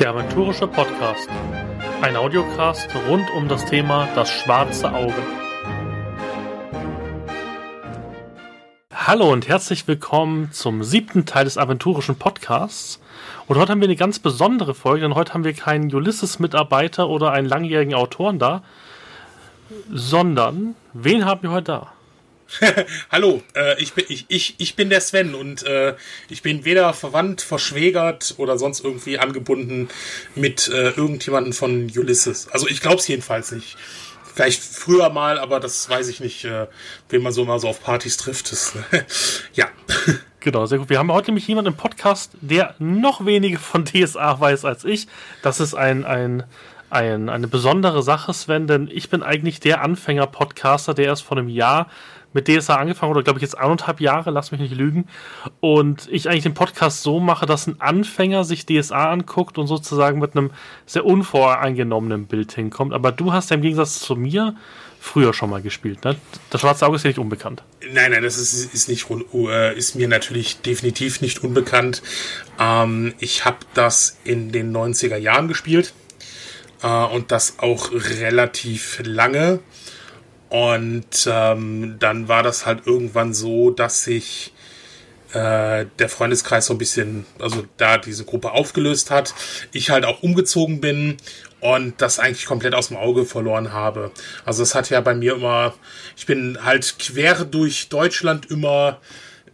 Der 0.00 0.08
Aventurische 0.08 0.66
Podcast. 0.66 1.28
Ein 2.00 2.16
Audiocast 2.16 2.88
rund 3.06 3.30
um 3.36 3.48
das 3.48 3.66
Thema 3.66 4.08
das 4.14 4.30
schwarze 4.30 4.90
Auge. 4.94 5.22
Hallo 8.94 9.30
und 9.30 9.46
herzlich 9.46 9.86
willkommen 9.86 10.52
zum 10.52 10.82
siebten 10.84 11.26
Teil 11.26 11.44
des 11.44 11.58
Aventurischen 11.58 12.16
Podcasts. 12.16 12.98
Und 13.46 13.58
heute 13.58 13.72
haben 13.72 13.82
wir 13.82 13.88
eine 13.88 13.96
ganz 13.96 14.18
besondere 14.18 14.72
Folge, 14.72 15.02
denn 15.02 15.14
heute 15.14 15.34
haben 15.34 15.44
wir 15.44 15.52
keinen 15.52 15.94
Ulysses-Mitarbeiter 15.94 17.10
oder 17.10 17.32
einen 17.32 17.46
langjährigen 17.46 17.92
Autoren 17.92 18.38
da, 18.38 18.62
sondern 19.92 20.76
wen 20.94 21.26
haben 21.26 21.42
wir 21.42 21.50
heute 21.50 21.72
da? 21.72 21.92
Hallo, 23.10 23.42
äh, 23.54 23.80
ich, 23.80 23.92
bin, 23.92 24.04
ich, 24.08 24.26
ich, 24.28 24.54
ich 24.58 24.74
bin 24.76 24.90
der 24.90 25.00
Sven 25.00 25.34
und 25.34 25.62
äh, 25.64 25.94
ich 26.28 26.42
bin 26.42 26.64
weder 26.64 26.92
verwandt, 26.92 27.42
verschwägert 27.42 28.34
oder 28.38 28.58
sonst 28.58 28.84
irgendwie 28.84 29.18
angebunden 29.18 29.88
mit 30.34 30.68
äh, 30.68 30.90
irgendjemanden 30.90 31.52
von 31.52 31.90
Ulysses. 31.94 32.48
Also 32.48 32.68
ich 32.68 32.80
glaube 32.80 32.96
es 32.96 33.08
jedenfalls 33.08 33.52
nicht. 33.52 33.76
Vielleicht 34.34 34.62
früher 34.62 35.10
mal, 35.10 35.38
aber 35.38 35.60
das 35.60 35.88
weiß 35.88 36.08
ich 36.08 36.20
nicht, 36.20 36.44
äh, 36.44 36.66
wen 37.08 37.22
man 37.22 37.32
so 37.32 37.44
mal 37.44 37.58
so 37.58 37.68
auf 37.68 37.82
Partys 37.82 38.16
trifft. 38.16 38.52
Das, 38.52 38.74
ja. 39.54 39.68
Genau, 40.42 40.64
sehr 40.64 40.78
gut. 40.78 40.88
Wir 40.88 40.98
haben 40.98 41.12
heute 41.12 41.26
nämlich 41.26 41.46
jemanden 41.46 41.72
im 41.72 41.76
Podcast, 41.76 42.32
der 42.40 42.74
noch 42.78 43.26
weniger 43.26 43.58
von 43.58 43.84
DSA 43.84 44.40
weiß 44.40 44.64
als 44.64 44.84
ich. 44.84 45.06
Das 45.42 45.60
ist 45.60 45.74
ein, 45.74 46.06
ein, 46.06 46.44
ein, 46.88 47.28
eine 47.28 47.46
besondere 47.46 48.02
Sache, 48.02 48.32
Sven, 48.32 48.66
denn 48.66 48.88
ich 48.90 49.10
bin 49.10 49.22
eigentlich 49.22 49.60
der 49.60 49.82
Anfänger-Podcaster, 49.82 50.94
der 50.94 51.04
erst 51.04 51.24
vor 51.24 51.36
einem 51.36 51.50
Jahr 51.50 51.90
mit 52.32 52.48
DSA 52.48 52.76
angefangen 52.76 53.12
oder 53.12 53.22
glaube 53.22 53.38
ich 53.38 53.42
jetzt 53.42 53.58
anderthalb 53.58 54.00
Jahre, 54.00 54.30
lass 54.30 54.52
mich 54.52 54.60
nicht 54.60 54.74
lügen. 54.74 55.06
Und 55.60 56.08
ich 56.10 56.28
eigentlich 56.28 56.44
den 56.44 56.54
Podcast 56.54 57.02
so 57.02 57.20
mache, 57.20 57.46
dass 57.46 57.66
ein 57.66 57.80
Anfänger 57.80 58.44
sich 58.44 58.66
DSA 58.66 59.10
anguckt 59.10 59.58
und 59.58 59.66
sozusagen 59.66 60.20
mit 60.20 60.36
einem 60.36 60.50
sehr 60.86 61.04
unvoreingenommenen 61.04 62.26
Bild 62.26 62.52
hinkommt. 62.52 62.92
Aber 62.92 63.12
du 63.12 63.32
hast 63.32 63.50
ja 63.50 63.56
im 63.56 63.62
Gegensatz 63.62 64.00
zu 64.00 64.16
mir 64.16 64.54
früher 65.00 65.32
schon 65.32 65.48
mal 65.48 65.62
gespielt, 65.62 66.04
ne? 66.04 66.16
Das 66.50 66.60
Schwarze 66.60 66.86
Auge 66.86 66.96
ist 66.96 67.04
ja 67.04 67.08
nicht 67.08 67.18
unbekannt. 67.18 67.62
Nein, 67.92 68.12
nein, 68.12 68.22
das 68.22 68.36
ist, 68.36 68.74
ist, 68.74 68.88
nicht, 68.88 69.06
äh, 69.32 69.76
ist 69.76 69.94
mir 69.96 70.08
natürlich 70.08 70.60
definitiv 70.60 71.22
nicht 71.22 71.42
unbekannt. 71.42 72.02
Ähm, 72.58 73.14
ich 73.18 73.46
habe 73.46 73.58
das 73.72 74.18
in 74.24 74.52
den 74.52 74.76
90er 74.76 75.16
Jahren 75.16 75.48
gespielt 75.48 75.94
äh, 76.82 76.86
und 76.86 77.32
das 77.32 77.58
auch 77.60 77.90
relativ 77.92 79.00
lange. 79.02 79.60
Und 80.50 81.28
ähm, 81.30 81.96
dann 82.00 82.28
war 82.28 82.42
das 82.42 82.66
halt 82.66 82.86
irgendwann 82.86 83.32
so, 83.32 83.70
dass 83.70 84.04
sich 84.04 84.52
äh, 85.32 85.86
der 85.98 86.08
Freundeskreis 86.08 86.66
so 86.66 86.74
ein 86.74 86.78
bisschen, 86.78 87.24
also 87.38 87.64
da 87.76 87.98
diese 87.98 88.24
Gruppe 88.24 88.50
aufgelöst 88.50 89.12
hat, 89.12 89.32
ich 89.72 89.90
halt 89.90 90.04
auch 90.04 90.24
umgezogen 90.24 90.80
bin 90.80 91.18
und 91.60 92.02
das 92.02 92.18
eigentlich 92.18 92.46
komplett 92.46 92.74
aus 92.74 92.88
dem 92.88 92.96
Auge 92.96 93.24
verloren 93.24 93.72
habe. 93.72 94.10
Also 94.44 94.64
es 94.64 94.74
hat 94.74 94.90
ja 94.90 95.00
bei 95.00 95.14
mir 95.14 95.34
immer, 95.34 95.74
ich 96.16 96.26
bin 96.26 96.58
halt 96.64 96.96
quer 96.98 97.44
durch 97.44 97.88
Deutschland 97.88 98.50
immer 98.50 99.00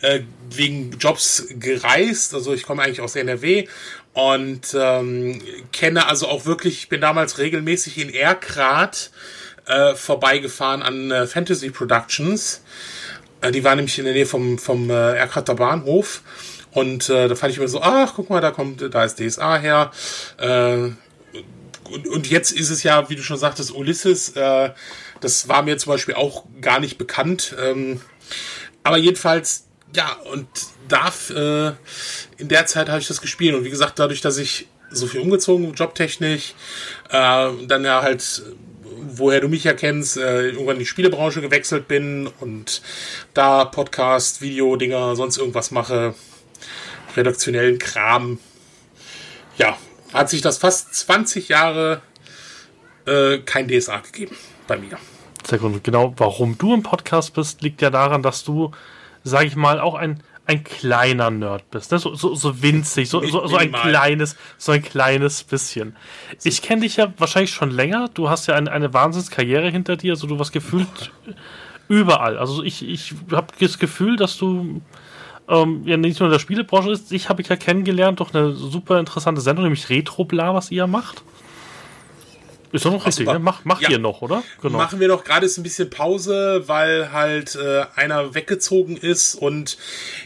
äh, 0.00 0.20
wegen 0.48 0.92
Jobs 0.98 1.46
gereist. 1.50 2.32
Also 2.32 2.54
ich 2.54 2.62
komme 2.62 2.82
eigentlich 2.82 3.02
aus 3.02 3.16
NRW 3.16 3.68
und 4.14 4.74
ähm, 4.78 5.42
kenne 5.72 6.06
also 6.06 6.26
auch 6.28 6.46
wirklich, 6.46 6.78
ich 6.78 6.88
bin 6.88 7.02
damals 7.02 7.36
regelmäßig 7.36 7.98
in 7.98 8.14
Erkrath 8.14 9.10
äh, 9.66 9.94
vorbeigefahren 9.94 10.82
an 10.82 11.10
äh, 11.10 11.26
Fantasy 11.26 11.70
Productions. 11.70 12.62
Äh, 13.40 13.52
die 13.52 13.64
war 13.64 13.74
nämlich 13.74 13.98
in 13.98 14.04
der 14.04 14.14
Nähe 14.14 14.26
vom, 14.26 14.58
vom 14.58 14.90
äh, 14.90 15.16
Erkrater 15.16 15.54
Bahnhof. 15.54 16.22
Und 16.72 17.08
äh, 17.08 17.28
da 17.28 17.34
fand 17.34 17.52
ich 17.52 17.58
mir 17.58 17.68
so, 17.68 17.80
ach, 17.80 18.12
guck 18.16 18.28
mal, 18.28 18.40
da 18.40 18.50
kommt, 18.50 18.82
da 18.94 19.04
ist 19.04 19.18
DSA 19.18 19.56
her. 19.56 19.90
Äh, 20.38 20.90
und, 21.90 22.08
und 22.08 22.28
jetzt 22.28 22.52
ist 22.52 22.70
es 22.70 22.82
ja, 22.82 23.08
wie 23.08 23.16
du 23.16 23.22
schon 23.22 23.38
sagtest, 23.38 23.72
Ulysses. 23.72 24.30
Äh, 24.30 24.70
das 25.20 25.48
war 25.48 25.62
mir 25.62 25.78
zum 25.78 25.92
Beispiel 25.92 26.14
auch 26.14 26.44
gar 26.60 26.80
nicht 26.80 26.98
bekannt. 26.98 27.54
Ähm, 27.62 28.00
aber 28.82 28.98
jedenfalls, 28.98 29.66
ja, 29.94 30.12
und 30.32 30.48
darf, 30.88 31.30
äh, 31.30 31.72
in 32.36 32.48
der 32.48 32.66
Zeit 32.66 32.88
habe 32.88 33.00
ich 33.00 33.08
das 33.08 33.20
gespielt. 33.20 33.54
Und 33.54 33.64
wie 33.64 33.70
gesagt, 33.70 33.98
dadurch, 33.98 34.20
dass 34.20 34.36
ich 34.36 34.68
so 34.90 35.06
viel 35.06 35.20
umgezogen, 35.20 35.74
jobtechnisch, 35.74 36.54
äh, 37.10 37.48
dann 37.66 37.84
ja 37.84 38.02
halt 38.02 38.42
woher 39.08 39.40
du 39.40 39.48
mich 39.48 39.64
ja 39.64 39.72
kennst, 39.72 40.16
äh, 40.16 40.48
irgendwann 40.48 40.76
in 40.76 40.80
die 40.80 40.86
Spielebranche 40.86 41.40
gewechselt 41.40 41.88
bin 41.88 42.28
und 42.40 42.82
da 43.34 43.64
Podcast, 43.64 44.42
Video-Dinger, 44.42 45.16
sonst 45.16 45.38
irgendwas 45.38 45.70
mache, 45.70 46.14
redaktionellen 47.16 47.78
Kram. 47.78 48.38
Ja, 49.56 49.76
hat 50.12 50.30
sich 50.30 50.42
das 50.42 50.58
fast 50.58 50.94
20 50.94 51.48
Jahre 51.48 52.02
äh, 53.06 53.38
kein 53.38 53.68
DSA 53.68 53.98
gegeben 53.98 54.36
bei 54.66 54.76
mir. 54.76 54.98
Sehr 55.46 55.58
gut. 55.58 55.84
Genau, 55.84 56.12
warum 56.16 56.58
du 56.58 56.74
im 56.74 56.82
Podcast 56.82 57.34
bist, 57.34 57.62
liegt 57.62 57.80
ja 57.80 57.90
daran, 57.90 58.22
dass 58.22 58.44
du, 58.44 58.72
sage 59.22 59.46
ich 59.46 59.56
mal, 59.56 59.80
auch 59.80 59.94
ein 59.94 60.22
ein 60.46 60.62
kleiner 60.62 61.30
Nerd 61.30 61.70
bist, 61.70 61.90
ne? 61.90 61.98
so, 61.98 62.14
so, 62.14 62.34
so 62.34 62.62
winzig, 62.62 63.08
so, 63.08 63.20
so, 63.26 63.46
so 63.46 63.56
ein 63.56 63.72
kleines, 63.72 64.36
so 64.58 64.72
ein 64.72 64.82
kleines 64.82 65.42
bisschen. 65.42 65.96
Ich 66.44 66.62
kenne 66.62 66.82
dich 66.82 66.96
ja 66.96 67.12
wahrscheinlich 67.18 67.50
schon 67.50 67.70
länger. 67.70 68.08
Du 68.14 68.30
hast 68.30 68.46
ja 68.46 68.54
eine, 68.54 68.70
eine 68.70 68.94
Wahnsinnskarriere 68.94 69.70
hinter 69.70 69.96
dir, 69.96 70.12
also 70.12 70.28
du 70.28 70.38
warst 70.38 70.52
gefühlt 70.52 71.10
überall. 71.88 72.38
Also 72.38 72.62
ich, 72.62 72.88
ich 72.88 73.14
habe 73.32 73.48
das 73.58 73.78
Gefühl, 73.78 74.16
dass 74.16 74.36
du 74.36 74.82
ähm, 75.48 75.82
ja 75.84 75.96
nicht 75.96 76.20
nur 76.20 76.28
in 76.28 76.32
der 76.32 76.38
Spielebranche 76.38 76.90
ist. 76.90 77.12
Ich 77.12 77.28
habe 77.28 77.42
ich 77.42 77.48
ja 77.48 77.56
kennengelernt 77.56 78.20
durch 78.20 78.34
eine 78.34 78.52
super 78.52 78.98
interessante 79.00 79.40
Sendung, 79.40 79.64
nämlich 79.64 79.88
Retrobla, 79.88 80.54
was 80.54 80.70
ihr 80.70 80.86
macht. 80.86 81.22
Ist 82.72 82.84
doch 82.84 82.92
noch 82.92 83.06
richtig, 83.06 83.26
ne? 83.26 83.38
Mach, 83.38 83.64
macht 83.64 83.82
ja. 83.82 83.90
ihr 83.90 83.98
noch, 83.98 84.22
oder? 84.22 84.42
Genau. 84.60 84.78
Machen 84.78 85.00
wir 85.00 85.08
noch 85.08 85.24
gerade 85.24 85.46
ist 85.46 85.56
ein 85.56 85.62
bisschen 85.62 85.88
Pause, 85.90 86.64
weil 86.66 87.12
halt 87.12 87.54
äh, 87.56 87.84
einer 87.94 88.34
weggezogen 88.34 88.96
ist 88.96 89.34
und 89.34 89.78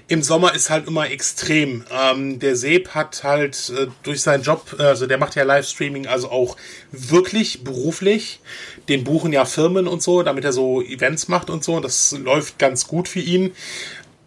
im 0.09 0.23
Sommer 0.23 0.55
ist 0.55 0.71
halt 0.71 0.87
immer 0.89 1.11
extrem. 1.11 1.85
Ähm, 1.91 2.39
der 2.39 2.57
Seb 2.57 2.91
hat 2.95 3.25
halt 3.25 3.73
äh, 3.77 3.87
durch 4.03 4.23
seinen 4.23 4.43
Job, 4.43 4.75
also 4.79 5.07
der 5.07 5.19
macht 5.19 5.35
ja 5.35 5.45
Livestreaming, 5.45 6.07
also 6.07 6.31
auch 6.31 6.57
wirklich 6.93 7.65
beruflich. 7.65 8.41
Den 8.89 9.05
buchen 9.05 9.33
ja 9.33 9.45
Firmen 9.45 9.87
und 9.87 10.03
so, 10.03 10.23
damit 10.23 10.45
er 10.45 10.53
so 10.53 10.83
Events 10.83 11.29
macht 11.29 11.51
und 11.51 11.63
so. 11.63 11.79
Das 11.81 12.13
läuft 12.13 12.59
ganz 12.59 12.87
gut 12.87 13.09
für 13.09 13.21
ihn. 13.21 13.53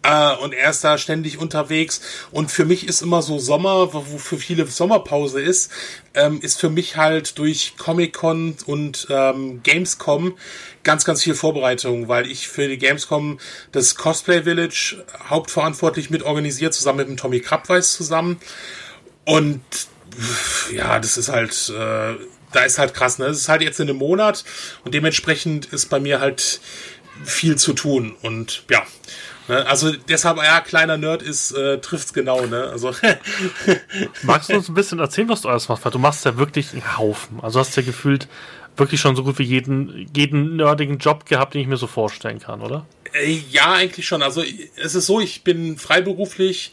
Äh, 0.04 0.36
und 0.36 0.52
er 0.52 0.70
ist 0.70 0.84
da 0.84 0.98
ständig 0.98 1.38
unterwegs. 1.38 2.00
Und 2.30 2.52
für 2.52 2.64
mich 2.64 2.86
ist 2.86 3.02
immer 3.02 3.22
so 3.22 3.38
Sommer, 3.38 3.94
wo 3.94 4.18
für 4.18 4.36
viele 4.36 4.66
Sommerpause 4.66 5.40
ist, 5.40 5.72
ähm, 6.14 6.40
ist 6.42 6.60
für 6.60 6.68
mich 6.68 6.96
halt 6.96 7.38
durch 7.38 7.74
Comic-Con 7.78 8.56
und 8.66 9.06
ähm, 9.10 9.62
Gamescom 9.62 10.36
ganz, 10.82 11.06
ganz 11.06 11.22
viel 11.22 11.34
Vorbereitung, 11.34 12.08
weil 12.08 12.30
ich 12.30 12.48
für 12.48 12.68
die 12.68 12.76
Gamescom 12.76 13.40
das 13.72 13.94
Cosplay 13.94 14.42
Village 14.42 15.02
hauptverantwortlich 15.30 16.10
mit 16.10 16.22
organisiert, 16.22 16.74
zusammen 16.74 16.98
mit 16.98 17.08
dem 17.08 17.16
Tommy 17.16 17.40
Krabweis 17.40 17.94
zusammen. 17.94 18.38
Und 19.24 19.62
ja, 20.70 20.98
das 20.98 21.16
ist 21.16 21.30
halt, 21.30 21.70
äh, 21.70 22.14
da 22.52 22.60
ist 22.64 22.78
halt 22.78 22.92
krass, 22.92 23.18
ne? 23.18 23.26
Das 23.26 23.38
ist 23.38 23.48
halt 23.48 23.62
jetzt 23.62 23.80
in 23.80 23.88
einem 23.88 23.98
Monat 23.98 24.44
und 24.84 24.92
dementsprechend 24.94 25.66
ist 25.66 25.88
bei 25.88 25.98
mir 25.98 26.20
halt 26.20 26.60
viel 27.24 27.56
zu 27.56 27.72
tun. 27.72 28.14
Und 28.20 28.64
ja? 28.70 28.82
Also 29.48 29.92
deshalb, 29.92 30.38
ja, 30.38 30.60
kleiner 30.60 30.96
Nerd 30.96 31.22
ist, 31.22 31.52
äh, 31.52 31.78
trifft's 31.78 32.12
genau, 32.12 32.46
ne? 32.46 32.64
Also. 32.70 32.94
Magst 34.22 34.48
du 34.48 34.54
uns 34.54 34.68
ein 34.68 34.74
bisschen 34.74 34.98
erzählen, 34.98 35.28
was 35.28 35.42
du 35.42 35.48
alles 35.48 35.68
machst? 35.68 35.84
Weil 35.84 35.92
du 35.92 35.98
machst 35.98 36.24
ja 36.24 36.36
wirklich 36.38 36.72
einen 36.72 36.96
Haufen. 36.96 37.40
Also 37.42 37.60
hast 37.60 37.76
ja 37.76 37.82
gefühlt 37.82 38.26
wirklich 38.76 39.00
schon 39.00 39.16
so 39.16 39.22
gut 39.22 39.38
wie 39.38 39.44
jeden, 39.44 40.10
jeden 40.14 40.56
nerdigen 40.56 40.98
Job 40.98 41.26
gehabt, 41.26 41.54
den 41.54 41.60
ich 41.60 41.66
mir 41.66 41.76
so 41.76 41.86
vorstellen 41.86 42.38
kann, 42.38 42.62
oder? 42.62 42.86
Äh, 43.12 43.40
ja, 43.50 43.72
eigentlich 43.74 44.06
schon. 44.06 44.22
Also 44.22 44.42
es 44.76 44.94
ist 44.94 45.06
so, 45.06 45.20
ich 45.20 45.44
bin 45.44 45.76
freiberuflich 45.76 46.72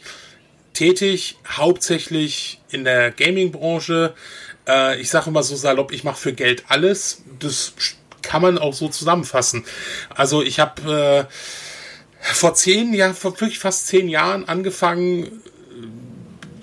tätig, 0.72 1.36
hauptsächlich 1.46 2.60
in 2.70 2.84
der 2.84 3.10
Gaming-Branche. 3.10 4.14
Äh, 4.66 5.00
ich 5.00 5.10
sage 5.10 5.30
immer 5.30 5.42
so 5.42 5.56
salopp, 5.56 5.92
ich 5.92 6.04
mache 6.04 6.18
für 6.18 6.32
Geld 6.32 6.64
alles. 6.68 7.22
Das 7.38 7.74
kann 8.22 8.42
man 8.42 8.58
auch 8.58 8.72
so 8.72 8.88
zusammenfassen. 8.88 9.64
Also 10.08 10.42
ich 10.42 10.60
habe 10.60 11.28
äh, 11.28 11.32
vor 12.22 12.54
zehn 12.54 12.94
Jahren, 12.94 13.14
vor 13.14 13.38
wirklich 13.40 13.58
fast 13.58 13.88
zehn 13.88 14.08
Jahren 14.08 14.48
angefangen, 14.48 15.42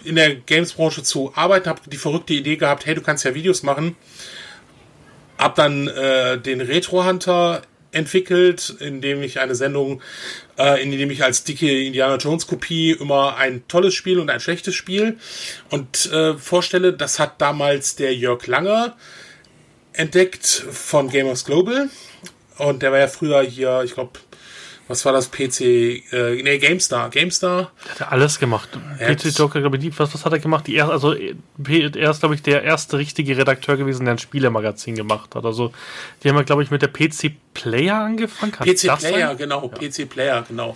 in 0.04 0.16
der 0.16 0.36
Games-Branche 0.36 1.04
zu 1.04 1.34
arbeiten, 1.36 1.70
habe 1.70 1.82
die 1.86 1.98
verrückte 1.98 2.34
Idee 2.34 2.56
gehabt, 2.56 2.86
hey, 2.86 2.96
du 2.96 3.02
kannst 3.02 3.26
ja 3.26 3.36
Videos 3.36 3.64
machen. 3.64 3.96
Hab 5.38 5.56
dann 5.56 5.88
äh, 5.88 6.38
den 6.40 6.62
Retro 6.62 7.06
Hunter 7.06 7.62
entwickelt, 7.92 8.76
in 8.80 9.02
dem 9.02 9.24
ich 9.24 9.40
eine 9.40 9.56
Sendung, 9.56 10.02
äh, 10.58 10.82
in 10.82 10.92
dem 10.92 11.10
ich 11.12 11.24
als 11.24 11.44
dicke 11.44 11.86
Indiana 11.86 12.18
Jones 12.18 12.48
Kopie 12.48 12.92
immer 12.92 13.38
ein 13.38 13.68
tolles 13.68 13.94
Spiel 13.94 14.20
und 14.20 14.30
ein 14.30 14.40
schlechtes 14.40 14.76
Spiel 14.76 15.18
und 15.70 16.12
äh, 16.12 16.36
vorstelle. 16.36 16.94
Das 16.94 17.20
hat 17.20 17.42
damals 17.42 17.96
der 17.96 18.16
Jörg 18.16 18.46
Langer 18.48 18.96
entdeckt 19.94 20.46
von 20.46 21.10
Gamers 21.10 21.46
Global 21.46 21.90
und 22.58 22.84
der 22.84 22.92
war 22.92 23.00
ja 23.00 23.08
früher 23.08 23.42
hier, 23.42 23.82
ich 23.84 23.96
glaube 23.96 24.20
was 24.90 25.06
war 25.06 25.14
das? 25.14 25.30
PC, 25.30 25.62
äh, 25.62 26.42
nee, 26.42 26.58
GameStar. 26.58 27.12
GameStar. 27.12 27.72
Der 27.86 27.92
hat 27.92 28.00
ja 28.00 28.08
alles 28.08 28.40
gemacht. 28.40 28.70
PC 28.98 29.38
Joker, 29.38 29.62
glaube 29.62 29.78
ich, 29.78 30.00
was, 30.00 30.14
was 30.16 30.26
hat 30.26 30.34
er 30.34 30.40
gemacht? 30.40 30.66
Die 30.66 30.74
erste, 30.74 30.92
also 30.92 31.14
er 31.14 32.10
ist, 32.10 32.20
glaube 32.22 32.34
ich, 32.34 32.42
der 32.42 32.64
erste 32.64 32.98
richtige 32.98 33.38
Redakteur 33.38 33.78
gewesen, 33.78 34.06
der 34.06 34.16
ein 34.16 34.18
Spielemagazin 34.18 34.96
gemacht 34.96 35.36
hat. 35.36 35.46
Also 35.46 35.72
die 36.24 36.30
haben 36.30 36.38
ja, 36.38 36.42
glaube 36.42 36.64
ich, 36.64 36.72
mit 36.72 36.82
der 36.82 36.88
PC 36.88 37.34
Player 37.54 37.98
angefangen. 37.98 38.52
Kann 38.52 38.68
PC 38.68 38.98
Player, 38.98 39.28
sein? 39.28 39.38
genau, 39.38 39.72
ja. 39.80 39.90
PC 39.90 40.10
Player, 40.10 40.44
genau. 40.48 40.76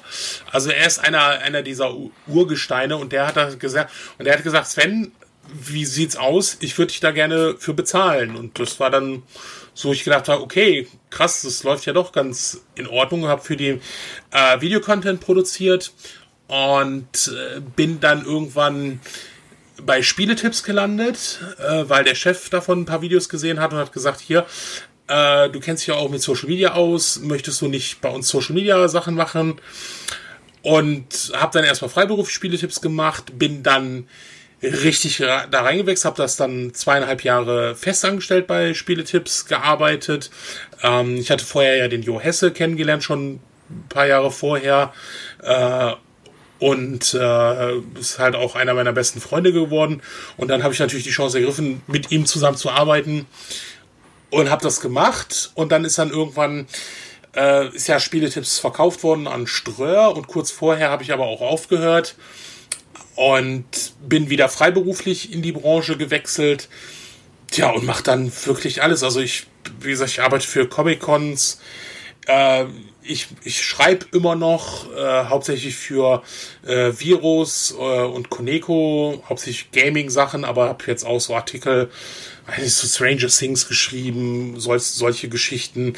Also 0.51 0.69
er 0.69 0.85
ist 0.85 0.99
einer, 0.99 1.23
einer 1.39 1.63
dieser 1.63 1.91
Urgesteine 2.27 2.97
und 2.97 3.13
der 3.13 3.25
hat 3.25 3.35
das 3.35 3.57
gesagt, 3.57 3.91
und 4.19 4.27
er 4.27 4.35
hat 4.37 4.43
gesagt, 4.43 4.67
Sven, 4.67 5.11
wie 5.51 5.85
sieht's 5.85 6.17
aus? 6.17 6.57
Ich 6.59 6.77
würde 6.77 6.91
dich 6.91 6.99
da 6.99 7.09
gerne 7.09 7.55
für 7.57 7.73
bezahlen. 7.73 8.35
Und 8.35 8.59
das 8.59 8.79
war 8.79 8.91
dann 8.91 9.23
so, 9.73 9.91
ich 9.91 10.03
gedacht 10.03 10.27
habe, 10.29 10.41
okay, 10.41 10.87
krass, 11.09 11.41
das 11.41 11.63
läuft 11.63 11.85
ja 11.85 11.93
doch 11.93 12.11
ganz 12.11 12.61
in 12.75 12.87
Ordnung. 12.87 13.27
Habe 13.27 13.41
für 13.41 13.57
die 13.57 13.79
äh, 14.31 14.61
Videocontent 14.61 15.19
produziert 15.19 15.91
und 16.47 17.31
äh, 17.33 17.59
bin 17.59 17.99
dann 17.99 18.25
irgendwann 18.25 18.99
bei 19.81 20.01
Spieletipps 20.03 20.63
gelandet, 20.63 21.39
äh, 21.57 21.83
weil 21.87 22.03
der 22.03 22.15
Chef 22.15 22.49
davon 22.49 22.81
ein 22.81 22.85
paar 22.85 23.01
Videos 23.01 23.29
gesehen 23.29 23.59
hat 23.59 23.73
und 23.73 23.79
hat 23.79 23.91
gesagt, 23.91 24.21
hier, 24.21 24.45
äh, 25.07 25.49
du 25.49 25.59
kennst 25.59 25.83
dich 25.83 25.87
ja 25.87 25.95
auch 25.95 26.09
mit 26.09 26.21
Social 26.21 26.49
Media 26.49 26.73
aus, 26.73 27.19
möchtest 27.19 27.61
du 27.61 27.67
nicht 27.67 28.01
bei 28.01 28.09
uns 28.09 28.27
Social 28.27 28.53
Media 28.53 28.87
Sachen 28.87 29.15
machen? 29.15 29.59
Und 30.61 31.33
habe 31.33 31.51
dann 31.53 31.65
erstmal 31.65 31.89
Freiberuf 31.89 32.29
Spieletipps 32.29 32.79
gemacht, 32.79 33.37
bin 33.37 33.63
dann 33.63 34.07
richtig 34.63 35.17
da 35.17 35.61
reingewechselt, 35.61 36.05
habe 36.05 36.21
das 36.21 36.35
dann 36.35 36.73
zweieinhalb 36.73 37.23
Jahre 37.23 37.75
festangestellt 37.75 38.47
bei 38.47 38.73
Spieletipps 38.73 39.45
gearbeitet. 39.45 40.31
Ähm, 40.81 41.17
ich 41.17 41.29
hatte 41.31 41.45
vorher 41.45 41.75
ja 41.77 41.87
den 41.87 42.01
Jo 42.01 42.19
Hesse 42.19 42.51
kennengelernt, 42.51 43.03
schon 43.03 43.35
ein 43.69 43.85
paar 43.89 44.07
Jahre 44.07 44.31
vorher. 44.31 44.93
Äh, 45.41 45.91
und 46.59 47.13
äh, 47.13 47.77
ist 47.99 48.19
halt 48.19 48.35
auch 48.35 48.55
einer 48.55 48.73
meiner 48.73 48.93
besten 48.93 49.19
Freunde 49.19 49.51
geworden. 49.51 50.01
Und 50.37 50.47
dann 50.47 50.63
habe 50.63 50.73
ich 50.73 50.79
natürlich 50.79 51.03
die 51.03 51.11
Chance 51.11 51.39
ergriffen, 51.39 51.81
mit 51.87 52.11
ihm 52.11 52.25
zusammen 52.25 52.55
zu 52.55 52.69
arbeiten 52.71 53.25
und 54.29 54.49
habe 54.49 54.63
das 54.63 54.79
gemacht. 54.79 55.51
Und 55.55 55.73
dann 55.73 55.83
ist 55.83 55.97
dann 55.97 56.09
irgendwann 56.09 56.67
äh, 57.35 57.67
ist 57.75 57.87
ja 57.87 57.99
Spieletipps 57.99 58.59
verkauft 58.59 59.03
worden 59.03 59.27
an 59.27 59.45
Ströer 59.45 60.15
und 60.15 60.27
kurz 60.27 60.51
vorher 60.51 60.89
habe 60.89 61.03
ich 61.03 61.11
aber 61.11 61.25
auch 61.25 61.41
aufgehört 61.41 62.15
und 63.15 63.65
bin 64.07 64.29
wieder 64.29 64.49
freiberuflich 64.49 65.31
in 65.31 65.41
die 65.41 65.51
Branche 65.51 65.97
gewechselt. 65.97 66.69
Tja, 67.51 67.69
und 67.69 67.85
mache 67.85 68.03
dann 68.03 68.31
wirklich 68.45 68.81
alles. 68.81 69.03
Also 69.03 69.19
ich, 69.19 69.45
wie 69.79 69.91
gesagt, 69.91 70.11
ich 70.11 70.21
arbeite 70.21 70.47
für 70.47 70.67
Comic-Cons. 70.67 71.59
Äh, 72.25 72.65
ich, 73.03 73.27
ich 73.43 73.61
schreibe 73.61 74.05
immer 74.13 74.35
noch, 74.35 74.91
äh, 74.95 75.25
hauptsächlich 75.25 75.75
für 75.75 76.23
äh, 76.65 76.91
Virus 76.97 77.75
äh, 77.77 78.01
und 78.03 78.29
Coneco, 78.29 79.21
hauptsächlich 79.27 79.71
Gaming-Sachen, 79.71 80.45
aber 80.45 80.69
habe 80.69 80.85
jetzt 80.87 81.05
auch 81.05 81.19
so 81.19 81.35
Artikel, 81.35 81.91
weiß 82.47 82.65
ich, 82.65 82.73
so 82.73 82.87
Stranger 82.87 83.27
Things 83.27 83.67
geschrieben, 83.67 84.59
sol 84.59 84.79
solche 84.79 85.27
Geschichten. 85.29 85.93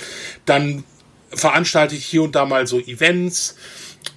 Dann 0.46 0.84
veranstalte 1.30 1.96
ich 1.96 2.06
hier 2.06 2.24
und 2.24 2.36
da 2.36 2.46
mal 2.46 2.66
so 2.68 2.80
Events. 2.80 3.56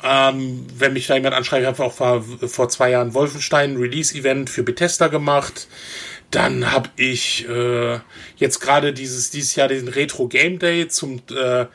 Ähm, 0.02 0.66
wenn 0.76 0.92
mich 0.92 1.06
da 1.06 1.14
jemand 1.14 1.34
anschreibt, 1.34 1.62
ich 1.62 1.68
habe 1.68 1.84
auch 1.84 1.92
vor, 1.92 2.22
vor 2.22 2.68
zwei 2.68 2.90
Jahren 2.90 3.14
Wolfenstein 3.14 3.76
Release-Event 3.76 4.50
für 4.50 4.62
Bethesda 4.62 5.08
gemacht. 5.08 5.68
Dann 6.30 6.70
habe 6.70 6.90
ich 6.96 7.48
äh, 7.48 8.00
jetzt 8.36 8.60
gerade 8.60 8.92
dieses 8.92 9.30
dieses 9.30 9.54
Jahr 9.54 9.68
den 9.68 9.88
Retro 9.88 10.28
Game 10.28 10.58
Day 10.58 10.86
zum 10.88 11.22
äh, 11.34 11.66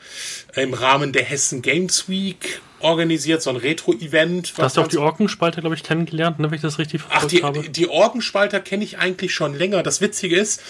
im 0.54 0.74
Rahmen 0.74 1.12
der 1.12 1.24
Hessen 1.24 1.60
Games 1.60 2.08
Week 2.08 2.60
organisiert, 2.84 3.42
so 3.42 3.50
ein 3.50 3.56
Retro-Event. 3.56 4.56
Du 4.56 4.62
hast 4.62 4.76
du 4.76 4.82
auch 4.82 4.86
die 4.86 4.98
Orkenspalter, 4.98 5.60
glaube 5.60 5.74
ich, 5.74 5.82
kennengelernt, 5.82 6.38
ne, 6.38 6.50
wenn 6.50 6.56
ich 6.56 6.62
das 6.62 6.78
richtig 6.78 7.00
verfolgt 7.00 7.24
Ach, 7.24 7.28
die, 7.28 7.42
habe. 7.42 7.68
die 7.68 7.88
Orkenspalter 7.88 8.60
kenne 8.60 8.84
ich 8.84 8.98
eigentlich 8.98 9.34
schon 9.34 9.56
länger. 9.56 9.82
Das 9.82 10.00
Witzige 10.00 10.36
ist, 10.36 10.62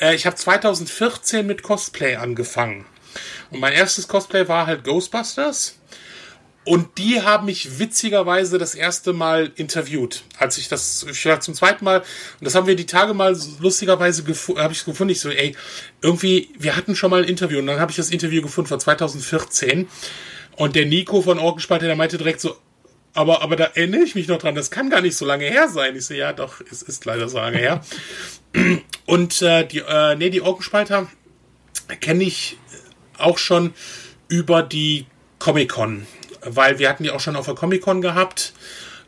äh, 0.00 0.14
ich 0.14 0.26
habe 0.26 0.36
2014 0.36 1.46
mit 1.46 1.62
Cosplay 1.62 2.16
angefangen. 2.16 2.84
Und 3.50 3.60
mein 3.60 3.72
erstes 3.72 4.08
Cosplay 4.08 4.48
war 4.48 4.66
halt 4.66 4.84
Ghostbusters. 4.84 5.79
Und 6.70 6.98
die 6.98 7.20
haben 7.20 7.46
mich 7.46 7.80
witzigerweise 7.80 8.56
das 8.56 8.76
erste 8.76 9.12
Mal 9.12 9.50
interviewt, 9.56 10.22
als 10.38 10.56
ich 10.56 10.68
das, 10.68 11.04
ich 11.10 11.26
war 11.26 11.40
zum 11.40 11.52
zweiten 11.54 11.84
Mal, 11.84 11.98
und 11.98 12.44
das 12.44 12.54
haben 12.54 12.68
wir 12.68 12.76
die 12.76 12.86
Tage 12.86 13.12
mal 13.12 13.36
lustigerweise 13.58 14.22
habe 14.56 14.72
ich 14.72 14.84
gefunden, 14.84 15.10
ich 15.10 15.18
so, 15.18 15.30
ey, 15.30 15.56
irgendwie, 16.00 16.48
wir 16.56 16.76
hatten 16.76 16.94
schon 16.94 17.10
mal 17.10 17.24
ein 17.24 17.28
Interview, 17.28 17.58
und 17.58 17.66
dann 17.66 17.80
habe 17.80 17.90
ich 17.90 17.96
das 17.96 18.10
Interview 18.10 18.40
gefunden 18.40 18.68
von 18.68 18.78
2014, 18.78 19.88
und 20.54 20.76
der 20.76 20.86
Nico 20.86 21.22
von 21.22 21.40
Orgenspalte, 21.40 21.86
der 21.86 21.96
meinte 21.96 22.18
direkt 22.18 22.40
so, 22.40 22.56
aber, 23.14 23.42
aber 23.42 23.56
da 23.56 23.64
erinnere 23.64 24.02
ich 24.02 24.14
mich 24.14 24.28
noch 24.28 24.38
dran, 24.38 24.54
das 24.54 24.70
kann 24.70 24.90
gar 24.90 25.00
nicht 25.00 25.16
so 25.16 25.26
lange 25.26 25.46
her 25.46 25.66
sein. 25.68 25.96
Ich 25.96 26.06
so, 26.06 26.14
ja, 26.14 26.32
doch, 26.32 26.60
es 26.70 26.82
ist 26.82 27.04
leider 27.04 27.28
so 27.28 27.38
lange 27.38 27.58
her. 27.58 27.80
Und 29.06 29.42
äh, 29.42 29.66
die, 29.66 29.78
äh, 29.78 30.14
nee, 30.14 30.30
die 30.30 30.40
Orgenspalter 30.40 31.08
kenne 32.00 32.22
ich 32.22 32.58
auch 33.18 33.38
schon 33.38 33.74
über 34.28 34.62
die 34.62 35.06
Comic-Con 35.40 36.06
weil 36.42 36.78
wir 36.78 36.88
hatten 36.88 37.02
die 37.02 37.10
auch 37.10 37.20
schon 37.20 37.36
auf 37.36 37.46
der 37.46 37.54
Comic-Con 37.54 38.00
gehabt. 38.00 38.52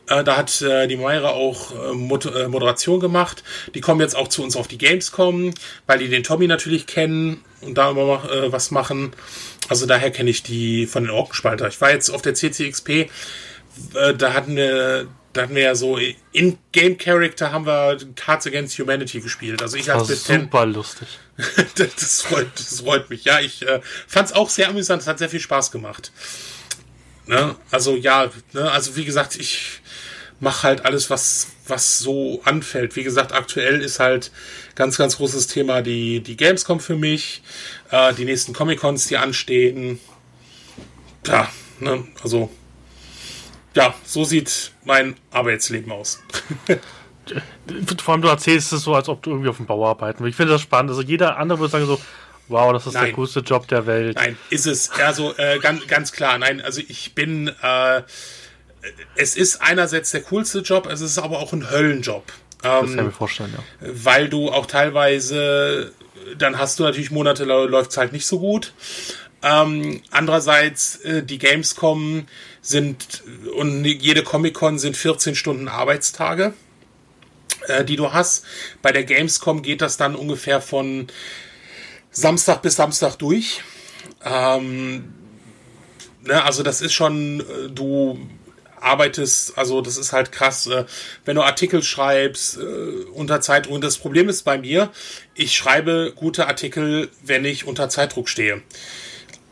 Äh, 0.08 0.25
da 0.25 0.37
hat 0.37 0.61
äh, 0.62 0.87
die 0.88 0.96
Meire 0.96 1.31
auch 1.31 1.73
äh, 1.73 1.93
Mod 1.94 2.26
äh, 2.26 2.49
Moderation 2.49 3.00
gemacht. 3.00 3.43
Die 3.75 3.81
kommen 3.81 4.00
jetzt 4.00 4.17
auch 4.17 4.29
zu 4.29 4.43
uns 4.43 4.56
auf 4.56 4.69
die 4.69 4.79
Gamescom, 4.79 5.55
weil 5.87 5.99
die 5.99 6.08
den 6.08 6.23
Tommy 6.23 6.46
natürlich 6.46 6.87
kennen 6.87 7.44
und 7.61 7.79
da 7.79 7.90
immer 7.90 8.31
äh, 8.31 8.52
was 8.52 8.70
machen. 8.70 9.12
Also 9.69 9.87
daher 9.87 10.11
kenne 10.11 10.31
ich 10.31 10.43
die 10.43 10.87
von 10.87 11.05
den 11.05 11.11
Orkenspalter. 11.11 11.69
Ich 11.69 11.81
war 11.81 11.90
jetzt 11.90 12.11
auf 12.11 12.23
der 12.23 12.34
CCXP, 12.34 12.88
äh, 12.88 14.14
da 14.17 14.35
hatten 14.35 14.56
wir 14.56 15.06
da 15.32 15.43
hatten 15.43 15.55
wir 15.55 15.62
ja 15.62 15.75
so 15.75 15.99
in 16.32 16.58
Game 16.73 16.99
Character 16.99 17.52
haben 17.52 17.64
wir 17.64 17.96
Cards 18.17 18.46
Against 18.46 18.78
Humanity 18.78 19.20
gespielt. 19.20 19.62
Also 19.62 19.78
ich 19.78 19.90
als 19.90 20.08
das 20.08 20.25
super 20.25 20.67
lustig. 20.67 21.08
das, 21.76 22.23
freut, 22.23 22.49
das 22.55 22.81
freut 22.81 23.08
mich. 23.08 23.25
Ja, 23.25 23.40
ich 23.40 23.67
äh, 23.67 23.81
fand 24.06 24.28
es 24.28 24.35
auch 24.35 24.50
sehr 24.50 24.69
amüsant. 24.69 25.00
Es 25.00 25.08
hat 25.08 25.19
sehr 25.19 25.31
viel 25.31 25.40
Spaß 25.40 25.70
gemacht. 25.70 26.12
Ne? 27.26 27.54
Also 27.70 27.96
ja, 27.96 28.30
ne? 28.52 28.70
also 28.70 28.96
wie 28.96 29.04
gesagt, 29.04 29.36
ich 29.36 29.80
mache 30.40 30.64
halt 30.64 30.84
alles, 30.84 31.08
was, 31.08 31.48
was 31.69 32.00
so 32.00 32.42
anfällt. 32.44 32.96
Wie 32.96 33.04
gesagt, 33.04 33.32
aktuell 33.32 33.80
ist 33.80 34.00
halt 34.00 34.32
ganz, 34.74 34.98
ganz 34.98 35.16
großes 35.16 35.46
Thema 35.46 35.82
die, 35.82 36.20
die 36.20 36.36
Gamescom 36.36 36.80
für 36.80 36.96
mich, 36.96 37.42
äh, 37.90 38.12
die 38.14 38.24
nächsten 38.24 38.52
Comic-Cons, 38.52 39.06
die 39.06 39.16
anstehen. 39.19 40.00
Ja, 41.26 41.48
ne? 41.78 42.04
also 42.22 42.50
ja, 43.75 43.94
so 44.04 44.25
sieht 44.25 44.72
mein 44.84 45.16
Arbeitsleben 45.30 45.92
aus. 45.92 46.20
Vor 48.02 48.14
allem 48.14 48.22
du 48.22 48.28
erzählst 48.28 48.72
es 48.72 48.82
so, 48.82 48.94
als 48.94 49.08
ob 49.08 49.22
du 49.22 49.30
irgendwie 49.30 49.48
auf 49.48 49.56
dem 49.56 49.66
Bau 49.66 49.87
arbeiten 49.87 50.25
willst. 50.25 50.30
Ich 50.30 50.37
finde 50.37 50.52
das 50.52 50.62
spannend. 50.62 50.90
Also 50.90 51.02
jeder 51.02 51.38
andere 51.38 51.61
würde 51.61 51.70
sagen 51.70 51.87
so, 51.87 52.00
Wow, 52.49 52.72
das 52.72 52.87
ist 52.87 52.94
Nein. 52.94 53.06
der 53.06 53.12
coolste 53.14 53.40
Job 53.40 53.68
der 53.68 53.87
Welt. 53.87 54.16
Nein, 54.16 54.37
ist 54.50 54.66
es. 54.66 54.90
Also 54.90 55.34
äh, 55.37 55.58
ganz, 55.58 55.87
ganz 55.87 56.12
klar. 56.12 56.38
Nein, 56.38 56.61
also 56.61 56.80
ich 56.87 57.14
bin. 57.14 57.49
Äh, 57.62 58.02
es 59.14 59.37
ist 59.37 59.62
einerseits 59.62 60.11
der 60.11 60.22
coolste 60.22 60.61
Job, 60.61 60.87
es 60.87 61.00
ist 61.00 61.18
aber 61.18 61.38
auch 61.38 61.52
ein 61.52 61.70
Höllenjob. 61.70 62.25
Ähm, 62.64 62.70
das 62.70 62.80
kann 62.80 62.90
ich 62.90 63.04
mir 63.04 63.12
vorstellen, 63.12 63.54
ja. 63.56 63.88
Weil 63.92 64.28
du 64.28 64.50
auch 64.50 64.66
teilweise, 64.66 65.92
dann 66.37 66.58
hast 66.58 66.78
du 66.78 66.84
natürlich 66.84 67.11
Monate, 67.11 67.44
läuft 67.44 67.92
es 67.92 67.96
halt 67.96 68.12
nicht 68.12 68.26
so 68.26 68.38
gut. 68.38 68.72
Ähm, 69.42 70.02
andererseits, 70.11 70.96
äh, 70.96 71.22
die 71.22 71.38
Gamescom 71.38 72.26
sind 72.61 73.25
und 73.56 73.84
jede 73.84 74.22
Comic-Con 74.22 74.78
sind 74.78 74.96
14 74.96 75.34
Stunden 75.34 75.66
Arbeitstage, 75.66 76.54
äh, 77.66 77.84
die 77.84 77.96
du 77.96 78.12
hast. 78.12 78.44
Bei 78.82 78.92
der 78.92 79.02
Gamescom 79.02 79.62
geht 79.62 79.82
das 79.82 79.96
dann 79.96 80.14
ungefähr 80.14 80.61
von 80.61 81.08
Samstag 82.12 82.62
bis 82.62 82.76
Samstag 82.76 83.16
durch. 83.16 83.62
Ähm, 84.25 85.14
ne, 86.23 86.45
also 86.45 86.62
das 86.62 86.81
ist 86.81 86.92
schon, 86.92 87.40
äh, 87.40 87.71
du 87.71 88.19
arbeitest, 88.81 89.57
also 89.57 89.81
das 89.81 89.97
ist 89.97 90.12
halt 90.12 90.33
krass, 90.33 90.66
äh, 90.66 90.85
wenn 91.25 91.37
du 91.37 91.42
Artikel 91.42 91.83
schreibst 91.83 92.59
äh, 92.59 92.61
unter 93.12 93.40
Zeitdruck. 93.40 93.81
Das 93.81 93.99
Problem 93.99 94.28
ist 94.28 94.42
bei 94.42 94.59
mir, 94.59 94.90
ich 95.35 95.57
schreibe 95.57 96.12
gute 96.14 96.47
Artikel, 96.47 97.09
wenn 97.23 97.45
ich 97.45 97.66
unter 97.66 97.88
Zeitdruck 97.88 98.28
stehe. 98.28 98.62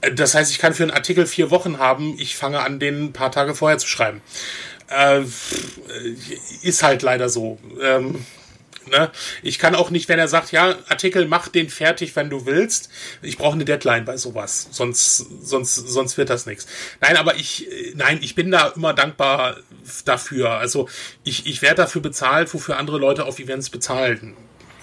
Äh, 0.00 0.12
das 0.12 0.34
heißt, 0.34 0.50
ich 0.50 0.58
kann 0.58 0.74
für 0.74 0.82
einen 0.82 0.92
Artikel 0.92 1.26
vier 1.26 1.50
Wochen 1.50 1.78
haben, 1.78 2.16
ich 2.18 2.36
fange 2.36 2.60
an, 2.60 2.78
den 2.78 3.04
ein 3.04 3.12
paar 3.12 3.32
Tage 3.32 3.54
vorher 3.54 3.78
zu 3.78 3.86
schreiben. 3.86 4.20
Äh, 4.88 5.22
ist 6.62 6.82
halt 6.82 7.02
leider 7.02 7.28
so. 7.28 7.58
Ähm, 7.80 8.26
Ne? 8.90 9.10
Ich 9.42 9.58
kann 9.58 9.74
auch 9.74 9.90
nicht, 9.90 10.08
wenn 10.08 10.18
er 10.18 10.28
sagt, 10.28 10.52
ja, 10.52 10.74
Artikel, 10.88 11.26
mach 11.26 11.48
den 11.48 11.68
fertig, 11.68 12.14
wenn 12.16 12.30
du 12.30 12.46
willst. 12.46 12.90
Ich 13.22 13.38
brauche 13.38 13.54
eine 13.54 13.64
Deadline 13.64 14.04
bei 14.04 14.16
sowas. 14.16 14.68
Sonst, 14.70 15.18
sonst, 15.42 15.74
sonst 15.74 16.18
wird 16.18 16.30
das 16.30 16.46
nichts. 16.46 16.66
Nein, 17.00 17.16
aber 17.16 17.36
ich, 17.36 17.68
nein, 17.94 18.18
ich 18.22 18.34
bin 18.34 18.50
da 18.50 18.68
immer 18.68 18.94
dankbar 18.94 19.56
dafür. 20.04 20.50
Also 20.52 20.88
ich, 21.24 21.46
ich 21.46 21.62
werde 21.62 21.76
dafür 21.76 22.02
bezahlt, 22.02 22.52
wofür 22.52 22.78
andere 22.78 22.98
Leute 22.98 23.24
auf 23.24 23.38
Events 23.38 23.70
bezahlen. 23.70 24.36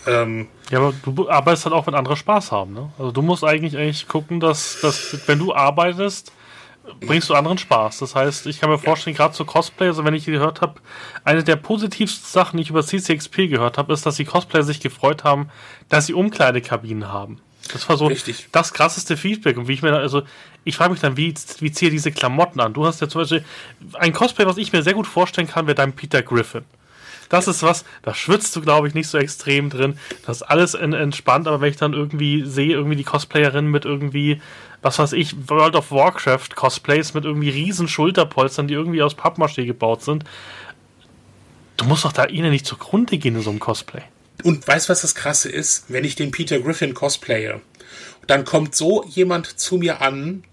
Ähm, 0.07 0.47
ja, 0.71 0.79
aber 0.79 0.93
du 1.03 1.29
arbeitest 1.29 1.65
halt 1.65 1.75
auch, 1.75 1.85
wenn 1.85 1.95
andere 1.95 2.15
Spaß 2.15 2.51
haben. 2.51 2.73
Ne? 2.73 2.91
Also 2.97 3.11
du 3.11 3.21
musst 3.21 3.43
eigentlich 3.43 3.77
eigentlich 3.77 4.07
gucken, 4.07 4.39
dass, 4.39 4.79
dass 4.81 5.27
wenn 5.27 5.39
du 5.39 5.53
arbeitest, 5.53 6.31
bringst 6.99 7.29
du 7.29 7.33
anderen 7.33 7.57
Spaß. 7.57 7.99
Das 7.99 8.15
heißt, 8.15 8.47
ich 8.47 8.59
kann 8.59 8.69
mir 8.69 8.77
vorstellen, 8.77 9.15
gerade 9.15 9.33
zu 9.33 9.45
Cosplay, 9.45 9.87
also 9.87 10.03
wenn 10.05 10.13
ich 10.13 10.25
gehört 10.25 10.61
habe, 10.61 10.75
eine 11.23 11.43
der 11.43 11.55
positivsten 11.55 12.27
Sachen, 12.27 12.57
die 12.57 12.63
ich 12.63 12.69
über 12.69 12.83
CCXP 12.83 13.47
gehört 13.49 13.77
habe, 13.77 13.93
ist, 13.93 14.05
dass 14.05 14.15
die 14.15 14.25
Cosplayer 14.25 14.63
sich 14.63 14.79
gefreut 14.79 15.23
haben, 15.23 15.49
dass 15.89 16.05
sie 16.05 16.13
Umkleidekabinen 16.13 17.11
haben. 17.11 17.39
Das 17.73 17.87
war 17.89 17.97
so 17.97 18.07
Richtig. 18.07 18.47
das 18.51 18.73
krasseste 18.73 19.17
Feedback. 19.17 19.57
Und 19.57 19.67
wie 19.67 19.73
ich 19.73 19.81
mir, 19.81 19.93
also, 19.93 20.23
ich 20.63 20.77
frage 20.77 20.91
mich 20.91 21.01
dann, 21.01 21.17
wie, 21.17 21.33
wie 21.59 21.71
ziehe 21.71 21.91
diese 21.91 22.11
Klamotten 22.11 22.59
an? 22.59 22.73
Du 22.73 22.85
hast 22.85 23.01
ja 23.01 23.09
zum 23.09 23.21
Beispiel 23.21 23.43
ein 23.93 24.13
Cosplay, 24.13 24.45
was 24.45 24.57
ich 24.57 24.71
mir 24.71 24.83
sehr 24.83 24.93
gut 24.93 25.07
vorstellen 25.07 25.47
kann, 25.47 25.67
wäre 25.67 25.75
dein 25.75 25.93
Peter 25.93 26.21
Griffin. 26.21 26.63
Das 27.29 27.47
ist 27.47 27.61
was, 27.61 27.83
da 28.03 28.13
schwitzt 28.13 28.55
du, 28.55 28.61
glaube 28.61 28.87
ich, 28.87 28.93
nicht 28.93 29.09
so 29.09 29.17
extrem 29.17 29.69
drin. 29.69 29.99
Das 30.25 30.37
ist 30.37 30.43
alles 30.43 30.73
in, 30.75 30.93
entspannt, 30.93 31.47
aber 31.47 31.61
wenn 31.61 31.71
ich 31.71 31.77
dann 31.77 31.93
irgendwie 31.93 32.45
sehe, 32.45 32.73
irgendwie 32.73 32.95
die 32.95 33.03
Cosplayerin 33.03 33.67
mit 33.67 33.85
irgendwie, 33.85 34.41
was 34.81 34.99
weiß 34.99 35.13
ich, 35.13 35.49
World 35.49 35.75
of 35.75 35.91
Warcraft 35.91 36.49
Cosplays 36.55 37.13
mit 37.13 37.25
irgendwie 37.25 37.49
riesen 37.49 37.87
Schulterpolstern, 37.87 38.67
die 38.67 38.73
irgendwie 38.73 39.01
aus 39.01 39.15
Pappmaché 39.15 39.65
gebaut 39.65 40.03
sind, 40.03 40.23
du 41.77 41.85
musst 41.85 42.05
doch 42.05 42.11
da 42.11 42.25
ihnen 42.25 42.51
nicht 42.51 42.65
zugrunde 42.65 43.17
gehen 43.17 43.35
in 43.35 43.41
so 43.41 43.49
einem 43.49 43.59
Cosplay. 43.59 44.03
Und 44.43 44.67
weißt 44.67 44.87
du, 44.87 44.91
was 44.91 45.01
das 45.01 45.15
Krasse 45.15 45.49
ist? 45.49 45.85
Wenn 45.87 46.03
ich 46.03 46.15
den 46.15 46.31
Peter 46.31 46.59
Griffin 46.59 46.93
cosplaye, 46.93 47.59
dann 48.27 48.45
kommt 48.45 48.75
so 48.75 49.03
jemand 49.05 49.59
zu 49.59 49.77
mir 49.77 50.01
an 50.01 50.43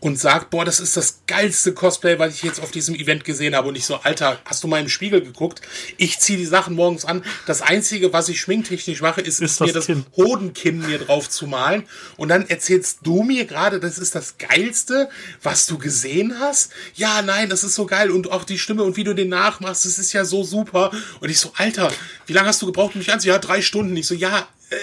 und 0.00 0.18
sagt, 0.18 0.50
boah, 0.50 0.64
das 0.64 0.78
ist 0.78 0.96
das 0.96 1.20
geilste 1.26 1.72
Cosplay, 1.74 2.18
was 2.18 2.34
ich 2.34 2.42
jetzt 2.42 2.60
auf 2.60 2.70
diesem 2.70 2.94
Event 2.94 3.24
gesehen 3.24 3.54
habe. 3.56 3.68
Und 3.68 3.76
ich 3.76 3.84
so, 3.84 3.96
Alter, 3.96 4.38
hast 4.44 4.62
du 4.62 4.68
mal 4.68 4.80
im 4.80 4.88
Spiegel 4.88 5.20
geguckt? 5.20 5.60
Ich 5.96 6.20
ziehe 6.20 6.38
die 6.38 6.46
Sachen 6.46 6.76
morgens 6.76 7.04
an. 7.04 7.24
Das 7.46 7.62
Einzige, 7.62 8.12
was 8.12 8.28
ich 8.28 8.40
schminktechnisch 8.40 9.00
mache, 9.00 9.20
ist, 9.20 9.40
ist 9.40 9.60
mir 9.60 9.72
das 9.72 9.86
Kinn. 9.86 10.06
Hodenkinn 10.16 10.86
mir 10.86 10.98
drauf 10.98 11.28
zu 11.28 11.46
malen. 11.46 11.84
Und 12.16 12.28
dann 12.28 12.48
erzählst 12.48 13.00
du 13.02 13.22
mir 13.22 13.44
gerade, 13.44 13.80
das 13.80 13.98
ist 13.98 14.14
das 14.14 14.38
Geilste, 14.38 15.08
was 15.42 15.66
du 15.66 15.78
gesehen 15.78 16.38
hast? 16.38 16.70
Ja, 16.94 17.22
nein, 17.22 17.48
das 17.48 17.64
ist 17.64 17.74
so 17.74 17.86
geil. 17.86 18.10
Und 18.10 18.30
auch 18.30 18.44
die 18.44 18.58
Stimme 18.58 18.84
und 18.84 18.96
wie 18.96 19.04
du 19.04 19.14
den 19.14 19.28
nachmachst, 19.28 19.84
das 19.84 19.98
ist 19.98 20.12
ja 20.12 20.24
so 20.24 20.44
super. 20.44 20.92
Und 21.20 21.28
ich 21.28 21.40
so, 21.40 21.52
Alter, 21.56 21.92
wie 22.26 22.32
lange 22.32 22.48
hast 22.48 22.62
du 22.62 22.66
gebraucht, 22.66 22.94
um 22.94 23.00
mich 23.00 23.12
anzuziehen? 23.12 23.34
Ja, 23.34 23.38
drei 23.38 23.62
Stunden. 23.62 23.96
Ich 23.96 24.06
so, 24.06 24.14
ja, 24.14 24.48
äh, 24.70 24.76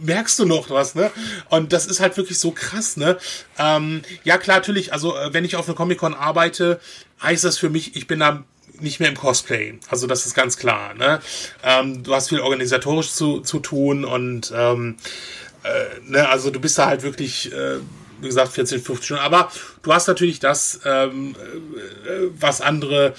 merkst 0.00 0.38
du 0.38 0.44
noch 0.44 0.70
was, 0.70 0.94
ne? 0.94 1.10
Und 1.48 1.72
das 1.72 1.86
ist 1.86 2.00
halt 2.00 2.16
wirklich 2.16 2.38
so 2.38 2.50
krass, 2.50 2.96
ne? 2.96 3.18
Ähm, 3.58 4.02
ja, 4.24 4.38
klar, 4.38 4.58
natürlich, 4.58 4.92
also 4.92 5.16
äh, 5.16 5.32
wenn 5.32 5.44
ich 5.44 5.56
auf 5.56 5.66
einer 5.68 5.76
Comic-Con 5.76 6.14
arbeite, 6.14 6.80
heißt 7.22 7.44
das 7.44 7.58
für 7.58 7.70
mich, 7.70 7.96
ich 7.96 8.06
bin 8.06 8.20
da 8.20 8.44
nicht 8.80 9.00
mehr 9.00 9.08
im 9.08 9.16
Cosplay. 9.16 9.78
Also 9.88 10.06
das 10.06 10.26
ist 10.26 10.34
ganz 10.34 10.56
klar, 10.56 10.94
ne? 10.94 11.20
Ähm, 11.62 12.02
du 12.02 12.14
hast 12.14 12.28
viel 12.28 12.40
organisatorisch 12.40 13.12
zu, 13.12 13.40
zu 13.40 13.58
tun 13.60 14.04
und 14.04 14.52
ähm, 14.54 14.96
äh, 15.62 16.00
ne, 16.04 16.28
also 16.28 16.50
du 16.50 16.60
bist 16.60 16.78
da 16.78 16.86
halt 16.86 17.02
wirklich, 17.02 17.52
äh, 17.52 17.78
wie 18.20 18.26
gesagt, 18.26 18.52
14, 18.52 18.80
15 18.80 19.04
Stunden. 19.04 19.22
Aber 19.22 19.50
du 19.82 19.92
hast 19.92 20.06
natürlich 20.06 20.40
das, 20.40 20.80
ähm, 20.84 21.34
äh, 22.04 22.28
was 22.38 22.60
andere 22.60 23.14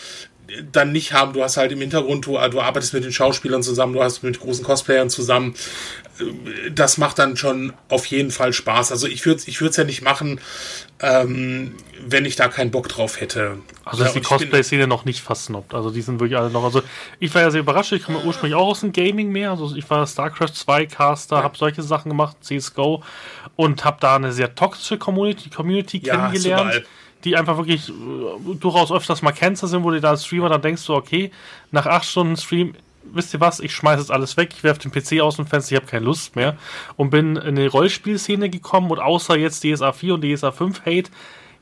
dann 0.72 0.92
nicht 0.92 1.14
haben. 1.14 1.34
Du 1.34 1.44
hast 1.44 1.58
halt 1.58 1.72
im 1.72 1.80
Hintergrund, 1.80 2.26
du, 2.26 2.38
du 2.50 2.62
arbeitest 2.62 2.94
mit 2.94 3.04
den 3.04 3.12
Schauspielern 3.12 3.64
zusammen, 3.64 3.94
du 3.94 4.02
hast 4.02 4.24
mit 4.24 4.40
großen 4.40 4.64
Cosplayern 4.64 5.10
zusammen. 5.10 5.56
Das 6.74 6.98
macht 6.98 7.20
dann 7.20 7.38
schon 7.38 7.74
auf 7.90 8.06
jeden 8.08 8.32
Fall 8.32 8.54
Spaß. 8.54 8.92
Also 8.92 9.08
ich 9.08 9.26
würde 9.26 9.44
ich 9.46 9.62
es 9.62 9.76
ja 9.76 9.84
nicht 9.84 10.02
machen, 10.02 10.40
ähm, 11.00 11.76
wenn 12.06 12.26
ich 12.26 12.36
da 12.36 12.48
keinen 12.48 12.72
Bock 12.72 12.88
drauf 12.88 13.20
hätte. 13.20 13.58
Also 13.86 14.04
ist 14.04 14.14
die 14.14 14.22
Cosplay-Szene 14.22 14.88
noch 14.88 15.06
nicht 15.06 15.22
versnobbt. 15.22 15.74
Also 15.74 15.92
die 15.92 16.02
sind 16.02 16.20
wirklich 16.20 16.40
alle 16.40 16.50
noch. 16.50 16.64
Also 16.64 16.82
ich 17.20 17.34
war 17.36 17.42
ja 17.42 17.52
sehr 17.52 17.62
überrascht. 17.62 17.92
Ich 17.92 18.04
komme 18.04 18.24
ursprünglich 18.24 18.56
auch 18.56 18.68
aus 18.68 18.80
dem 18.80 18.94
Gaming 18.94 19.32
mehr. 19.32 19.52
Also 19.52 19.76
ich 19.76 19.88
war 19.90 20.08
StarCraft 20.08 20.54
2 20.54 20.86
Caster, 20.88 21.38
ja. 21.38 21.44
habe 21.44 21.58
solche 21.58 21.84
Sachen 21.84 22.10
gemacht, 22.10 22.38
CSGO 22.42 23.04
und 23.56 23.86
habe 23.86 23.98
da 24.00 24.16
eine 24.16 24.32
sehr 24.32 24.56
toxische 24.56 24.98
Community, 24.98 25.50
Community 25.50 26.02
ja, 26.04 26.16
kennengelernt 26.16 26.84
die 27.28 27.36
einfach 27.36 27.58
wirklich 27.58 27.90
äh, 27.90 27.94
durchaus 28.60 28.92
öfters 28.92 29.22
mal 29.22 29.32
Cancer 29.32 29.68
sind, 29.68 29.84
wo 29.84 29.92
du 29.92 30.00
da 30.02 30.12
als 30.12 30.26
Streamer 30.26 30.50
dann 30.50 30.62
denkst 30.62 30.86
du, 30.86 30.96
okay, 30.96 31.32
nach 31.72 31.86
acht 31.86 32.06
Stunden 32.06 32.38
Stream, 32.38 32.74
wisst 33.04 33.34
ihr 33.34 33.40
was, 33.40 33.60
ich 33.60 33.74
schmeiße 33.74 34.02
jetzt 34.02 34.12
alles 34.12 34.38
weg, 34.38 34.50
ich 34.56 34.64
werfe 34.64 34.88
den 34.88 34.92
PC 34.92 35.22
aus 35.22 35.36
dem 35.36 35.46
Fenster, 35.46 35.74
ich 35.74 35.82
habe 35.82 35.90
keine 35.90 36.06
Lust 36.06 36.36
mehr 36.36 36.58
und 36.96 37.10
bin 37.10 37.36
in 37.36 37.56
die 37.56 37.68
Rollspielszene 37.68 38.50
gekommen 38.50 38.90
und 38.92 39.00
außer 39.00 39.38
jetzt 39.38 39.64
DSA 39.64 39.92
4 39.92 40.16
und 40.16 40.24
DSA 40.24 40.52
5 40.52 40.82
Hate, 40.82 41.12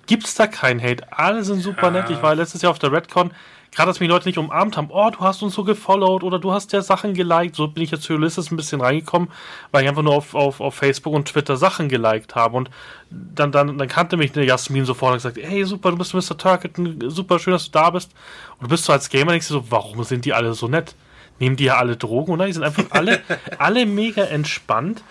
gibt's 0.08 0.36
da 0.36 0.48
keinen 0.48 0.82
Hate. 0.82 1.04
Alle 1.12 1.44
sind 1.44 1.62
super 1.62 1.88
ja. 1.88 1.92
nett. 1.92 2.10
Ich 2.10 2.22
war 2.22 2.36
letztes 2.36 2.62
Jahr 2.62 2.72
auf 2.72 2.80
der 2.80 2.92
Redcon, 2.92 3.32
gerade 3.76 3.90
dass 3.90 4.00
mich 4.00 4.10
Leute 4.10 4.28
nicht 4.28 4.38
umarmt 4.38 4.78
haben, 4.78 4.88
oh, 4.90 5.10
du 5.10 5.20
hast 5.20 5.44
uns 5.44 5.54
so 5.54 5.64
gefollowed 5.64 6.24
oder 6.24 6.40
du 6.40 6.54
hast 6.54 6.72
ja 6.72 6.82
Sachen 6.82 7.14
geliked. 7.14 7.56
So 7.56 7.68
bin 7.68 7.84
ich 7.84 7.92
jetzt 7.92 8.04
zu 8.04 8.14
Ulysses 8.14 8.50
ein 8.50 8.56
bisschen 8.56 8.82
reingekommen, 8.82 9.30
weil 9.72 9.84
ich 9.84 9.90
einfach 9.90 10.02
nur 10.02 10.16
auf, 10.16 10.34
auf, 10.34 10.62
auf 10.62 10.76
Facebook 10.76 11.14
und 11.14 11.28
Twitter 11.28 11.58
Sachen 11.58 11.90
geliked 11.90 12.36
habe. 12.36 12.56
Und 12.56 12.70
dann, 13.12 13.52
dann, 13.52 13.78
dann 13.78 13.88
kannte 13.88 14.18
mich 14.18 14.36
eine 14.36 14.46
Jasmin 14.46 14.86
sofort 14.86 15.12
und 15.12 15.18
gesagt, 15.18 15.38
hey, 15.42 15.66
super, 15.66 15.92
du 15.92 15.98
bist 15.98 16.14
Mr. 16.14 16.38
Turkett, 16.38 16.74
super 17.08 17.38
schön, 17.38 17.54
dass 17.54 17.66
du 17.66 17.72
da 17.72 17.90
bist. 17.90 18.12
Und 18.60 18.68
du 18.68 18.70
bist 18.70 18.86
so 18.86 18.94
als 18.94 19.10
Gamer, 19.10 19.32
denkst 19.32 19.50
du 19.50 19.56
so, 19.56 19.66
warum 19.70 20.04
sind 20.04 20.26
die 20.26 20.34
alle 20.34 20.54
so 20.54 20.68
nett? 20.68 20.96
Nehmen 21.40 21.58
die 21.58 21.66
ja 21.66 21.76
alle 21.76 21.98
Drogen, 21.98 22.32
oder? 22.32 22.46
Die 22.46 22.54
sind 22.54 22.64
einfach 22.64 22.86
alle, 22.92 23.22
alle 23.60 23.86
mega 23.86 24.24
entspannt. 24.24 25.04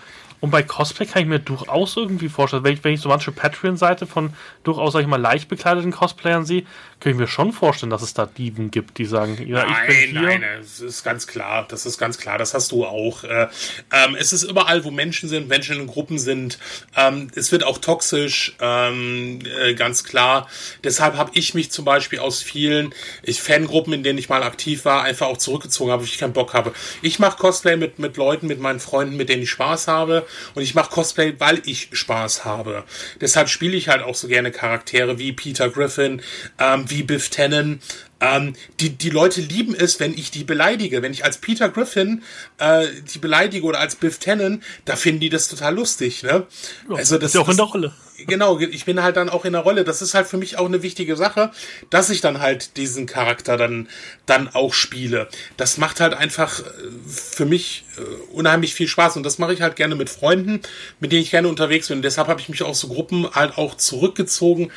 Und 0.44 0.50
bei 0.50 0.62
Cosplay 0.62 1.06
kann 1.06 1.22
ich 1.22 1.28
mir 1.28 1.38
durchaus 1.38 1.96
irgendwie 1.96 2.28
vorstellen, 2.28 2.64
wenn 2.64 2.74
ich, 2.74 2.84
wenn 2.84 2.92
ich 2.92 3.00
so 3.00 3.08
manche 3.08 3.32
Patreon-Seite 3.32 4.06
von 4.06 4.34
durchaus, 4.62 4.92
sag 4.92 5.00
ich 5.00 5.06
mal, 5.06 5.18
leicht 5.18 5.48
bekleideten 5.48 5.90
Cosplayern 5.90 6.44
sehe, 6.44 6.64
kann 7.04 7.12
ich 7.12 7.18
mir 7.18 7.28
schon 7.28 7.52
vorstellen, 7.52 7.90
dass 7.90 8.00
es 8.00 8.14
da 8.14 8.24
Dieben 8.24 8.70
gibt, 8.70 8.96
die 8.96 9.04
sagen, 9.04 9.36
ja, 9.46 9.66
nein, 9.66 9.76
ich 9.90 10.10
bin 10.10 10.18
hier. 10.18 10.38
Nein, 10.38 10.44
das 10.58 10.80
ist 10.80 11.04
ganz 11.04 11.26
klar, 11.26 11.66
das 11.68 11.84
ist 11.84 11.98
ganz 11.98 12.16
klar, 12.16 12.38
das 12.38 12.54
hast 12.54 12.72
du 12.72 12.86
auch. 12.86 13.24
Äh, 13.24 13.48
ähm, 13.92 14.16
es 14.18 14.32
ist 14.32 14.42
überall, 14.42 14.84
wo 14.84 14.90
Menschen 14.90 15.28
sind, 15.28 15.46
Menschen 15.46 15.78
in 15.78 15.86
Gruppen 15.86 16.18
sind. 16.18 16.58
Ähm, 16.96 17.28
es 17.34 17.52
wird 17.52 17.62
auch 17.62 17.76
toxisch, 17.76 18.56
ähm, 18.58 19.40
äh, 19.60 19.74
ganz 19.74 20.04
klar. 20.04 20.48
Deshalb 20.82 21.18
habe 21.18 21.32
ich 21.34 21.52
mich 21.52 21.70
zum 21.70 21.84
Beispiel 21.84 22.20
aus 22.20 22.40
vielen 22.40 22.94
ich, 23.22 23.42
Fangruppen, 23.42 23.92
in 23.92 24.02
denen 24.02 24.18
ich 24.18 24.30
mal 24.30 24.42
aktiv 24.42 24.86
war, 24.86 25.02
einfach 25.02 25.26
auch 25.26 25.36
zurückgezogen 25.36 25.90
habe, 25.92 26.04
weil 26.04 26.08
ich 26.08 26.16
keinen 26.16 26.32
Bock 26.32 26.54
habe. 26.54 26.72
Ich 27.02 27.18
mache 27.18 27.36
Cosplay 27.36 27.76
mit, 27.76 27.98
mit 27.98 28.16
Leuten, 28.16 28.46
mit 28.46 28.60
meinen 28.60 28.80
Freunden, 28.80 29.18
mit 29.18 29.28
denen 29.28 29.42
ich 29.42 29.50
Spaß 29.50 29.88
habe. 29.88 30.26
Und 30.54 30.62
ich 30.62 30.74
mache 30.74 30.90
Cosplay, 30.90 31.34
weil 31.38 31.60
ich 31.66 31.90
Spaß 31.92 32.46
habe. 32.46 32.84
Deshalb 33.20 33.50
spiele 33.50 33.76
ich 33.76 33.88
halt 33.88 34.02
auch 34.02 34.14
so 34.14 34.26
gerne 34.26 34.50
Charaktere 34.50 35.18
wie 35.18 35.32
Peter 35.32 35.68
Griffin, 35.68 36.22
ähm, 36.58 36.86
wie 36.94 37.02
Biff 37.02 37.28
Tannen. 37.28 37.80
Ähm, 38.20 38.54
die, 38.80 38.90
die 38.90 39.10
Leute 39.10 39.40
lieben 39.40 39.74
es, 39.74 40.00
wenn 40.00 40.14
ich 40.14 40.30
die 40.30 40.44
beleidige. 40.44 41.02
Wenn 41.02 41.12
ich 41.12 41.24
als 41.24 41.38
Peter 41.38 41.68
Griffin 41.68 42.22
äh, 42.58 42.86
die 43.12 43.18
beleidige 43.18 43.66
oder 43.66 43.80
als 43.80 43.96
Biff 43.96 44.18
Tannen, 44.18 44.62
da 44.84 44.96
finden 44.96 45.20
die 45.20 45.28
das 45.28 45.48
total 45.48 45.74
lustig. 45.74 46.22
Ne? 46.22 46.46
Ja, 46.88 46.96
also 46.96 47.18
das 47.18 47.30
ist 47.30 47.34
ja 47.34 47.40
auch 47.42 47.48
in 47.48 47.56
der 47.56 47.66
Rolle 47.66 47.92
genau, 48.26 48.58
ich 48.58 48.84
bin 48.84 49.02
halt 49.02 49.16
dann 49.16 49.28
auch 49.28 49.44
in 49.44 49.52
der 49.52 49.62
Rolle. 49.62 49.84
Das 49.84 50.02
ist 50.02 50.14
halt 50.14 50.26
für 50.26 50.36
mich 50.36 50.58
auch 50.58 50.66
eine 50.66 50.82
wichtige 50.82 51.16
Sache, 51.16 51.50
dass 51.90 52.10
ich 52.10 52.20
dann 52.20 52.40
halt 52.40 52.76
diesen 52.76 53.06
Charakter 53.06 53.56
dann, 53.56 53.88
dann 54.26 54.48
auch 54.48 54.72
spiele. 54.72 55.28
Das 55.56 55.78
macht 55.78 56.00
halt 56.00 56.14
einfach 56.14 56.60
äh, 56.60 56.62
für 57.06 57.46
mich 57.46 57.84
äh, 57.96 58.00
unheimlich 58.32 58.74
viel 58.74 58.88
Spaß 58.88 59.16
und 59.16 59.24
das 59.24 59.38
mache 59.38 59.54
ich 59.54 59.62
halt 59.62 59.76
gerne 59.76 59.94
mit 59.94 60.10
Freunden, 60.10 60.60
mit 61.00 61.12
denen 61.12 61.22
ich 61.22 61.30
gerne 61.30 61.48
unterwegs 61.48 61.88
bin. 61.88 61.98
Und 61.98 62.02
deshalb 62.02 62.28
habe 62.28 62.40
ich 62.40 62.48
mich 62.48 62.62
aus 62.62 62.80
so 62.80 62.88
Gruppen 62.88 63.28
halt 63.34 63.58
auch 63.58 63.76
zurückgezogen, 63.76 64.70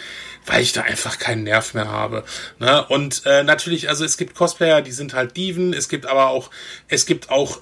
weil 0.45 0.61
ich 0.61 0.73
da 0.73 0.81
einfach 0.81 1.19
keinen 1.19 1.43
Nerv 1.43 1.73
mehr 1.73 1.91
habe. 1.91 2.23
Ne? 2.59 2.85
Und 2.87 3.23
äh, 3.25 3.43
natürlich, 3.43 3.89
also 3.89 4.05
es 4.05 4.17
gibt 4.17 4.35
Cosplayer, 4.35 4.81
die 4.81 4.91
sind 4.91 5.13
halt 5.13 5.37
Diven, 5.37 5.73
es 5.73 5.89
gibt 5.89 6.05
aber 6.05 6.27
auch, 6.27 6.49
es 6.87 7.05
gibt 7.05 7.29
auch 7.29 7.61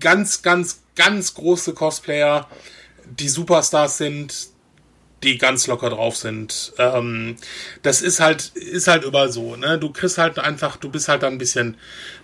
ganz, 0.00 0.42
ganz, 0.42 0.80
ganz 0.94 1.34
große 1.34 1.74
Cosplayer, 1.74 2.48
die 3.04 3.28
Superstars 3.28 3.98
sind, 3.98 4.34
die 5.22 5.38
ganz 5.38 5.66
locker 5.66 5.90
drauf 5.90 6.16
sind. 6.16 6.72
Ähm, 6.78 7.36
das 7.82 8.02
ist 8.02 8.20
halt, 8.20 8.48
ist 8.54 8.88
halt 8.88 9.04
immer 9.04 9.28
so, 9.28 9.56
ne? 9.56 9.78
Du 9.78 9.90
kriegst 9.90 10.18
halt 10.18 10.38
einfach, 10.38 10.76
du 10.76 10.90
bist 10.90 11.08
halt 11.08 11.22
dann 11.22 11.34
ein 11.34 11.38
bisschen, 11.38 11.76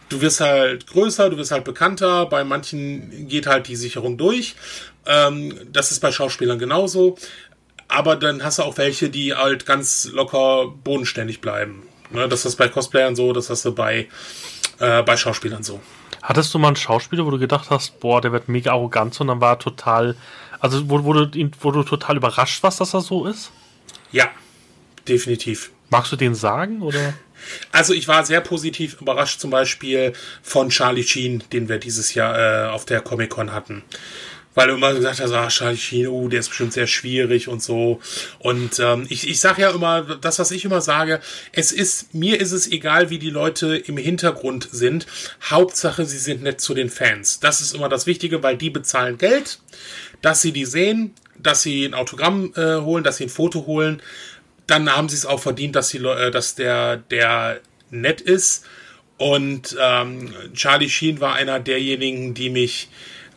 du 0.09 0.21
wirst 0.21 0.41
halt 0.41 0.87
größer, 0.87 1.31
du 1.31 1.37
wirst 1.37 1.51
halt 1.51 1.65
bekannter, 1.65 2.27
bei 2.27 2.45
manchen 2.45 3.29
geht 3.29 3.47
halt 3.47 3.69
die 3.69 3.77
Sicherung 3.77 4.17
durch. 4.17 4.55
Ähm, 5.07 5.59
das 5.73 5.91
ist 5.91 6.01
bei 6.01 6.13
Schauspielern 6.13 6.59
genauso. 6.59 7.17
Aber 7.89 8.17
dann 8.17 8.43
hast 8.43 8.59
du 8.59 8.63
auch 8.63 8.79
welche, 8.79 9.11
die 9.11 9.35
halt 9.35 9.67
ganz 9.67 10.09
locker 10.13 10.69
bodenständig 10.69 11.41
bleiben. 11.41 11.83
Ne? 12.11 12.29
Das 12.29 12.45
ist 12.45 12.57
bei 12.57 12.69
Cosplayern 12.69 13.17
so, 13.17 13.33
das 13.33 13.51
hast 13.51 13.65
du 13.65 13.75
bei, 13.75 14.09
äh, 14.79 15.03
bei 15.03 15.17
Schauspielern 15.17 15.63
so. 15.63 15.81
Hattest 16.23 16.55
du 16.55 16.59
mal 16.59 16.69
einen 16.69 16.77
Schauspieler, 16.77 17.27
wo 17.27 17.31
du 17.31 17.39
gedacht 17.39 17.69
hast, 17.69 18.01
boah, 18.01 18.21
der 18.21 18.33
wird 18.33 18.49
mega 18.49 18.73
arrogant 18.73 19.21
und 19.21 19.27
dann 19.27 19.43
war 19.43 19.55
er 19.55 19.59
total 19.59 20.17
also, 20.61 20.81
du, 20.81 21.05
wo 21.61 21.71
du 21.71 21.83
total 21.83 22.17
überrascht 22.17 22.63
warst, 22.63 22.81
dass 22.81 22.95
er 22.95 23.01
so 23.01 23.27
ist? 23.27 23.51
Ja, 24.13 24.31
definitiv. 25.09 25.71
Magst 25.91 26.13
du 26.13 26.17
den 26.17 26.35
sagen, 26.35 26.83
oder? 26.83 27.15
Also 27.73 27.93
ich 27.93 28.09
war 28.09 28.25
sehr 28.25 28.41
positiv 28.41 29.01
überrascht 29.01 29.41
zum 29.41 29.51
Beispiel 29.51 30.15
von 30.43 30.71
Charlie 30.71 31.03
Sheen, 31.03 31.45
den 31.53 31.69
wir 31.69 31.79
dieses 31.79 32.15
Jahr 32.15 32.39
äh, 32.39 32.69
auf 32.71 32.87
der 32.87 33.01
Comic-Con 33.01 33.53
hatten 33.53 33.83
weil 34.55 34.69
du 34.69 34.75
immer 34.75 34.95
gesagt 34.95 35.21
hast, 35.21 35.33
ah, 35.33 35.49
Charlie 35.49 35.77
Sheen, 35.77 36.07
oh, 36.07 36.29
der 36.29 36.41
ist 36.41 36.49
bestimmt 36.49 36.73
sehr 36.73 36.87
schwierig 36.87 37.49
und 37.49 37.63
so. 37.63 38.01
Und 38.39 38.79
ähm, 38.79 39.07
ich, 39.09 39.29
ich 39.29 39.41
sage 39.41 39.63
ja 39.63 39.71
immer, 39.71 40.03
das, 40.03 40.39
was 40.39 40.51
ich 40.51 40.65
immer 40.65 40.81
sage, 40.81 41.21
es 41.53 41.73
ist, 41.73 42.15
mir 42.15 42.41
ist 42.41 42.53
es 42.53 42.71
egal, 42.71 43.11
wie 43.11 43.19
die 43.19 43.31
Leute 43.31 43.77
im 43.77 43.97
Hintergrund 43.97 44.69
sind. 44.71 45.07
Hauptsache, 45.43 46.07
sie 46.07 46.19
sind 46.19 46.43
nett 46.43 46.61
zu 46.61 46.75
den 46.75 46.89
Fans. 46.89 47.41
Das 47.41 47.61
ist 47.61 47.75
immer 47.75 47.89
das 47.89 48.07
Wichtige, 48.07 48.43
weil 48.43 48.57
die 48.57 48.71
bezahlen 48.71 49.19
Geld, 49.19 49.59
dass 50.23 50.43
sie 50.43 50.53
die 50.53 50.65
sehen, 50.65 51.15
dass 51.39 51.63
sie 51.63 51.85
ein 51.85 51.95
Autogramm 51.95 52.53
äh, 52.57 52.77
holen, 52.81 53.05
dass 53.05 53.19
sie 53.19 53.25
ein 53.25 53.31
Foto 53.31 53.67
holen. 53.67 54.03
dann 54.67 54.89
haben 54.89 55.11
sie 55.11 55.17
es 55.17 55.27
auch 55.27 55.41
verdient, 55.41 55.77
dass, 55.77 55.91
die, 55.91 55.99
äh, 55.99 56.31
dass 56.31 56.55
der, 56.55 56.97
der 56.97 57.61
nett 57.91 58.21
ist. 58.21 58.65
Und 59.19 59.77
ähm, 59.81 60.35
Charlie 60.55 60.89
Sheen 60.89 61.21
war 61.21 61.35
einer 61.35 61.61
derjenigen, 61.61 62.35
die 62.35 62.51
mich, 62.51 62.89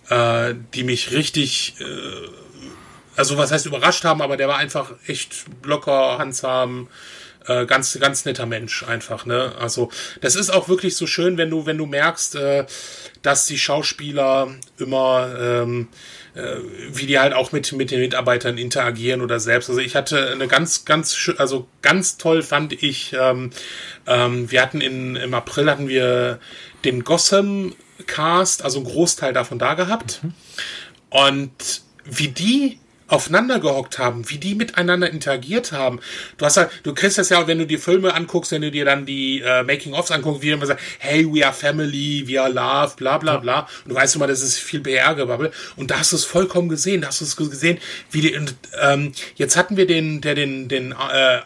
äh, 0.10 0.56
die 0.74 0.84
mich 0.84 1.12
richtig, 1.12 1.76
äh, 1.80 2.30
also 3.16 3.38
was 3.38 3.52
heißt 3.52 3.66
überrascht 3.66 4.04
haben, 4.04 4.22
aber 4.22 4.38
der 4.38 4.48
war 4.48 4.58
einfach 4.58 4.94
echt 5.06 5.46
locker, 5.64 6.18
handsam, 6.18 6.88
äh, 7.48 7.66
ganz, 7.66 7.98
ganz 8.00 8.26
netter 8.26 8.46
Mensch 8.46 8.84
einfach, 8.84 9.26
ne? 9.26 9.54
Also, 9.60 9.90
das 10.22 10.36
ist 10.36 10.50
auch 10.50 10.68
wirklich 10.68 10.96
so 10.96 11.08
schön, 11.08 11.38
wenn 11.38 11.50
du, 11.50 11.66
wenn 11.66 11.78
du 11.78 11.86
merkst, 11.86 12.36
äh, 12.36 12.66
dass 13.22 13.46
die 13.46 13.58
Schauspieler 13.58 14.54
immer, 14.78 15.34
ähm, 15.40 15.88
äh, 16.38 16.58
wie 16.92 17.08
die 17.08 17.18
halt 17.18 17.34
auch 17.34 17.52
mit, 17.52 17.72
mit 17.74 17.90
den 17.90 18.00
Mitarbeitern 18.00 18.58
interagieren 18.58 19.22
oder 19.22 19.40
selbst. 19.40 19.70
Also 19.70 19.82
ich 19.82 19.96
hatte 19.96 20.32
eine 20.32 20.48
ganz, 20.48 20.86
ganz, 20.86 21.32
also 21.38 21.68
ganz 21.82 22.18
toll 22.18 22.44
fand 22.44 22.74
ich, 22.84 23.16
ähm, 23.20 23.50
ähm, 24.06 24.52
wir 24.52 24.62
hatten 24.62 24.80
in, 24.80 25.16
im 25.16 25.34
April 25.34 25.70
hatten 25.70 25.88
wir 25.88 26.40
den 26.86 27.04
Gotham 27.04 27.74
Cast, 28.06 28.64
also 28.64 28.78
einen 28.78 28.88
Großteil 28.88 29.34
davon 29.34 29.58
da 29.58 29.74
gehabt. 29.74 30.22
Mhm. 30.22 30.34
Und 31.10 31.82
wie 32.06 32.28
die 32.28 32.80
aufeinander 33.08 33.60
gehockt 33.60 34.00
haben, 34.00 34.30
wie 34.30 34.38
die 34.38 34.56
miteinander 34.56 35.10
interagiert 35.10 35.72
haben. 35.72 36.00
Du 36.38 36.46
hast 36.46 36.58
halt, 36.58 36.70
du 36.84 36.94
kriegst 36.94 37.18
das 37.18 37.30
ja 37.30 37.42
auch, 37.42 37.48
wenn 37.48 37.60
du 37.60 37.66
die 37.66 37.78
Filme 37.78 38.14
anguckst, 38.14 38.52
wenn 38.52 38.62
du 38.62 38.72
dir 38.72 38.86
dann 38.86 39.06
die 39.06 39.42
äh, 39.42 39.64
Making-ofs 39.64 40.12
anguckst, 40.12 40.42
wie 40.42 40.50
immer 40.50 40.66
sagt, 40.66 40.82
hey, 41.00 41.26
we 41.26 41.46
are 41.46 41.54
family, 41.54 42.24
we 42.28 42.42
are 42.42 42.52
love, 42.52 42.96
bla 42.98 43.18
bla 43.18 43.38
bla. 43.38 43.62
Und 43.84 43.90
du 43.90 43.96
weißt 43.96 44.16
immer, 44.16 44.28
das 44.28 44.42
ist 44.42 44.58
viel 44.58 44.82
PR-Gebabbel. 44.82 45.52
Und 45.76 45.92
da 45.92 46.00
hast 46.00 46.12
du 46.12 46.18
es 46.18 46.26
vollkommen 46.26 46.70
gesehen, 46.70 47.02
da 47.02 47.08
hast 47.08 47.22
du 47.22 47.26
es 47.26 47.36
gesehen, 47.36 47.80
wie 48.12 48.22
die, 48.22 48.36
und, 48.36 48.56
ähm, 48.82 49.14
jetzt 49.36 49.56
hatten 49.56 49.78
wir 49.78 49.88
den, 49.88 50.22
der 50.22 50.36
den, 50.36 50.68
den 50.68 50.92
äh, 50.92 50.96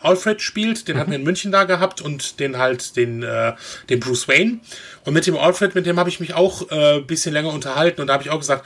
Alfred 0.02 0.42
spielt, 0.42 0.88
den 0.88 0.96
mhm. 0.96 1.00
hatten 1.00 1.12
wir 1.12 1.20
in 1.20 1.24
München 1.24 1.52
da 1.52 1.66
gehabt 1.66 2.02
und 2.02 2.40
den 2.40 2.58
halt, 2.58 2.96
den, 2.96 3.24
äh, 3.24 3.54
den 3.90 4.00
Bruce 4.00 4.28
Wayne. 4.28 4.60
Und 5.06 5.14
mit 5.14 5.26
dem 5.26 5.38
Alfred, 5.38 5.76
mit 5.76 5.86
dem 5.86 6.00
habe 6.00 6.10
ich 6.10 6.20
mich 6.20 6.34
auch 6.34 6.70
äh, 6.72 7.02
bisschen 7.02 7.34
länger 7.34 7.50
unterhalten 7.50 8.02
und 8.02 8.08
da 8.08 8.14
habe 8.14 8.24
ich 8.24 8.30
auch 8.30 8.40
gesagt, 8.40 8.66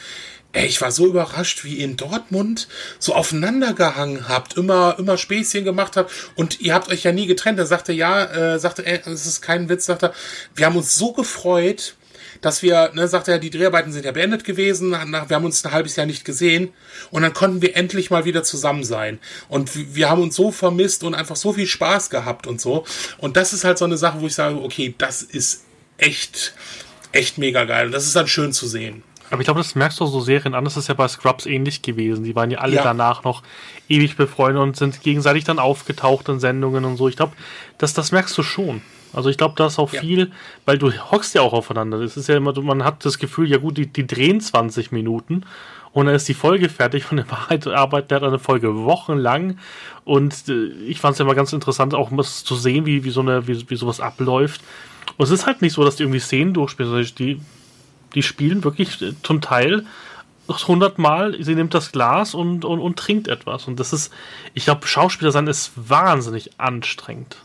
Ey, 0.56 0.68
ich 0.68 0.80
war 0.80 0.90
so 0.90 1.06
überrascht, 1.06 1.66
wie 1.66 1.76
ihr 1.76 1.84
in 1.84 1.98
Dortmund 1.98 2.70
so 2.98 3.14
aufeinander 3.14 3.74
gehangen 3.74 4.30
habt, 4.30 4.56
immer, 4.56 4.96
immer 4.98 5.18
Späßchen 5.18 5.66
gemacht 5.66 5.98
habt 5.98 6.10
und 6.36 6.62
ihr 6.62 6.74
habt 6.74 6.88
euch 6.88 7.04
ja 7.04 7.12
nie 7.12 7.28
getrennt. 7.28 7.60
Er 7.60 7.66
sagte, 7.66 7.92
ja, 7.92 8.24
äh, 8.54 8.58
sagte, 8.58 8.86
ey, 8.86 9.02
es 9.06 9.26
ist 9.26 9.42
kein 9.42 9.68
Witz, 9.68 9.86
sagte, 9.86 10.14
wir 10.56 10.66
haben 10.66 10.78
uns 10.78 10.96
so 10.96 11.12
gefreut, 11.12 11.96
dass 12.40 12.64
wir, 12.64 12.92
ne, 12.94 13.10
sagte 13.10 13.34
er, 13.34 13.40
die 13.40 13.50
Dreharbeiten 13.50 13.92
sind 13.92 14.06
ja 14.06 14.14
beendet 14.14 14.46
gewesen, 14.46 14.92
wir 14.92 15.00
haben 15.36 15.44
uns 15.44 15.66
ein 15.66 15.74
halbes 15.74 15.98
Jahr 15.98 16.06
nicht 16.06 16.24
gesehen 16.24 16.72
und 17.12 17.24
dann 17.24 17.34
konnten 17.34 17.62
wir 17.62 17.76
endlich 17.76 18.10
mal 18.10 18.24
wieder 18.24 18.44
zusammen 18.44 18.86
sein. 18.86 19.20
Und 19.50 19.94
wir 19.94 20.10
haben 20.10 20.22
uns 20.22 20.38
so 20.38 20.52
vermisst 20.52 21.04
und 21.04 21.16
einfach 21.16 21.36
so 21.36 21.52
viel 21.52 21.68
Spaß 21.68 22.10
gehabt 22.10 22.48
und 22.48 22.62
so. 22.62 22.86
Und 23.18 23.36
das 23.36 23.52
ist 23.52 23.66
halt 23.66 23.78
so 23.78 23.84
eine 23.84 23.98
Sache, 23.98 24.22
wo 24.22 24.28
ich 24.28 24.36
sage, 24.36 24.56
okay, 24.56 24.96
das 24.98 25.22
ist 25.22 25.66
echt, 25.98 26.54
echt 27.12 27.38
mega 27.38 27.66
geil. 27.66 27.88
Und 27.88 27.92
das 27.92 28.06
ist 28.06 28.16
dann 28.16 28.30
schön 28.30 28.54
zu 28.54 28.68
sehen. 28.68 29.04
Aber 29.32 29.42
ich 29.42 29.46
glaube, 29.46 29.60
das 29.60 29.76
merkst 29.76 30.00
du 30.00 30.06
so 30.06 30.20
Serien 30.22 30.54
an. 30.54 30.64
Das 30.64 30.78
ist 30.78 30.88
ja 30.88 30.94
bei 30.94 31.08
Scrubs 31.08 31.46
ähnlich 31.46 31.82
gewesen. 31.82 32.24
Die 32.24 32.36
waren 32.36 32.52
ja 32.52 32.60
alle 32.60 32.76
ja. 32.76 32.84
danach 32.84 33.24
noch 33.24 33.42
ewig 33.90 34.18
befreundet 34.18 34.62
und 34.62 34.76
sind 34.76 35.02
gegenseitig 35.02 35.44
dann 35.44 35.60
aufgetaucht 35.60 36.30
in 36.30 36.40
Sendungen 36.40 36.86
und 36.86 36.98
so. 36.98 37.08
Ich 37.08 37.16
glaube, 37.16 37.34
das, 37.78 37.94
das 37.94 38.12
merkst 38.12 38.38
du 38.38 38.44
schon. 38.44 38.82
Also 39.14 39.30
ich 39.30 39.38
glaube, 39.38 39.56
da 39.56 39.68
ist 39.68 39.80
auch 39.80 39.94
ja. 39.94 40.02
viel, 40.02 40.32
weil 40.66 40.78
du 40.78 40.92
hockst 40.92 41.34
ja 41.36 41.42
auch 41.42 41.54
aufeinander. 41.54 42.00
Das 42.00 42.18
ist 42.18 42.28
ja 42.28 42.36
immer, 42.36 42.60
man 42.62 42.84
hat 42.84 43.06
das 43.06 43.18
Gefühl, 43.18 43.50
ja 43.50 43.58
gut, 43.58 43.78
die, 43.78 43.88
die 43.88 44.06
drehen 44.06 44.42
20 44.42 44.92
Minuten 44.92 45.44
und 45.94 46.08
dann 46.08 46.16
ist 46.16 46.28
die 46.28 46.34
Folge 46.34 46.68
fertig 46.68 47.10
und 47.10 47.20
in 47.20 47.32
Wahrheit 47.32 47.66
arbeitet 47.68 48.12
der 48.12 48.24
eine 48.24 48.40
Folge 48.40 48.76
wochenlang 48.76 49.58
und 50.04 50.50
äh, 50.50 50.68
ich 50.86 51.00
fand 51.00 51.14
es 51.14 51.20
ja 51.20 51.26
immer 51.26 51.36
ganz 51.36 51.54
interessant, 51.54 51.94
auch 51.94 52.12
mal 52.12 52.24
zu 52.24 52.56
sehen, 52.56 52.86
wie, 52.86 53.06
wie 53.06 53.10
so 53.10 53.22
eine, 53.22 53.48
wie, 53.48 53.70
wie 53.70 53.76
sowas 53.78 54.02
abläuft. 54.02 54.62
Und 55.16 55.24
es 55.24 55.32
ist 55.32 55.46
halt 55.46 55.62
nicht 55.62 55.74
so, 55.74 55.86
dass 55.86 55.96
die 55.96 56.04
irgendwie 56.04 56.20
Szenen 56.20 56.54
durchspielen, 56.54 56.92
sondern 56.92 57.16
die 57.18 57.40
die 58.16 58.24
spielen 58.24 58.64
wirklich 58.64 59.02
äh, 59.02 59.14
zum 59.22 59.42
Teil 59.42 59.86
hundertmal, 60.48 61.36
sie 61.42 61.56
nimmt 61.56 61.74
das 61.74 61.92
Glas 61.92 62.34
und, 62.34 62.66
und, 62.66 62.80
und 62.80 62.98
trinkt 62.98 63.28
etwas. 63.28 63.68
Und 63.68 63.80
das 63.80 63.94
ist, 63.94 64.12
ich 64.54 64.66
glaube, 64.66 64.88
Schauspieler 64.88 65.32
sein 65.32 65.48
ist 65.48 65.72
wahnsinnig 65.76 66.52
anstrengend. 66.60 67.38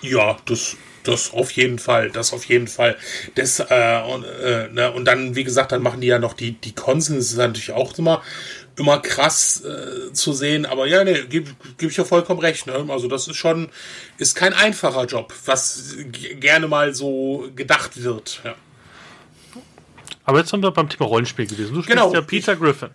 Ja, 0.00 0.36
das, 0.44 0.76
das 1.04 1.32
auf 1.32 1.52
jeden 1.52 1.78
Fall, 1.78 2.10
das 2.10 2.32
auf 2.32 2.44
jeden 2.44 2.68
Fall. 2.68 2.96
Das, 3.34 3.60
äh, 3.60 4.02
und, 4.12 4.24
äh, 4.24 4.68
ne, 4.72 4.92
und 4.92 5.04
dann, 5.04 5.34
wie 5.34 5.44
gesagt, 5.44 5.72
dann 5.72 5.82
machen 5.82 6.00
die 6.00 6.08
ja 6.08 6.18
noch 6.18 6.34
die, 6.34 6.52
die 6.52 6.74
Konsen, 6.74 7.16
das 7.16 7.26
ist 7.26 7.36
natürlich 7.36 7.72
auch 7.72 7.96
immer, 7.98 8.22
immer 8.76 9.00
krass 9.00 9.64
äh, 9.64 10.12
zu 10.12 10.32
sehen, 10.32 10.66
aber 10.66 10.86
ja, 10.86 11.02
ne, 11.02 11.26
gebe 11.26 11.50
geb 11.78 11.90
ich 11.90 11.96
ja 11.96 12.04
vollkommen 12.04 12.40
recht, 12.40 12.66
ne? 12.66 12.86
Also 12.88 13.08
das 13.08 13.26
ist 13.26 13.36
schon, 13.36 13.70
ist 14.18 14.36
kein 14.36 14.52
einfacher 14.52 15.06
Job, 15.06 15.34
was 15.46 15.96
gerne 16.38 16.68
mal 16.68 16.94
so 16.94 17.48
gedacht 17.56 18.02
wird, 18.02 18.40
ja. 18.44 18.54
Aber 20.28 20.40
jetzt 20.40 20.50
sind 20.50 20.62
wir 20.62 20.70
beim 20.72 20.90
Thema 20.90 21.06
Rollenspiel 21.06 21.46
gewesen. 21.46 21.72
Du 21.74 21.80
spielst 21.80 21.88
genau. 21.88 22.12
ja 22.12 22.20
Peter 22.20 22.54
Griffin. 22.54 22.90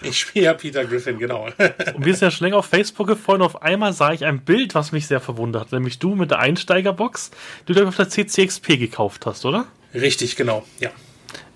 Ich 0.00 0.20
spiele 0.20 0.44
ja 0.44 0.54
Peter 0.54 0.84
Griffin, 0.84 1.18
genau. 1.18 1.46
und 1.94 2.04
wir 2.04 2.14
sind 2.14 2.20
ja 2.20 2.30
schon 2.30 2.44
länger 2.44 2.58
auf 2.58 2.66
Facebook 2.66 3.08
gefolgt. 3.08 3.42
Auf 3.42 3.62
einmal 3.62 3.92
sah 3.92 4.12
ich 4.12 4.24
ein 4.24 4.44
Bild, 4.44 4.76
was 4.76 4.92
mich 4.92 5.08
sehr 5.08 5.20
verwundert 5.20 5.62
hat. 5.62 5.72
Nämlich 5.72 5.98
du 5.98 6.14
mit 6.14 6.30
der 6.30 6.38
Einsteigerbox, 6.38 7.32
die 7.66 7.72
du 7.72 7.84
auf 7.84 7.96
der 7.96 8.08
CCXP 8.08 8.78
gekauft 8.78 9.26
hast, 9.26 9.44
oder? 9.44 9.66
Richtig, 9.92 10.36
genau, 10.36 10.64
ja. 10.78 10.90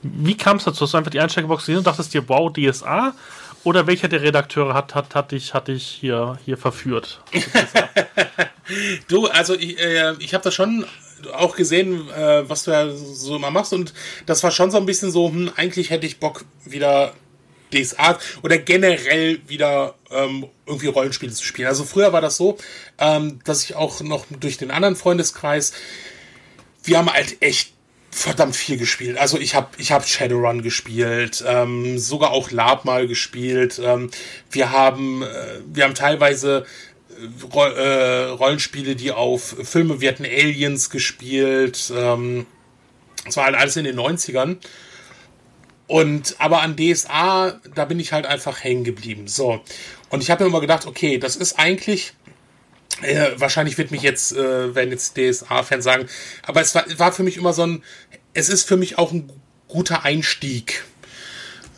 Wie 0.03 0.37
kam 0.37 0.57
es 0.57 0.65
dazu? 0.65 0.87
Hast 0.87 0.95
du 0.95 0.99
einfach 0.99 1.13
die 1.13 1.21
Einsteigerbox 1.21 1.67
gesehen 1.67 1.79
und 1.79 1.87
dachtest 1.87 2.13
dir, 2.13 2.29
wow, 2.29 2.53
DSA? 2.53 3.15
Oder 3.63 3.87
welcher 3.87 4.09
der 4.09 4.23
Redakteure 4.23 4.75
hat, 4.75 4.97
hat, 4.97 5.15
hat, 5.15 5.31
dich, 5.31 5.55
hat 5.55 5.69
dich 5.69 5.87
hier, 5.87 6.37
hier 6.45 6.59
verführt? 6.59 7.23
du, 9.07 9.29
also 9.29 9.55
ich, 9.55 9.79
äh, 9.79 10.15
ich 10.19 10.35
habe 10.35 10.43
das 10.43 10.53
schon 10.53 10.85
auch 11.29 11.57
gesehen, 11.57 12.09
äh, 12.11 12.49
was 12.49 12.65
du 12.65 12.71
ja 12.71 12.91
so 12.91 13.37
immer 13.37 13.51
machst 13.51 13.73
und 13.73 13.93
das 14.27 14.43
war 14.43 14.51
schon 14.51 14.71
so 14.71 14.79
ein 14.79 14.87
bisschen 14.87 15.11
so, 15.11 15.29
hm, 15.29 15.53
eigentlich 15.57 15.91
hätte 15.91 16.07
ich 16.07 16.19
Bock 16.19 16.45
wieder 16.65 17.15
DSA 17.73 18.19
oder 18.43 18.59
generell 18.59 19.41
wieder 19.49 19.95
ähm, 20.11 20.47
irgendwie 20.67 20.89
Rollenspiele 20.89 21.33
zu 21.33 21.45
spielen. 21.45 21.69
Also 21.69 21.85
früher 21.85 22.13
war 22.13 22.21
das 22.21 22.37
so, 22.37 22.59
ähm, 22.99 23.41
dass 23.45 23.65
ich 23.65 23.75
auch 23.75 24.01
noch 24.03 24.27
durch 24.41 24.59
den 24.59 24.71
anderen 24.71 24.97
Freundeskreis, 24.97 25.73
wir 26.85 26.99
haben 26.99 27.13
halt 27.13 27.41
echt 27.41 27.73
verdammt 28.11 28.55
viel 28.55 28.77
gespielt. 28.77 29.17
Also 29.17 29.39
ich 29.39 29.55
habe 29.55 29.69
ich 29.79 29.91
hab 29.91 30.07
Shadowrun 30.07 30.63
gespielt, 30.63 31.43
ähm, 31.47 31.99
sogar 31.99 32.31
auch 32.31 32.51
Lab 32.51 32.85
mal 32.85 33.07
gespielt. 33.07 33.81
Ähm, 33.83 34.11
wir 34.51 34.71
haben 34.71 35.23
äh, 35.23 35.61
wir 35.67 35.85
haben 35.85 35.95
teilweise 35.95 36.67
äh, 37.55 38.25
Rollenspiele, 38.31 38.96
die 38.96 39.12
auf 39.12 39.57
Filme, 39.62 40.01
wir 40.01 40.09
hatten 40.09 40.25
Aliens 40.25 40.90
gespielt, 40.90 41.92
ähm, 41.96 42.46
das 43.25 43.37
war 43.37 43.44
halt 43.44 43.55
alles 43.55 43.77
in 43.77 43.85
den 43.85 43.98
90ern. 43.98 44.57
Und 45.87 46.37
aber 46.38 46.62
an 46.62 46.77
DSA, 46.77 47.61
da 47.75 47.85
bin 47.85 48.01
ich 48.01 48.12
halt 48.12 48.27
einfach 48.27 48.64
hängen 48.64 48.85
geblieben. 48.85 49.29
So. 49.29 49.61
Und 50.09 50.22
ich 50.22 50.31
habe 50.31 50.44
mir 50.44 50.48
immer 50.51 50.61
gedacht, 50.61 50.87
okay, 50.87 51.18
das 51.18 51.37
ist 51.37 51.59
eigentlich. 51.59 52.14
Äh, 53.01 53.33
wahrscheinlich 53.37 53.79
wird 53.79 53.90
mich 53.90 54.03
jetzt, 54.03 54.33
äh, 54.33 54.75
werden 54.75 54.90
jetzt 54.90 55.16
DSA-Fans 55.16 55.83
sagen, 55.83 56.09
aber 56.42 56.61
es 56.61 56.75
war, 56.75 56.85
war 56.98 57.12
für 57.12 57.22
mich 57.22 57.37
immer 57.37 57.53
so 57.53 57.62
ein, 57.62 57.83
es 58.33 58.48
ist 58.48 58.68
für 58.68 58.77
mich 58.77 58.98
auch 58.98 59.12
ein 59.12 59.33
guter 59.66 60.05
Einstieg. 60.05 60.85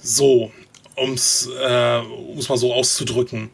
So, 0.03 0.53
äh, 0.97 1.01
um 1.01 1.13
es 1.13 1.49
mal 2.49 2.59
so 2.59 2.75
auszudrücken. 2.75 3.51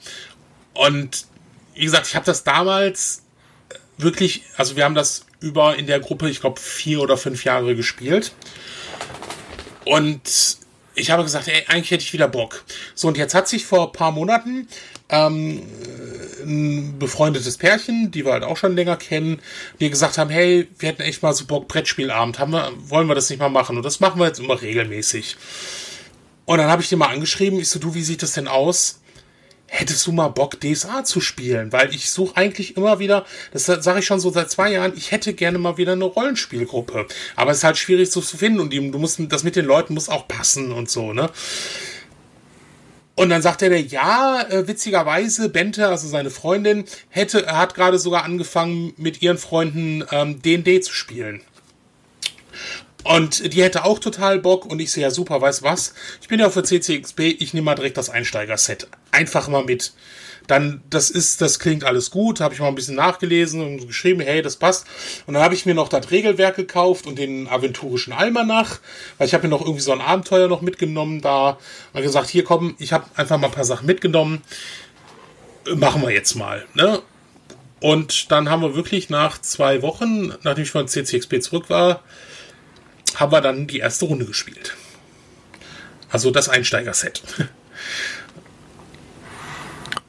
Und 0.74 1.26
wie 1.74 1.85
gesagt, 1.85 2.06
ich 2.06 2.16
habe 2.16 2.26
das 2.26 2.44
damals 2.44 3.22
wirklich, 3.98 4.42
also 4.56 4.76
wir 4.76 4.85
haben 4.85 4.94
das 4.94 5.26
über 5.40 5.76
in 5.76 5.87
der 5.87 6.00
Gruppe, 6.00 6.28
ich 6.28 6.40
glaube, 6.40 6.61
vier 6.61 7.00
oder 7.00 7.16
fünf 7.16 7.44
Jahre 7.44 7.74
gespielt. 7.74 8.33
Und 9.85 10.59
ich 10.94 11.11
habe 11.11 11.22
gesagt, 11.22 11.48
ey, 11.48 11.64
eigentlich 11.68 11.90
hätte 11.90 12.04
ich 12.04 12.12
wieder 12.12 12.28
Bock. 12.28 12.64
So, 12.94 13.09
und 13.09 13.16
jetzt 13.16 13.35
hat 13.35 13.48
sich 13.48 13.64
vor 13.64 13.88
ein 13.88 13.92
paar 13.92 14.12
Monaten 14.12 14.68
ähm, 15.09 15.62
ein 16.42 16.98
befreundetes 16.98 17.59
Pärchen, 17.59 18.11
die 18.11 18.24
wir 18.24 18.33
halt 18.33 18.44
auch 18.44 18.56
schon 18.56 18.76
länger 18.76 18.96
kennen, 18.96 19.40
die 19.80 19.90
gesagt 19.90 20.18
haben, 20.18 20.30
hey, 20.30 20.68
wir 20.78 20.88
hätten 20.88 21.02
echt 21.02 21.22
mal 21.22 21.33
so 21.33 21.46
Bock, 21.46 21.68
Brettspielabend, 21.68 22.38
haben 22.38 22.52
wir, 22.52 22.70
wollen 22.76 23.09
wir 23.09 23.14
das 23.14 23.30
nicht 23.30 23.38
mal 23.38 23.48
machen? 23.48 23.76
Und 23.76 23.83
das 23.83 24.00
machen 24.00 24.20
wir 24.20 24.26
jetzt 24.26 24.40
immer 24.40 24.61
regelmäßig. 24.61 25.37
Und 26.44 26.59
dann 26.59 26.68
habe 26.68 26.83
ich 26.83 26.88
den 26.88 26.98
mal 26.98 27.09
angeschrieben, 27.09 27.61
ich 27.61 27.68
so, 27.68 27.78
du, 27.78 27.94
wie 27.94 28.02
sieht 28.02 28.22
das 28.22 28.33
denn 28.33 28.48
aus? 28.48 28.99
Hättest 29.70 30.06
du 30.06 30.12
mal 30.12 30.28
Bock, 30.28 30.61
DSA 30.61 31.04
zu 31.04 31.20
spielen? 31.20 31.72
Weil 31.72 31.94
ich 31.94 32.11
suche 32.11 32.37
eigentlich 32.37 32.76
immer 32.76 32.98
wieder, 32.98 33.24
das 33.52 33.66
sage 33.66 34.00
ich 34.00 34.06
schon 34.06 34.20
so 34.20 34.30
seit 34.30 34.50
zwei 34.50 34.72
Jahren, 34.72 34.92
ich 34.96 35.12
hätte 35.12 35.33
gerne 35.33 35.59
mal 35.59 35.78
wieder 35.78 35.92
eine 35.92 36.04
Rollenspielgruppe. 36.04 37.06
Aber 37.37 37.50
es 37.52 37.59
ist 37.59 37.64
halt 37.64 37.78
schwierig 37.78 38.11
so 38.11 38.20
zu 38.20 38.37
finden 38.37 38.61
und 38.61 38.74
du 38.74 38.98
musst, 38.98 39.20
das 39.28 39.44
mit 39.44 39.56
den 39.56 39.64
Leuten 39.64 39.94
muss 39.94 40.09
auch 40.09 40.28
passen 40.28 40.72
und 40.72 40.90
so, 40.90 41.12
ne? 41.12 41.30
Und 43.14 43.28
dann 43.28 43.42
sagt 43.42 43.61
er, 43.61 43.78
ja, 43.78 44.46
äh, 44.48 44.66
witzigerweise, 44.66 45.50
Bente, 45.50 45.88
also 45.88 46.09
seine 46.09 46.30
Freundin, 46.30 46.85
hätte, 47.11 47.46
hat 47.46 47.74
gerade 47.74 47.98
sogar 47.98 48.24
angefangen, 48.24 48.94
mit 48.96 49.20
ihren 49.20 49.37
Freunden 49.37 50.02
ähm, 50.11 50.40
D&D 50.40 50.80
zu 50.80 50.94
spielen. 50.94 51.42
Und 53.04 53.54
die 53.54 53.62
hätte 53.62 53.84
auch 53.84 53.98
total 53.98 54.38
Bock 54.38 54.66
und 54.66 54.80
ich 54.80 54.92
sehe 54.92 55.02
ja 55.02 55.10
super, 55.10 55.40
weiß 55.40 55.62
was. 55.62 55.94
Ich 56.20 56.28
bin 56.28 56.40
ja 56.40 56.50
für 56.50 56.62
CCXP, 56.62 57.20
ich 57.38 57.54
nehme 57.54 57.66
mal 57.66 57.74
direkt 57.74 57.96
das 57.96 58.10
Einsteiger-Set. 58.10 58.88
Einfach 59.10 59.48
mal 59.48 59.64
mit. 59.64 59.92
Dann, 60.46 60.82
das 60.90 61.10
ist, 61.10 61.40
das 61.40 61.60
klingt 61.60 61.84
alles 61.84 62.10
gut, 62.10 62.40
habe 62.40 62.54
ich 62.54 62.60
mal 62.60 62.68
ein 62.68 62.74
bisschen 62.74 62.96
nachgelesen 62.96 63.62
und 63.62 63.86
geschrieben, 63.86 64.20
hey, 64.20 64.42
das 64.42 64.56
passt. 64.56 64.86
Und 65.26 65.34
dann 65.34 65.42
habe 65.42 65.54
ich 65.54 65.64
mir 65.64 65.74
noch 65.74 65.88
das 65.88 66.10
Regelwerk 66.10 66.56
gekauft 66.56 67.06
und 67.06 67.18
den 67.18 67.46
aventurischen 67.46 68.12
Almanach, 68.12 68.80
weil 69.16 69.28
ich 69.28 69.34
habe 69.34 69.44
mir 69.44 69.50
noch 69.50 69.60
irgendwie 69.60 69.80
so 69.80 69.92
ein 69.92 70.00
Abenteuer 70.00 70.48
noch 70.48 70.60
mitgenommen 70.60 71.20
da 71.20 71.58
und 71.92 72.02
gesagt, 72.02 72.28
hier 72.28 72.42
komm, 72.42 72.74
ich 72.78 72.92
habe 72.92 73.04
einfach 73.14 73.38
mal 73.38 73.46
ein 73.46 73.52
paar 73.52 73.64
Sachen 73.64 73.86
mitgenommen. 73.86 74.42
Machen 75.76 76.02
wir 76.02 76.10
jetzt 76.10 76.34
mal, 76.34 76.66
ne? 76.74 77.00
Und 77.80 78.30
dann 78.30 78.50
haben 78.50 78.62
wir 78.62 78.74
wirklich 78.74 79.08
nach 79.08 79.40
zwei 79.40 79.82
Wochen, 79.82 80.34
nachdem 80.42 80.64
ich 80.64 80.70
von 80.70 80.86
CCXP 80.86 81.40
zurück 81.40 81.70
war, 81.70 82.02
haben 83.16 83.33
wir 83.33 83.40
dann 83.40 83.66
die 83.66 83.79
erste 83.79 84.05
Runde 84.05 84.27
gespielt. 84.27 84.77
Also 86.11 86.31
das 86.31 86.49
Einsteiger-Set. 86.49 87.23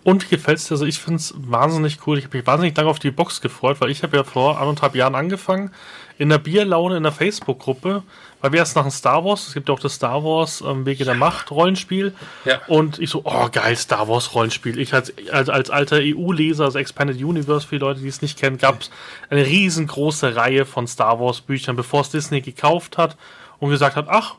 Und 0.03 0.29
gefällt 0.29 0.57
es 0.57 0.65
dir? 0.65 0.71
Also 0.71 0.85
ich 0.85 0.99
finde 0.99 1.17
es 1.17 1.33
wahnsinnig 1.37 1.99
cool. 2.07 2.17
Ich 2.17 2.25
habe 2.25 2.37
mich 2.37 2.47
wahnsinnig 2.47 2.75
lange 2.75 2.89
auf 2.89 2.99
die 2.99 3.11
Box 3.11 3.41
gefreut, 3.41 3.79
weil 3.81 3.91
ich 3.91 4.01
habe 4.01 4.17
ja 4.17 4.23
vor 4.23 4.59
anderthalb 4.59 4.95
Jahren 4.95 5.15
angefangen 5.15 5.71
in 6.21 6.29
der 6.29 6.37
Bierlaune 6.37 6.97
in 6.97 7.03
der 7.03 7.11
Facebook-Gruppe, 7.11 8.03
weil 8.41 8.51
wir 8.51 8.59
erst 8.59 8.75
nach 8.75 8.83
dem 8.83 8.91
Star 8.91 9.25
Wars, 9.25 9.47
es 9.47 9.53
gibt 9.55 9.69
ja 9.69 9.73
auch 9.73 9.79
das 9.79 9.95
Star 9.95 10.23
Wars 10.23 10.61
ähm, 10.61 10.85
Wege 10.85 11.03
der 11.03 11.15
Macht 11.15 11.49
Rollenspiel. 11.49 12.13
Ja. 12.45 12.61
Und 12.67 12.99
ich 12.99 13.09
so, 13.09 13.23
oh 13.23 13.49
geil, 13.51 13.75
Star 13.75 14.07
Wars 14.07 14.35
Rollenspiel. 14.35 14.77
Ich 14.77 14.93
als, 14.93 15.11
als, 15.31 15.49
als 15.49 15.71
alter 15.71 15.97
EU-Leser, 15.99 16.65
also 16.65 16.77
Expanded 16.77 17.17
Universe, 17.17 17.65
für 17.65 17.77
die 17.77 17.79
Leute, 17.79 18.01
die 18.01 18.07
es 18.07 18.21
nicht 18.21 18.37
kennen, 18.37 18.59
gab 18.59 18.81
es 18.81 18.91
eine 19.31 19.43
riesengroße 19.43 20.35
Reihe 20.35 20.67
von 20.67 20.85
Star 20.85 21.19
Wars 21.19 21.41
Büchern, 21.41 21.75
bevor 21.75 22.01
es 22.01 22.11
Disney 22.11 22.41
gekauft 22.41 22.99
hat 22.99 23.17
und 23.57 23.71
gesagt 23.71 23.95
hat, 23.95 24.05
ach, 24.07 24.35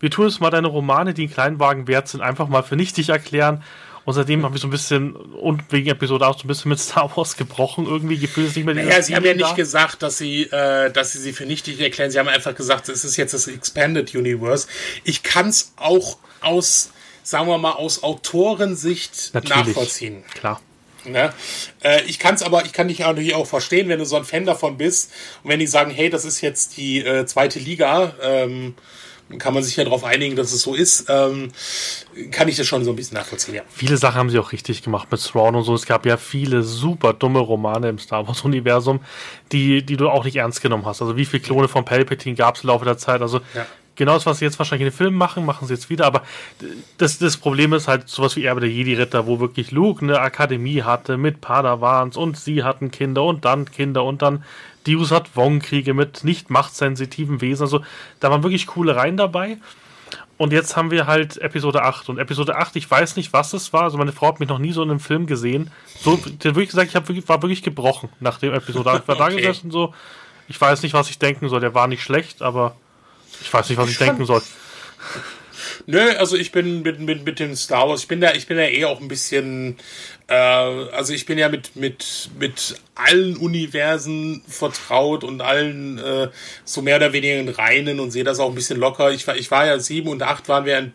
wir 0.00 0.10
tun 0.10 0.26
jetzt 0.26 0.40
mal 0.40 0.50
deine 0.50 0.66
Romane, 0.66 1.14
die 1.14 1.22
einen 1.22 1.32
Kleinwagen 1.32 1.86
wert 1.86 2.08
sind, 2.08 2.22
einfach 2.22 2.48
mal 2.48 2.64
für 2.64 2.74
nichtig 2.74 3.10
erklären 3.10 3.62
und 4.10 4.14
seitdem 4.14 4.44
habe 4.44 4.56
ich 4.56 4.60
so 4.60 4.66
ein 4.66 4.72
bisschen, 4.72 5.14
und 5.14 5.62
wegen 5.70 5.88
Episode 5.88 6.26
auch 6.26 6.36
so 6.36 6.44
ein 6.44 6.48
bisschen 6.48 6.68
mit 6.68 6.80
Star 6.80 7.16
Wars 7.16 7.36
gebrochen, 7.36 7.86
irgendwie 7.86 8.18
gefühlt 8.18 8.48
es 8.48 8.56
nicht 8.56 8.64
mehr 8.64 8.74
naja, 8.74 9.00
sie 9.02 9.14
haben 9.14 9.24
ja 9.24 9.34
nicht 9.34 9.50
da. 9.50 9.54
gesagt, 9.54 10.02
dass 10.02 10.18
sie, 10.18 10.42
äh, 10.42 10.90
dass 10.90 11.12
sie 11.12 11.20
sie 11.20 11.32
für 11.32 11.46
nichtig 11.46 11.80
erklären. 11.80 12.10
Sie 12.10 12.18
haben 12.18 12.26
einfach 12.26 12.56
gesagt, 12.56 12.88
es 12.88 13.04
ist 13.04 13.16
jetzt 13.16 13.34
das 13.34 13.46
Expanded 13.46 14.12
Universe. 14.12 14.66
Ich 15.04 15.22
kann 15.22 15.48
es 15.48 15.74
auch 15.76 16.18
aus, 16.40 16.90
sagen 17.22 17.46
wir 17.46 17.58
mal, 17.58 17.72
aus 17.72 18.02
Autorensicht 18.02 19.30
Natürlich, 19.32 19.68
nachvollziehen. 19.68 20.24
Klar. 20.34 20.60
Ne? 21.04 21.32
Äh, 21.84 22.02
ich 22.06 22.18
kann 22.18 22.34
es 22.34 22.42
aber, 22.42 22.64
ich 22.64 22.72
kann 22.72 22.88
dich 22.88 22.98
natürlich 22.98 23.36
auch 23.36 23.46
verstehen, 23.46 23.88
wenn 23.88 24.00
du 24.00 24.04
so 24.04 24.16
ein 24.16 24.24
Fan 24.24 24.44
davon 24.44 24.76
bist 24.76 25.12
und 25.44 25.50
wenn 25.50 25.60
die 25.60 25.68
sagen, 25.68 25.92
hey, 25.92 26.10
das 26.10 26.24
ist 26.24 26.40
jetzt 26.40 26.76
die 26.76 26.98
äh, 26.98 27.26
zweite 27.26 27.60
Liga, 27.60 28.14
ähm, 28.20 28.74
kann 29.38 29.54
man 29.54 29.62
sich 29.62 29.76
ja 29.76 29.84
darauf 29.84 30.04
einigen, 30.04 30.36
dass 30.36 30.52
es 30.52 30.62
so 30.62 30.74
ist, 30.74 31.06
ähm, 31.08 31.50
kann 32.30 32.48
ich 32.48 32.56
das 32.56 32.66
schon 32.66 32.84
so 32.84 32.90
ein 32.90 32.96
bisschen 32.96 33.16
nachvollziehen, 33.16 33.54
ja. 33.54 33.62
Viele 33.68 33.96
Sachen 33.96 34.16
haben 34.16 34.30
sie 34.30 34.38
auch 34.38 34.52
richtig 34.52 34.82
gemacht 34.82 35.08
mit 35.10 35.22
Thrawn 35.22 35.54
und 35.54 35.64
so. 35.64 35.74
Es 35.74 35.86
gab 35.86 36.06
ja 36.06 36.16
viele 36.16 36.62
super 36.62 37.12
dumme 37.12 37.38
Romane 37.38 37.88
im 37.88 37.98
Star 37.98 38.26
Wars-Universum, 38.26 39.00
die, 39.52 39.82
die 39.84 39.96
du 39.96 40.08
auch 40.08 40.24
nicht 40.24 40.36
ernst 40.36 40.62
genommen 40.62 40.84
hast. 40.86 41.00
Also 41.02 41.16
wie 41.16 41.24
viele 41.24 41.42
Klone 41.42 41.68
von 41.68 41.84
Palpatine 41.84 42.34
gab 42.34 42.56
es 42.56 42.62
im 42.62 42.68
Laufe 42.68 42.84
der 42.84 42.98
Zeit? 42.98 43.22
Also 43.22 43.40
ja. 43.54 43.66
genau 43.94 44.14
das, 44.14 44.26
was 44.26 44.38
sie 44.38 44.44
jetzt 44.44 44.58
wahrscheinlich 44.58 44.86
in 44.86 44.92
den 44.92 44.96
Filmen 44.96 45.16
machen, 45.16 45.44
machen 45.44 45.68
sie 45.68 45.74
jetzt 45.74 45.90
wieder. 45.90 46.06
Aber 46.06 46.22
das, 46.98 47.18
das 47.18 47.36
Problem 47.36 47.72
ist 47.72 47.88
halt 47.88 48.08
sowas 48.08 48.36
wie 48.36 48.44
Erbe 48.44 48.60
der 48.60 48.70
Jedi-Ritter, 48.70 49.26
wo 49.26 49.40
wirklich 49.40 49.70
Luke 49.70 50.02
eine 50.02 50.20
Akademie 50.20 50.82
hatte 50.82 51.16
mit 51.16 51.40
Padawans 51.40 52.16
und 52.16 52.36
sie 52.36 52.64
hatten 52.64 52.90
Kinder 52.90 53.24
und 53.24 53.44
dann 53.44 53.70
Kinder 53.70 54.04
und 54.04 54.22
dann 54.22 54.44
die 54.86 54.96
Usat 54.96 55.36
Wong-Kriege 55.36 55.94
mit 55.94 56.24
nicht 56.24 56.50
machtsensitiven 56.50 57.40
Wesen. 57.40 57.62
Also 57.62 57.82
da 58.20 58.30
waren 58.30 58.42
wirklich 58.42 58.66
coole 58.66 58.96
Reihen 58.96 59.16
dabei. 59.16 59.58
Und 60.36 60.54
jetzt 60.54 60.74
haben 60.74 60.90
wir 60.90 61.06
halt 61.06 61.36
Episode 61.36 61.82
8. 61.82 62.08
Und 62.08 62.18
Episode 62.18 62.56
8, 62.56 62.74
ich 62.76 62.90
weiß 62.90 63.16
nicht, 63.16 63.34
was 63.34 63.52
es 63.52 63.74
war. 63.74 63.82
Also 63.82 63.98
meine 63.98 64.12
Frau 64.12 64.28
hat 64.28 64.40
mich 64.40 64.48
noch 64.48 64.58
nie 64.58 64.72
so 64.72 64.82
in 64.82 64.90
einem 64.90 65.00
Film 65.00 65.26
gesehen. 65.26 65.70
So, 66.00 66.12
hat 66.12 66.44
wirklich 66.44 66.70
gesagt, 66.70 66.88
ich 66.88 66.96
hab, 66.96 67.08
war 67.28 67.42
wirklich 67.42 67.62
gebrochen 67.62 68.08
nach 68.20 68.38
dem 68.38 68.54
Episode 68.54 68.90
8. 68.90 69.02
Ich 69.02 69.08
war 69.08 69.16
okay. 69.20 69.30
da 69.30 69.36
gesessen 69.36 69.70
so. 69.70 69.94
Ich 70.48 70.58
weiß 70.58 70.82
nicht, 70.82 70.94
was 70.94 71.10
ich 71.10 71.18
denken 71.18 71.48
soll. 71.50 71.60
Der 71.60 71.74
war 71.74 71.86
nicht 71.88 72.02
schlecht, 72.02 72.40
aber 72.40 72.74
ich 73.42 73.52
weiß 73.52 73.68
nicht, 73.68 73.78
was 73.78 73.86
ich, 73.86 73.92
ich 73.92 73.98
denken 73.98 74.24
soll. 74.24 74.42
Nö, 75.86 76.00
also 76.18 76.36
ich 76.36 76.52
bin 76.52 76.82
mit, 76.82 77.00
mit, 77.00 77.24
mit 77.24 77.38
dem 77.38 77.54
Star 77.56 77.88
Wars, 77.88 78.02
ich 78.02 78.08
bin 78.08 78.20
da, 78.20 78.32
ich 78.34 78.46
bin 78.46 78.56
da 78.56 78.64
eh 78.64 78.84
auch 78.84 79.00
ein 79.00 79.08
bisschen, 79.08 79.76
äh, 80.28 80.34
also 80.34 81.12
ich 81.12 81.26
bin 81.26 81.38
ja 81.38 81.48
mit, 81.48 81.76
mit, 81.76 82.30
mit 82.38 82.76
allen 82.94 83.36
Universen 83.36 84.42
vertraut 84.46 85.24
und 85.24 85.40
allen 85.40 85.98
äh, 85.98 86.28
so 86.64 86.82
mehr 86.82 86.96
oder 86.96 87.12
weniger 87.12 87.38
in 87.38 87.48
Reinen 87.48 88.00
und 88.00 88.10
sehe 88.10 88.24
das 88.24 88.40
auch 88.40 88.48
ein 88.48 88.54
bisschen 88.54 88.78
locker. 88.78 89.10
Ich 89.12 89.26
war, 89.26 89.36
ich 89.36 89.50
war 89.50 89.66
ja 89.66 89.78
sieben 89.78 90.08
und 90.08 90.22
acht 90.22 90.48
waren 90.48 90.64
wir 90.64 90.78
in, 90.78 90.92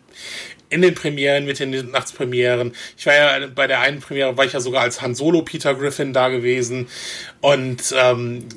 in 0.68 0.82
den 0.82 0.94
Premieren, 0.94 1.44
mit 1.44 1.58
den 1.58 1.90
Nachtspremieren. 1.90 2.72
Ich 2.96 3.06
war 3.06 3.14
ja 3.14 3.46
bei 3.54 3.66
der 3.66 3.80
einen 3.80 4.00
Premiere, 4.00 4.36
war 4.36 4.44
ich 4.44 4.52
ja 4.52 4.60
sogar 4.60 4.82
als 4.82 5.00
Han 5.00 5.14
Solo 5.14 5.42
Peter 5.42 5.74
Griffin 5.74 6.12
da 6.12 6.28
gewesen. 6.28 6.88
Und 7.40 7.94
ähm, 7.96 8.48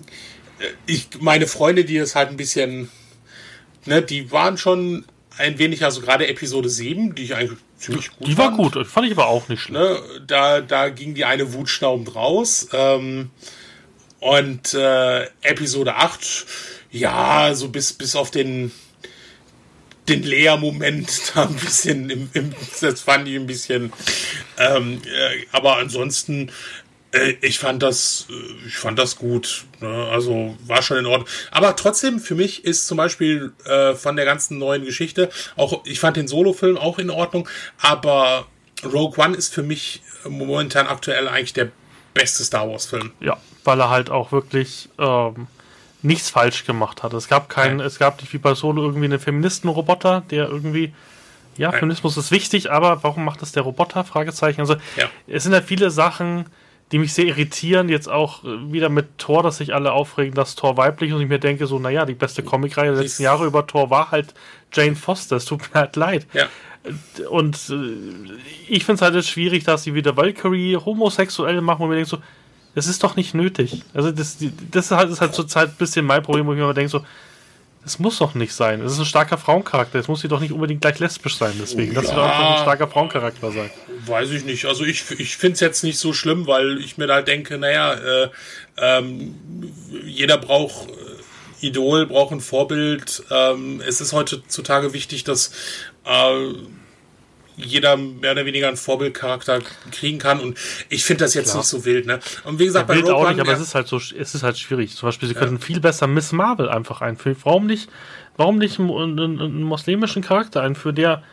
ich, 0.85 1.07
meine 1.19 1.47
Freunde, 1.47 1.85
die 1.85 1.97
es 1.97 2.15
halt 2.15 2.29
ein 2.29 2.37
bisschen, 2.37 2.89
ne, 3.85 4.01
die 4.01 4.31
waren 4.31 4.57
schon 4.57 5.05
ein 5.39 5.57
wenig, 5.57 5.83
also 5.83 6.01
gerade 6.01 6.27
Episode 6.27 6.69
7, 6.69 7.15
die 7.15 7.23
ich 7.23 7.35
eigentlich 7.35 7.59
ziemlich 7.77 8.11
gut 8.11 8.27
Die 8.27 8.37
war 8.37 8.55
fand. 8.55 8.73
gut, 8.73 8.87
fand 8.87 9.07
ich 9.07 9.13
aber 9.13 9.27
auch 9.27 9.47
nicht 9.47 9.61
schlimm. 9.61 9.81
Ne, 9.81 9.99
da, 10.27 10.61
da 10.61 10.89
ging 10.89 11.15
die 11.15 11.25
eine 11.25 11.53
Wut 11.53 11.69
schnaubend 11.69 12.13
raus. 12.15 12.67
Ähm, 12.73 13.31
und 14.19 14.73
äh, 14.73 15.23
Episode 15.41 15.95
8, 15.95 16.45
ja, 16.91 17.53
so 17.55 17.69
bis, 17.69 17.93
bis 17.93 18.15
auf 18.15 18.31
den, 18.31 18.71
den 20.09 20.23
Leer-Moment 20.23 21.31
da 21.35 21.43
ein 21.47 21.55
bisschen, 21.55 22.09
im, 22.09 22.29
im, 22.33 22.53
das 22.81 23.01
fand 23.01 23.27
ich 23.27 23.35
ein 23.35 23.47
bisschen, 23.47 23.93
ähm, 24.57 25.01
äh, 25.05 25.45
aber 25.51 25.77
ansonsten 25.77 26.51
ich 27.41 27.59
fand 27.59 27.81
das, 27.81 28.27
äh, 28.29 28.67
ich 28.67 28.75
fand 28.75 28.99
das 28.99 29.15
gut. 29.15 29.65
Ne? 29.79 30.07
Also 30.11 30.55
war 30.65 30.81
schon 30.81 30.97
in 30.97 31.05
Ordnung. 31.05 31.27
Aber 31.51 31.75
trotzdem, 31.75 32.19
für 32.19 32.35
mich 32.35 32.65
ist 32.65 32.87
zum 32.87 32.97
Beispiel 32.97 33.53
äh, 33.65 33.95
von 33.95 34.15
der 34.15 34.25
ganzen 34.25 34.57
neuen 34.57 34.85
Geschichte 34.85 35.29
auch, 35.55 35.85
ich 35.85 35.99
fand 35.99 36.17
den 36.17 36.27
Solo-Film 36.27 36.77
auch 36.77 36.99
in 36.99 37.09
Ordnung, 37.09 37.47
aber 37.79 38.47
Rogue 38.83 39.23
One 39.23 39.35
ist 39.35 39.53
für 39.53 39.63
mich 39.63 40.01
momentan 40.27 40.87
aktuell 40.87 41.27
eigentlich 41.27 41.53
der 41.53 41.69
beste 42.13 42.43
Star 42.43 42.69
Wars-Film. 42.69 43.11
Ja, 43.19 43.37
weil 43.63 43.79
er 43.79 43.89
halt 43.89 44.09
auch 44.09 44.31
wirklich 44.31 44.89
ähm, 44.97 45.47
nichts 46.01 46.29
falsch 46.29 46.65
gemacht 46.65 47.03
hat. 47.03 47.13
Es 47.13 47.27
gab 47.27 47.49
keinen, 47.49 47.77
Nein. 47.77 47.87
es 47.87 47.99
gab 47.99 48.21
nicht 48.21 48.31
wie 48.33 48.37
bei 48.37 48.53
Solo 48.53 48.83
irgendwie 48.83 49.05
einen 49.05 49.19
Feministenroboter, 49.19 50.23
der 50.29 50.47
irgendwie 50.47 50.93
ja, 51.57 51.71
Nein. 51.71 51.79
Feminismus 51.79 52.15
ist 52.15 52.31
wichtig, 52.31 52.71
aber 52.71 53.03
warum 53.03 53.25
macht 53.25 53.41
das 53.41 53.51
der 53.51 53.63
Roboter? 53.63 54.05
Fragezeichen. 54.05 54.61
Also 54.61 54.75
ja. 54.95 55.09
es 55.27 55.43
sind 55.43 55.51
ja 55.51 55.61
viele 55.61 55.91
Sachen, 55.91 56.45
die 56.91 56.99
mich 56.99 57.13
sehr 57.13 57.25
irritieren. 57.25 57.89
Jetzt 57.89 58.09
auch 58.09 58.43
äh, 58.43 58.71
wieder 58.71 58.89
mit 58.89 59.17
Thor, 59.17 59.43
dass 59.43 59.57
sich 59.57 59.73
alle 59.73 59.91
aufregen, 59.91 60.33
dass 60.33 60.55
Thor 60.55 60.77
weiblich 60.77 61.13
und 61.13 61.21
ich 61.21 61.29
mir 61.29 61.39
denke, 61.39 61.67
so, 61.67 61.79
naja, 61.79 62.05
die 62.05 62.15
beste 62.15 62.43
Comicreihe 62.43 62.91
der 62.91 63.03
letzten 63.03 63.23
Jahre 63.23 63.45
über 63.45 63.65
Thor 63.67 63.89
war 63.89 64.11
halt 64.11 64.33
Jane 64.73 64.95
Foster. 64.95 65.37
Es 65.37 65.45
tut 65.45 65.61
mir 65.61 65.81
halt 65.81 65.95
leid. 65.95 66.27
Ja. 66.33 66.47
Und 67.29 67.57
äh, 67.69 68.33
ich 68.67 68.85
finde 68.85 68.95
es 68.95 69.01
halt 69.01 69.15
jetzt 69.15 69.29
schwierig, 69.29 69.63
dass 69.63 69.83
sie 69.83 69.93
wieder 69.93 70.15
Valkyrie 70.17 70.77
homosexuell 70.77 71.61
machen 71.61 71.83
und 71.83 71.89
mir 71.89 71.95
denke 71.95 72.09
so, 72.09 72.17
das 72.75 72.87
ist 72.87 73.03
doch 73.03 73.15
nicht 73.15 73.33
nötig. 73.33 73.83
Also 73.93 74.11
das, 74.11 74.37
das 74.71 74.85
ist 74.85 74.91
halt, 74.91 75.09
ist 75.09 75.21
halt 75.21 75.33
zurzeit 75.33 75.69
ein 75.69 75.75
bisschen 75.77 76.05
mein 76.05 76.23
Problem, 76.23 76.45
wo 76.45 76.53
ich 76.53 76.59
mir 76.59 76.73
denke 76.73 76.89
so, 76.89 77.03
das 77.83 77.97
muss 77.97 78.17
doch 78.17 78.35
nicht 78.35 78.53
sein. 78.53 78.81
Es 78.81 78.93
ist 78.93 78.99
ein 78.99 79.05
starker 79.05 79.37
Frauencharakter. 79.37 79.99
Es 79.99 80.07
muss 80.07 80.21
sie 80.21 80.27
doch 80.27 80.41
nicht 80.41 80.51
unbedingt 80.51 80.81
gleich 80.81 80.99
lesbisch 80.99 81.37
sein, 81.37 81.53
deswegen. 81.59 81.93
Ja, 81.93 82.01
das 82.01 82.11
soll 82.11 82.19
einfach 82.19 82.57
ein 82.57 82.61
starker 82.61 82.87
Frauencharakter 82.87 83.51
sein. 83.51 83.69
Weiß 84.05 84.29
ich 84.31 84.43
nicht. 84.43 84.65
Also 84.65 84.83
ich, 84.83 85.09
ich 85.17 85.37
finde 85.37 85.53
es 85.53 85.59
jetzt 85.61 85.83
nicht 85.83 85.97
so 85.97 86.11
schlimm, 86.11 86.45
weil 86.45 86.79
ich 86.79 86.97
mir 86.97 87.07
da 87.07 87.21
denke, 87.21 87.57
naja, 87.57 87.93
äh, 87.93 88.29
ähm, 88.77 89.35
jeder 90.05 90.37
braucht 90.37 90.89
äh, 90.89 91.65
Idol, 91.65 92.05
braucht 92.05 92.33
ein 92.33 92.41
Vorbild. 92.41 93.23
Ähm, 93.31 93.81
es 93.85 94.01
ist 94.01 94.11
heutzutage 94.11 94.93
wichtig, 94.93 95.23
dass 95.23 95.51
äh, 96.05 96.53
jeder 97.59 97.97
mehr 97.97 98.31
oder 98.31 98.45
weniger 98.45 98.67
einen 98.67 98.77
Vorbildcharakter 98.77 99.59
kriegen 99.91 100.17
kann. 100.17 100.39
Und 100.39 100.57
ich 100.89 101.03
finde 101.03 101.25
das 101.25 101.33
jetzt 101.33 101.51
Klar. 101.51 101.57
nicht 101.59 101.67
so 101.67 101.85
wild. 101.85 102.05
Ne? 102.05 102.19
Und 102.43 102.59
wie 102.59 102.65
gesagt, 102.65 102.89
ja, 102.89 102.95
bei 102.95 103.01
Rogue 103.01 103.15
auch 103.15 103.29
nicht, 103.29 103.39
aber 103.39 103.51
ja. 103.51 103.57
es 103.57 103.61
ist 103.61 103.75
halt 103.75 103.87
so, 103.87 103.97
es 103.97 104.35
ist 104.35 104.43
halt 104.43 104.57
schwierig. 104.57 104.95
Zum 104.95 105.07
Beispiel, 105.07 105.27
sie 105.27 105.35
ja. 105.35 105.39
könnten 105.39 105.59
viel 105.59 105.79
besser 105.79 106.07
Miss 106.07 106.31
Marvel 106.31 106.69
einfach 106.69 107.01
einführen. 107.01 107.37
Warum 107.43 107.65
nicht, 107.65 107.89
warum 108.37 108.57
nicht 108.57 108.79
einen, 108.79 108.89
einen, 108.91 109.41
einen 109.41 109.63
muslimischen 109.63 110.21
Charakter 110.21 110.61
einführen, 110.61 110.95
der 110.95 111.23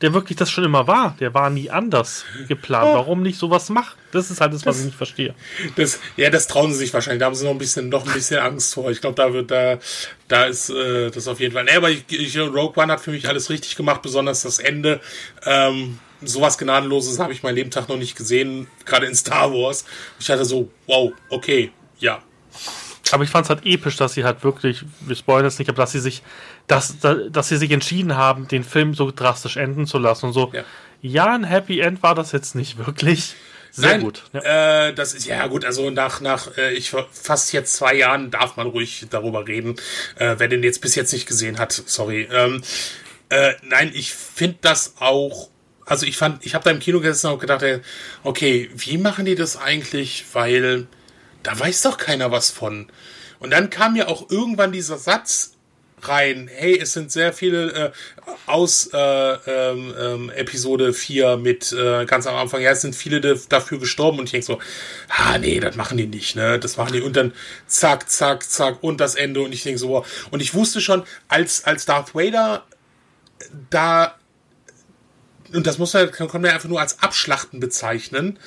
der 0.00 0.12
wirklich 0.12 0.36
das 0.36 0.50
schon 0.50 0.64
immer 0.64 0.86
war. 0.86 1.16
Der 1.20 1.34
war 1.34 1.50
nie 1.50 1.70
anders 1.70 2.24
geplant. 2.48 2.94
Warum 2.94 3.22
nicht 3.22 3.38
sowas 3.38 3.70
macht? 3.70 3.96
Das 4.12 4.30
ist 4.30 4.40
halt 4.40 4.52
das, 4.52 4.66
was 4.66 4.76
das, 4.76 4.80
ich 4.80 4.86
nicht 4.86 4.96
verstehe. 4.96 5.34
Das, 5.76 6.00
ja, 6.16 6.30
das 6.30 6.46
trauen 6.46 6.72
sie 6.72 6.78
sich 6.78 6.92
wahrscheinlich. 6.92 7.20
Da 7.20 7.26
haben 7.26 7.34
sie 7.34 7.44
noch 7.44 7.52
ein 7.52 7.58
bisschen, 7.58 7.88
noch 7.88 8.06
ein 8.06 8.12
bisschen 8.12 8.40
Angst 8.40 8.74
vor. 8.74 8.90
Ich 8.90 9.00
glaube, 9.00 9.16
da 9.16 9.32
wird 9.32 9.50
da, 9.50 9.78
da 10.28 10.44
ist 10.44 10.70
äh, 10.70 11.10
das 11.10 11.28
auf 11.28 11.40
jeden 11.40 11.54
Fall. 11.54 11.64
Nee, 11.64 11.76
aber 11.76 11.90
ich, 11.90 12.04
ich, 12.10 12.38
Rogue 12.38 12.72
One 12.76 12.92
hat 12.92 13.00
für 13.00 13.10
mich 13.10 13.28
alles 13.28 13.50
richtig 13.50 13.76
gemacht, 13.76 14.02
besonders 14.02 14.42
das 14.42 14.58
Ende. 14.58 15.00
Ähm, 15.44 15.98
sowas 16.22 16.58
Gnadenloses 16.58 17.18
habe 17.18 17.32
ich 17.32 17.42
mein 17.42 17.54
Lebtag 17.54 17.88
noch 17.88 17.96
nicht 17.96 18.16
gesehen, 18.16 18.66
gerade 18.84 19.06
in 19.06 19.14
Star 19.14 19.52
Wars. 19.52 19.84
Ich 20.18 20.30
hatte 20.30 20.44
so, 20.44 20.70
wow, 20.86 21.12
okay, 21.30 21.70
ja. 21.98 22.22
Aber 23.12 23.22
ich 23.22 23.30
fand 23.30 23.44
es 23.44 23.50
halt 23.50 23.64
episch, 23.64 23.96
dass 23.96 24.14
sie 24.14 24.24
halt 24.24 24.42
wirklich, 24.42 24.84
wir 25.00 25.14
spoilern 25.14 25.46
es 25.46 25.58
nicht, 25.58 25.68
aber 25.68 25.82
dass 25.82 25.92
sie 25.92 26.00
sich, 26.00 26.22
dass, 26.66 26.96
dass 26.98 27.48
sie 27.48 27.56
sich 27.56 27.70
entschieden 27.70 28.16
haben, 28.16 28.48
den 28.48 28.64
Film 28.64 28.94
so 28.94 29.12
drastisch 29.12 29.56
enden 29.56 29.86
zu 29.86 29.98
lassen 29.98 30.26
und 30.26 30.32
so. 30.32 30.50
Ja, 30.52 30.64
ja 31.02 31.34
ein 31.34 31.44
Happy 31.44 31.78
End 31.78 32.02
war 32.02 32.16
das 32.16 32.32
jetzt 32.32 32.56
nicht 32.56 32.78
wirklich. 32.84 33.36
Sehr 33.76 33.90
Nein, 33.90 34.00
gut. 34.00 34.22
Ja. 34.32 34.88
Äh, 34.88 34.94
das 34.94 35.12
ist 35.12 35.26
ja 35.26 35.46
gut. 35.48 35.66
Also 35.66 35.90
nach 35.90 36.22
nach 36.22 36.56
äh, 36.56 36.72
ich 36.72 36.94
fast 37.12 37.52
jetzt 37.52 37.76
zwei 37.76 37.94
Jahren 37.94 38.30
darf 38.30 38.56
man 38.56 38.66
ruhig 38.68 39.06
darüber 39.10 39.46
reden. 39.46 39.76
Äh, 40.14 40.36
wer 40.38 40.48
den 40.48 40.62
jetzt 40.62 40.80
bis 40.80 40.94
jetzt 40.94 41.12
nicht 41.12 41.26
gesehen 41.26 41.58
hat, 41.58 41.72
sorry. 41.72 42.26
Ähm, 42.32 42.62
äh, 43.28 43.52
nein, 43.62 43.92
ich 43.94 44.14
finde 44.14 44.56
das 44.62 44.94
auch. 44.98 45.50
Also 45.84 46.06
ich 46.06 46.16
fand, 46.16 46.44
ich 46.46 46.54
habe 46.54 46.64
da 46.64 46.70
im 46.70 46.78
Kino 46.78 47.00
gesessen 47.00 47.30
und 47.30 47.38
gedacht, 47.38 47.62
okay, 48.24 48.70
wie 48.74 48.96
machen 48.96 49.26
die 49.26 49.34
das 49.34 49.58
eigentlich? 49.58 50.24
Weil 50.32 50.86
da 51.42 51.58
weiß 51.58 51.82
doch 51.82 51.98
keiner 51.98 52.32
was 52.32 52.50
von. 52.50 52.90
Und 53.40 53.50
dann 53.50 53.68
kam 53.68 53.94
ja 53.94 54.08
auch 54.08 54.30
irgendwann 54.30 54.72
dieser 54.72 54.96
Satz 54.96 55.52
rein, 56.08 56.48
hey, 56.52 56.78
es 56.78 56.92
sind 56.92 57.12
sehr 57.12 57.32
viele 57.32 57.72
äh, 57.72 57.90
aus 58.46 58.90
äh, 58.92 58.98
ähm, 58.98 59.94
ähm, 59.98 60.30
Episode 60.30 60.92
4 60.92 61.36
mit 61.36 61.72
äh, 61.72 62.04
ganz 62.06 62.26
am 62.26 62.36
Anfang, 62.36 62.60
ja, 62.60 62.70
es 62.70 62.80
sind 62.80 62.94
viele 62.94 63.20
dafür 63.48 63.78
gestorben 63.78 64.18
und 64.18 64.24
ich 64.24 64.32
denke 64.32 64.46
so, 64.46 64.58
ah 65.08 65.38
nee, 65.38 65.60
das 65.60 65.76
machen 65.76 65.98
die 65.98 66.06
nicht, 66.06 66.36
ne? 66.36 66.58
Das 66.58 66.76
machen 66.76 66.92
die. 66.92 67.00
Und 67.00 67.16
dann 67.16 67.32
zack, 67.66 68.08
zack, 68.10 68.48
zack 68.48 68.82
und 68.82 69.00
das 69.00 69.14
Ende. 69.14 69.40
Und 69.40 69.52
ich 69.52 69.62
denke 69.62 69.78
so, 69.78 70.04
und 70.30 70.40
ich 70.40 70.54
wusste 70.54 70.80
schon, 70.80 71.04
als, 71.28 71.64
als 71.64 71.84
Darth 71.86 72.14
Vader 72.14 72.64
da 73.70 74.14
und 75.52 75.66
das 75.66 75.78
muss 75.78 75.94
man, 75.94 76.10
kann 76.10 76.28
man 76.32 76.46
einfach 76.46 76.68
nur 76.68 76.80
als 76.80 77.00
Abschlachten 77.02 77.60
bezeichnen. 77.60 78.38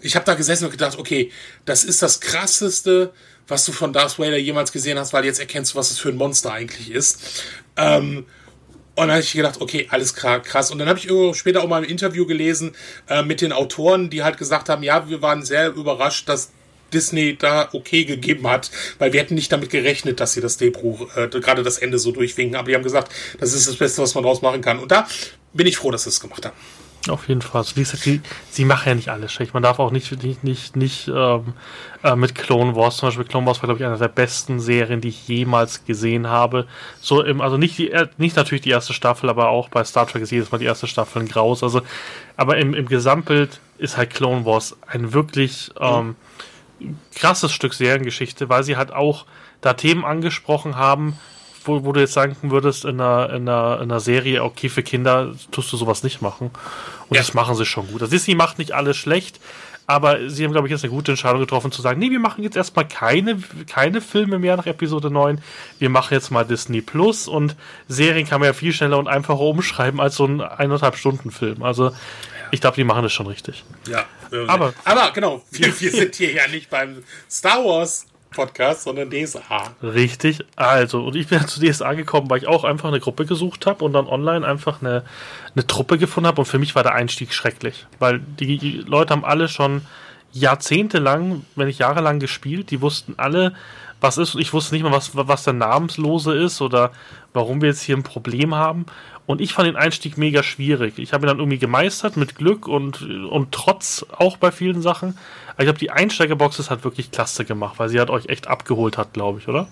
Ich 0.00 0.16
habe 0.16 0.26
da 0.26 0.34
gesessen 0.34 0.64
und 0.64 0.70
gedacht, 0.70 0.98
okay, 0.98 1.30
das 1.64 1.84
ist 1.84 2.02
das 2.02 2.20
krasseste, 2.20 3.12
was 3.52 3.64
du 3.66 3.72
von 3.72 3.92
Darth 3.92 4.18
Vader 4.18 4.38
jemals 4.38 4.72
gesehen 4.72 4.98
hast, 4.98 5.12
weil 5.12 5.24
jetzt 5.24 5.38
erkennst 5.38 5.74
du, 5.74 5.78
was 5.78 5.90
es 5.90 5.98
für 5.98 6.08
ein 6.08 6.16
Monster 6.16 6.52
eigentlich 6.52 6.90
ist. 6.90 7.44
Ähm, 7.76 8.24
und 8.94 9.06
dann 9.06 9.10
habe 9.10 9.20
ich 9.20 9.32
gedacht, 9.32 9.60
okay, 9.60 9.86
alles 9.90 10.14
krass. 10.14 10.70
Und 10.70 10.78
dann 10.78 10.88
habe 10.88 10.98
ich 10.98 11.08
später 11.36 11.62
auch 11.62 11.68
mal 11.68 11.82
ein 11.82 11.88
Interview 11.88 12.26
gelesen 12.26 12.74
äh, 13.08 13.22
mit 13.22 13.40
den 13.40 13.52
Autoren, 13.52 14.10
die 14.10 14.22
halt 14.22 14.38
gesagt 14.38 14.68
haben, 14.68 14.82
ja, 14.82 15.08
wir 15.08 15.22
waren 15.22 15.44
sehr 15.44 15.68
überrascht, 15.68 16.28
dass 16.28 16.50
Disney 16.92 17.36
da 17.36 17.68
okay 17.72 18.04
gegeben 18.04 18.46
hat, 18.48 18.70
weil 18.98 19.12
wir 19.12 19.20
hätten 19.20 19.34
nicht 19.34 19.50
damit 19.50 19.70
gerechnet, 19.70 20.20
dass 20.20 20.32
sie 20.32 20.40
das 20.40 20.56
Drehbuch, 20.58 21.16
äh, 21.16 21.28
gerade 21.28 21.62
das 21.62 21.78
Ende 21.78 21.98
so 21.98 22.12
durchwinken. 22.12 22.56
Aber 22.56 22.68
die 22.68 22.74
haben 22.74 22.82
gesagt, 22.82 23.12
das 23.38 23.54
ist 23.54 23.68
das 23.68 23.76
Beste, 23.76 24.02
was 24.02 24.14
man 24.14 24.24
draus 24.24 24.42
machen 24.42 24.60
kann. 24.60 24.78
Und 24.78 24.92
da 24.92 25.06
bin 25.52 25.66
ich 25.66 25.76
froh, 25.76 25.90
dass 25.90 26.04
sie 26.04 26.10
es 26.10 26.20
gemacht 26.20 26.44
haben. 26.44 26.56
Auf 27.08 27.28
jeden 27.28 27.42
Fall. 27.42 27.62
Also, 27.62 27.74
gesagt, 27.74 28.06
die, 28.06 28.20
sie 28.48 28.64
machen 28.64 28.88
ja 28.88 28.94
nicht 28.94 29.08
alles 29.08 29.32
schlecht. 29.32 29.54
Man 29.54 29.62
darf 29.62 29.80
auch 29.80 29.90
nicht, 29.90 30.22
nicht, 30.22 30.44
nicht, 30.44 30.76
nicht 30.76 31.08
ähm, 31.08 31.54
äh, 32.04 32.14
mit 32.14 32.36
Clone 32.36 32.76
Wars, 32.76 32.98
zum 32.98 33.08
Beispiel 33.08 33.24
Clone 33.24 33.44
Wars 33.44 33.60
war, 33.60 33.66
glaube 33.66 33.80
ich, 33.80 33.86
eine 33.86 33.98
der 33.98 34.06
besten 34.06 34.60
Serien, 34.60 35.00
die 35.00 35.08
ich 35.08 35.26
jemals 35.26 35.84
gesehen 35.84 36.28
habe. 36.28 36.66
So 37.00 37.22
im, 37.22 37.40
also 37.40 37.56
nicht 37.56 37.76
die, 37.78 37.92
nicht 38.18 38.36
natürlich 38.36 38.62
die 38.62 38.70
erste 38.70 38.92
Staffel, 38.92 39.28
aber 39.30 39.48
auch 39.48 39.68
bei 39.68 39.82
Star 39.82 40.06
Trek 40.06 40.22
ist 40.22 40.30
jedes 40.30 40.52
Mal 40.52 40.58
die 40.58 40.66
erste 40.66 40.86
Staffel 40.86 41.22
ein 41.22 41.28
Graus. 41.28 41.64
Also, 41.64 41.82
aber 42.36 42.58
im, 42.58 42.72
im 42.72 42.86
Gesamtbild 42.86 43.58
ist 43.78 43.96
halt 43.96 44.10
Clone 44.10 44.44
Wars 44.44 44.76
ein 44.86 45.12
wirklich 45.12 45.72
ähm, 45.80 46.14
krasses 47.16 47.52
Stück 47.52 47.74
Seriengeschichte, 47.74 48.48
weil 48.48 48.62
sie 48.62 48.76
halt 48.76 48.92
auch 48.92 49.26
da 49.60 49.72
Themen 49.74 50.04
angesprochen 50.04 50.76
haben, 50.76 51.18
wo, 51.66 51.84
wo 51.84 51.92
du 51.92 52.00
jetzt 52.00 52.12
sagen 52.12 52.36
würdest, 52.42 52.84
in 52.84 53.00
einer, 53.00 53.30
in, 53.30 53.48
einer, 53.48 53.76
in 53.76 53.90
einer 53.90 54.00
Serie, 54.00 54.44
okay, 54.44 54.68
für 54.68 54.82
Kinder 54.82 55.34
tust 55.50 55.72
du 55.72 55.76
sowas 55.76 56.02
nicht 56.02 56.22
machen. 56.22 56.50
Und 57.08 57.16
ja. 57.16 57.22
das 57.22 57.34
machen 57.34 57.54
sie 57.54 57.66
schon 57.66 57.86
gut. 57.88 58.02
Also 58.02 58.10
Disney 58.10 58.34
macht 58.34 58.58
nicht 58.58 58.72
alles 58.72 58.96
schlecht, 58.96 59.40
aber 59.86 60.30
sie 60.30 60.44
haben, 60.44 60.52
glaube 60.52 60.68
ich, 60.68 60.72
jetzt 60.72 60.84
eine 60.84 60.92
gute 60.92 61.12
Entscheidung 61.12 61.40
getroffen, 61.40 61.72
zu 61.72 61.82
sagen, 61.82 61.98
nee, 61.98 62.10
wir 62.10 62.20
machen 62.20 62.44
jetzt 62.44 62.56
erstmal 62.56 62.86
keine, 62.86 63.38
keine 63.68 64.00
Filme 64.00 64.38
mehr 64.38 64.56
nach 64.56 64.66
Episode 64.66 65.10
9. 65.10 65.42
Wir 65.78 65.90
machen 65.90 66.14
jetzt 66.14 66.30
mal 66.30 66.44
Disney 66.44 66.80
Plus 66.80 67.28
und 67.28 67.56
Serien 67.88 68.26
kann 68.26 68.40
man 68.40 68.46
ja 68.46 68.52
viel 68.52 68.72
schneller 68.72 68.98
und 68.98 69.08
einfacher 69.08 69.40
umschreiben 69.40 70.00
als 70.00 70.16
so 70.16 70.24
ein 70.24 70.40
eineinhalb 70.40 70.96
Stunden 70.96 71.30
Film. 71.30 71.62
Also 71.62 71.92
ich 72.52 72.60
glaube, 72.60 72.76
die 72.76 72.84
machen 72.84 73.02
das 73.02 73.12
schon 73.12 73.26
richtig. 73.26 73.64
Ja, 73.88 74.04
aber, 74.46 74.72
aber 74.84 75.10
genau, 75.12 75.42
wir, 75.50 75.80
wir 75.80 75.90
sind 75.90 76.14
hier 76.14 76.32
ja 76.32 76.46
nicht 76.48 76.70
beim 76.70 77.02
Star 77.28 77.64
Wars 77.64 78.06
Podcast, 78.32 78.82
sondern 78.82 79.10
DSA. 79.10 79.74
Richtig. 79.82 80.44
Also, 80.56 81.04
und 81.04 81.16
ich 81.16 81.28
bin 81.28 81.46
zu 81.46 81.60
DSA 81.60 81.94
gekommen, 81.94 82.28
weil 82.30 82.38
ich 82.38 82.48
auch 82.48 82.64
einfach 82.64 82.88
eine 82.88 83.00
Gruppe 83.00 83.26
gesucht 83.26 83.66
habe 83.66 83.84
und 83.84 83.92
dann 83.92 84.06
online 84.06 84.46
einfach 84.46 84.80
eine, 84.80 85.04
eine 85.54 85.66
Truppe 85.66 85.98
gefunden 85.98 86.26
habe. 86.26 86.40
Und 86.40 86.46
für 86.46 86.58
mich 86.58 86.74
war 86.74 86.82
der 86.82 86.94
Einstieg 86.94 87.32
schrecklich, 87.32 87.86
weil 87.98 88.18
die, 88.18 88.58
die 88.58 88.78
Leute 88.78 89.12
haben 89.12 89.24
alle 89.24 89.48
schon 89.48 89.82
jahrzehntelang, 90.32 91.44
wenn 91.56 91.66
nicht 91.66 91.78
jahrelang 91.78 92.18
gespielt. 92.18 92.70
Die 92.70 92.80
wussten 92.80 93.14
alle, 93.18 93.54
was 94.00 94.18
ist. 94.18 94.34
Ich 94.34 94.52
wusste 94.52 94.74
nicht 94.74 94.82
mal, 94.82 94.92
was, 94.92 95.10
was 95.14 95.44
der 95.44 95.52
Namenslose 95.52 96.34
ist 96.34 96.60
oder 96.60 96.90
warum 97.32 97.60
wir 97.60 97.68
jetzt 97.68 97.82
hier 97.82 97.96
ein 97.96 98.02
Problem 98.02 98.54
haben. 98.54 98.86
Und 99.24 99.40
ich 99.40 99.52
fand 99.52 99.68
den 99.68 99.76
Einstieg 99.76 100.18
mega 100.18 100.42
schwierig. 100.42 100.98
Ich 100.98 101.12
habe 101.12 101.24
ihn 101.24 101.28
dann 101.28 101.38
irgendwie 101.38 101.58
gemeistert 101.58 102.16
mit 102.16 102.34
Glück 102.34 102.66
und, 102.66 103.02
und 103.02 103.52
Trotz 103.52 104.04
auch 104.10 104.36
bei 104.36 104.50
vielen 104.50 104.82
Sachen. 104.82 105.16
Aber 105.52 105.60
ich 105.62 105.66
glaube, 105.66 105.78
die 105.78 105.90
Einsteigerbox 105.90 106.58
ist 106.58 106.70
halt 106.70 106.82
wirklich 106.82 107.10
klasse 107.12 107.44
gemacht, 107.44 107.78
weil 107.78 107.88
sie 107.88 108.00
hat 108.00 108.10
euch 108.10 108.26
echt 108.26 108.48
abgeholt 108.48 108.98
hat, 108.98 109.12
glaube 109.12 109.38
ich, 109.38 109.48
oder? 109.48 109.68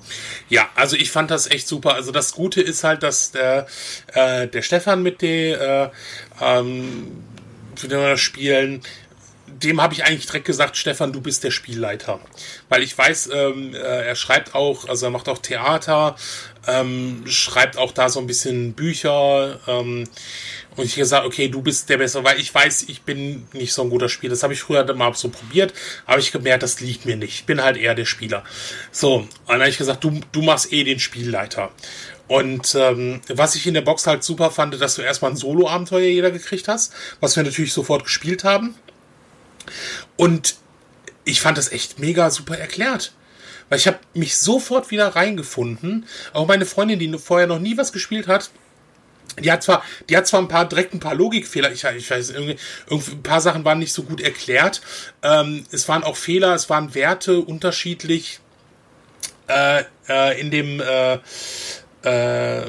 Ja, 0.48 0.68
also 0.76 0.96
ich 0.96 1.10
fand 1.10 1.30
das 1.30 1.50
echt 1.50 1.66
super. 1.66 1.94
Also 1.94 2.12
das 2.12 2.32
Gute 2.32 2.60
ist 2.60 2.84
halt, 2.84 3.02
dass 3.02 3.32
der, 3.32 3.66
äh, 4.14 4.46
der 4.46 4.62
Stefan 4.62 5.02
mit 5.02 5.20
der, 5.20 5.90
äh, 6.40 6.54
ähm, 6.58 7.24
spielen, 8.16 8.82
dem 9.62 9.80
habe 9.80 9.94
ich 9.94 10.04
eigentlich 10.04 10.26
direkt 10.26 10.46
gesagt, 10.46 10.76
Stefan, 10.76 11.12
du 11.12 11.20
bist 11.20 11.44
der 11.44 11.50
Spielleiter. 11.50 12.20
Weil 12.68 12.82
ich 12.82 12.96
weiß, 12.96 13.30
ähm, 13.32 13.74
äh, 13.74 13.78
er 13.78 14.14
schreibt 14.14 14.54
auch, 14.54 14.88
also 14.88 15.06
er 15.06 15.10
macht 15.10 15.28
auch 15.28 15.38
Theater, 15.38 16.16
ähm, 16.66 17.22
schreibt 17.26 17.76
auch 17.76 17.92
da 17.92 18.08
so 18.08 18.20
ein 18.20 18.26
bisschen 18.26 18.72
Bücher. 18.74 19.58
Ähm, 19.66 20.04
und 20.76 20.84
ich 20.84 20.94
gesagt, 20.94 21.26
okay, 21.26 21.48
du 21.48 21.62
bist 21.62 21.88
der 21.88 21.98
Bessere, 21.98 22.24
weil 22.24 22.38
ich 22.38 22.54
weiß, 22.54 22.84
ich 22.88 23.02
bin 23.02 23.46
nicht 23.52 23.72
so 23.72 23.82
ein 23.82 23.90
guter 23.90 24.08
Spieler. 24.08 24.30
Das 24.30 24.42
habe 24.42 24.54
ich 24.54 24.60
früher 24.60 24.90
mal 24.94 25.12
so 25.14 25.28
probiert, 25.28 25.74
aber 26.06 26.18
ich 26.18 26.32
gemerkt, 26.32 26.62
das 26.62 26.80
liegt 26.80 27.06
mir 27.06 27.16
nicht. 27.16 27.34
Ich 27.34 27.44
bin 27.44 27.62
halt 27.62 27.76
eher 27.76 27.94
der 27.94 28.04
Spieler. 28.04 28.44
So, 28.92 29.16
und 29.16 29.28
dann 29.48 29.60
habe 29.60 29.70
ich 29.70 29.78
gesagt, 29.78 30.04
du, 30.04 30.20
du 30.32 30.42
machst 30.42 30.72
eh 30.72 30.84
den 30.84 31.00
Spielleiter. 31.00 31.70
Und 32.28 32.76
ähm, 32.76 33.20
was 33.28 33.56
ich 33.56 33.66
in 33.66 33.74
der 33.74 33.80
Box 33.80 34.06
halt 34.06 34.22
super 34.22 34.52
fand, 34.52 34.80
dass 34.80 34.94
du 34.94 35.02
erstmal 35.02 35.32
ein 35.32 35.36
Solo-Abenteuer 35.36 36.06
jeder 36.06 36.30
gekriegt 36.30 36.68
hast, 36.68 36.92
was 37.18 37.34
wir 37.34 37.42
natürlich 37.42 37.72
sofort 37.72 38.04
gespielt 38.04 38.44
haben. 38.44 38.76
Und 40.16 40.54
ich 41.24 41.40
fand 41.40 41.58
das 41.58 41.72
echt 41.72 41.98
mega 41.98 42.30
super 42.30 42.56
erklärt. 42.56 43.12
Weil 43.70 43.78
ich 43.78 43.86
habe 43.86 43.98
mich 44.12 44.36
sofort 44.36 44.90
wieder 44.90 45.08
reingefunden. 45.08 46.04
Auch 46.34 46.46
meine 46.46 46.66
Freundin, 46.66 46.98
die 46.98 47.18
vorher 47.18 47.46
noch 47.46 47.60
nie 47.60 47.78
was 47.78 47.92
gespielt 47.92 48.28
hat, 48.28 48.50
die 49.38 49.50
hat 49.50 49.62
zwar, 49.62 49.82
die 50.08 50.16
hat 50.16 50.26
zwar 50.26 50.40
ein 50.40 50.48
paar 50.48 50.68
direkt 50.68 50.92
ein 50.92 51.00
paar 51.00 51.14
Logikfehler, 51.14 51.72
ich, 51.72 51.84
ich 51.84 52.10
weiß, 52.10 52.30
irgendwie, 52.30 52.56
irgendwie 52.88 53.12
ein 53.12 53.22
paar 53.22 53.40
Sachen 53.40 53.64
waren 53.64 53.78
nicht 53.78 53.92
so 53.92 54.02
gut 54.02 54.20
erklärt. 54.20 54.82
Ähm, 55.22 55.64
es 55.70 55.88
waren 55.88 56.02
auch 56.02 56.16
Fehler, 56.16 56.54
es 56.54 56.68
waren 56.68 56.94
Werte 56.94 57.40
unterschiedlich 57.40 58.40
äh, 59.46 59.84
äh, 60.08 60.40
in 60.40 60.50
dem 60.50 60.80
äh, 60.80 61.18
äh, 62.02 62.64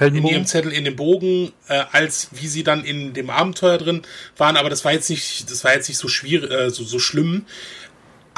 in 0.00 0.24
ihrem 0.24 0.46
Zettel, 0.46 0.72
in 0.72 0.84
dem 0.84 0.94
Bogen, 0.94 1.52
äh, 1.66 1.82
als 1.90 2.28
wie 2.30 2.46
sie 2.46 2.62
dann 2.62 2.84
in 2.84 3.14
dem 3.14 3.30
Abenteuer 3.30 3.78
drin 3.78 4.02
waren. 4.36 4.56
Aber 4.56 4.70
das 4.70 4.84
war 4.84 4.92
jetzt 4.92 5.10
nicht, 5.10 5.50
das 5.50 5.64
war 5.64 5.74
jetzt 5.74 5.88
nicht 5.88 5.98
so 5.98 6.06
schwierig, 6.06 6.50
äh, 6.52 6.70
so, 6.70 6.84
so 6.84 7.00
schlimm. 7.00 7.46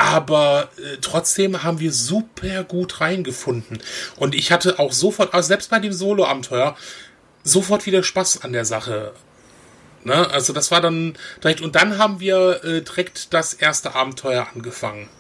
Aber 0.00 0.70
äh, 0.78 0.96
trotzdem 1.02 1.62
haben 1.62 1.78
wir 1.78 1.92
super 1.92 2.64
gut 2.64 3.02
reingefunden. 3.02 3.80
Und 4.16 4.34
ich 4.34 4.50
hatte 4.50 4.78
auch 4.78 4.92
sofort, 4.92 5.34
also 5.34 5.48
selbst 5.48 5.68
bei 5.68 5.78
dem 5.78 5.92
Solo-Abenteuer, 5.92 6.74
sofort 7.44 7.84
wieder 7.84 8.02
Spaß 8.02 8.42
an 8.42 8.54
der 8.54 8.64
Sache. 8.64 9.12
Ne? 10.04 10.30
Also 10.30 10.54
das 10.54 10.70
war 10.70 10.80
dann 10.80 11.18
direkt, 11.44 11.60
und 11.60 11.76
dann 11.76 11.98
haben 11.98 12.18
wir 12.18 12.64
äh, 12.64 12.80
direkt 12.80 13.34
das 13.34 13.52
erste 13.52 13.94
Abenteuer 13.94 14.46
angefangen. 14.54 15.10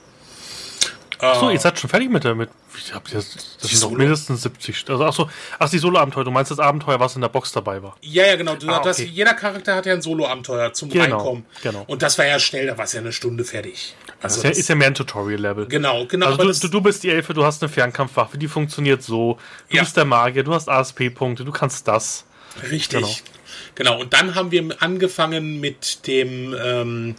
Achso, 1.18 1.50
ihr 1.50 1.60
seid 1.60 1.78
schon 1.78 1.90
fertig 1.90 2.08
mit 2.08 2.24
der, 2.24 2.34
mit, 2.34 2.48
ich 2.76 2.94
hab 2.94 3.10
das, 3.10 3.56
das 3.60 3.70
sind 3.70 3.82
doch 3.82 3.90
mindestens 3.90 4.42
70. 4.42 4.84
Also, 4.88 5.04
achso, 5.04 5.30
ach, 5.58 5.70
die 5.70 5.78
Solo-Abenteuer. 5.78 6.24
Du 6.24 6.30
meinst 6.30 6.50
das 6.50 6.58
Abenteuer, 6.58 7.00
was 7.00 7.14
in 7.14 7.20
der 7.20 7.28
Box 7.28 7.52
dabei 7.52 7.82
war? 7.82 7.96
Ja, 8.00 8.26
ja, 8.26 8.36
genau. 8.36 8.54
Du, 8.54 8.68
ah, 8.68 8.80
das, 8.80 8.98
jeder 8.98 9.34
Charakter 9.34 9.74
hat 9.74 9.86
ja 9.86 9.94
ein 9.94 10.02
Solo-Abenteuer 10.02 10.72
zum 10.72 10.90
genau, 10.90 11.16
Reinkommen. 11.16 11.46
Genau. 11.62 11.84
Und 11.86 12.02
das 12.02 12.18
war 12.18 12.26
ja 12.26 12.38
schnell, 12.38 12.66
da 12.66 12.78
war 12.78 12.84
es 12.84 12.92
ja 12.92 13.00
eine 13.00 13.12
Stunde 13.12 13.44
fertig. 13.44 13.94
Also 14.20 14.42
das, 14.42 14.50
das 14.50 14.58
ist 14.58 14.68
ja 14.68 14.74
mehr 14.74 14.88
ein 14.88 14.94
Tutorial-Level. 14.94 15.66
Genau, 15.66 16.06
genau. 16.06 16.26
Also 16.26 16.66
du, 16.66 16.68
du, 16.68 16.80
bist 16.80 17.02
die 17.02 17.10
Elfe, 17.10 17.32
du 17.32 17.44
hast 17.44 17.62
eine 17.62 17.70
Fernkampfwaffe, 17.70 18.38
die 18.38 18.48
funktioniert 18.48 19.02
so. 19.02 19.38
Du 19.68 19.76
ja. 19.76 19.82
bist 19.82 19.96
der 19.96 20.04
Magier, 20.04 20.42
du 20.42 20.54
hast 20.54 20.68
ASP-Punkte, 20.68 21.44
du 21.44 21.52
kannst 21.52 21.88
das. 21.88 22.24
Richtig. 22.70 23.00
Genau. 23.00 23.94
genau. 23.94 24.00
Und 24.00 24.12
dann 24.12 24.34
haben 24.34 24.50
wir 24.50 24.82
angefangen 24.82 25.60
mit 25.60 26.06
dem, 26.06 26.54
ähm, 26.62 27.14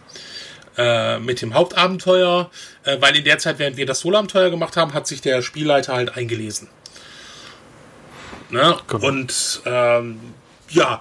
äh, 0.78 1.20
mit 1.20 1.42
dem 1.42 1.54
Hauptabenteuer, 1.54 2.50
äh, 2.84 2.98
weil 3.00 3.16
in 3.16 3.24
der 3.24 3.38
Zeit, 3.40 3.60
während 3.60 3.78
wir 3.78 3.86
das 3.86 4.00
Solo-Abenteuer 4.02 4.50
gemacht 4.50 4.78
haben, 4.78 4.94
hat 4.94 5.08
sich 5.08 5.22
der 5.22 5.42
Spielleiter 5.42 5.94
halt 5.94 6.18
eingelesen. 6.18 6.70
Ne? 8.50 8.78
Genau. 8.88 9.08
Und 9.08 9.62
ähm, 9.66 10.20
ja, 10.70 11.00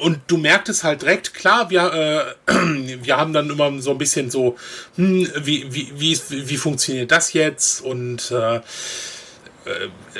und 0.00 0.20
du 0.28 0.38
merktest 0.38 0.82
halt 0.82 1.02
direkt, 1.02 1.34
klar, 1.34 1.68
wir, 1.70 2.36
äh, 2.46 2.52
wir 3.04 3.16
haben 3.16 3.32
dann 3.32 3.50
immer 3.50 3.80
so 3.80 3.90
ein 3.90 3.98
bisschen 3.98 4.30
so, 4.30 4.56
hm, 4.96 5.28
wie, 5.36 5.66
wie, 5.72 5.92
wie, 5.94 6.18
wie 6.30 6.56
funktioniert 6.56 7.10
das 7.10 7.34
jetzt? 7.34 7.82
Und 7.82 8.30
äh, 8.30 8.56
äh, 8.56 8.60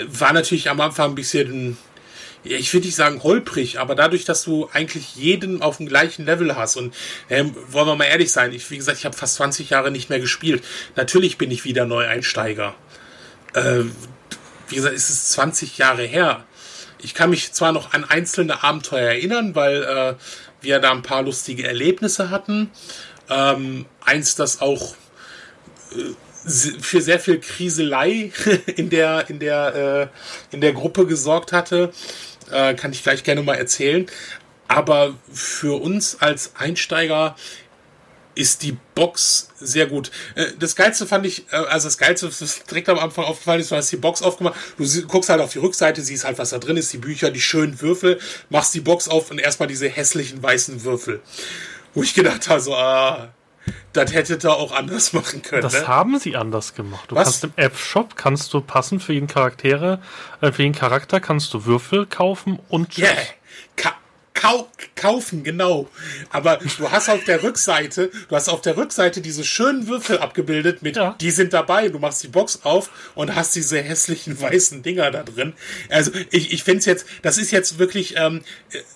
war 0.06 0.32
natürlich 0.32 0.68
am 0.68 0.80
Anfang 0.80 1.12
ein 1.12 1.14
bisschen, 1.14 1.78
ich 2.44 2.72
würde 2.72 2.86
nicht 2.86 2.96
sagen 2.96 3.22
holprig, 3.22 3.78
aber 3.78 3.94
dadurch, 3.94 4.24
dass 4.24 4.44
du 4.44 4.68
eigentlich 4.72 5.14
jeden 5.16 5.62
auf 5.62 5.76
dem 5.76 5.86
gleichen 5.86 6.24
Level 6.24 6.56
hast 6.56 6.76
und 6.76 6.94
äh, 7.28 7.44
wollen 7.68 7.86
wir 7.86 7.96
mal 7.96 8.04
ehrlich 8.04 8.32
sein, 8.32 8.52
ich, 8.52 8.70
wie 8.70 8.76
gesagt, 8.76 8.98
ich 8.98 9.04
habe 9.04 9.16
fast 9.16 9.34
20 9.36 9.70
Jahre 9.70 9.90
nicht 9.90 10.08
mehr 10.10 10.20
gespielt. 10.20 10.64
Natürlich 10.96 11.38
bin 11.38 11.50
ich 11.50 11.64
wieder 11.64 11.84
Neueinsteiger. 11.84 12.74
Äh, 13.54 13.84
wie 14.68 14.76
gesagt, 14.76 14.94
es 14.94 15.10
ist 15.10 15.32
20 15.32 15.78
Jahre 15.78 16.04
her 16.04 16.44
ich 17.02 17.14
kann 17.14 17.30
mich 17.30 17.52
zwar 17.52 17.72
noch 17.72 17.92
an 17.92 18.04
einzelne 18.04 18.62
Abenteuer 18.62 19.10
erinnern, 19.10 19.54
weil 19.54 19.82
äh, 19.82 20.14
wir 20.60 20.78
da 20.78 20.90
ein 20.92 21.02
paar 21.02 21.22
lustige 21.22 21.66
Erlebnisse 21.66 22.30
hatten. 22.30 22.70
Ähm, 23.28 23.86
eins, 24.04 24.34
das 24.34 24.60
auch 24.60 24.94
äh, 25.92 26.14
für 26.80 27.00
sehr 27.00 27.20
viel 27.20 27.40
Kriselei 27.40 28.32
in 28.76 28.90
der, 28.90 29.28
in 29.28 29.38
der, 29.38 30.10
äh, 30.52 30.54
in 30.54 30.60
der 30.60 30.72
Gruppe 30.72 31.06
gesorgt 31.06 31.52
hatte. 31.52 31.92
Äh, 32.52 32.74
kann 32.74 32.92
ich 32.92 33.02
gleich 33.02 33.22
gerne 33.24 33.42
mal 33.42 33.54
erzählen. 33.54 34.06
Aber 34.68 35.14
für 35.32 35.80
uns 35.80 36.20
als 36.20 36.52
Einsteiger 36.56 37.34
ist 38.34 38.62
die 38.62 38.76
Box 38.94 39.48
sehr 39.58 39.86
gut. 39.86 40.10
Äh, 40.34 40.46
das 40.58 40.76
Geilste 40.76 41.06
fand 41.06 41.26
ich, 41.26 41.52
äh, 41.52 41.56
also 41.56 41.88
das 41.88 41.98
Geilste, 41.98 42.28
was 42.28 42.64
direkt 42.64 42.88
am 42.88 42.98
Anfang 42.98 43.24
aufgefallen 43.24 43.60
ist, 43.60 43.70
du 43.70 43.76
hast 43.76 43.90
die 43.90 43.96
Box 43.96 44.22
aufgemacht, 44.22 44.54
du 44.78 45.02
guckst 45.06 45.28
halt 45.28 45.40
auf 45.40 45.52
die 45.52 45.58
Rückseite, 45.58 46.00
siehst 46.02 46.24
halt, 46.24 46.38
was 46.38 46.50
da 46.50 46.58
drin 46.58 46.76
ist, 46.76 46.92
die 46.92 46.98
Bücher, 46.98 47.30
die 47.30 47.40
schönen 47.40 47.80
Würfel, 47.80 48.18
machst 48.48 48.74
die 48.74 48.80
Box 48.80 49.08
auf 49.08 49.30
und 49.30 49.38
erstmal 49.38 49.68
diese 49.68 49.88
hässlichen 49.88 50.42
weißen 50.42 50.84
Würfel. 50.84 51.20
Wo 51.92 52.02
ich 52.02 52.14
gedacht 52.14 52.48
habe, 52.48 52.60
so, 52.60 52.74
ah, 52.74 53.34
das 53.92 54.12
hättet 54.12 54.44
ihr 54.44 54.52
auch 54.52 54.72
anders 54.72 55.12
machen 55.12 55.42
können. 55.42 55.62
Das 55.62 55.74
ne? 55.74 55.88
haben 55.88 56.18
sie 56.18 56.36
anders 56.36 56.74
gemacht. 56.74 57.10
Du 57.10 57.16
Was? 57.16 57.24
kannst 57.24 57.44
im 57.44 57.52
App-Shop 57.56 58.16
kannst 58.16 58.52
du 58.54 58.60
passend 58.60 59.02
für 59.02 59.12
jeden 59.12 59.26
Charaktere, 59.26 60.00
äh, 60.40 60.52
für 60.52 60.62
jeden 60.62 60.74
Charakter 60.74 61.20
kannst 61.20 61.52
du 61.54 61.64
Würfel 61.64 62.06
kaufen 62.06 62.58
und 62.68 62.96
Yeah. 62.98 63.16
Ka 63.76 63.94
kau 64.40 64.68
kaufen, 64.96 65.44
genau. 65.44 65.88
Aber 66.30 66.58
du 66.78 66.90
hast 66.90 67.08
auf 67.10 67.24
der 67.24 67.42
Rückseite, 67.42 68.10
du 68.28 68.36
hast 68.36 68.48
auf 68.48 68.62
der 68.62 68.76
Rückseite 68.76 69.20
diese 69.20 69.44
schönen 69.44 69.86
Würfel 69.86 70.18
abgebildet 70.18 70.82
mit, 70.82 70.96
Ja. 70.96 71.14
die 71.20 71.30
sind 71.30 71.52
dabei. 71.52 71.88
Du 71.88 71.98
machst 71.98 72.22
die 72.22 72.28
Box 72.28 72.60
auf 72.62 72.90
und 73.14 73.34
hast 73.34 73.54
diese 73.54 73.80
hässlichen 73.82 74.40
weißen 74.40 74.82
Dinger 74.82 75.10
da 75.10 75.22
drin. 75.24 75.52
Also 75.90 76.10
ich, 76.30 76.52
ich 76.52 76.64
finde 76.64 76.78
es 76.78 76.86
jetzt, 76.86 77.06
das 77.22 77.36
ist 77.38 77.50
jetzt 77.50 77.78
wirklich, 77.78 78.14
ähm, 78.16 78.42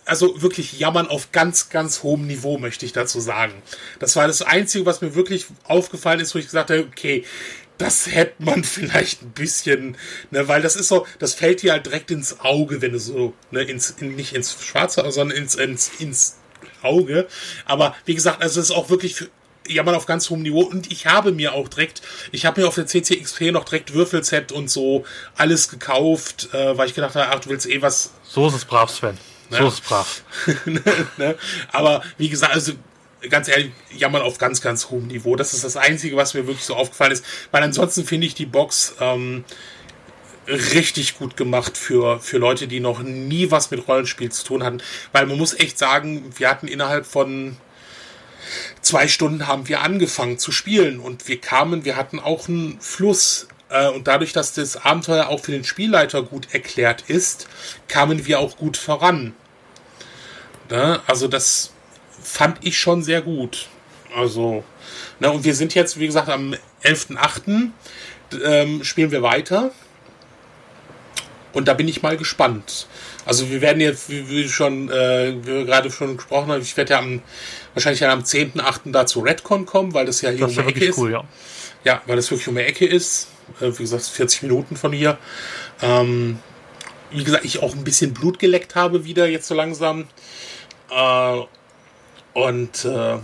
also 0.05 0.41
wirklich 0.41 0.79
jammern 0.79 1.09
auf 1.09 1.33
ganz, 1.33 1.69
ganz 1.69 2.03
hohem 2.03 2.27
Niveau, 2.27 2.59
möchte 2.59 2.87
ich 2.87 2.93
dazu 2.93 3.21
sagen. 3.21 3.53
Das 3.99 4.17
war 4.17 4.27
das 4.27 4.41
Einzige, 4.43 4.87
was 4.87 5.01
mir 5.03 5.15
wirklich 5.15 5.47
aufgefallen 5.65 6.21
ist, 6.21 6.35
wo 6.35 6.39
ich 6.39 6.47
gesagt 6.47 6.71
habe, 6.71 6.87
okay, 6.91 7.25
das 7.79 8.07
hätte 8.07 8.43
man 8.43 8.63
vielleicht 8.65 9.23
ein 9.23 9.31
bisschen, 9.31 9.97
ne, 10.31 10.47
weil 10.49 10.63
das 10.63 10.77
ist 10.77 10.89
so, 10.89 11.07
das 11.19 11.35
fällt 11.35 11.63
dir 11.63 11.73
halt 11.73 11.87
direkt 11.87 12.11
ins 12.11 12.41
Auge, 12.41 12.81
wenn 12.83 12.93
du 12.93 12.99
so, 12.99 13.35
ne, 13.51 13.63
ins, 13.63 13.91
in, 13.91 14.15
nicht 14.17 14.35
ins 14.35 14.57
Schwarze, 14.63 15.05
sondern 15.11 15.37
ins, 15.37 15.55
ins, 15.55 15.91
ins 15.99 16.37
Auge. 16.83 17.27
Aber 17.65 17.95
wie 18.05 18.15
gesagt, 18.15 18.43
also 18.43 18.61
es 18.61 18.71
ist 18.71 18.77
auch 18.77 18.91
wirklich 18.91 19.15
für, 19.17 19.29
ja, 19.67 19.83
mal 19.83 19.95
auf 19.95 20.05
ganz 20.07 20.29
hohem 20.29 20.43
Niveau. 20.43 20.61
Und 20.61 20.93
ich 20.93 21.07
habe 21.07 21.33
mir 21.33 21.55
auch 21.55 21.69
direkt, 21.69 22.03
ich 22.33 22.45
habe 22.47 22.61
mir 22.61 22.69
auf 22.69 22.75
der 22.75 22.87
CCXP 22.87 23.51
noch 23.51 23.65
direkt 23.65 23.95
Würfelset 23.95 24.53
und 24.53 24.71
so 24.71 25.05
alles 25.37 25.71
gekauft, 25.71 26.51
äh, 26.53 26.77
weil 26.77 26.89
ich 26.89 26.95
gedacht 26.95 27.15
habe, 27.15 27.29
ach, 27.35 27.41
du 27.41 27.49
willst 27.51 27.67
eh 27.67 27.81
was 27.81 28.11
so 28.23 28.47
ist 28.47 28.55
es 28.55 28.65
brav, 28.67 28.91
Sven. 28.91 29.17
So 29.51 29.57
Ja. 29.57 29.69
ist 29.69 29.75
es 29.75 29.81
brav. 29.81 30.23
ne? 31.17 31.37
Aber 31.73 32.03
wie 32.19 32.29
gesagt, 32.29 32.53
also 32.55 32.73
ganz 33.29 33.49
ehrlich, 33.49 33.71
jammern 33.97 34.23
auf 34.23 34.39
ganz, 34.39 34.61
ganz 34.61 34.91
hohem 34.91 35.07
Niveau. 35.07 35.37
Das 35.37 35.55
ist 35.55 35.65
das 35.65 35.77
Einzige, 35.77 36.17
was 36.17 36.35
mir 36.35 36.47
wirklich 36.47 36.65
so 36.65 36.75
aufgefallen 36.75 37.13
ist. 37.13 37.25
Weil 37.51 37.63
ansonsten 37.63 38.05
finde 38.05 38.27
ich 38.27 38.35
die 38.35 38.47
Box 38.47 38.95
ähm, 39.01 39.45
richtig 40.49 41.19
gut 41.19 41.37
gemacht 41.37 41.77
für, 41.77 42.21
für 42.21 42.39
Leute, 42.39 42.69
die 42.69 42.81
noch 42.81 43.03
nie 43.03 43.51
was 43.51 43.71
mit 43.71 43.87
Rollenspiel 43.89 44.31
zu 44.31 44.45
tun 44.45 44.63
hatten. 44.63 44.83
Weil 45.13 45.27
man 45.27 45.39
muss 45.39 45.55
echt 45.55 45.79
sagen, 45.79 46.33
wir 46.37 46.51
hatten 46.51 46.69
innerhalb 46.69 47.07
von 47.07 47.57
zwei 48.83 49.09
Stunden 49.09 49.47
haben 49.47 49.69
wir 49.69 49.81
angefangen 49.83 50.39
zu 50.39 50.53
spielen 50.53 51.01
und 51.01 51.29
wir 51.29 51.41
kamen, 51.41 51.85
wir 51.85 51.97
hatten 51.97 52.21
auch 52.21 52.49
einen 52.49 52.81
Fluss. 52.81 53.49
Äh, 53.71 53.89
Und 53.89 54.07
dadurch, 54.07 54.33
dass 54.33 54.53
das 54.53 54.77
Abenteuer 54.77 55.29
auch 55.29 55.41
für 55.41 55.53
den 55.53 55.65
Spielleiter 55.65 56.23
gut 56.23 56.49
erklärt 56.53 57.05
ist, 57.09 57.49
kamen 57.89 58.27
wir 58.27 58.39
auch 58.39 58.57
gut 58.57 58.77
voran. 58.77 59.35
Ne? 60.71 61.01
Also 61.07 61.29
das 61.29 61.74
fand 62.25 62.59
ich 62.63 62.79
schon 62.79 63.03
sehr 63.03 63.23
gut. 63.23 63.69
Also, 64.17 64.65
ne, 65.21 65.31
und 65.31 65.45
wir 65.45 65.55
sind 65.55 65.75
jetzt, 65.75 65.99
wie 65.99 66.07
gesagt, 66.07 66.29
am 66.29 66.55
11.8. 66.83 67.71
Ähm, 68.43 68.83
spielen 68.83 69.11
wir 69.11 69.23
weiter. 69.23 69.71
Und 71.53 71.69
da 71.69 71.75
bin 71.75 71.87
ich 71.87 72.03
mal 72.03 72.17
gespannt. 72.17 72.89
Also 73.25 73.49
wir 73.51 73.61
werden 73.61 73.81
jetzt, 73.81 74.09
wie 74.11 74.49
schon, 74.49 74.91
äh, 74.91 75.35
wie 75.43 75.47
wir 75.47 75.65
gerade 75.65 75.91
schon 75.91 76.17
gesprochen 76.17 76.51
haben, 76.51 76.61
ich 76.61 76.77
werde 76.77 76.95
ja 76.95 76.99
am, 76.99 77.23
wahrscheinlich 77.75 78.01
ja 78.01 78.13
am 78.13 78.23
10.8. 78.23 78.91
da 78.93 79.07
zu 79.07 79.21
Redcon 79.21 79.65
kommen, 79.65 79.95
weil 79.95 80.05
das 80.05 80.21
ja 80.21 80.31
hier 80.31 80.47
Das 80.47 80.57
um 80.57 80.65
die 80.65 80.71
Ecke 80.71 80.85
ist. 80.87 80.99
cool, 80.99 81.13
ja. 81.13 81.25
Ja, 81.85 82.03
weil 82.07 82.17
das 82.17 82.31
wirklich 82.31 82.49
um 82.49 82.57
die 82.57 82.63
Ecke 82.63 82.87
ist. 82.87 83.29
Äh, 83.61 83.71
wie 83.79 83.83
gesagt, 83.83 84.05
40 84.05 84.43
Minuten 84.43 84.77
von 84.77 84.93
hier. 84.93 85.17
Ähm, 85.81 86.41
wie 87.11 87.23
gesagt, 87.23 87.45
ich 87.45 87.63
auch 87.63 87.75
ein 87.75 87.85
bisschen 87.85 88.13
Blut 88.13 88.39
geleckt 88.39 88.75
habe 88.75 89.05
wieder 89.05 89.29
jetzt 89.29 89.47
so 89.47 89.55
langsam. 89.55 90.09
Äh, 90.91 91.41
und 92.35 92.85
äh, 92.85 93.19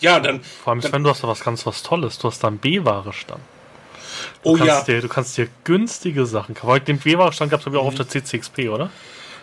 ja, 0.00 0.20
dann. 0.20 0.42
Vor 0.42 0.72
allem, 0.72 0.82
Sven, 0.82 1.02
du 1.02 1.10
hast 1.10 1.22
da 1.24 1.28
was 1.28 1.40
ganz 1.40 1.64
was 1.66 1.82
Tolles. 1.82 2.18
Du 2.18 2.28
hast 2.28 2.40
da 2.44 2.48
einen 2.48 2.58
B-Ware-Stand. 2.58 3.40
Du, 4.42 4.50
Oh 4.50 4.56
ja, 4.56 4.82
dir, 4.82 5.00
du 5.00 5.08
kannst 5.08 5.36
dir 5.38 5.48
günstige 5.64 6.26
Sachen 6.26 6.54
kaufen. 6.54 6.84
Den 6.84 6.98
B-Ware-Stand 6.98 7.50
gab 7.50 7.60
es 7.60 7.66
ja 7.72 7.78
auch 7.78 7.86
auf 7.86 7.94
Mhm. 7.94 7.98
der 7.98 8.08
CCXP, 8.08 8.68
oder? 8.68 8.90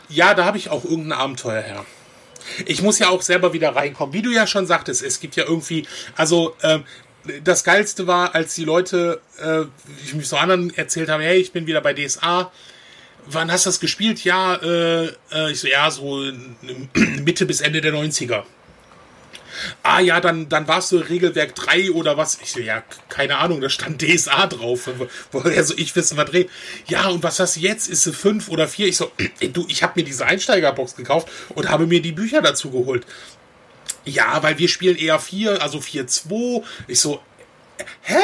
ja, 0.10 0.34
da 0.36 0.46
habe 0.46 0.58
ich 0.58 0.70
auch 0.70 0.84
irgendein 0.84 1.14
Abenteuer 1.18 1.62
her. 1.62 1.86
Ich 2.66 2.82
muss 2.84 3.00
ja 3.00 3.10
auch 3.10 3.22
selber 3.22 3.54
wieder 3.54 3.76
reinkommen. 3.76 4.14
Wie 4.14 4.22
du 4.22 4.30
ja 4.32 4.46
schon 4.46 4.68
sagtest, 4.68 5.02
es 5.02 5.20
gibt 5.20 5.36
ja 5.38 5.46
irgendwie, 5.46 5.88
also 6.16 6.56
ähm, 6.62 6.84
das 7.44 7.64
Geilste 7.64 8.06
war, 8.06 8.36
als 8.36 8.54
die 8.54 8.66
Leute, 8.66 9.22
äh, 9.42 9.62
ich 10.04 10.14
mich 10.14 10.28
so 10.28 10.36
anderen 10.38 10.76
erzählt 10.76 11.10
haben, 11.10 11.22
hey, 11.22 11.38
ich 11.40 11.52
bin 11.54 11.66
wieder 11.68 11.80
bei 11.82 11.94
DSA. 11.94 12.52
Wann 13.28 13.50
hast 13.52 13.66
du 13.66 13.70
das 13.70 13.80
gespielt? 13.80 14.24
Ja, 14.26 14.56
äh, 14.56 15.06
äh, 15.32 15.52
ich 15.52 15.62
so, 15.62 15.68
ja, 15.68 15.90
so 15.90 16.22
Mitte 17.24 17.46
bis 17.46 17.62
Ende 17.62 17.80
der 17.80 17.94
90er. 17.94 18.44
Ah 19.84 20.00
ja, 20.00 20.20
dann, 20.22 20.50
dann 20.50 20.68
warst 20.68 20.92
du 20.92 20.98
Regelwerk 20.98 21.56
3 21.56 21.92
oder 21.92 22.18
was? 22.18 22.40
Ich 22.42 22.52
so, 22.52 22.60
ja, 22.60 22.84
keine 23.10 23.38
Ahnung, 23.38 23.62
da 23.62 23.70
stand 23.70 24.02
DSA 24.02 24.48
drauf. 24.48 24.90
Wo- 24.98 25.08
Woher 25.32 25.64
so 25.64 25.74
ich 25.78 25.96
wissen, 25.96 26.18
was 26.18 26.30
dreht. 26.30 26.50
Ja, 26.88 27.08
und 27.08 27.24
was 27.24 27.40
hast 27.40 27.56
du 27.56 27.60
jetzt? 27.62 27.88
Ist 27.90 28.04
sie 28.04 28.14
5 28.14 28.50
oder 28.50 28.68
4? 28.68 28.88
Ich 28.88 28.98
so, 28.98 29.12
du, 29.54 29.66
ich 29.70 29.84
habe 29.84 29.94
mir 30.00 30.04
diese 30.06 30.26
Einsteigerbox 30.26 30.96
gekauft 30.96 31.28
und 31.56 31.70
habe 31.70 31.88
mir 31.88 32.02
die 32.02 32.12
Bücher 32.12 32.42
dazu 32.42 32.72
geholt. 32.72 33.06
Ja, 34.06 34.42
weil 34.44 34.58
wir 34.58 34.68
spielen 34.68 34.98
eher 34.98 35.20
4, 35.20 35.62
also 35.62 35.80
4-2. 35.80 36.64
Ich 36.88 37.00
so, 37.00 37.22
hä? 38.02 38.16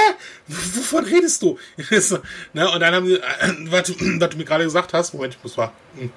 Wovon 0.47 1.05
redest 1.05 1.41
du? 1.41 1.57
Ne? 2.53 2.69
Und 2.69 2.79
dann 2.79 2.93
haben 2.95 3.07
sie, 3.07 3.15
äh, 3.15 3.21
was, 3.71 3.89
was 3.99 4.29
du 4.29 4.37
mir 4.37 4.45
gerade 4.45 4.63
gesagt 4.65 4.93
hast, 4.93 5.13
Moment, 5.13 5.35
ich 5.37 5.43
muss 5.43 5.55
mal. 5.57 5.71
hm. 5.97 6.11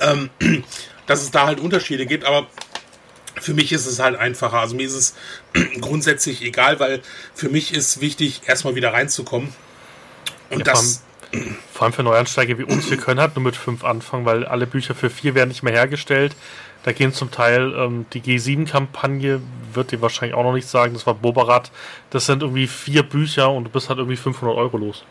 Ähm, 0.00 0.30
dass 1.06 1.22
es 1.22 1.30
da 1.30 1.46
halt 1.46 1.60
Unterschiede 1.60 2.06
gibt, 2.06 2.24
aber 2.24 2.46
für 3.40 3.54
mich 3.54 3.72
ist 3.72 3.86
es 3.86 3.98
halt 3.98 4.16
einfacher. 4.16 4.58
Also 4.58 4.76
mir 4.76 4.86
ist 4.86 4.94
es 4.94 5.14
grundsätzlich 5.80 6.42
egal, 6.42 6.78
weil 6.80 7.00
für 7.34 7.48
mich 7.48 7.74
ist 7.74 8.00
wichtig, 8.00 8.42
erstmal 8.46 8.74
wieder 8.74 8.92
reinzukommen. 8.92 9.52
Und 10.50 10.66
Ja, 10.66 10.72
das. 10.72 11.02
Vor 11.72 11.84
allem 11.84 11.92
für 11.92 12.02
Neuansteiger 12.02 12.58
wie 12.58 12.64
uns, 12.64 12.90
wir 12.90 12.96
können 12.98 13.20
halt 13.20 13.36
nur 13.36 13.44
mit 13.44 13.56
fünf 13.56 13.84
anfangen, 13.84 14.24
weil 14.24 14.44
alle 14.44 14.66
Bücher 14.66 14.94
für 14.94 15.10
vier 15.10 15.34
werden 15.34 15.48
nicht 15.48 15.62
mehr 15.62 15.72
hergestellt. 15.72 16.34
Da 16.82 16.92
gehen 16.92 17.12
zum 17.12 17.30
Teil 17.30 17.74
ähm, 17.76 18.06
die 18.12 18.22
G7-Kampagne, 18.22 19.42
wird 19.74 19.92
dir 19.92 20.00
wahrscheinlich 20.00 20.34
auch 20.34 20.44
noch 20.44 20.54
nicht 20.54 20.68
sagen, 20.68 20.94
das 20.94 21.06
war 21.06 21.14
Bobarat. 21.14 21.70
Das 22.08 22.26
sind 22.26 22.42
irgendwie 22.42 22.66
vier 22.66 23.02
Bücher 23.02 23.50
und 23.50 23.64
du 23.64 23.70
bist 23.70 23.88
halt 23.90 23.98
irgendwie 23.98 24.16
500 24.16 24.56
Euro 24.56 24.78
los. 24.78 25.04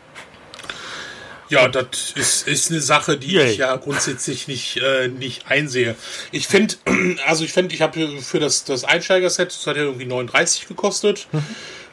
Ja, 1.50 1.68
das 1.68 2.12
ist, 2.14 2.46
ist 2.46 2.70
eine 2.70 2.80
Sache, 2.80 3.18
die 3.18 3.32
Yay. 3.32 3.50
ich 3.50 3.58
ja 3.58 3.74
grundsätzlich 3.76 4.46
nicht, 4.48 4.76
äh, 4.78 5.08
nicht 5.08 5.50
einsehe. 5.50 5.96
Ich 6.30 6.46
finde, 6.46 6.76
also 7.26 7.44
ich 7.44 7.52
finde, 7.52 7.74
ich 7.74 7.82
habe 7.82 8.20
für 8.22 8.38
das, 8.38 8.64
das 8.64 8.84
Einsteiger-Set, 8.84 9.48
das 9.48 9.66
hat 9.66 9.76
ja 9.76 9.82
irgendwie 9.82 10.06
39 10.06 10.68
gekostet. 10.68 11.26
Mhm. 11.32 11.44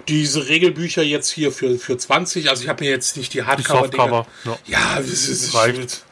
Diese 0.07 0.47
Regelbücher 0.47 1.03
jetzt 1.03 1.29
hier 1.31 1.51
für, 1.51 1.77
für 1.77 1.97
20, 1.97 2.49
also 2.49 2.63
ich 2.63 2.69
habe 2.69 2.83
mir 2.83 2.89
jetzt 2.91 3.17
nicht 3.17 3.33
die 3.33 3.43
Hardcover-Dinger. 3.43 4.25
Ja. 4.45 4.57
Ja, 4.65 4.95
das, 4.97 5.27
ist, 5.27 5.53
Reicht. 5.53 6.03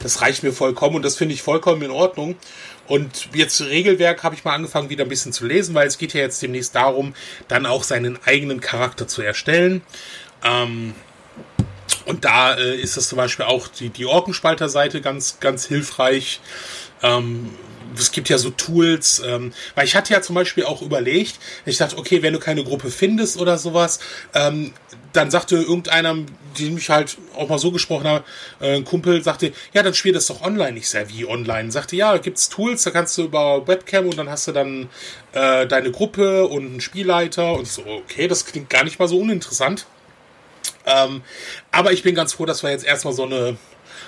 das 0.00 0.22
reicht 0.22 0.42
mir 0.42 0.52
vollkommen 0.52 0.96
und 0.96 1.04
das 1.04 1.16
finde 1.16 1.34
ich 1.34 1.42
vollkommen 1.42 1.82
in 1.82 1.90
Ordnung. 1.90 2.36
Und 2.86 3.28
jetzt 3.32 3.60
Regelwerk 3.60 4.24
habe 4.24 4.34
ich 4.34 4.44
mal 4.44 4.54
angefangen, 4.54 4.90
wieder 4.90 5.04
ein 5.04 5.08
bisschen 5.08 5.32
zu 5.32 5.46
lesen, 5.46 5.74
weil 5.74 5.86
es 5.86 5.98
geht 5.98 6.14
ja 6.14 6.20
jetzt 6.20 6.42
demnächst 6.42 6.74
darum, 6.74 7.14
dann 7.48 7.64
auch 7.64 7.84
seinen 7.84 8.18
eigenen 8.24 8.60
Charakter 8.60 9.06
zu 9.06 9.22
erstellen. 9.22 9.82
Ähm, 10.42 10.94
und 12.06 12.24
da 12.24 12.54
äh, 12.54 12.76
ist 12.76 12.96
das 12.96 13.08
zum 13.08 13.16
Beispiel 13.16 13.46
auch 13.46 13.68
die, 13.68 13.88
die 13.88 14.06
Orkenspalter-Seite 14.06 15.00
ganz, 15.00 15.38
ganz 15.40 15.66
hilfreich. 15.66 16.40
Ähm, 17.02 17.50
es 17.96 18.12
gibt 18.12 18.28
ja 18.28 18.38
so 18.38 18.50
Tools, 18.50 19.22
ähm, 19.24 19.52
weil 19.74 19.84
ich 19.84 19.94
hatte 19.94 20.12
ja 20.12 20.20
zum 20.20 20.34
Beispiel 20.34 20.64
auch 20.64 20.82
überlegt, 20.82 21.38
ich 21.64 21.78
dachte, 21.78 21.96
okay, 21.96 22.22
wenn 22.22 22.32
du 22.32 22.38
keine 22.38 22.64
Gruppe 22.64 22.90
findest 22.90 23.38
oder 23.38 23.58
sowas, 23.58 24.00
ähm, 24.34 24.72
dann 25.12 25.30
sagte 25.30 25.56
irgendeiner, 25.56 26.16
die 26.58 26.70
mich 26.70 26.90
halt 26.90 27.16
auch 27.36 27.48
mal 27.48 27.58
so 27.58 27.70
gesprochen 27.70 28.06
haben, 28.06 28.24
äh, 28.60 28.76
ein 28.76 28.84
Kumpel 28.84 29.22
sagte, 29.22 29.52
ja, 29.72 29.82
dann 29.82 29.94
spiel 29.94 30.12
das 30.12 30.26
doch 30.26 30.42
online. 30.42 30.76
Ich 30.76 30.88
sei 30.88 31.06
wie 31.08 31.26
online. 31.26 31.70
Sagte, 31.70 31.94
ja, 31.96 32.16
gibt's 32.16 32.48
Tools, 32.48 32.82
da 32.82 32.90
kannst 32.90 33.16
du 33.16 33.22
über 33.22 33.66
Webcam 33.66 34.06
und 34.06 34.18
dann 34.18 34.28
hast 34.28 34.48
du 34.48 34.52
dann 34.52 34.88
äh, 35.32 35.66
deine 35.66 35.92
Gruppe 35.92 36.46
und 36.46 36.66
einen 36.66 36.80
Spielleiter. 36.80 37.54
Und 37.54 37.68
so, 37.68 37.84
okay, 37.86 38.26
das 38.26 38.44
klingt 38.44 38.70
gar 38.70 38.84
nicht 38.84 38.98
mal 38.98 39.08
so 39.08 39.18
uninteressant. 39.18 39.86
Ähm, 40.86 41.22
aber 41.70 41.92
ich 41.92 42.02
bin 42.02 42.14
ganz 42.14 42.34
froh, 42.34 42.46
dass 42.46 42.62
wir 42.62 42.70
jetzt 42.70 42.84
erstmal 42.84 43.14
so 43.14 43.24
eine 43.24 43.56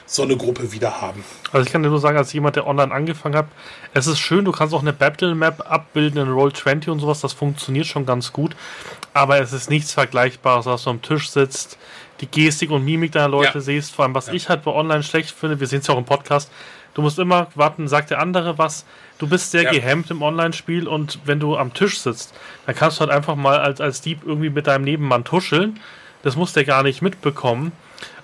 so 0.06 0.22
eine 0.22 0.36
Gruppe 0.36 0.72
wieder 0.72 1.00
haben. 1.00 1.24
Also 1.52 1.66
ich 1.66 1.72
kann 1.72 1.82
dir 1.82 1.88
nur 1.88 1.98
sagen, 1.98 2.16
als 2.16 2.32
jemand, 2.32 2.56
der 2.56 2.66
online 2.66 2.92
angefangen 2.92 3.34
hat, 3.34 3.46
es 3.92 4.06
ist 4.06 4.18
schön, 4.18 4.44
du 4.44 4.52
kannst 4.52 4.72
auch 4.72 4.82
eine 4.82 4.92
Battle-Map 4.92 5.70
abbilden 5.70 6.20
in 6.20 6.28
Roll20 6.28 6.90
und 6.90 7.00
sowas, 7.00 7.20
das 7.20 7.32
funktioniert 7.32 7.86
schon 7.86 8.06
ganz 8.06 8.32
gut, 8.32 8.54
aber 9.14 9.40
es 9.40 9.52
ist 9.52 9.68
nichts 9.68 9.92
Vergleichbares, 9.92 10.66
dass 10.66 10.84
du 10.84 10.90
am 10.90 11.02
Tisch 11.02 11.30
sitzt, 11.30 11.76
die 12.20 12.26
Gestik 12.26 12.70
und 12.70 12.84
Mimik 12.84 13.12
deiner 13.12 13.28
Leute 13.28 13.54
ja. 13.54 13.60
siehst, 13.60 13.92
vor 13.92 14.04
allem 14.04 14.14
was 14.14 14.28
ja. 14.28 14.34
ich 14.34 14.48
halt 14.48 14.62
bei 14.62 14.72
online 14.72 15.02
schlecht 15.02 15.32
finde, 15.32 15.58
wir 15.58 15.66
sehen 15.66 15.80
es 15.80 15.88
ja 15.88 15.94
auch 15.94 15.98
im 15.98 16.04
Podcast, 16.04 16.50
du 16.94 17.02
musst 17.02 17.18
immer 17.18 17.48
warten, 17.56 17.88
sagt 17.88 18.10
der 18.10 18.20
andere 18.20 18.58
was, 18.58 18.84
du 19.18 19.28
bist 19.28 19.50
sehr 19.50 19.62
ja. 19.62 19.70
gehemmt 19.72 20.10
im 20.10 20.22
Online-Spiel 20.22 20.86
und 20.86 21.18
wenn 21.24 21.40
du 21.40 21.56
am 21.56 21.74
Tisch 21.74 21.98
sitzt, 21.98 22.32
dann 22.64 22.76
kannst 22.76 22.98
du 22.98 23.00
halt 23.00 23.10
einfach 23.10 23.34
mal 23.34 23.58
als, 23.58 23.80
als 23.80 24.02
Dieb 24.02 24.20
irgendwie 24.24 24.50
mit 24.50 24.66
deinem 24.66 24.84
Nebenmann 24.84 25.24
tuscheln, 25.24 25.80
das 26.26 26.34
muss 26.34 26.52
der 26.52 26.64
gar 26.64 26.82
nicht 26.82 27.02
mitbekommen 27.02 27.70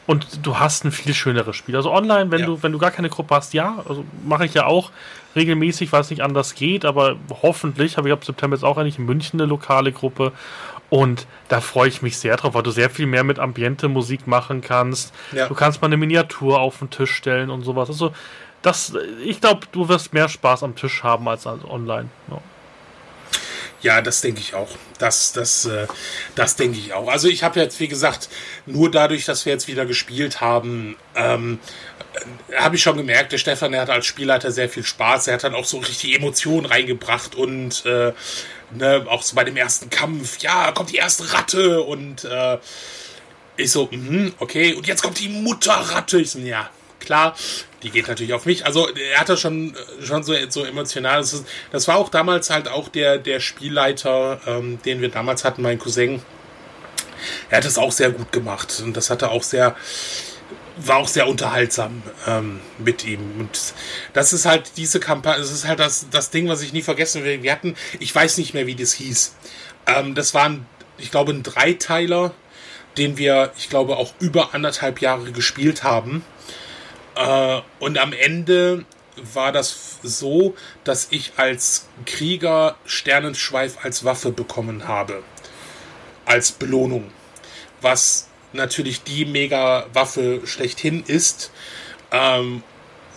und 0.08 0.44
du 0.44 0.58
hast 0.58 0.84
ein 0.84 0.90
viel 0.90 1.14
schöneres 1.14 1.54
Spiel. 1.54 1.76
Also 1.76 1.92
online, 1.92 2.32
wenn 2.32 2.40
ja. 2.40 2.46
du, 2.46 2.62
wenn 2.62 2.72
du 2.72 2.78
gar 2.78 2.90
keine 2.90 3.08
Gruppe 3.08 3.36
hast, 3.36 3.54
ja, 3.54 3.80
also 3.88 4.04
mache 4.24 4.44
ich 4.44 4.54
ja 4.54 4.66
auch 4.66 4.90
regelmäßig, 5.36 5.92
weil 5.92 6.00
es 6.00 6.10
nicht 6.10 6.20
anders 6.20 6.56
geht, 6.56 6.84
aber 6.84 7.14
hoffentlich 7.42 7.96
habe 7.96 8.08
ich 8.08 8.12
ab 8.12 8.24
September 8.24 8.56
jetzt 8.56 8.64
auch 8.64 8.76
eigentlich 8.76 8.98
in 8.98 9.04
München 9.04 9.40
eine 9.40 9.48
lokale 9.48 9.92
Gruppe. 9.92 10.32
Und 10.90 11.28
da 11.48 11.60
freue 11.60 11.88
ich 11.88 12.02
mich 12.02 12.18
sehr 12.18 12.36
drauf, 12.36 12.54
weil 12.54 12.64
du 12.64 12.72
sehr 12.72 12.90
viel 12.90 13.06
mehr 13.06 13.22
mit 13.22 13.38
Ambiente 13.38 13.88
Musik 13.88 14.26
machen 14.26 14.62
kannst. 14.62 15.14
Ja. 15.30 15.46
Du 15.46 15.54
kannst 15.54 15.80
mal 15.80 15.86
eine 15.86 15.96
Miniatur 15.96 16.58
auf 16.60 16.80
den 16.80 16.90
Tisch 16.90 17.14
stellen 17.14 17.50
und 17.50 17.62
sowas. 17.62 17.88
Also 17.88 18.12
das, 18.62 18.94
ich 19.24 19.40
glaube, 19.40 19.68
du 19.70 19.88
wirst 19.88 20.12
mehr 20.12 20.28
Spaß 20.28 20.64
am 20.64 20.74
Tisch 20.74 21.04
haben 21.04 21.28
als 21.28 21.46
online. 21.46 22.08
Ja. 22.28 22.38
Ja, 23.82 24.00
das 24.00 24.20
denke 24.20 24.40
ich 24.40 24.54
auch. 24.54 24.70
Das, 24.98 25.32
das, 25.32 25.64
äh, 25.64 25.86
das 26.36 26.54
denke 26.56 26.78
ich 26.78 26.92
auch. 26.92 27.08
Also 27.08 27.28
ich 27.28 27.42
habe 27.42 27.58
jetzt, 27.60 27.80
wie 27.80 27.88
gesagt, 27.88 28.28
nur 28.64 28.90
dadurch, 28.90 29.24
dass 29.24 29.44
wir 29.44 29.52
jetzt 29.52 29.66
wieder 29.66 29.86
gespielt 29.86 30.40
haben, 30.40 30.96
ähm, 31.16 31.58
äh, 32.50 32.56
habe 32.56 32.76
ich 32.76 32.82
schon 32.82 32.96
gemerkt, 32.96 33.32
der 33.32 33.38
Stefan, 33.38 33.72
der 33.72 33.82
hat 33.82 33.90
als 33.90 34.06
Spielleiter 34.06 34.52
sehr 34.52 34.68
viel 34.68 34.84
Spaß. 34.84 35.26
Er 35.26 35.34
hat 35.34 35.44
dann 35.44 35.54
auch 35.54 35.64
so 35.64 35.78
richtig 35.78 36.14
Emotionen 36.14 36.66
reingebracht 36.66 37.34
und 37.34 37.84
äh, 37.84 38.12
ne, 38.70 39.04
auch 39.08 39.22
so 39.22 39.34
bei 39.34 39.44
dem 39.44 39.56
ersten 39.56 39.90
Kampf, 39.90 40.38
ja, 40.40 40.70
kommt 40.70 40.92
die 40.92 40.96
erste 40.96 41.32
Ratte 41.32 41.82
und 41.82 42.24
äh, 42.24 42.58
ich 43.56 43.70
so, 43.70 43.88
mh, 43.90 44.32
okay, 44.38 44.74
und 44.74 44.86
jetzt 44.86 45.02
kommt 45.02 45.18
die 45.18 45.28
Mutterratte. 45.28 46.20
Ich 46.20 46.30
so, 46.30 46.38
ja, 46.38 46.70
klar, 47.00 47.34
die 47.82 47.90
geht 47.90 48.08
natürlich 48.08 48.32
auf 48.32 48.46
mich. 48.46 48.64
Also 48.66 48.88
er 48.88 49.20
hat 49.20 49.28
das 49.28 49.40
schon, 49.40 49.74
schon 50.02 50.22
so, 50.22 50.34
so 50.48 50.64
emotional. 50.64 51.18
Das, 51.18 51.32
ist, 51.32 51.46
das 51.70 51.88
war 51.88 51.96
auch 51.96 52.08
damals 52.08 52.50
halt 52.50 52.68
auch 52.68 52.88
der, 52.88 53.18
der 53.18 53.40
Spielleiter, 53.40 54.40
ähm, 54.46 54.80
den 54.82 55.00
wir 55.00 55.08
damals 55.08 55.44
hatten, 55.44 55.62
mein 55.62 55.78
Cousin. 55.78 56.22
Er 57.50 57.58
hat 57.58 57.64
es 57.64 57.78
auch 57.78 57.92
sehr 57.92 58.10
gut 58.10 58.32
gemacht 58.32 58.82
und 58.84 58.96
das 58.96 59.10
hatte 59.10 59.30
auch 59.30 59.42
sehr, 59.42 59.76
war 60.76 60.96
auch 60.96 61.08
sehr 61.08 61.28
unterhaltsam 61.28 62.02
ähm, 62.26 62.60
mit 62.78 63.04
ihm. 63.04 63.20
Und 63.38 63.74
das 64.12 64.32
ist 64.32 64.46
halt 64.46 64.72
diese 64.76 65.00
Kampagne, 65.00 65.40
das 65.40 65.52
ist 65.52 65.66
halt 65.66 65.78
das, 65.78 66.06
das 66.10 66.30
Ding, 66.30 66.48
was 66.48 66.62
ich 66.62 66.72
nie 66.72 66.82
vergessen 66.82 67.24
will. 67.24 67.42
Wir 67.42 67.52
hatten, 67.52 67.76
ich 68.00 68.14
weiß 68.14 68.38
nicht 68.38 68.54
mehr, 68.54 68.66
wie 68.66 68.74
das 68.74 68.92
hieß. 68.94 69.36
Ähm, 69.86 70.14
das 70.14 70.34
waren, 70.34 70.66
ich 70.98 71.10
glaube, 71.10 71.32
ein 71.32 71.42
Dreiteiler, 71.42 72.32
den 72.98 73.16
wir, 73.18 73.52
ich 73.56 73.68
glaube, 73.68 73.96
auch 73.96 74.14
über 74.20 74.54
anderthalb 74.54 75.00
Jahre 75.00 75.32
gespielt 75.32 75.82
haben. 75.82 76.24
Äh, 77.16 77.60
und 77.78 77.98
am 77.98 78.12
Ende 78.12 78.84
war 79.34 79.52
das 79.52 79.98
so, 80.02 80.54
dass 80.84 81.08
ich 81.10 81.32
als 81.36 81.86
Krieger 82.06 82.76
Sternenschweif 82.86 83.84
als 83.84 84.04
Waffe 84.04 84.32
bekommen 84.32 84.88
habe. 84.88 85.22
Als 86.24 86.52
Belohnung. 86.52 87.10
Was 87.80 88.28
natürlich 88.52 89.02
die 89.02 89.24
Mega-Waffe 89.24 90.42
schlechthin 90.46 91.04
ist. 91.06 91.50
Ähm, 92.10 92.62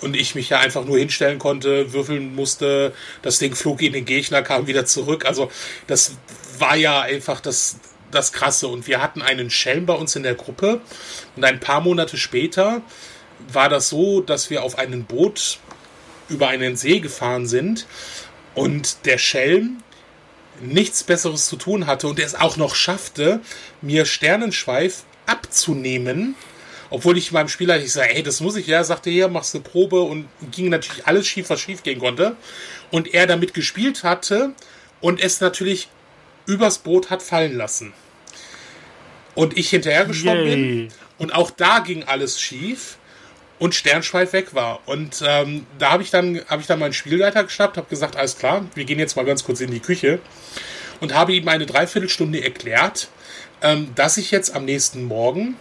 und 0.01 0.15
ich 0.15 0.35
mich 0.35 0.49
ja 0.49 0.59
einfach 0.59 0.85
nur 0.85 0.99
hinstellen 0.99 1.39
konnte, 1.39 1.93
würfeln 1.93 2.35
musste, 2.35 2.93
das 3.21 3.39
Ding 3.39 3.55
flog 3.55 3.81
in 3.81 3.93
den 3.93 4.05
Gegner, 4.05 4.41
kam 4.41 4.67
wieder 4.67 4.85
zurück. 4.85 5.25
Also 5.25 5.49
das 5.87 6.17
war 6.59 6.75
ja 6.75 7.01
einfach 7.01 7.39
das, 7.39 7.77
das 8.11 8.33
Krasse. 8.33 8.67
Und 8.67 8.87
wir 8.87 9.01
hatten 9.01 9.21
einen 9.21 9.49
Schelm 9.49 9.85
bei 9.85 9.93
uns 9.93 10.15
in 10.15 10.23
der 10.23 10.35
Gruppe. 10.35 10.81
Und 11.35 11.43
ein 11.45 11.59
paar 11.59 11.81
Monate 11.81 12.17
später 12.17 12.81
war 13.51 13.69
das 13.69 13.89
so, 13.89 14.21
dass 14.21 14.49
wir 14.49 14.63
auf 14.63 14.77
einem 14.77 15.05
Boot 15.05 15.59
über 16.29 16.47
einen 16.47 16.75
See 16.75 16.99
gefahren 16.99 17.47
sind 17.47 17.85
und 18.53 19.05
der 19.05 19.17
Schelm 19.17 19.83
nichts 20.61 21.03
Besseres 21.03 21.47
zu 21.47 21.57
tun 21.57 21.85
hatte 21.85 22.07
und 22.07 22.19
er 22.19 22.25
es 22.25 22.35
auch 22.35 22.57
noch 22.57 22.75
schaffte, 22.75 23.41
mir 23.81 24.05
Sternenschweif 24.05 25.03
abzunehmen. 25.25 26.35
Obwohl 26.89 27.17
ich 27.17 27.31
meinem 27.31 27.49
Spieler 27.49 27.77
ich 27.77 27.91
sage, 27.91 28.15
ey, 28.15 28.23
das 28.23 28.39
muss 28.39 28.55
ich 28.55 28.67
ja, 28.67 28.83
sagte 28.83 29.09
er, 29.09 29.27
machst 29.27 29.55
eine 29.55 29.63
Probe 29.63 30.01
und 30.01 30.27
ging 30.51 30.69
natürlich 30.69 31.07
alles 31.07 31.27
schief, 31.27 31.49
was 31.49 31.59
schief 31.59 31.83
gehen 31.83 31.99
konnte. 31.99 32.35
Und 32.91 33.13
er 33.13 33.27
damit 33.27 33.53
gespielt 33.53 34.03
hatte 34.03 34.53
und 35.01 35.19
es 35.19 35.41
natürlich 35.41 35.89
übers 36.45 36.77
Boot 36.77 37.09
hat 37.09 37.21
fallen 37.21 37.57
lassen. 37.57 37.93
Und 39.33 39.57
ich 39.57 39.69
hinterher 39.69 40.05
geschwommen 40.05 40.45
bin. 40.45 40.89
Und 41.17 41.33
auch 41.33 41.51
da 41.51 41.79
ging 41.79 42.03
alles 42.03 42.39
schief 42.39 42.97
und 43.59 43.73
Sternschweif 43.73 44.33
weg 44.33 44.53
war. 44.53 44.81
Und 44.85 45.23
ähm, 45.25 45.65
da 45.79 45.91
habe 45.91 46.03
ich 46.03 46.11
dann 46.11 46.41
habe 46.47 46.61
ich 46.61 46.67
dann 46.67 46.79
meinen 46.79 46.93
Spielleiter 46.93 47.43
geschnappt, 47.43 47.77
habe 47.77 47.89
gesagt, 47.89 48.15
alles 48.15 48.37
klar, 48.37 48.65
wir 48.75 48.85
gehen 48.85 48.99
jetzt 48.99 49.15
mal 49.15 49.25
ganz 49.25 49.43
kurz 49.43 49.61
in 49.61 49.71
die 49.71 49.79
Küche 49.79 50.19
und 50.99 51.13
habe 51.13 51.33
ihm 51.33 51.47
eine 51.47 51.65
Dreiviertelstunde 51.65 52.43
erklärt, 52.43 53.09
ähm, 53.61 53.89
dass 53.95 54.17
ich 54.17 54.31
jetzt 54.31 54.55
am 54.55 54.65
nächsten 54.65 55.05
Morgen 55.05 55.55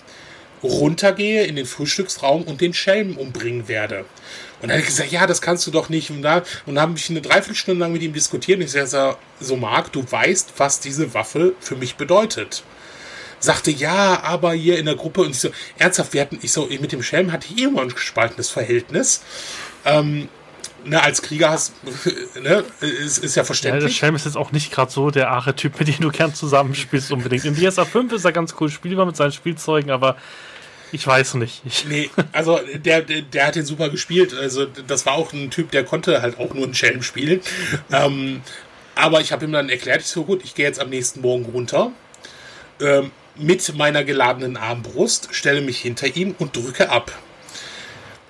runtergehe 0.62 1.44
in 1.44 1.56
den 1.56 1.66
Frühstücksraum 1.66 2.42
und 2.42 2.60
den 2.60 2.72
Schelm 2.72 3.16
umbringen 3.16 3.68
werde. 3.68 4.06
Und 4.62 4.70
dann 4.70 4.78
hat 4.78 4.84
er 4.84 4.86
gesagt, 4.86 5.12
ja, 5.12 5.26
das 5.26 5.42
kannst 5.42 5.66
du 5.66 5.70
doch 5.70 5.90
nicht. 5.90 6.10
Und 6.10 6.22
da 6.22 6.42
und 6.64 6.80
habe 6.80 6.94
ich 6.96 7.10
eine 7.10 7.20
Dreiviertelstunde 7.20 7.80
lang 7.80 7.92
mit 7.92 8.02
ihm 8.02 8.14
diskutiert. 8.14 8.58
Und 8.58 8.64
ich 8.64 8.70
sage, 8.70 9.16
so 9.38 9.56
Marc, 9.56 9.92
du 9.92 10.10
weißt, 10.10 10.54
was 10.56 10.80
diese 10.80 11.12
Waffe 11.12 11.52
für 11.60 11.76
mich 11.76 11.96
bedeutet 11.96 12.64
sagte, 13.44 13.70
ja, 13.70 14.22
aber 14.22 14.52
hier 14.52 14.78
in 14.78 14.86
der 14.86 14.96
Gruppe 14.96 15.22
und 15.22 15.30
ich 15.30 15.38
so, 15.38 15.50
ernsthaft, 15.78 16.12
wir 16.12 16.20
hatten, 16.20 16.38
ich 16.42 16.52
so, 16.52 16.66
mit 16.66 16.92
dem 16.92 17.02
Schelm 17.02 17.32
hatte 17.32 17.48
ich 17.50 17.62
immer 17.62 17.82
ein 17.82 17.88
gespaltenes 17.88 18.50
Verhältnis. 18.50 19.22
Ähm, 19.84 20.28
ne, 20.84 21.02
als 21.02 21.22
Krieger 21.22 21.50
hast, 21.50 21.74
ne, 22.42 22.64
ist, 22.80 23.18
ist 23.18 23.34
ja 23.34 23.44
verständlich. 23.44 23.82
Ja, 23.82 23.88
der 23.88 23.94
Schelm 23.94 24.14
ist 24.14 24.24
jetzt 24.24 24.36
auch 24.36 24.52
nicht 24.52 24.72
gerade 24.72 24.90
so 24.90 25.10
der 25.10 25.30
Archetyp, 25.30 25.78
mit 25.78 25.88
dem 25.88 26.00
du 26.00 26.10
gern 26.10 26.34
zusammenspielst 26.34 27.12
unbedingt. 27.12 27.44
In 27.44 27.54
DSA 27.54 27.84
5 27.84 28.12
ist 28.12 28.24
er 28.24 28.32
ganz 28.32 28.54
cool 28.60 28.70
spielbar 28.70 29.06
mit 29.06 29.16
seinen 29.16 29.32
Spielzeugen, 29.32 29.90
aber 29.90 30.16
ich 30.92 31.06
weiß 31.06 31.34
nicht. 31.34 31.62
Ich 31.64 31.86
nee, 31.86 32.10
also 32.32 32.60
der, 32.76 33.02
der, 33.02 33.22
der, 33.22 33.46
hat 33.46 33.56
den 33.56 33.64
super 33.64 33.88
gespielt. 33.88 34.32
Also 34.32 34.66
das 34.66 35.06
war 35.06 35.14
auch 35.14 35.32
ein 35.32 35.50
Typ, 35.50 35.70
der 35.72 35.84
konnte 35.84 36.22
halt 36.22 36.38
auch 36.38 36.54
nur 36.54 36.64
einen 36.64 36.74
Schelm 36.74 37.02
spielen. 37.02 37.40
ähm, 37.92 38.42
aber 38.94 39.20
ich 39.20 39.32
habe 39.32 39.44
ihm 39.44 39.52
dann 39.52 39.68
erklärt, 39.68 40.02
ich 40.02 40.06
so 40.06 40.24
gut, 40.24 40.44
ich 40.44 40.54
gehe 40.54 40.66
jetzt 40.66 40.80
am 40.80 40.90
nächsten 40.90 41.20
Morgen 41.20 41.46
runter. 41.46 41.90
Ähm, 42.80 43.10
mit 43.36 43.74
meiner 43.76 44.04
geladenen 44.04 44.56
Armbrust, 44.56 45.28
stelle 45.32 45.60
mich 45.60 45.80
hinter 45.80 46.14
ihm 46.14 46.34
und 46.38 46.56
drücke 46.56 46.90
ab. 46.90 47.12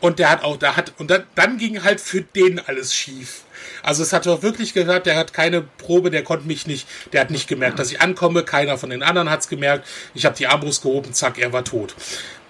Und 0.00 0.18
der 0.18 0.30
hat 0.30 0.44
auch, 0.44 0.58
da 0.58 0.76
hat, 0.76 0.92
und 0.98 1.10
dann, 1.10 1.56
ging 1.56 1.82
halt 1.82 1.98
für 1.98 2.20
den 2.20 2.60
alles 2.60 2.94
schief. 2.94 3.42
Also 3.82 4.02
es 4.02 4.12
hat 4.12 4.26
doch 4.26 4.42
wirklich 4.42 4.74
gehört, 4.74 5.06
der 5.06 5.16
hat 5.16 5.32
keine 5.32 5.62
Probe, 5.62 6.10
der 6.10 6.22
konnte 6.22 6.46
mich 6.46 6.66
nicht, 6.66 6.86
der 7.12 7.22
hat 7.22 7.30
nicht 7.30 7.48
gemerkt, 7.48 7.78
dass 7.78 7.90
ich 7.90 8.02
ankomme, 8.02 8.42
keiner 8.42 8.76
von 8.76 8.90
den 8.90 9.02
anderen 9.02 9.30
hat 9.30 9.40
es 9.40 9.48
gemerkt. 9.48 9.86
Ich 10.12 10.26
habe 10.26 10.36
die 10.36 10.46
Armbrust 10.46 10.82
gehoben, 10.82 11.14
zack, 11.14 11.38
er 11.38 11.54
war 11.54 11.64
tot. 11.64 11.94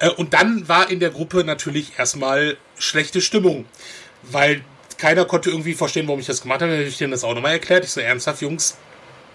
Äh, 0.01 0.09
und 0.11 0.35
dann 0.35 0.69
war 0.69 0.91
in 0.91 0.99
der 0.99 1.11
Gruppe 1.11 1.45
natürlich 1.45 1.93
erstmal 1.97 2.57
schlechte 2.77 3.21
Stimmung, 3.21 3.67
weil 4.23 4.65
keiner 4.99 5.25
konnte 5.25 5.51
irgendwie 5.51 5.75
verstehen, 5.75 6.09
warum 6.09 6.19
ich 6.19 6.27
das 6.27 6.43
gemacht 6.43 6.61
habe. 6.61 6.73
Dann 6.73 6.81
habe 6.81 6.89
ich 6.89 6.99
denen 6.99 7.13
das 7.13 7.23
auch 7.23 7.35
nochmal 7.35 7.53
erklärt. 7.53 7.85
Ich 7.85 7.91
so, 7.93 8.01
ernsthaft, 8.01 8.43
Jungs, 8.43 8.77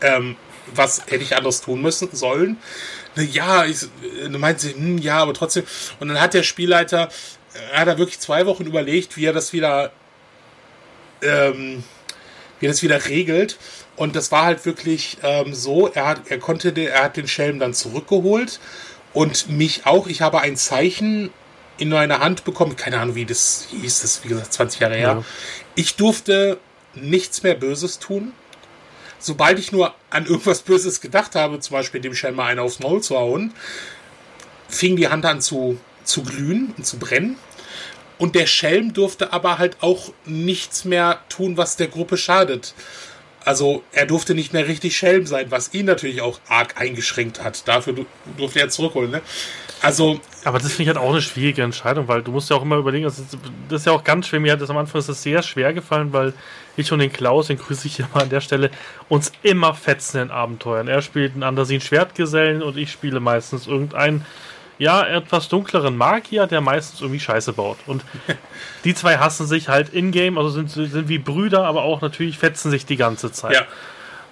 ähm, 0.01 0.35
was 0.73 1.03
hätte 1.07 1.23
ich 1.23 1.35
anders 1.35 1.61
tun 1.61 1.81
müssen 1.81 2.09
sollen? 2.11 2.57
Ja, 3.21 3.65
ich, 3.65 3.87
du 4.29 4.37
meinst, 4.37 4.65
hm, 4.65 4.97
ja, 4.97 5.17
aber 5.17 5.33
trotzdem. 5.33 5.63
Und 5.99 6.09
dann 6.09 6.19
hat 6.19 6.33
der 6.33 6.43
Spielleiter, 6.43 7.09
er 7.73 7.81
hat 7.81 7.87
da 7.87 7.97
wirklich 7.97 8.19
zwei 8.19 8.45
Wochen 8.45 8.65
überlegt, 8.65 9.17
wie 9.17 9.25
er 9.25 9.33
das 9.33 9.53
wieder, 9.53 9.91
ähm, 11.21 11.83
wie 12.59 12.67
er 12.67 12.71
das 12.71 12.83
wieder 12.83 13.05
regelt. 13.05 13.57
Und 13.95 14.15
das 14.15 14.31
war 14.31 14.45
halt 14.45 14.65
wirklich 14.65 15.17
ähm, 15.23 15.53
so, 15.53 15.87
er 15.87 16.07
hat, 16.07 16.21
er 16.29 16.39
konnte, 16.39 16.69
er 16.79 17.03
hat 17.03 17.17
den 17.17 17.27
Schelm 17.27 17.59
dann 17.59 17.73
zurückgeholt 17.73 18.59
und 19.13 19.49
mich 19.49 19.85
auch. 19.85 20.07
Ich 20.07 20.21
habe 20.21 20.39
ein 20.39 20.55
Zeichen 20.55 21.31
in 21.77 21.89
meine 21.89 22.19
Hand 22.19 22.43
bekommen. 22.43 22.75
Keine 22.75 22.99
Ahnung, 22.99 23.15
wie 23.15 23.25
das 23.25 23.67
hieß, 23.71 24.01
das 24.01 24.11
ist 24.11 24.23
wie 24.23 24.29
gesagt 24.29 24.53
20 24.53 24.79
Jahre 24.79 24.95
her. 24.95 25.07
Ja. 25.07 25.23
Ich 25.75 25.95
durfte 25.95 26.59
nichts 26.93 27.43
mehr 27.43 27.55
Böses 27.55 27.99
tun. 27.99 28.33
Sobald 29.19 29.59
ich 29.59 29.71
nur 29.71 29.93
an 30.09 30.25
irgendwas 30.25 30.61
Böses 30.61 31.01
gedacht 31.01 31.35
habe, 31.35 31.59
zum 31.59 31.75
Beispiel 31.75 32.01
dem 32.01 32.15
Schelm 32.15 32.35
mal 32.35 32.47
einen 32.47 32.59
aufs 32.59 32.79
Maul 32.79 33.01
zu 33.01 33.17
hauen, 33.17 33.53
fing 34.69 34.95
die 34.95 35.09
Hand 35.09 35.25
an 35.25 35.41
zu, 35.41 35.79
zu 36.03 36.23
glühen 36.23 36.73
und 36.77 36.85
zu 36.85 36.97
brennen. 36.97 37.37
Und 38.17 38.35
der 38.35 38.47
Schelm 38.47 38.93
durfte 38.93 39.31
aber 39.31 39.57
halt 39.57 39.77
auch 39.81 40.11
nichts 40.25 40.85
mehr 40.85 41.21
tun, 41.29 41.57
was 41.57 41.77
der 41.77 41.87
Gruppe 41.87 42.17
schadet. 42.17 42.73
Also 43.45 43.83
er 43.93 44.05
durfte 44.05 44.35
nicht 44.35 44.51
mehr 44.51 44.67
richtig 44.67 44.97
Schelm 44.97 45.25
sein, 45.25 45.47
was 45.49 45.73
ihn 45.73 45.85
natürlich 45.85 46.21
auch 46.21 46.39
arg 46.49 46.79
eingeschränkt 46.79 47.41
hat. 47.41 47.67
Dafür 47.67 48.05
durfte 48.37 48.59
er 48.59 48.69
zurückholen. 48.69 49.11
Ne? 49.11 49.21
Also. 49.81 50.19
Aber 50.43 50.59
das 50.59 50.73
finde 50.73 50.83
ich 50.83 50.87
halt 50.89 50.97
auch 50.97 51.11
eine 51.11 51.21
schwierige 51.21 51.63
Entscheidung, 51.63 52.07
weil 52.07 52.21
du 52.21 52.31
musst 52.31 52.49
ja 52.49 52.57
auch 52.57 52.61
immer 52.61 52.77
überlegen, 52.77 53.05
das 53.05 53.17
ist, 53.17 53.37
das 53.69 53.81
ist 53.81 53.85
ja 53.85 53.93
auch 53.93 54.03
ganz 54.03 54.27
schwer. 54.27 54.41
Mir 54.41 54.51
hat 54.51 54.61
das 54.61 54.69
am 54.69 54.77
Anfang 54.77 54.99
ist 54.99 55.09
das 55.09 55.23
sehr 55.23 55.41
schwer 55.41 55.73
gefallen, 55.73 56.11
weil 56.11 56.33
ich 56.81 56.91
und 56.91 56.99
den 56.99 57.11
Klaus, 57.11 57.47
den 57.47 57.57
grüße 57.57 57.87
ich 57.87 57.95
hier 57.97 58.07
mal 58.13 58.23
an 58.23 58.29
der 58.29 58.41
Stelle, 58.41 58.71
uns 59.07 59.31
immer 59.43 59.73
fetzen 59.73 60.21
in 60.21 60.31
Abenteuern. 60.31 60.87
Er 60.87 61.01
spielt 61.01 61.33
einen 61.33 61.43
Andersin 61.43 61.81
Schwertgesellen 61.81 62.61
und 62.61 62.77
ich 62.77 62.91
spiele 62.91 63.19
meistens 63.19 63.67
irgendeinen 63.67 64.25
ja, 64.79 65.05
etwas 65.05 65.49
dunkleren 65.49 65.97
Magier, 65.97 66.47
der 66.47 66.61
meistens 66.61 67.01
irgendwie 67.01 67.19
Scheiße 67.19 67.53
baut. 67.53 67.77
Und 67.85 68.03
die 68.85 68.95
zwei 68.95 69.17
hassen 69.17 69.45
sich 69.45 69.67
halt 69.67 69.89
in-game, 69.89 70.37
also 70.37 70.49
sind, 70.49 70.69
sind 70.69 71.09
wie 71.09 71.19
Brüder, 71.19 71.65
aber 71.65 71.83
auch 71.83 72.01
natürlich 72.01 72.37
fetzen 72.37 72.71
sich 72.71 72.85
die 72.85 72.95
ganze 72.95 73.31
Zeit. 73.31 73.53
Ja. 73.53 73.61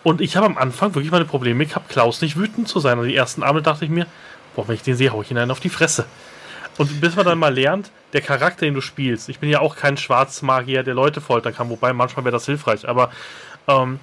Und 0.04 0.22
ich 0.22 0.38
habe 0.38 0.46
am 0.46 0.58
Anfang 0.58 0.96
wirklich 0.96 1.12
meine 1.12 1.26
Probleme 1.26 1.66
gehabt, 1.66 1.90
Klaus 1.90 2.22
nicht 2.22 2.38
wütend 2.38 2.70
zu 2.70 2.80
sein. 2.80 2.98
Und 2.98 3.08
die 3.08 3.16
ersten 3.16 3.44
Abende 3.44 3.62
dachte 3.62 3.84
ich 3.84 3.92
mir, 3.92 4.08
boah, 4.56 4.66
wenn 4.68 4.76
ich 4.76 4.84
den 4.84 4.96
sehe, 4.96 5.12
hau 5.12 5.22
ich 5.22 5.30
ihn 5.32 5.38
einen 5.38 5.52
auf 5.52 5.60
die 5.60 5.70
Fresse. 5.70 6.06
Und 6.78 7.02
bis 7.02 7.16
man 7.16 7.26
dann 7.26 7.40
mal 7.40 7.54
lernt, 7.54 7.92
der 8.14 8.22
Charakter, 8.22 8.66
den 8.66 8.74
du 8.74 8.82
spielst, 8.82 9.30
ich 9.30 9.40
bin 9.40 9.50
ja 9.50 9.60
auch 9.60 9.76
kein 9.76 9.98
Schwarzmagier, 9.98 10.84
der 10.84 10.94
Leute 10.94 11.22
foltern 11.22 11.56
kann, 11.56 11.70
wobei 11.70 11.94
manchmal 11.94 12.26
wäre 12.26 12.34
das 12.34 12.46
hilfreich, 12.46 12.88
aber 12.88 13.12
ähm, 13.68 14.00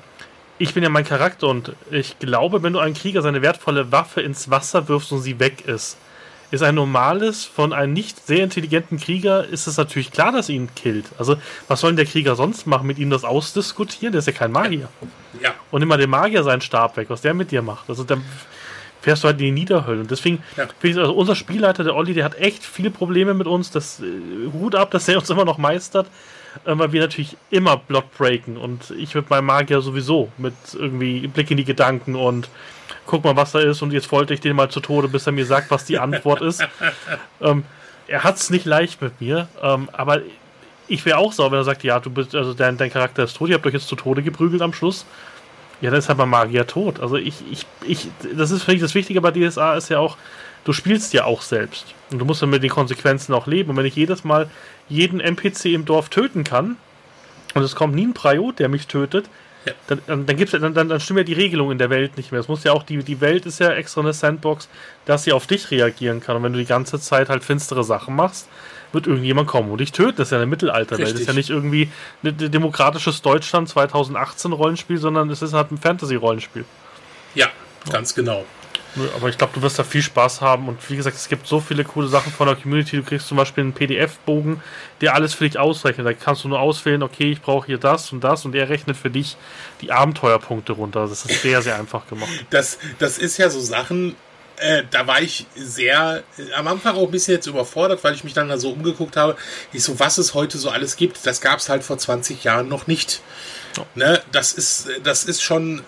ich 0.58 0.74
bin 0.74 0.82
ja 0.82 0.88
mein 0.88 1.04
Charakter 1.04 1.48
und 1.48 1.72
ich 1.90 2.18
glaube, 2.18 2.62
wenn 2.62 2.72
du 2.72 2.78
einen 2.78 2.94
Krieger 2.94 3.22
seine 3.22 3.42
wertvolle 3.42 3.90
Waffe 3.92 4.20
ins 4.20 4.50
Wasser 4.50 4.88
wirfst 4.88 5.12
und 5.12 5.20
sie 5.20 5.40
weg 5.40 5.66
ist, 5.66 5.98
ist 6.50 6.62
ein 6.62 6.76
normales, 6.76 7.44
von 7.44 7.72
einem 7.72 7.92
nicht 7.92 8.26
sehr 8.26 8.44
intelligenten 8.44 8.98
Krieger, 8.98 9.44
ist 9.44 9.66
es 9.66 9.76
natürlich 9.76 10.12
klar, 10.12 10.30
dass 10.30 10.48
ihn 10.48 10.68
killt. 10.76 11.06
Also, 11.18 11.36
was 11.66 11.80
soll 11.80 11.90
denn 11.90 11.96
der 11.96 12.06
Krieger 12.06 12.36
sonst 12.36 12.66
machen? 12.66 12.86
Mit 12.86 12.98
ihm 12.98 13.10
das 13.10 13.24
ausdiskutieren? 13.24 14.12
Der 14.12 14.20
ist 14.20 14.26
ja 14.26 14.32
kein 14.32 14.52
Magier. 14.52 14.88
Ja. 15.42 15.54
Und 15.72 15.82
immer 15.82 15.96
dem 15.96 16.10
Magier 16.10 16.44
seinen 16.44 16.60
Stab 16.60 16.96
weg, 16.96 17.10
was 17.10 17.22
der 17.22 17.34
mit 17.34 17.50
dir 17.50 17.62
macht. 17.62 17.88
Also, 17.88 18.04
dann 18.04 18.24
fährst 19.04 19.22
du 19.22 19.28
halt 19.28 19.38
in 19.38 19.46
die 19.46 19.52
Niederhölle. 19.52 20.00
Und 20.00 20.10
deswegen, 20.10 20.42
ja. 20.56 20.66
also 20.82 21.14
unser 21.14 21.36
Spielleiter, 21.36 21.84
der 21.84 21.94
Olli, 21.94 22.14
der 22.14 22.24
hat 22.24 22.36
echt 22.36 22.64
viele 22.64 22.90
Probleme 22.90 23.34
mit 23.34 23.46
uns. 23.46 23.70
Das 23.70 24.00
äh, 24.00 24.04
Hut 24.52 24.74
ab, 24.74 24.90
dass 24.90 25.06
er 25.08 25.18
uns 25.18 25.30
immer 25.34 25.44
noch 25.44 25.58
meistert. 25.58 26.06
Äh, 26.64 26.78
weil 26.78 26.92
wir 26.92 27.02
natürlich 27.02 27.36
immer 27.50 27.76
Block 27.76 28.12
breaken. 28.16 28.56
Und 28.56 28.90
ich 28.90 29.14
mit 29.14 29.28
meinem 29.28 29.46
Magier 29.46 29.82
sowieso. 29.82 30.30
Mit 30.38 30.54
irgendwie 30.72 31.26
Blick 31.26 31.50
in 31.50 31.58
die 31.58 31.64
Gedanken 31.64 32.16
und 32.16 32.48
guck 33.06 33.24
mal, 33.24 33.36
was 33.36 33.52
da 33.52 33.60
ist 33.60 33.82
und 33.82 33.92
jetzt 33.92 34.10
wollte 34.12 34.32
ich 34.32 34.40
den 34.40 34.56
mal 34.56 34.70
zu 34.70 34.80
Tode, 34.80 35.08
bis 35.08 35.26
er 35.26 35.32
mir 35.32 35.44
sagt, 35.44 35.70
was 35.70 35.84
die 35.84 35.98
Antwort 35.98 36.40
ist. 36.40 36.66
Ähm, 37.40 37.64
er 38.06 38.24
hat 38.24 38.36
es 38.36 38.48
nicht 38.48 38.64
leicht 38.64 39.02
mit 39.02 39.20
mir, 39.20 39.48
ähm, 39.62 39.88
aber 39.92 40.20
ich 40.88 41.04
wäre 41.04 41.18
auch 41.18 41.32
sauer, 41.32 41.50
wenn 41.50 41.58
er 41.58 41.64
sagt, 41.64 41.84
ja, 41.84 42.00
du 42.00 42.10
bist, 42.10 42.34
also 42.34 42.54
dein, 42.54 42.76
dein 42.76 42.90
Charakter 42.90 43.24
ist 43.24 43.36
tot, 43.36 43.48
ihr 43.48 43.56
habt 43.56 43.66
euch 43.66 43.74
jetzt 43.74 43.88
zu 43.88 43.96
Tode 43.96 44.22
geprügelt 44.22 44.62
am 44.62 44.72
Schluss. 44.72 45.04
Ja, 45.84 45.90
dann 45.90 45.98
ist 45.98 46.08
mal 46.16 46.24
Magier 46.24 46.66
tot. 46.66 46.98
Also 46.98 47.16
ich, 47.16 47.34
ich, 47.52 47.66
ich, 47.86 48.08
das 48.34 48.50
ist 48.50 48.62
für 48.62 48.72
mich 48.72 48.80
das 48.80 48.94
Wichtige 48.94 49.20
bei 49.20 49.32
DSA 49.32 49.74
ist 49.76 49.90
ja 49.90 49.98
auch, 49.98 50.16
du 50.64 50.72
spielst 50.72 51.12
ja 51.12 51.26
auch 51.26 51.42
selbst. 51.42 51.94
Und 52.10 52.20
du 52.20 52.24
musst 52.24 52.40
dann 52.40 52.48
mit 52.48 52.62
den 52.62 52.70
Konsequenzen 52.70 53.34
auch 53.34 53.46
leben. 53.46 53.68
Und 53.68 53.76
wenn 53.76 53.84
ich 53.84 53.94
jedes 53.94 54.24
Mal 54.24 54.48
jeden 54.88 55.20
NPC 55.20 55.66
im 55.66 55.84
Dorf 55.84 56.08
töten 56.08 56.42
kann, 56.42 56.78
und 57.52 57.62
es 57.62 57.76
kommt 57.76 57.94
nie 57.94 58.06
ein 58.06 58.14
Priot, 58.14 58.60
der 58.60 58.70
mich 58.70 58.86
tötet, 58.86 59.26
ja. 59.66 59.72
Dann, 59.88 60.00
dann, 60.06 60.26
dann, 60.26 60.36
gibt's, 60.38 60.52
dann, 60.52 60.72
dann, 60.72 60.88
dann 60.88 61.00
stimmen 61.00 61.18
ja 61.18 61.24
die 61.24 61.34
Regelungen 61.34 61.72
in 61.72 61.78
der 61.78 61.90
Welt 61.90 62.16
nicht 62.16 62.32
mehr. 62.32 62.40
Es 62.40 62.48
muss 62.48 62.64
ja 62.64 62.72
auch, 62.72 62.82
die, 62.82 63.04
die 63.04 63.20
Welt 63.20 63.44
ist 63.44 63.60
ja 63.60 63.70
extra 63.70 64.00
eine 64.00 64.14
Sandbox, 64.14 64.70
dass 65.04 65.24
sie 65.24 65.32
auf 65.32 65.46
dich 65.46 65.70
reagieren 65.70 66.20
kann. 66.20 66.36
Und 66.36 66.44
wenn 66.44 66.54
du 66.54 66.58
die 66.58 66.64
ganze 66.64 66.98
Zeit 66.98 67.28
halt 67.28 67.44
finstere 67.44 67.84
Sachen 67.84 68.16
machst, 68.16 68.48
wird 68.94 69.06
irgendjemand 69.06 69.48
kommen 69.48 69.70
und 69.70 69.78
dich 69.78 69.92
töten. 69.92 70.16
Das 70.16 70.28
ist 70.28 70.32
ja 70.32 70.38
eine 70.38 70.46
Mittelalterwelt. 70.46 71.12
Das 71.12 71.20
ist 71.20 71.26
ja 71.26 71.32
nicht 71.32 71.50
irgendwie 71.50 71.90
ein 72.22 72.50
demokratisches 72.50 73.22
Deutschland 73.22 73.68
2018 73.68 74.52
Rollenspiel, 74.52 74.98
sondern 74.98 75.30
es 75.30 75.42
ist 75.42 75.52
halt 75.52 75.72
ein 75.72 75.78
Fantasy-Rollenspiel. 75.78 76.64
Ja, 77.34 77.48
ganz 77.90 78.14
genau. 78.14 78.44
Aber 79.16 79.28
ich 79.28 79.36
glaube, 79.36 79.52
du 79.54 79.62
wirst 79.62 79.78
da 79.78 79.82
viel 79.84 80.02
Spaß 80.02 80.40
haben. 80.40 80.68
Und 80.68 80.88
wie 80.88 80.96
gesagt, 80.96 81.16
es 81.16 81.28
gibt 81.28 81.46
so 81.46 81.58
viele 81.60 81.84
coole 81.84 82.06
Sachen 82.06 82.32
von 82.32 82.46
der 82.46 82.56
Community. 82.56 82.96
Du 82.96 83.02
kriegst 83.02 83.26
zum 83.26 83.36
Beispiel 83.36 83.64
einen 83.64 83.72
PDF-Bogen, 83.72 84.62
der 85.00 85.14
alles 85.14 85.34
für 85.34 85.44
dich 85.48 85.58
ausrechnet. 85.58 86.06
Da 86.06 86.12
kannst 86.12 86.44
du 86.44 86.48
nur 86.48 86.60
auswählen, 86.60 87.02
okay, 87.02 87.32
ich 87.32 87.42
brauche 87.42 87.66
hier 87.66 87.78
das 87.78 88.12
und 88.12 88.22
das. 88.22 88.44
Und 88.44 88.54
er 88.54 88.68
rechnet 88.68 88.96
für 88.96 89.10
dich 89.10 89.36
die 89.80 89.90
Abenteuerpunkte 89.90 90.72
runter. 90.72 91.08
Das 91.08 91.24
ist 91.24 91.42
sehr, 91.42 91.60
sehr 91.62 91.76
einfach 91.76 92.06
gemacht. 92.06 92.30
Das, 92.50 92.78
das 92.98 93.18
ist 93.18 93.36
ja 93.38 93.50
so 93.50 93.58
Sachen, 93.58 94.14
äh, 94.58 94.84
da 94.90 95.06
war 95.06 95.20
ich 95.20 95.46
sehr 95.56 96.22
äh, 96.38 96.52
am 96.54 96.68
Anfang 96.68 96.96
auch 96.96 97.04
ein 97.04 97.10
bisschen 97.10 97.34
jetzt 97.34 97.46
überfordert, 97.46 98.04
weil 98.04 98.14
ich 98.14 98.24
mich 98.24 98.34
dann 98.34 98.48
da 98.48 98.58
so 98.58 98.70
umgeguckt 98.70 99.16
habe. 99.16 99.36
Ich 99.72 99.82
so, 99.82 99.98
was 99.98 100.18
es 100.18 100.34
heute 100.34 100.58
so 100.58 100.70
alles 100.70 100.96
gibt, 100.96 101.26
das 101.26 101.40
gab 101.40 101.58
es 101.58 101.68
halt 101.68 101.82
vor 101.82 101.98
20 101.98 102.44
Jahren 102.44 102.68
noch 102.68 102.86
nicht. 102.86 103.22
Ne, 103.96 104.22
das 104.30 104.52
ist, 104.52 104.86
das 105.02 105.24
ist 105.24 105.42
schon 105.42 105.80
äh, 105.80 105.82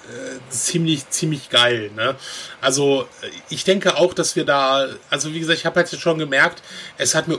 ziemlich, 0.51 1.09
ziemlich 1.11 1.51
geil. 1.51 1.93
Ne? 1.95 2.17
Also 2.61 3.07
ich 3.49 3.62
denke 3.62 3.97
auch, 3.97 4.12
dass 4.12 4.35
wir 4.35 4.45
da, 4.45 4.89
also 5.09 5.33
wie 5.33 5.39
gesagt, 5.39 5.61
ich 5.61 5.67
habe 5.67 5.79
jetzt 5.79 6.01
schon 6.01 6.19
gemerkt, 6.19 6.64
es 6.99 7.14
hat 7.14 7.29
mir 7.29 7.39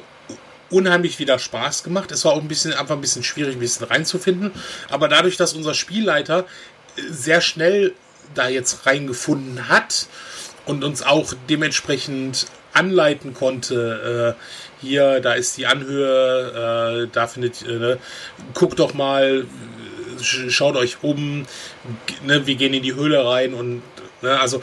unheimlich 0.70 1.20
wieder 1.20 1.38
Spaß 1.38 1.84
gemacht. 1.84 2.14
Es 2.14 2.24
war 2.24 2.32
auch 2.32 2.42
ein 2.42 2.48
bisschen 2.48 2.74
einfach 2.74 2.96
ein 2.96 3.02
bisschen 3.02 3.24
schwierig, 3.24 3.58
ein 3.58 3.60
bisschen 3.60 3.88
reinzufinden. 3.88 4.52
Aber 4.90 5.10
dadurch, 5.10 5.36
dass 5.36 5.54
unser 5.54 5.74
Spielleiter 5.74 6.46
sehr 7.10 7.42
schnell 7.42 7.94
da 8.34 8.48
jetzt 8.48 8.86
reingefunden 8.86 9.68
hat 9.68 10.08
und 10.68 10.84
uns 10.84 11.04
auch 11.04 11.34
dementsprechend 11.50 12.48
anleiten 12.74 13.34
konnte, 13.34 14.36
äh, 14.38 14.86
hier, 14.86 15.20
da 15.20 15.34
ist 15.34 15.58
die 15.58 15.66
Anhöhe, 15.66 17.06
äh, 17.06 17.10
da 17.12 17.28
findet, 17.28 17.64
äh, 17.64 17.74
ne, 17.74 17.98
guck 18.54 18.76
doch 18.76 18.94
mal, 18.94 19.46
schaut 20.22 20.76
euch 20.76 20.98
um, 21.02 21.46
ne, 22.26 22.46
wir 22.46 22.56
gehen 22.56 22.74
in 22.74 22.84
die 22.84 22.94
Höhle 22.94 23.26
rein 23.26 23.54
und 23.54 23.82
ne, 24.22 24.40
also 24.40 24.58
äh, 24.58 24.62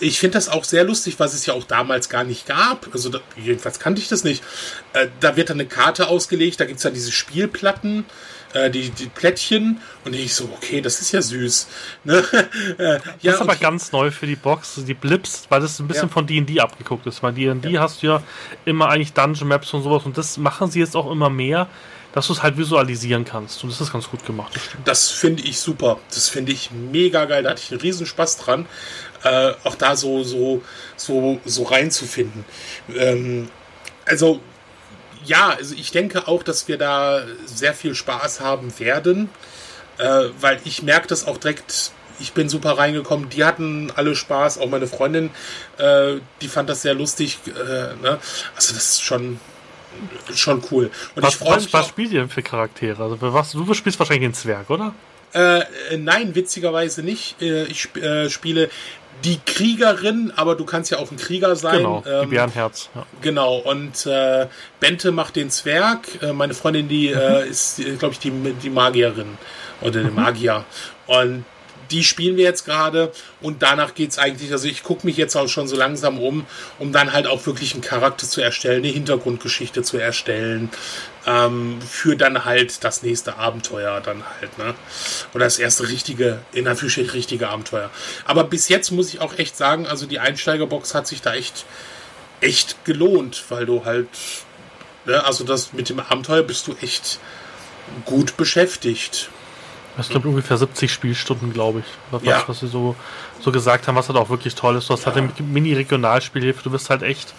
ich 0.00 0.18
finde 0.18 0.34
das 0.34 0.48
auch 0.48 0.64
sehr 0.64 0.84
lustig, 0.84 1.14
was 1.18 1.32
es 1.32 1.46
ja 1.46 1.54
auch 1.54 1.64
damals 1.64 2.08
gar 2.08 2.24
nicht 2.24 2.46
gab. 2.46 2.88
Also 2.92 3.08
da, 3.08 3.20
jedenfalls 3.36 3.78
kannte 3.78 4.02
ich 4.02 4.08
das 4.08 4.24
nicht. 4.24 4.42
Äh, 4.92 5.08
da 5.20 5.36
wird 5.36 5.50
dann 5.50 5.58
eine 5.60 5.68
Karte 5.68 6.08
ausgelegt, 6.08 6.60
da 6.60 6.66
gibt 6.66 6.78
es 6.78 6.84
ja 6.84 6.90
diese 6.90 7.12
Spielplatten 7.12 8.04
äh, 8.52 8.70
die, 8.70 8.90
die 8.90 9.06
Plättchen 9.06 9.80
und 10.04 10.14
ich 10.14 10.34
so, 10.34 10.44
okay, 10.44 10.80
das 10.80 11.00
ist 11.00 11.12
ja 11.12 11.22
süß. 11.22 11.68
Ne? 12.04 12.24
Äh, 12.78 12.94
ja, 12.94 13.00
das 13.22 13.34
ist 13.34 13.40
aber 13.40 13.56
ganz 13.56 13.92
neu 13.92 14.10
für 14.10 14.26
die 14.26 14.36
Box, 14.36 14.80
die 14.86 14.94
Blips, 14.94 15.46
weil 15.48 15.60
das 15.60 15.78
ein 15.80 15.88
bisschen 15.88 16.08
ja. 16.08 16.12
von 16.12 16.26
D&D 16.26 16.60
abgeguckt 16.60 17.06
ist, 17.06 17.22
weil 17.22 17.32
D&D 17.32 17.68
ja. 17.68 17.80
hast 17.80 18.02
du 18.02 18.06
ja 18.06 18.22
immer 18.64 18.88
eigentlich 18.88 19.12
Dungeon 19.12 19.48
Maps 19.48 19.72
und 19.74 19.82
sowas 19.82 20.04
und 20.04 20.16
das 20.16 20.36
machen 20.36 20.70
sie 20.70 20.80
jetzt 20.80 20.96
auch 20.96 21.10
immer 21.10 21.30
mehr 21.30 21.68
dass 22.12 22.26
du 22.26 22.32
es 22.32 22.42
halt 22.42 22.56
visualisieren 22.56 23.24
kannst. 23.24 23.62
Und 23.62 23.70
das 23.70 23.80
ist 23.80 23.92
ganz 23.92 24.10
gut 24.10 24.24
gemacht. 24.26 24.54
Das, 24.54 24.62
das 24.84 25.10
finde 25.10 25.42
ich 25.44 25.60
super. 25.60 25.98
Das 26.08 26.28
finde 26.28 26.52
ich 26.52 26.70
mega 26.70 27.24
geil. 27.24 27.42
Da 27.42 27.50
hatte 27.50 27.62
ich 27.64 27.70
einen 27.70 27.80
riesen 27.80 28.06
Spaß 28.06 28.38
dran, 28.38 28.66
äh, 29.22 29.52
auch 29.64 29.76
da 29.76 29.96
so, 29.96 30.24
so, 30.24 30.62
so, 30.96 31.40
so 31.44 31.62
reinzufinden. 31.64 32.44
Ähm, 32.94 33.48
also, 34.06 34.40
ja, 35.24 35.50
also 35.50 35.74
ich 35.74 35.90
denke 35.90 36.28
auch, 36.28 36.42
dass 36.42 36.68
wir 36.68 36.78
da 36.78 37.22
sehr 37.46 37.74
viel 37.74 37.94
Spaß 37.94 38.40
haben 38.40 38.78
werden, 38.78 39.28
äh, 39.98 40.24
weil 40.40 40.60
ich 40.64 40.82
merke 40.82 41.08
das 41.08 41.26
auch 41.26 41.36
direkt 41.36 41.92
ich 42.20 42.32
bin 42.32 42.48
super 42.48 42.78
reingekommen. 42.78 43.30
Die 43.30 43.44
hatten 43.44 43.90
alle 43.96 44.14
Spaß, 44.14 44.58
auch 44.58 44.68
meine 44.68 44.86
Freundin, 44.86 45.30
äh, 45.78 46.16
die 46.40 46.48
fand 46.48 46.68
das 46.68 46.82
sehr 46.82 46.94
lustig. 46.94 47.38
Äh, 47.46 47.50
ne? 48.02 48.18
Also 48.54 48.74
das 48.74 48.90
ist 48.90 49.02
schon, 49.02 49.40
schon 50.34 50.62
cool. 50.70 50.90
Und 51.14 51.22
was, 51.22 51.36
ich 51.36 51.40
was, 51.40 51.72
was 51.72 51.88
spielt 51.88 52.12
ihr 52.12 52.20
denn 52.20 52.28
für 52.28 52.42
Charaktere? 52.42 53.02
Also 53.02 53.16
was, 53.20 53.52
du 53.52 53.74
spielst 53.74 53.98
wahrscheinlich 53.98 54.28
den 54.28 54.34
Zwerg, 54.34 54.70
oder? 54.70 54.94
Äh, 55.32 55.62
nein, 55.96 56.34
witzigerweise 56.34 57.02
nicht. 57.02 57.40
Äh, 57.40 57.64
ich 57.64 57.94
äh, 57.96 58.28
spiele 58.28 58.68
die 59.24 59.38
Kriegerin, 59.44 60.32
aber 60.36 60.54
du 60.54 60.64
kannst 60.64 60.90
ja 60.90 60.98
auch 60.98 61.10
ein 61.10 61.16
Krieger 61.16 61.56
sein. 61.56 61.78
Genau, 61.78 62.02
die 62.04 62.10
ähm, 62.10 62.30
Bärenherz. 62.30 62.90
Ja. 62.94 63.06
Genau, 63.20 63.56
und 63.56 64.06
äh, 64.06 64.46
Bente 64.78 65.12
macht 65.12 65.36
den 65.36 65.50
Zwerg. 65.50 66.22
Äh, 66.22 66.32
meine 66.32 66.54
Freundin, 66.54 66.88
die 66.88 67.14
mhm. 67.14 67.50
ist, 67.50 67.80
glaube 67.98 68.12
ich, 68.12 68.18
die, 68.18 68.30
die 68.30 68.70
Magierin 68.70 69.38
oder 69.80 70.02
der 70.02 70.10
mhm. 70.10 70.16
Magier. 70.16 70.64
Und 71.06 71.44
die 71.90 72.04
spielen 72.04 72.36
wir 72.36 72.44
jetzt 72.44 72.64
gerade 72.64 73.12
und 73.40 73.62
danach 73.62 73.94
geht 73.94 74.10
es 74.10 74.18
eigentlich, 74.18 74.52
also 74.52 74.68
ich 74.68 74.82
gucke 74.82 75.06
mich 75.06 75.16
jetzt 75.16 75.36
auch 75.36 75.48
schon 75.48 75.66
so 75.66 75.76
langsam 75.76 76.18
um, 76.18 76.46
um 76.78 76.92
dann 76.92 77.12
halt 77.12 77.26
auch 77.26 77.44
wirklich 77.46 77.72
einen 77.74 77.82
Charakter 77.82 78.26
zu 78.26 78.40
erstellen, 78.40 78.84
eine 78.84 78.92
Hintergrundgeschichte 78.92 79.82
zu 79.82 79.98
erstellen, 79.98 80.70
ähm, 81.26 81.80
für 81.82 82.16
dann 82.16 82.44
halt 82.44 82.82
das 82.84 83.02
nächste 83.02 83.36
Abenteuer 83.36 84.00
dann 84.00 84.22
halt, 84.40 84.58
ne? 84.58 84.74
Oder 85.34 85.44
das 85.44 85.58
erste 85.58 85.88
richtige, 85.88 86.40
in 86.52 86.66
Anführungsstrichen 86.66 87.10
richtige 87.10 87.48
Abenteuer. 87.48 87.90
Aber 88.24 88.44
bis 88.44 88.68
jetzt 88.68 88.90
muss 88.90 89.12
ich 89.12 89.20
auch 89.20 89.38
echt 89.38 89.56
sagen, 89.56 89.86
also 89.86 90.06
die 90.06 90.18
Einsteigerbox 90.18 90.94
hat 90.94 91.06
sich 91.06 91.22
da 91.22 91.34
echt, 91.34 91.66
echt 92.40 92.84
gelohnt, 92.84 93.44
weil 93.50 93.66
du 93.66 93.84
halt 93.84 94.08
Ne? 95.04 95.24
Also 95.24 95.44
das 95.44 95.72
mit 95.72 95.88
dem 95.88 96.00
Abenteuer 96.00 96.42
bist 96.42 96.66
du 96.66 96.74
echt 96.80 97.18
gut 98.04 98.36
beschäftigt. 98.36 99.30
Das 99.96 100.08
glaube 100.08 100.28
ungefähr 100.28 100.56
70 100.56 100.90
Spielstunden, 100.90 101.52
glaube 101.52 101.80
ich. 101.80 101.84
Was, 102.10 102.22
ja. 102.22 102.42
was 102.46 102.60
sie 102.60 102.68
so, 102.68 102.94
so 103.40 103.50
gesagt 103.50 103.88
haben, 103.88 103.96
was 103.96 104.08
halt 104.08 104.18
auch 104.18 104.30
wirklich 104.30 104.54
toll 104.54 104.76
ist. 104.76 104.88
Du 104.88 104.94
hast 104.94 105.04
ja. 105.04 105.12
halt 105.12 105.16
eine 105.16 105.48
Mini-Regionalspielhilfe, 105.48 106.62
du 106.62 106.70
bist 106.70 106.90
halt 106.90 107.02
echt 107.02 107.34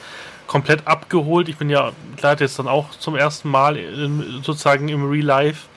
komplett 0.52 0.86
abgeholt. 0.86 1.48
Ich 1.48 1.56
bin 1.56 1.70
ja 1.70 1.94
leider 2.22 2.42
jetzt 2.42 2.60
dann 2.60 2.68
auch 2.68 2.90
zum 3.00 3.16
ersten 3.16 3.50
Mal 3.50 3.78
in, 3.78 4.42
sozusagen 4.44 4.90
im 4.90 5.10
Real 5.10 5.26
Life 5.26 5.68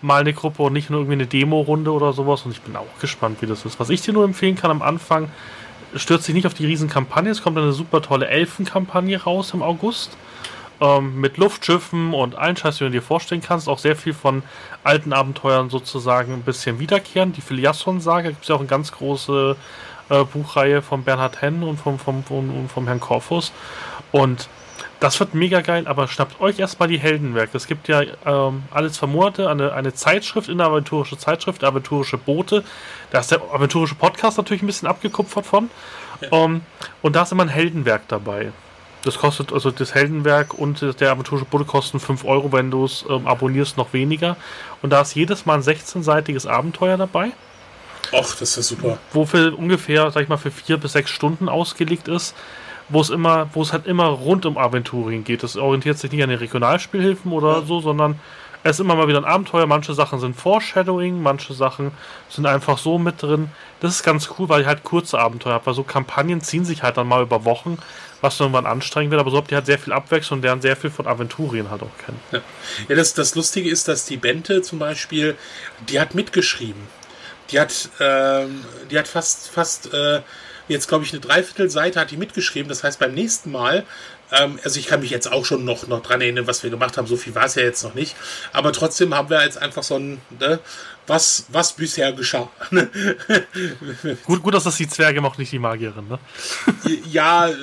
mal 0.00 0.22
eine 0.22 0.32
Gruppe 0.32 0.62
und 0.62 0.72
nicht 0.72 0.88
nur 0.88 1.00
irgendwie 1.00 1.12
eine 1.12 1.26
Demo-Runde 1.26 1.92
oder 1.92 2.14
sowas. 2.14 2.40
Und 2.46 2.52
ich 2.52 2.62
bin 2.62 2.74
auch 2.74 2.86
gespannt, 2.98 3.42
wie 3.42 3.46
das 3.46 3.66
ist. 3.66 3.78
Was 3.78 3.90
ich 3.90 4.00
dir 4.00 4.14
nur 4.14 4.24
empfehlen 4.24 4.56
kann 4.56 4.70
am 4.70 4.80
Anfang, 4.80 5.28
stürzt 5.94 6.26
dich 6.26 6.34
nicht 6.34 6.46
auf 6.46 6.54
die 6.54 6.64
Riesenkampagne. 6.64 7.30
Es 7.30 7.42
kommt 7.42 7.58
eine 7.58 7.72
super 7.72 8.00
tolle 8.00 8.26
Elfenkampagne 8.26 9.22
raus 9.22 9.52
im 9.52 9.62
August. 9.62 10.16
Ähm, 10.80 11.20
mit 11.20 11.36
Luftschiffen 11.36 12.14
und 12.14 12.34
allen 12.34 12.56
Scheiß, 12.56 12.80
wie 12.80 12.84
du 12.84 12.90
dir 12.90 13.02
vorstellen 13.02 13.42
kannst. 13.42 13.68
Auch 13.68 13.78
sehr 13.78 13.96
viel 13.96 14.14
von 14.14 14.42
alten 14.82 15.12
Abenteuern 15.12 15.68
sozusagen 15.68 16.32
ein 16.32 16.42
bisschen 16.42 16.78
wiederkehren. 16.78 17.34
Die 17.34 17.42
Filiasson-Sage, 17.42 18.30
gibt 18.30 18.44
es 18.44 18.48
ja 18.48 18.54
auch 18.54 18.60
eine 18.60 18.68
ganz 18.68 18.92
große 18.92 19.56
äh, 20.08 20.24
Buchreihe 20.24 20.80
von 20.80 21.04
Bernhard 21.04 21.42
Henn 21.42 21.62
und 21.62 21.78
vom, 21.78 21.98
vom, 21.98 22.24
vom, 22.24 22.68
vom 22.70 22.86
Herrn 22.86 22.98
Korfus. 23.00 23.52
Und 24.12 24.48
das 25.02 25.18
wird 25.18 25.34
mega 25.34 25.62
geil, 25.62 25.88
aber 25.88 26.06
schnappt 26.06 26.40
euch 26.40 26.60
erstmal 26.60 26.88
die 26.88 27.00
Heldenwerke. 27.00 27.56
Es 27.56 27.66
gibt 27.66 27.88
ja 27.88 28.02
ähm, 28.24 28.62
alles 28.70 28.98
für 28.98 29.08
Monate 29.08 29.50
eine, 29.50 29.72
eine 29.72 29.92
Zeitschrift, 29.92 30.48
eine 30.48 30.64
aventurische 30.64 31.18
Zeitschrift, 31.18 31.64
aventurische 31.64 32.18
Boote. 32.18 32.62
Da 33.10 33.18
ist 33.18 33.32
der 33.32 33.42
aventurische 33.52 33.96
Podcast 33.96 34.36
natürlich 34.36 34.62
ein 34.62 34.66
bisschen 34.66 34.86
abgekupfert 34.86 35.44
von. 35.44 35.70
Ja. 36.20 36.28
Um, 36.30 36.54
ähm, 36.54 36.60
und 37.02 37.16
da 37.16 37.22
ist 37.22 37.32
immer 37.32 37.42
ein 37.42 37.48
Heldenwerk 37.48 38.02
dabei. 38.06 38.52
Das 39.02 39.18
kostet, 39.18 39.52
also 39.52 39.72
das 39.72 39.92
Heldenwerk 39.92 40.54
und 40.54 41.00
der 41.00 41.10
aventurische 41.10 41.46
Boote 41.46 41.64
kosten 41.64 41.98
5 41.98 42.24
Euro, 42.24 42.52
wenn 42.52 42.70
du 42.70 42.84
es 42.84 43.04
ähm, 43.10 43.26
abonnierst, 43.26 43.76
noch 43.76 43.92
weniger. 43.92 44.36
Und 44.82 44.90
da 44.90 45.00
ist 45.00 45.16
jedes 45.16 45.46
Mal 45.46 45.54
ein 45.54 45.62
16-seitiges 45.62 46.46
Abenteuer 46.46 46.96
dabei. 46.96 47.32
Ach, 48.12 48.36
das 48.36 48.56
ist 48.56 48.68
super. 48.68 48.98
Wofür 49.12 49.58
ungefähr, 49.58 50.12
sag 50.12 50.22
ich 50.22 50.28
mal, 50.28 50.36
für 50.36 50.52
vier 50.52 50.76
bis 50.76 50.92
sechs 50.92 51.10
Stunden 51.10 51.48
ausgelegt 51.48 52.06
ist 52.06 52.36
wo 52.92 53.00
es 53.00 53.10
immer, 53.10 53.48
wo 53.54 53.62
es 53.62 53.72
halt 53.72 53.86
immer 53.86 54.06
rund 54.06 54.46
um 54.46 54.58
Aventurien 54.58 55.24
geht. 55.24 55.42
Es 55.42 55.56
orientiert 55.56 55.98
sich 55.98 56.12
nicht 56.12 56.22
an 56.22 56.28
den 56.28 56.38
Regionalspielhilfen 56.38 57.32
oder 57.32 57.58
ja. 57.58 57.62
so, 57.62 57.80
sondern 57.80 58.20
es 58.64 58.76
ist 58.76 58.80
immer 58.80 58.94
mal 58.94 59.08
wieder 59.08 59.18
ein 59.18 59.24
Abenteuer. 59.24 59.66
Manche 59.66 59.94
Sachen 59.94 60.20
sind 60.20 60.36
Foreshadowing, 60.36 61.20
manche 61.20 61.54
Sachen 61.54 61.90
sind 62.28 62.46
einfach 62.46 62.78
so 62.78 62.98
mit 62.98 63.20
drin. 63.20 63.48
Das 63.80 63.94
ist 63.94 64.02
ganz 64.04 64.30
cool, 64.38 64.48
weil 64.48 64.60
ich 64.60 64.66
halt 64.66 64.84
kurze 64.84 65.18
Abenteuer 65.18 65.54
habe, 65.54 65.66
weil 65.66 65.74
so 65.74 65.82
Kampagnen 65.82 66.40
ziehen 66.40 66.64
sich 66.64 66.82
halt 66.82 66.96
dann 66.96 67.08
mal 67.08 67.22
über 67.22 67.44
Wochen, 67.44 67.78
was 68.20 68.38
irgendwann 68.38 68.66
anstrengend 68.66 69.10
wird, 69.10 69.20
aber 69.20 69.30
so 69.30 69.38
habt 69.38 69.50
ihr 69.50 69.56
halt 69.56 69.66
sehr 69.66 69.78
viel 69.78 69.92
Abwechslung 69.92 70.38
und 70.38 70.44
lernen 70.44 70.62
sehr 70.62 70.76
viel 70.76 70.90
von 70.90 71.08
Aventurien 71.08 71.70
halt 71.70 71.82
auch 71.82 72.04
kennen. 72.04 72.20
Ja, 72.30 72.40
ja 72.88 72.94
das, 72.94 73.14
das 73.14 73.34
Lustige 73.34 73.68
ist, 73.68 73.88
dass 73.88 74.04
die 74.04 74.16
Bente 74.16 74.62
zum 74.62 74.78
Beispiel, 74.78 75.36
die 75.88 75.98
hat 75.98 76.14
mitgeschrieben. 76.14 76.82
Die 77.50 77.58
hat, 77.58 77.90
ähm, 78.00 78.64
die 78.90 78.98
hat 78.98 79.08
fast, 79.08 79.48
fast 79.50 79.92
äh, 79.92 80.20
jetzt, 80.68 80.88
glaube 80.88 81.04
ich, 81.04 81.12
eine 81.12 81.20
Dreiviertelseite 81.20 82.00
hat 82.00 82.10
die 82.10 82.16
mitgeschrieben. 82.16 82.68
Das 82.68 82.84
heißt, 82.84 82.98
beim 82.98 83.14
nächsten 83.14 83.50
Mal, 83.50 83.84
ähm, 84.32 84.58
also 84.64 84.78
ich 84.80 84.86
kann 84.86 85.00
mich 85.00 85.10
jetzt 85.10 85.30
auch 85.30 85.44
schon 85.44 85.64
noch, 85.64 85.86
noch 85.86 86.02
dran 86.02 86.20
erinnern, 86.20 86.46
was 86.46 86.62
wir 86.62 86.70
gemacht 86.70 86.96
haben. 86.96 87.06
So 87.06 87.16
viel 87.16 87.34
war 87.34 87.44
es 87.44 87.54
ja 87.54 87.62
jetzt 87.62 87.82
noch 87.84 87.94
nicht. 87.94 88.16
Aber 88.52 88.72
trotzdem 88.72 89.14
haben 89.14 89.30
wir 89.30 89.44
jetzt 89.44 89.58
einfach 89.58 89.82
so 89.82 89.96
ein, 89.96 90.20
ne, 90.40 90.58
was, 91.06 91.46
was 91.48 91.74
bisher 91.74 92.12
geschah. 92.12 92.48
gut, 94.24 94.42
gut, 94.42 94.54
dass 94.54 94.64
das 94.64 94.76
die 94.76 94.88
Zwerge 94.88 95.20
macht, 95.20 95.38
nicht 95.38 95.52
die 95.52 95.58
Magierin, 95.58 96.08
ne? 96.08 96.18
ja, 97.10 97.48
äh, 97.48 97.54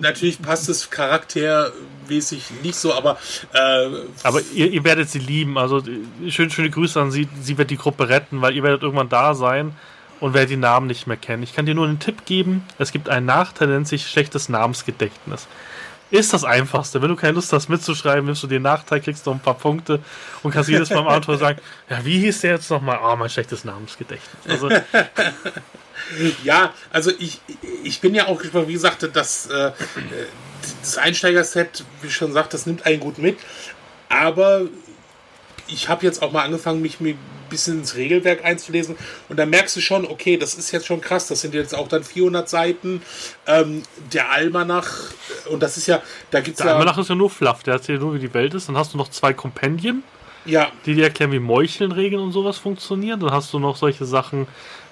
natürlich 0.00 0.40
passt 0.40 0.68
es 0.68 0.90
charaktermäßig 0.90 2.50
nicht 2.62 2.76
so, 2.76 2.94
aber. 2.94 3.18
Äh, 3.52 3.88
aber 4.22 4.40
ihr, 4.54 4.70
ihr, 4.72 4.84
werdet 4.84 5.10
sie 5.10 5.18
lieben. 5.20 5.58
Also 5.58 5.82
schön, 6.28 6.50
schöne 6.50 6.70
Grüße 6.70 7.00
an 7.00 7.10
sie. 7.10 7.28
Sie 7.40 7.58
wird 7.58 7.70
die 7.70 7.76
Gruppe 7.76 8.08
retten, 8.08 8.40
weil 8.40 8.56
ihr 8.56 8.62
werdet 8.62 8.82
irgendwann 8.82 9.08
da 9.08 9.34
sein 9.34 9.76
und 10.20 10.34
wer 10.34 10.46
die 10.46 10.56
Namen 10.56 10.86
nicht 10.86 11.06
mehr 11.06 11.16
kennt. 11.16 11.44
Ich 11.44 11.54
kann 11.54 11.66
dir 11.66 11.74
nur 11.74 11.86
einen 11.86 11.98
Tipp 11.98 12.24
geben: 12.24 12.64
Es 12.78 12.92
gibt 12.92 13.08
einen 13.08 13.26
Nachteil, 13.26 13.68
nennt 13.68 13.88
sich 13.88 14.06
schlechtes 14.06 14.48
Namensgedächtnis. 14.48 15.46
Ist 16.10 16.32
das 16.32 16.42
einfachste. 16.42 17.02
Wenn 17.02 17.10
du 17.10 17.16
keine 17.16 17.34
Lust 17.34 17.52
hast 17.52 17.68
mitzuschreiben, 17.68 18.24
nimmst 18.24 18.42
du 18.42 18.46
den 18.46 18.62
Nachteil, 18.62 19.00
kriegst 19.00 19.26
noch 19.26 19.34
ein 19.34 19.40
paar 19.40 19.58
Punkte 19.58 20.00
und 20.42 20.52
kannst 20.52 20.70
jedes 20.70 20.88
Mal 20.88 21.00
im 21.00 21.08
Autor 21.08 21.36
sagen: 21.38 21.60
Ja, 21.90 22.04
wie 22.04 22.18
hieß 22.20 22.40
der 22.40 22.52
jetzt 22.52 22.70
nochmal? 22.70 22.96
Ah, 22.96 23.12
oh, 23.12 23.16
mein 23.16 23.28
schlechtes 23.28 23.64
Namensgedächtnis. 23.64 24.46
Also. 24.48 24.70
ja, 26.44 26.72
also 26.90 27.10
ich, 27.18 27.40
ich 27.84 28.00
bin 28.00 28.14
ja 28.14 28.26
auch 28.26 28.38
gespannt, 28.40 28.68
wie 28.68 28.72
gesagt, 28.72 29.06
das, 29.12 29.46
äh, 29.48 29.72
das 30.80 30.96
Einsteiger-Set, 30.96 31.84
wie 32.00 32.10
schon 32.10 32.28
gesagt, 32.28 32.54
das 32.54 32.64
nimmt 32.64 32.86
einen 32.86 33.00
gut 33.00 33.18
mit. 33.18 33.38
Aber 34.08 34.62
ich 35.66 35.90
habe 35.90 36.06
jetzt 36.06 36.22
auch 36.22 36.32
mal 36.32 36.42
angefangen, 36.42 36.80
mich 36.80 37.00
ein 37.00 37.18
bisschen 37.48 37.80
ins 37.80 37.96
Regelwerk 37.96 38.44
einzulesen 38.44 38.96
und 39.28 39.38
da 39.38 39.46
merkst 39.46 39.76
du 39.76 39.80
schon, 39.80 40.06
okay, 40.06 40.36
das 40.36 40.54
ist 40.54 40.70
jetzt 40.70 40.86
schon 40.86 41.00
krass, 41.00 41.26
das 41.26 41.40
sind 41.40 41.54
jetzt 41.54 41.74
auch 41.74 41.88
dann 41.88 42.04
400 42.04 42.48
Seiten. 42.48 43.02
Ähm, 43.46 43.82
der 44.12 44.30
Almanach, 44.30 45.12
äh, 45.46 45.48
und 45.50 45.62
das 45.62 45.76
ist 45.76 45.86
ja, 45.86 46.02
da 46.30 46.40
gibt 46.40 46.58
es 46.58 46.64
ja... 46.64 46.72
Almanach 46.72 46.98
ist 46.98 47.08
ja 47.08 47.14
nur 47.14 47.30
fluff, 47.30 47.62
der 47.62 47.74
erzählt 47.74 48.00
nur, 48.00 48.14
wie 48.14 48.18
die 48.18 48.32
Welt 48.34 48.54
ist. 48.54 48.68
Dann 48.68 48.76
hast 48.76 48.94
du 48.94 48.98
noch 48.98 49.08
zwei 49.08 49.32
Kompendien, 49.32 50.02
ja. 50.44 50.70
die 50.86 50.94
dir 50.94 51.04
erklären, 51.04 51.32
wie 51.32 51.38
Meuchelnregeln 51.38 52.22
und 52.22 52.32
sowas 52.32 52.58
funktionieren. 52.58 53.20
Dann 53.20 53.30
hast 53.30 53.52
du 53.52 53.58
noch 53.58 53.76
solche 53.76 54.04
Sachen 54.04 54.46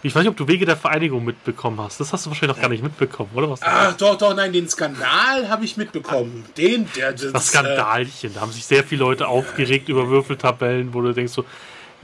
ich 0.06 0.14
weiß 0.14 0.22
nicht, 0.22 0.30
ob 0.30 0.36
du 0.36 0.46
Wege 0.46 0.64
der 0.64 0.76
Vereinigung 0.76 1.24
mitbekommen 1.24 1.80
hast. 1.80 1.98
Das 1.98 2.12
hast 2.12 2.26
du 2.26 2.30
wahrscheinlich 2.30 2.56
noch 2.56 2.62
gar 2.62 2.68
nicht 2.68 2.82
mitbekommen, 2.82 3.30
oder 3.34 3.50
was? 3.50 3.62
Ah, 3.62 3.92
doch, 3.92 4.16
doch, 4.16 4.36
nein, 4.36 4.52
den 4.52 4.68
Skandal 4.68 5.48
habe 5.48 5.64
ich 5.64 5.76
mitbekommen. 5.76 6.44
Den, 6.56 6.88
der, 6.94 7.12
das, 7.12 7.32
das 7.32 7.48
Skandalchen. 7.48 8.32
Da 8.34 8.42
haben 8.42 8.52
sich 8.52 8.64
sehr 8.64 8.84
viele 8.84 9.00
Leute 9.00 9.26
aufgeregt 9.26 9.88
über 9.88 10.08
Würfeltabellen, 10.08 10.94
wo 10.94 11.00
du 11.00 11.12
denkst 11.12 11.32
so, 11.32 11.44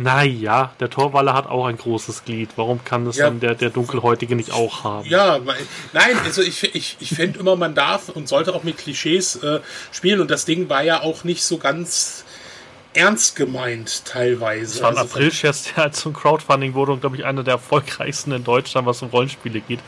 naja, 0.03 0.73
der 0.81 0.91
Torwaller 0.91 1.35
hat 1.35 1.47
auch 1.47 1.67
ein 1.67 1.77
großes 1.77 2.25
Glied. 2.25 2.51
Warum 2.57 2.85
kann 2.85 3.05
das 3.05 3.17
ja. 3.17 3.27
dann 3.27 3.41
der, 3.41 3.55
der 3.55 3.71
Dunkelhäutige 3.71 4.37
nicht 4.37 4.53
auch 4.53 4.85
haben? 4.85 5.09
Ja, 5.09 5.39
nein, 5.93 6.17
also 6.25 6.43
ich, 6.43 6.75
ich, 6.75 6.97
ich 7.01 7.11
finde 7.11 7.39
immer, 7.39 7.57
man 7.57 7.75
darf 7.75 8.09
und 8.09 8.29
sollte 8.29 8.55
auch 8.55 8.65
mit 8.65 8.79
Klischees 8.79 9.37
äh, 9.37 9.61
spielen. 9.93 10.21
Und 10.21 10.31
das 10.31 10.45
Ding 10.45 10.69
war 10.69 10.83
ja 10.83 11.03
auch 11.03 11.25
nicht 11.25 11.45
so 11.45 11.59
ganz 11.59 12.25
ernst 12.95 13.37
gemeint 13.37 14.05
teilweise. 14.05 14.75
Das 14.75 14.83
war 14.83 14.91
ein 14.91 14.99
also 14.99 15.15
April-Scherz, 15.15 15.65
der 15.65 15.85
halt 15.85 15.97
zum 15.97 16.13
Crowdfunding 16.13 16.75
wurde 16.75 16.93
und 16.93 17.01
glaube 17.01 17.17
ich 17.17 17.25
einer 17.25 17.43
der 17.43 17.55
erfolgreichsten 17.55 18.33
in 18.33 18.45
Deutschland, 18.45 18.87
was 18.87 19.01
um 19.03 19.09
Rollenspiele 19.09 19.61
geht. 19.61 19.81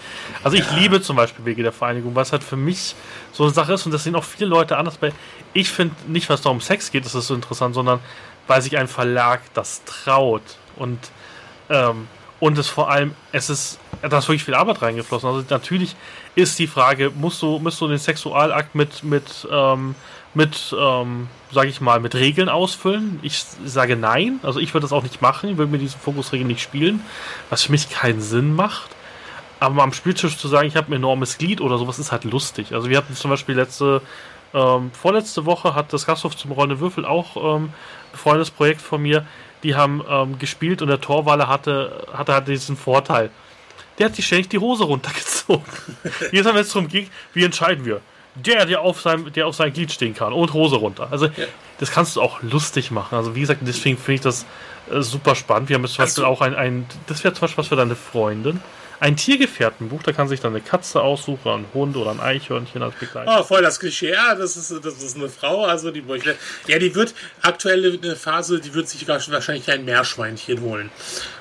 Also 0.42 0.56
ich 0.56 0.64
ja. 0.64 0.76
liebe 0.76 1.02
zum 1.02 1.16
Beispiel 1.16 1.44
Wege 1.44 1.62
der 1.62 1.72
Vereinigung, 1.72 2.14
was 2.14 2.32
halt 2.32 2.42
für 2.42 2.56
mich 2.56 2.94
so 3.32 3.44
eine 3.44 3.52
Sache 3.52 3.74
ist 3.74 3.84
und 3.84 3.92
das 3.92 4.04
sehen 4.04 4.14
auch 4.14 4.24
viele 4.24 4.48
Leute 4.48 4.76
anders 4.78 4.96
bei. 4.96 5.12
Ich 5.52 5.70
finde 5.70 5.94
nicht, 6.08 6.28
was 6.30 6.42
da 6.42 6.50
um 6.50 6.60
Sex 6.60 6.90
geht, 6.90 7.04
das 7.04 7.14
ist 7.14 7.26
so 7.26 7.34
interessant, 7.34 7.74
sondern 7.74 8.00
weil 8.46 8.62
sich 8.62 8.76
ein 8.76 8.88
Verlag 8.88 9.40
das 9.54 9.82
traut 9.84 10.42
und 10.76 10.98
ähm, 11.70 12.08
und 12.40 12.58
es 12.58 12.68
vor 12.68 12.90
allem, 12.90 13.14
es 13.32 13.48
ist, 13.48 13.78
da 14.02 14.18
ist 14.18 14.28
wirklich 14.28 14.44
viel 14.44 14.54
Arbeit 14.54 14.82
reingeflossen. 14.82 15.28
Also 15.28 15.44
natürlich 15.48 15.96
ist 16.34 16.58
die 16.58 16.66
Frage, 16.66 17.10
musst 17.14 17.40
du, 17.40 17.58
musst 17.58 17.80
du 17.80 17.88
den 17.88 17.96
Sexualakt 17.96 18.74
mit, 18.74 19.02
mit 19.02 19.48
ähm, 19.50 19.94
mit, 20.34 20.74
ähm, 20.78 21.28
sage 21.52 21.68
ich 21.68 21.80
mal, 21.80 22.00
mit 22.00 22.14
Regeln 22.14 22.48
ausfüllen. 22.48 23.20
Ich 23.22 23.44
sage 23.64 23.96
nein, 23.96 24.40
also 24.42 24.58
ich 24.60 24.74
würde 24.74 24.84
das 24.84 24.92
auch 24.92 25.02
nicht 25.02 25.22
machen, 25.22 25.50
ich 25.50 25.56
würde 25.56 25.70
mir 25.70 25.78
diese 25.78 25.96
Fokusregeln 25.96 26.48
nicht 26.48 26.60
spielen, 26.60 27.02
was 27.50 27.62
für 27.62 27.72
mich 27.72 27.88
keinen 27.88 28.20
Sinn 28.20 28.54
macht. 28.54 28.90
Aber 29.60 29.82
am 29.82 29.92
Spieltisch 29.92 30.36
zu 30.36 30.48
sagen, 30.48 30.66
ich 30.66 30.76
habe 30.76 30.90
ein 30.90 30.94
enormes 30.94 31.38
Glied 31.38 31.60
oder 31.60 31.78
sowas, 31.78 31.98
ist 31.98 32.12
halt 32.12 32.24
lustig. 32.24 32.74
Also 32.74 32.90
wir 32.90 32.98
hatten 32.98 33.14
zum 33.14 33.30
Beispiel 33.30 33.54
letzte, 33.54 34.02
ähm, 34.54 34.90
vorletzte 34.92 35.44
Woche 35.44 35.74
hat 35.74 35.92
das 35.92 36.06
Gasthof 36.06 36.36
zum 36.36 36.52
Rollen 36.52 36.80
Würfel 36.80 37.04
auch 37.04 37.36
ähm, 37.36 37.72
ein 38.12 38.16
freundes 38.16 38.50
Projekt 38.50 38.80
von 38.80 39.02
mir, 39.02 39.26
die 39.62 39.74
haben 39.74 40.02
ähm, 40.08 40.38
gespielt 40.38 40.82
und 40.82 40.88
der 40.88 41.00
Torwaller 41.00 41.48
hatte, 41.48 42.06
hatte 42.12 42.34
halt 42.34 42.48
diesen 42.48 42.76
Vorteil. 42.76 43.30
Der 43.98 44.06
hat 44.06 44.16
sich 44.16 44.26
ständig 44.26 44.48
die 44.48 44.58
Hose 44.58 44.84
runtergezogen. 44.84 45.64
Jedes 46.32 46.46
Mal, 46.46 46.54
wenn 46.54 46.62
es 46.62 46.72
darum 46.72 46.88
ging, 46.88 47.08
wie 47.32 47.44
entscheiden 47.44 47.84
wir? 47.84 48.00
der, 48.34 48.66
der 48.66 48.80
auf 48.80 49.00
seinem, 49.00 49.32
der 49.32 49.46
auf 49.46 49.54
seinem 49.54 49.72
Glied 49.72 49.92
stehen 49.92 50.14
kann 50.14 50.32
und 50.32 50.52
Hose 50.52 50.76
runter. 50.76 51.08
Also 51.10 51.26
ja. 51.26 51.32
das 51.78 51.90
kannst 51.90 52.16
du 52.16 52.22
auch 52.22 52.42
lustig 52.42 52.90
machen. 52.90 53.16
Also 53.16 53.34
wie 53.34 53.40
gesagt, 53.40 53.60
deswegen 53.62 53.96
finde 53.96 54.14
ich 54.14 54.20
das 54.22 54.44
äh, 54.90 55.00
super 55.00 55.34
spannend. 55.34 55.68
Wir 55.68 55.74
haben 55.74 55.84
jetzt 55.84 55.94
zum 55.94 56.04
Beispiel 56.04 56.24
auch 56.24 56.40
ein, 56.40 56.54
ein 56.54 56.86
das 57.06 57.22
wäre 57.22 57.34
zum 57.34 57.42
Beispiel 57.42 57.58
was 57.58 57.68
für 57.68 57.76
deine 57.76 57.94
Freundin. 57.94 58.60
Ein 59.04 59.16
Tiergefährtenbuch, 59.16 60.02
da 60.02 60.12
kann 60.12 60.28
sich 60.28 60.40
dann 60.40 60.52
eine 60.54 60.62
Katze 60.62 61.02
aussuchen, 61.02 61.50
ein 61.50 61.66
Hund 61.74 61.94
oder 61.94 62.10
ein 62.10 62.20
Eichhörnchen 62.20 62.82
als 62.82 62.94
Begleiter. 62.94 63.38
Oh, 63.38 63.42
voll 63.42 63.60
das 63.60 63.78
Klischee. 63.78 64.12
Ja, 64.12 64.34
das 64.34 64.56
ist, 64.56 64.82
das 64.82 65.02
ist 65.02 65.16
eine 65.18 65.28
Frau, 65.28 65.66
also 65.66 65.90
die 65.90 66.00
möchte. 66.00 66.36
Ja, 66.68 66.78
die 66.78 66.94
wird 66.94 67.12
aktuell 67.42 67.98
eine 68.02 68.16
Phase, 68.16 68.60
die 68.60 68.72
wird 68.72 68.88
sich 68.88 69.06
wahrscheinlich 69.06 69.70
ein 69.70 69.84
Meerschweinchen 69.84 70.58
holen. 70.62 70.90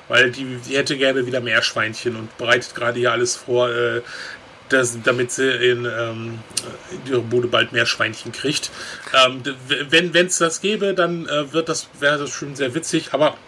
Weil 0.08 0.30
die, 0.30 0.44
die 0.68 0.76
hätte 0.76 0.98
gerne 0.98 1.24
wieder 1.24 1.40
Meerschweinchen 1.40 2.16
und 2.16 2.36
bereitet 2.36 2.74
gerade 2.74 2.98
hier 2.98 3.12
alles 3.12 3.36
vor, 3.36 3.70
äh, 3.70 4.02
das, 4.68 4.98
damit 5.02 5.30
sie 5.30 5.50
in, 5.50 5.86
ähm, 5.86 6.40
in 6.90 7.10
ihre 7.10 7.22
Bude 7.22 7.48
bald 7.48 7.72
mehr 7.72 7.86
Schweinchen 7.86 8.32
kriegt. 8.32 8.70
Ähm, 9.26 9.40
wenn 9.88 10.26
es 10.26 10.36
das 10.36 10.60
gäbe, 10.60 10.92
dann 10.92 11.26
äh, 11.28 11.50
wird 11.54 11.70
das, 11.70 11.88
wäre 11.98 12.18
das 12.18 12.28
schon 12.28 12.56
sehr 12.56 12.74
witzig, 12.74 13.14
aber 13.14 13.38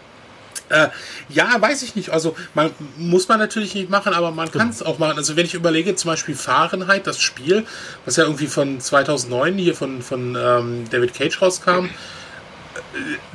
Äh, 0.69 0.89
ja, 1.29 1.55
weiß 1.59 1.83
ich 1.83 1.95
nicht. 1.95 2.09
Also 2.09 2.35
man 2.53 2.71
muss 2.97 3.27
man 3.27 3.39
natürlich 3.39 3.73
nicht 3.73 3.89
machen, 3.89 4.13
aber 4.13 4.31
man 4.31 4.51
kann 4.51 4.69
es 4.69 4.83
auch 4.83 4.99
machen. 4.99 5.17
Also 5.17 5.35
wenn 5.35 5.45
ich 5.45 5.53
überlege, 5.53 5.95
zum 5.95 6.11
Beispiel 6.11 6.35
Fahrenheit, 6.35 7.07
das 7.07 7.19
Spiel, 7.19 7.65
was 8.05 8.17
ja 8.17 8.23
irgendwie 8.23 8.47
von 8.47 8.79
2009 8.79 9.57
hier 9.57 9.75
von, 9.75 10.01
von 10.01 10.35
ähm, 10.35 10.89
David 10.89 11.13
Cage 11.13 11.41
rauskam, 11.41 11.85
äh, 11.85 11.89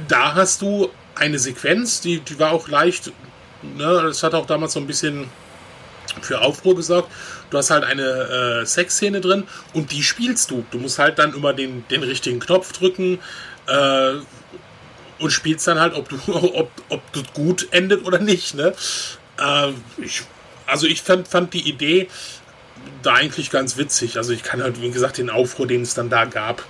da 0.08 0.34
hast 0.34 0.62
du 0.62 0.90
eine 1.14 1.38
Sequenz, 1.38 2.00
die, 2.00 2.20
die 2.20 2.38
war 2.38 2.52
auch 2.52 2.68
leicht, 2.68 3.12
ne, 3.62 4.02
das 4.04 4.22
hat 4.22 4.34
auch 4.34 4.46
damals 4.46 4.74
so 4.74 4.80
ein 4.80 4.86
bisschen 4.86 5.26
für 6.20 6.40
Aufruhr 6.40 6.76
gesorgt. 6.76 7.10
Du 7.50 7.58
hast 7.58 7.70
halt 7.70 7.84
eine 7.84 8.02
äh, 8.62 8.66
Sexszene 8.66 9.20
drin 9.20 9.44
und 9.72 9.92
die 9.92 10.02
spielst 10.02 10.50
du. 10.50 10.64
Du 10.70 10.78
musst 10.78 10.98
halt 10.98 11.18
dann 11.18 11.34
immer 11.34 11.52
den, 11.52 11.84
den 11.88 12.02
richtigen 12.02 12.40
Knopf 12.40 12.72
drücken. 12.72 13.18
Äh, 13.66 14.14
und 15.22 15.30
spielst 15.30 15.66
dann 15.66 15.80
halt, 15.80 15.94
ob 15.94 16.08
du, 16.08 16.18
ob, 16.26 16.70
ob 16.88 17.12
das 17.12 17.24
gut 17.32 17.68
endet 17.70 18.04
oder 18.04 18.18
nicht. 18.18 18.54
Ne? 18.54 18.74
Äh, 19.38 19.72
ich, 19.98 20.22
also 20.66 20.86
ich 20.86 21.02
fand, 21.02 21.28
fand 21.28 21.54
die 21.54 21.68
Idee 21.68 22.08
da 23.02 23.14
eigentlich 23.14 23.50
ganz 23.50 23.76
witzig. 23.76 24.16
Also 24.16 24.32
ich 24.32 24.42
kann 24.42 24.62
halt, 24.62 24.82
wie 24.82 24.90
gesagt, 24.90 25.18
den 25.18 25.30
Aufruhr, 25.30 25.66
den 25.66 25.82
es 25.82 25.94
dann 25.94 26.10
da 26.10 26.24
gab, 26.24 26.64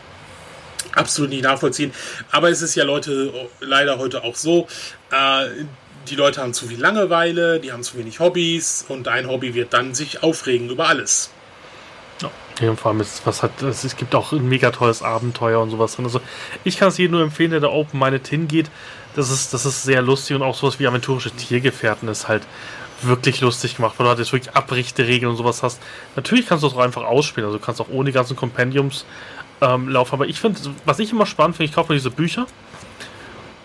absolut 0.94 1.30
nicht 1.30 1.44
nachvollziehen. 1.44 1.92
Aber 2.30 2.50
es 2.50 2.62
ist 2.62 2.74
ja 2.74 2.84
Leute 2.84 3.32
leider 3.60 3.98
heute 3.98 4.24
auch 4.24 4.36
so, 4.36 4.68
äh, 5.10 5.46
die 6.08 6.16
Leute 6.16 6.40
haben 6.42 6.52
zu 6.52 6.66
viel 6.66 6.80
Langeweile, 6.80 7.60
die 7.60 7.72
haben 7.72 7.82
zu 7.82 7.96
wenig 7.96 8.18
Hobbys 8.18 8.84
und 8.88 9.08
ein 9.08 9.28
Hobby 9.28 9.54
wird 9.54 9.72
dann 9.72 9.94
sich 9.94 10.22
aufregen 10.22 10.68
über 10.68 10.88
alles. 10.88 11.30
Ja, 12.60 12.74
vor 12.76 12.90
allem 12.90 13.00
ist, 13.00 13.26
was 13.26 13.42
hat, 13.42 13.62
es 13.62 13.96
gibt 13.96 14.14
auch 14.14 14.32
ein 14.32 14.48
mega 14.48 14.70
tolles 14.70 15.02
Abenteuer 15.02 15.60
und 15.60 15.70
sowas 15.70 15.96
drin. 15.96 16.04
Also 16.04 16.20
ich 16.64 16.76
kann 16.76 16.88
es 16.88 16.98
jedem 16.98 17.12
nur 17.12 17.22
empfehlen, 17.22 17.50
der 17.50 17.60
da 17.60 17.68
Open-Minded 17.68 18.26
hingeht. 18.28 18.70
Das 19.16 19.30
ist, 19.30 19.54
das 19.54 19.66
ist 19.66 19.82
sehr 19.82 20.02
lustig 20.02 20.36
und 20.36 20.42
auch 20.42 20.54
sowas 20.54 20.78
wie 20.78 20.86
aventurische 20.86 21.30
Tiergefährten 21.30 22.08
ist 22.08 22.28
halt 22.28 22.42
wirklich 23.02 23.40
lustig 23.40 23.76
gemacht, 23.76 23.94
weil 23.98 24.04
du 24.04 24.10
halt 24.10 24.18
jetzt 24.18 24.32
wirklich 24.32 24.54
Abrichteregeln 24.54 25.30
und 25.30 25.36
sowas 25.36 25.62
hast. 25.62 25.80
Natürlich 26.14 26.46
kannst 26.46 26.62
du 26.62 26.68
das 26.68 26.76
auch 26.76 26.82
einfach 26.82 27.04
ausspielen, 27.04 27.46
also 27.46 27.58
du 27.58 27.64
kannst 27.64 27.80
auch 27.80 27.88
ohne 27.90 28.12
ganzen 28.12 28.36
Compendiums 28.36 29.04
ähm, 29.60 29.88
laufen. 29.88 30.14
Aber 30.14 30.26
ich 30.26 30.40
finde, 30.40 30.60
was 30.84 30.98
ich 30.98 31.10
immer 31.12 31.26
spannend 31.26 31.56
finde, 31.56 31.70
ich 31.70 31.74
kaufe 31.74 31.92
mir 31.92 31.98
diese 31.98 32.10
Bücher 32.10 32.46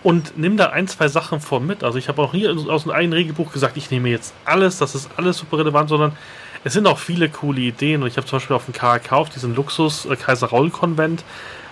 und 0.02 0.38
nimm 0.38 0.56
da 0.56 0.70
ein, 0.70 0.88
zwei 0.88 1.08
Sachen 1.08 1.40
vor 1.40 1.60
mit. 1.60 1.84
Also 1.84 1.98
ich 1.98 2.08
habe 2.08 2.22
auch 2.22 2.32
nie 2.32 2.48
aus 2.48 2.84
einem 2.84 2.94
eigenen 2.94 3.12
Regelbuch 3.14 3.52
gesagt, 3.52 3.76
ich 3.76 3.90
nehme 3.90 4.08
jetzt 4.08 4.34
alles, 4.44 4.78
das 4.78 4.94
ist 4.94 5.10
alles 5.16 5.38
super 5.38 5.58
relevant, 5.58 5.88
sondern 5.88 6.16
es 6.64 6.72
sind 6.72 6.86
auch 6.86 6.98
viele 6.98 7.28
coole 7.28 7.60
Ideen 7.60 8.02
und 8.02 8.08
ich 8.08 8.16
habe 8.16 8.26
zum 8.26 8.38
Beispiel 8.38 8.56
auf 8.56 8.64
dem 8.64 8.74
KRK, 8.74 9.16
auf 9.16 9.28
diesem 9.30 9.54
Luxus 9.54 10.06
äh, 10.06 10.16
Kaiser 10.16 10.48
Raul 10.48 10.70
Konvent, 10.70 11.22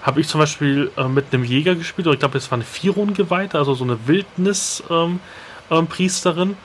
habe 0.02 0.20
ich 0.20 0.28
zum 0.28 0.38
Beispiel 0.40 0.92
äh, 0.96 1.08
mit 1.08 1.32
einem 1.32 1.42
Jäger 1.44 1.74
gespielt 1.74 2.06
und 2.06 2.12
ich 2.14 2.20
glaube, 2.20 2.38
es 2.38 2.50
war 2.50 2.56
eine 2.56 2.64
Firon-Geweihte, 2.64 3.58
also 3.58 3.74
so 3.74 3.84
eine 3.84 3.98
Wildnis-Priesterin. 4.06 6.50
Ähm, 6.50 6.50
ähm, 6.50 6.56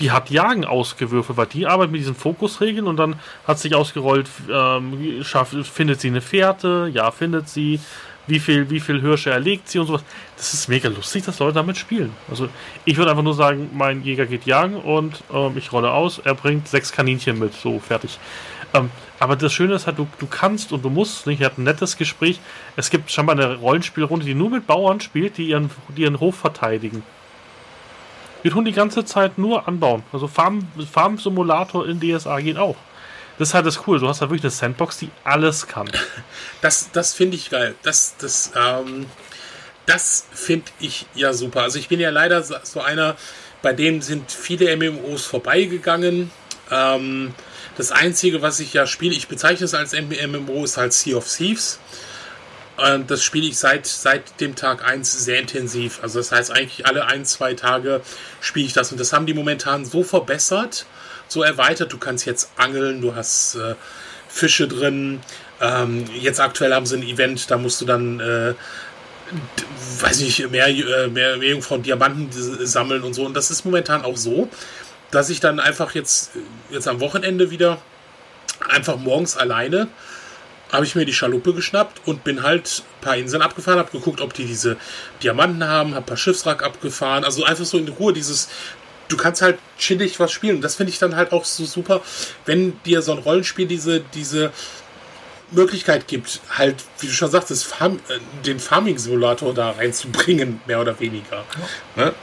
die 0.00 0.10
hat 0.10 0.30
Jagen 0.30 0.64
ausgewürfelt, 0.64 1.36
weil 1.36 1.46
die 1.46 1.66
arbeitet 1.66 1.92
mit 1.92 2.00
diesen 2.00 2.14
Fokusregeln 2.14 2.86
und 2.86 2.96
dann 2.96 3.16
hat 3.46 3.58
sich 3.58 3.74
ausgerollt, 3.74 4.28
ähm, 4.50 5.22
schafft, 5.22 5.54
findet 5.66 6.00
sie 6.00 6.08
eine 6.08 6.22
Fährte, 6.22 6.90
ja, 6.92 7.10
findet 7.10 7.48
sie, 7.48 7.80
wie 8.26 8.38
viel, 8.38 8.70
wie 8.70 8.80
viel 8.80 9.00
Hirsche 9.00 9.30
erlegt 9.30 9.68
sie 9.68 9.78
und 9.78 9.86
sowas. 9.86 10.04
Das 10.36 10.54
ist 10.54 10.68
mega 10.68 10.88
lustig, 10.88 11.24
dass 11.24 11.38
Leute 11.38 11.54
damit 11.54 11.76
spielen. 11.76 12.12
Also 12.28 12.48
ich 12.84 12.96
würde 12.96 13.10
einfach 13.10 13.22
nur 13.22 13.34
sagen, 13.34 13.70
mein 13.72 14.02
Jäger 14.02 14.26
geht 14.26 14.46
jagen 14.46 14.76
und 14.76 15.22
ähm, 15.32 15.52
ich 15.56 15.72
rolle 15.72 15.90
aus, 15.90 16.18
er 16.18 16.34
bringt 16.34 16.68
sechs 16.68 16.92
Kaninchen 16.92 17.38
mit, 17.38 17.54
so 17.54 17.78
fertig. 17.78 18.18
Ähm, 18.72 18.90
aber 19.18 19.36
das 19.36 19.52
Schöne 19.52 19.74
ist 19.74 19.86
halt, 19.86 19.98
du, 19.98 20.06
du 20.18 20.26
kannst 20.26 20.72
und 20.72 20.84
du 20.84 20.90
musst 20.90 21.26
nicht. 21.26 21.40
Ich 21.40 21.46
hatte 21.46 21.60
ein 21.60 21.64
nettes 21.64 21.96
Gespräch. 21.96 22.40
Es 22.76 22.90
gibt 22.90 23.10
scheinbar 23.10 23.36
eine 23.36 23.56
Rollenspielrunde, 23.56 24.24
die 24.24 24.34
nur 24.34 24.50
mit 24.50 24.66
Bauern 24.66 25.00
spielt, 25.00 25.36
die 25.36 25.48
ihren, 25.48 25.70
die 25.88 26.02
ihren 26.02 26.20
Hof 26.20 26.36
verteidigen. 26.36 27.02
Wir 28.42 28.50
tun 28.50 28.64
die 28.64 28.72
ganze 28.72 29.04
Zeit 29.04 29.36
nur 29.36 29.68
anbauen. 29.68 30.02
Also 30.12 30.26
Farm, 30.26 30.66
Farm 30.90 31.18
Simulator 31.18 31.86
in 31.86 32.00
DSA 32.00 32.40
geht 32.40 32.56
auch. 32.56 32.76
Das 33.40 33.48
ist 33.48 33.54
halt 33.54 33.64
das 33.64 33.86
Cool. 33.86 33.98
Du 33.98 34.06
hast 34.06 34.20
halt 34.20 34.30
wirklich 34.30 34.44
eine 34.44 34.50
Sandbox, 34.50 34.98
die 34.98 35.08
alles 35.24 35.66
kann. 35.66 35.90
Das, 36.60 36.90
das 36.92 37.14
finde 37.14 37.38
ich 37.38 37.48
geil. 37.48 37.74
Das, 37.82 38.16
das, 38.18 38.52
ähm, 38.54 39.06
das 39.86 40.26
finde 40.30 40.66
ich 40.78 41.06
ja 41.14 41.32
super. 41.32 41.62
Also 41.62 41.78
ich 41.78 41.88
bin 41.88 42.00
ja 42.00 42.10
leider 42.10 42.42
so 42.42 42.82
einer, 42.82 43.16
bei 43.62 43.72
dem 43.72 44.02
sind 44.02 44.30
viele 44.30 44.76
MMOs 44.76 45.24
vorbeigegangen. 45.24 46.30
Ähm, 46.70 47.34
das 47.78 47.92
Einzige, 47.92 48.42
was 48.42 48.60
ich 48.60 48.74
ja 48.74 48.86
spiele, 48.86 49.14
ich 49.14 49.26
bezeichne 49.26 49.64
es 49.64 49.72
als 49.72 49.94
MMO, 49.94 50.64
ist 50.64 50.76
halt 50.76 50.92
Sea 50.92 51.16
of 51.16 51.26
Thieves. 51.34 51.80
Und 52.76 53.10
das 53.10 53.24
spiele 53.24 53.46
ich 53.46 53.56
seit, 53.56 53.86
seit 53.86 54.38
dem 54.42 54.54
Tag 54.54 54.86
1 54.86 55.24
sehr 55.24 55.40
intensiv. 55.40 56.00
Also 56.02 56.18
das 56.18 56.30
heißt, 56.30 56.50
eigentlich 56.50 56.84
alle 56.84 57.06
ein, 57.06 57.24
zwei 57.24 57.54
Tage 57.54 58.02
spiele 58.42 58.66
ich 58.66 58.74
das. 58.74 58.92
Und 58.92 59.00
das 59.00 59.14
haben 59.14 59.24
die 59.24 59.32
momentan 59.32 59.86
so 59.86 60.02
verbessert, 60.02 60.84
so 61.32 61.42
erweitert. 61.42 61.92
Du 61.92 61.98
kannst 61.98 62.26
jetzt 62.26 62.50
angeln, 62.56 63.00
du 63.00 63.14
hast 63.14 63.56
äh, 63.56 63.74
Fische 64.28 64.68
drin. 64.68 65.20
Ähm, 65.60 66.06
jetzt 66.14 66.40
aktuell 66.40 66.72
haben 66.74 66.86
sie 66.86 66.96
ein 66.96 67.02
Event, 67.02 67.50
da 67.50 67.58
musst 67.58 67.80
du 67.80 67.84
dann, 67.84 68.20
äh, 68.20 68.54
weiß 70.00 70.20
nicht, 70.20 70.50
mehr, 70.50 70.68
äh, 70.68 71.08
mehr, 71.08 71.36
mehr 71.36 71.50
Jungfrauen 71.50 71.82
Diamanten 71.82 72.30
sammeln 72.66 73.02
und 73.02 73.14
so. 73.14 73.24
Und 73.24 73.34
das 73.34 73.50
ist 73.50 73.64
momentan 73.64 74.04
auch 74.04 74.16
so, 74.16 74.48
dass 75.10 75.28
ich 75.30 75.40
dann 75.40 75.60
einfach 75.60 75.94
jetzt, 75.94 76.30
jetzt 76.70 76.88
am 76.88 77.00
Wochenende 77.00 77.50
wieder 77.50 77.78
einfach 78.68 78.96
morgens 78.96 79.36
alleine 79.36 79.88
habe 80.72 80.84
ich 80.84 80.94
mir 80.94 81.04
die 81.04 81.12
Schaluppe 81.12 81.52
geschnappt 81.52 82.06
und 82.06 82.24
bin 82.24 82.42
halt 82.42 82.82
ein 82.86 83.00
paar 83.00 83.16
Inseln 83.16 83.42
abgefahren, 83.42 83.78
habe 83.78 83.90
geguckt, 83.90 84.20
ob 84.20 84.34
die 84.34 84.44
diese 84.44 84.76
Diamanten 85.22 85.66
haben, 85.66 85.94
habe 85.94 86.04
ein 86.04 86.06
paar 86.06 86.16
Schiffswrack 86.16 86.62
abgefahren. 86.62 87.24
Also 87.24 87.44
einfach 87.44 87.64
so 87.64 87.78
in 87.78 87.88
Ruhe 87.88 88.12
dieses, 88.12 88.48
du 89.10 89.16
kannst 89.16 89.42
halt 89.42 89.58
chillig 89.78 90.18
was 90.20 90.32
spielen. 90.32 90.56
Und 90.56 90.62
das 90.62 90.76
finde 90.76 90.92
ich 90.92 90.98
dann 90.98 91.16
halt 91.16 91.32
auch 91.32 91.44
so 91.44 91.64
super, 91.64 92.00
wenn 92.46 92.80
dir 92.84 93.02
so 93.02 93.12
ein 93.12 93.18
Rollenspiel 93.18 93.66
diese, 93.66 94.00
diese 94.00 94.52
Möglichkeit 95.50 96.06
gibt, 96.08 96.40
halt, 96.56 96.76
wie 97.00 97.06
du 97.06 97.12
schon 97.12 97.30
sagtest, 97.30 97.66
Farm, 97.66 97.98
äh, 98.08 98.18
den 98.46 98.60
Farming-Simulator 98.60 99.52
da 99.52 99.72
reinzubringen, 99.72 100.60
mehr 100.66 100.80
oder 100.80 100.98
weniger. 101.00 101.44
Ja. 101.96 102.04
Ne? 102.04 102.14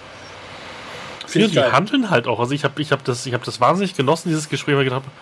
Ja, 1.34 1.48
die 1.48 1.56
geil. 1.56 1.72
handeln 1.74 2.10
halt 2.10 2.26
auch. 2.26 2.40
Also 2.40 2.54
ich 2.54 2.64
habe 2.64 2.82
ich 2.82 2.92
hab 2.92 3.04
das, 3.04 3.26
hab 3.26 3.44
das 3.44 3.60
wahnsinnig 3.60 3.96
genossen, 3.96 4.30
dieses 4.30 4.48
Gespräch, 4.48 4.76
weil 4.76 4.84
ich 4.84 4.90
gedacht 4.90 5.04
habe, 5.04 5.14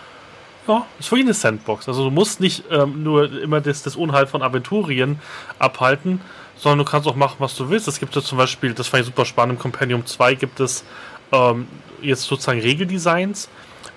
ja, 0.68 0.86
ist 0.98 1.10
wirklich 1.10 1.26
eine 1.26 1.34
Sandbox. 1.34 1.88
Also 1.88 2.04
du 2.04 2.10
musst 2.10 2.40
nicht 2.40 2.64
ähm, 2.70 3.02
nur 3.02 3.40
immer 3.40 3.60
das, 3.60 3.82
das 3.82 3.96
Unheil 3.96 4.26
von 4.26 4.42
Aventurien 4.42 5.18
abhalten, 5.58 6.20
sondern 6.56 6.78
du 6.78 6.84
kannst 6.84 7.08
auch 7.08 7.16
machen, 7.16 7.36
was 7.38 7.56
du 7.56 7.68
willst. 7.70 7.88
Es 7.88 7.98
gibt 7.98 8.14
ja 8.14 8.22
zum 8.22 8.38
Beispiel, 8.38 8.72
das 8.72 8.88
fand 8.88 9.02
ich 9.02 9.06
super 9.06 9.24
spannend, 9.24 9.56
im 9.56 9.58
Compendium 9.58 10.06
2 10.06 10.34
gibt 10.34 10.60
es 10.60 10.84
ähm, 11.32 11.68
jetzt 12.02 12.24
sozusagen 12.24 12.60
Regeldesigns. 12.60 13.48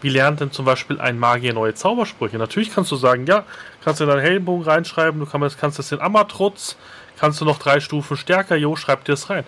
Wie 0.01 0.09
lernt 0.09 0.39
denn 0.39 0.51
zum 0.51 0.65
Beispiel 0.65 1.01
ein 1.01 1.19
Magier 1.19 1.53
neue 1.53 1.73
Zaubersprüche? 1.73 2.37
Natürlich 2.37 2.73
kannst 2.73 2.91
du 2.91 2.95
sagen, 2.95 3.25
ja, 3.25 3.43
kannst 3.83 3.99
du 3.99 4.05
in 4.05 4.09
deinen 4.09 4.21
Heldenbogen 4.21 4.63
reinschreiben, 4.65 5.19
du 5.19 5.25
kannst, 5.25 5.59
kannst 5.59 5.77
das 5.77 5.91
in 5.91 5.99
Amatrutz, 5.99 6.77
kannst 7.19 7.41
du 7.41 7.45
noch 7.45 7.59
drei 7.59 7.79
Stufen 7.79 8.15
stärker, 8.15 8.55
jo, 8.55 8.75
schreib 8.75 9.03
dir 9.03 9.13
das 9.13 9.29
rein. 9.29 9.43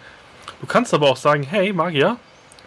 Du 0.59 0.67
kannst 0.67 0.93
aber 0.93 1.09
auch 1.09 1.17
sagen, 1.17 1.43
hey, 1.43 1.71
Magier, 1.71 2.17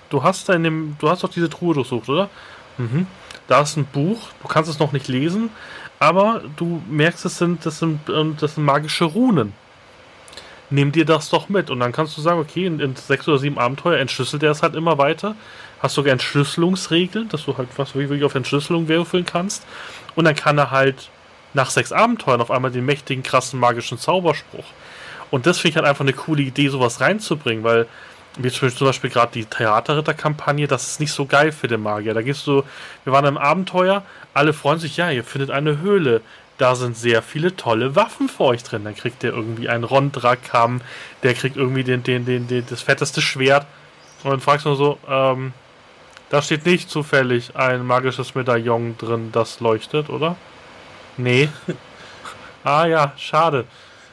du 0.09 0.23
hast 0.23 0.49
in 0.49 0.65
dem, 0.65 0.97
du 0.99 1.11
hast 1.11 1.23
doch 1.23 1.31
diese 1.31 1.51
Truhe 1.51 1.75
durchsucht, 1.75 2.09
oder? 2.09 2.31
Mhm 2.79 3.07
da 3.47 3.63
ist 3.63 3.77
ein 3.77 3.87
Buch, 3.87 4.31
du 4.43 4.49
kannst 4.49 4.71
es 4.71 4.79
noch 4.79 4.93
nicht 4.93 5.09
lesen, 5.09 5.51
aber 5.99 6.43
du 6.57 6.83
merkst, 6.89 7.25
das 7.25 7.39
sind, 7.39 7.65
das 7.67 7.79
sind, 7.79 8.01
ähm, 8.09 8.37
das 8.41 8.55
sind 8.55 8.65
magische 8.65 9.05
Runen. 9.05 9.53
Nimm 10.71 10.93
dir 10.93 11.05
das 11.05 11.29
doch 11.29 11.49
mit 11.49 11.71
und 11.71 11.81
dann 11.81 11.93
kannst 11.93 12.17
du 12.17 12.21
sagen, 12.21 12.41
okay, 12.41 12.67
in, 12.67 12.81
in 12.81 12.97
sechs 12.97 13.29
oder 13.29 13.39
sieben 13.39 13.59
Abenteuer 13.59 13.99
entschlüsselt 13.99 14.43
er 14.43 14.51
es 14.51 14.63
halt 14.63 14.75
immer 14.75 14.99
weiter. 14.99 15.37
Hast 15.81 15.95
sogar 15.95 16.13
Entschlüsselungsregeln, 16.13 17.29
dass 17.29 17.45
du 17.45 17.57
halt 17.57 17.69
was 17.77 17.95
wirklich 17.95 18.25
auf 18.25 18.35
Entschlüsselung 18.35 18.89
würfeln 18.89 19.27
kannst. 19.27 19.65
Und 20.15 20.25
dann 20.25 20.35
kann 20.35 20.57
er 20.57 20.71
halt 20.71 21.11
nach 21.53 21.71
sechs 21.71 21.93
Abenteuern 21.93 22.41
auf 22.41 22.51
einmal 22.51 22.71
den 22.71 22.85
mächtigen, 22.85 23.23
krassen, 23.23 23.61
magischen 23.61 23.99
Zauberspruch. 23.99 24.65
Und 25.31 25.47
das 25.47 25.59
finde 25.59 25.71
ich 25.71 25.77
halt 25.77 25.87
einfach 25.87 26.05
eine 26.05 26.13
coole 26.13 26.43
Idee, 26.43 26.69
sowas 26.69 27.01
reinzubringen, 27.01 27.65
weil 27.65 27.87
wie 28.37 28.51
zum 28.51 28.87
Beispiel 28.87 29.11
gerade 29.11 29.33
die 29.33 29.45
Theaterritter-Kampagne, 29.45 30.67
das 30.67 30.89
ist 30.89 31.01
nicht 31.01 31.13
so 31.13 31.25
geil 31.25 31.53
für 31.53 31.69
den 31.69 31.83
Magier. 31.83 32.15
Da 32.15 32.23
gehst 32.23 32.47
du, 32.47 32.65
wir 33.05 33.13
waren 33.13 33.25
im 33.27 33.39
Abenteuer, 33.39 34.03
alle 34.33 34.53
freuen 34.53 34.81
sich, 34.81 34.97
ja, 34.97 35.11
ihr 35.11 35.23
findet 35.23 35.51
eine 35.51 35.79
Höhle. 35.79 36.21
Da 36.59 36.77
sind 36.77 36.97
sehr 36.97 37.21
viele 37.23 37.57
tolle 37.57 37.97
Waffen 37.97 38.29
für 38.29 38.45
euch 38.45 38.63
drin. 38.63 38.85
Dann 38.85 38.95
kriegt 38.95 39.23
der 39.23 39.33
irgendwie 39.33 39.69
einen 39.69 39.85
Rondrakam, 39.85 40.81
der 41.23 41.35
kriegt 41.35 41.57
irgendwie 41.57 41.85
den, 41.85 42.03
den, 42.03 42.25
den, 42.25 42.47
den, 42.47 42.65
das 42.69 42.83
fetteste 42.83 43.21
Schwert. 43.21 43.67
Und 44.23 44.31
dann 44.31 44.41
fragst 44.41 44.65
du 44.65 44.71
nur 44.71 44.79
so, 44.79 44.99
ähm, 45.09 45.53
da 46.31 46.43
steht 46.43 46.65
nicht 46.67 46.91
zufällig 46.91 47.57
ein 47.57 47.85
magisches 47.85 48.35
Medaillon 48.35 48.97
drin, 48.99 49.31
das 49.33 49.61
leuchtet, 49.61 50.09
oder? 50.09 50.37
Nee. 51.17 51.49
ah 52.65 52.87
ja, 52.87 53.13
schade. 53.17 53.67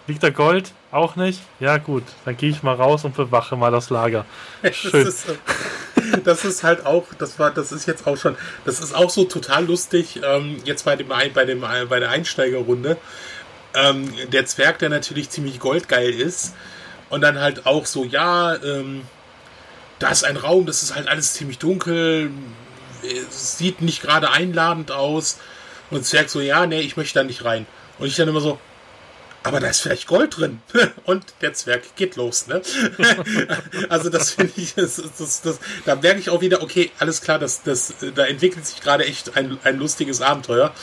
Liegt 0.07 0.23
da 0.23 0.29
Gold? 0.29 0.73
Auch 0.91 1.15
nicht? 1.15 1.41
Ja, 1.59 1.77
gut. 1.77 2.03
Dann 2.25 2.35
gehe 2.35 2.49
ich 2.49 2.63
mal 2.63 2.75
raus 2.75 3.05
und 3.05 3.15
bewache 3.15 3.55
mal 3.55 3.71
das 3.71 3.89
Lager. 3.89 4.25
Schön. 4.71 5.11
Das 6.23 6.45
ist, 6.45 6.63
halt 6.63 6.85
auch, 6.85 7.05
das 7.17 7.39
war, 7.39 7.51
das 7.51 7.71
ist 7.71 7.87
jetzt 7.87 8.07
auch 8.07 8.17
schon, 8.17 8.35
das 8.65 8.79
ist 8.79 8.93
auch 8.93 9.09
so 9.09 9.25
total 9.25 9.65
lustig, 9.65 10.21
ähm, 10.23 10.57
jetzt 10.65 10.85
bei 10.85 10.95
dem, 10.95 11.07
bei 11.07 11.45
dem, 11.45 11.61
bei 11.61 11.99
der 11.99 12.09
Einsteigerrunde. 12.09 12.97
Ähm, 13.73 14.13
der 14.31 14.45
Zwerg, 14.45 14.79
der 14.79 14.89
natürlich 14.89 15.29
ziemlich 15.29 15.59
goldgeil 15.59 16.11
ist 16.11 16.53
und 17.09 17.21
dann 17.21 17.39
halt 17.39 17.65
auch 17.65 17.85
so, 17.85 18.03
ja, 18.03 18.55
ähm, 18.55 19.03
da 19.99 20.09
ist 20.09 20.23
ein 20.23 20.37
Raum, 20.37 20.65
das 20.65 20.83
ist 20.83 20.95
halt 20.95 21.07
alles 21.07 21.33
ziemlich 21.33 21.59
dunkel, 21.59 22.31
sieht 23.29 23.81
nicht 23.81 24.01
gerade 24.01 24.31
einladend 24.31 24.91
aus. 24.91 25.39
Und 25.89 26.05
Zwerg 26.05 26.29
so, 26.29 26.39
ja, 26.39 26.65
nee, 26.65 26.81
ich 26.81 26.97
möchte 26.97 27.19
da 27.19 27.23
nicht 27.23 27.43
rein. 27.45 27.65
Und 27.99 28.07
ich 28.07 28.15
dann 28.15 28.27
immer 28.27 28.41
so, 28.41 28.59
aber 29.43 29.59
da 29.59 29.67
ist 29.67 29.81
vielleicht 29.81 30.07
Gold 30.07 30.37
drin. 30.37 30.61
Und 31.05 31.25
der 31.41 31.53
Zwerg 31.53 31.95
geht 31.95 32.15
los, 32.15 32.47
ne? 32.47 32.61
also 33.89 34.09
das 34.09 34.31
finde 34.31 34.53
ich, 34.55 34.75
das, 34.75 35.01
das, 35.17 35.41
das, 35.41 35.59
da 35.85 35.95
merke 35.95 36.19
ich 36.19 36.29
auch 36.29 36.41
wieder, 36.41 36.61
okay, 36.61 36.91
alles 36.99 37.21
klar, 37.21 37.39
das, 37.39 37.63
das, 37.63 37.93
da 38.13 38.25
entwickelt 38.25 38.65
sich 38.65 38.81
gerade 38.81 39.05
echt 39.05 39.35
ein, 39.35 39.57
ein 39.63 39.77
lustiges 39.77 40.21
Abenteuer. 40.21 40.73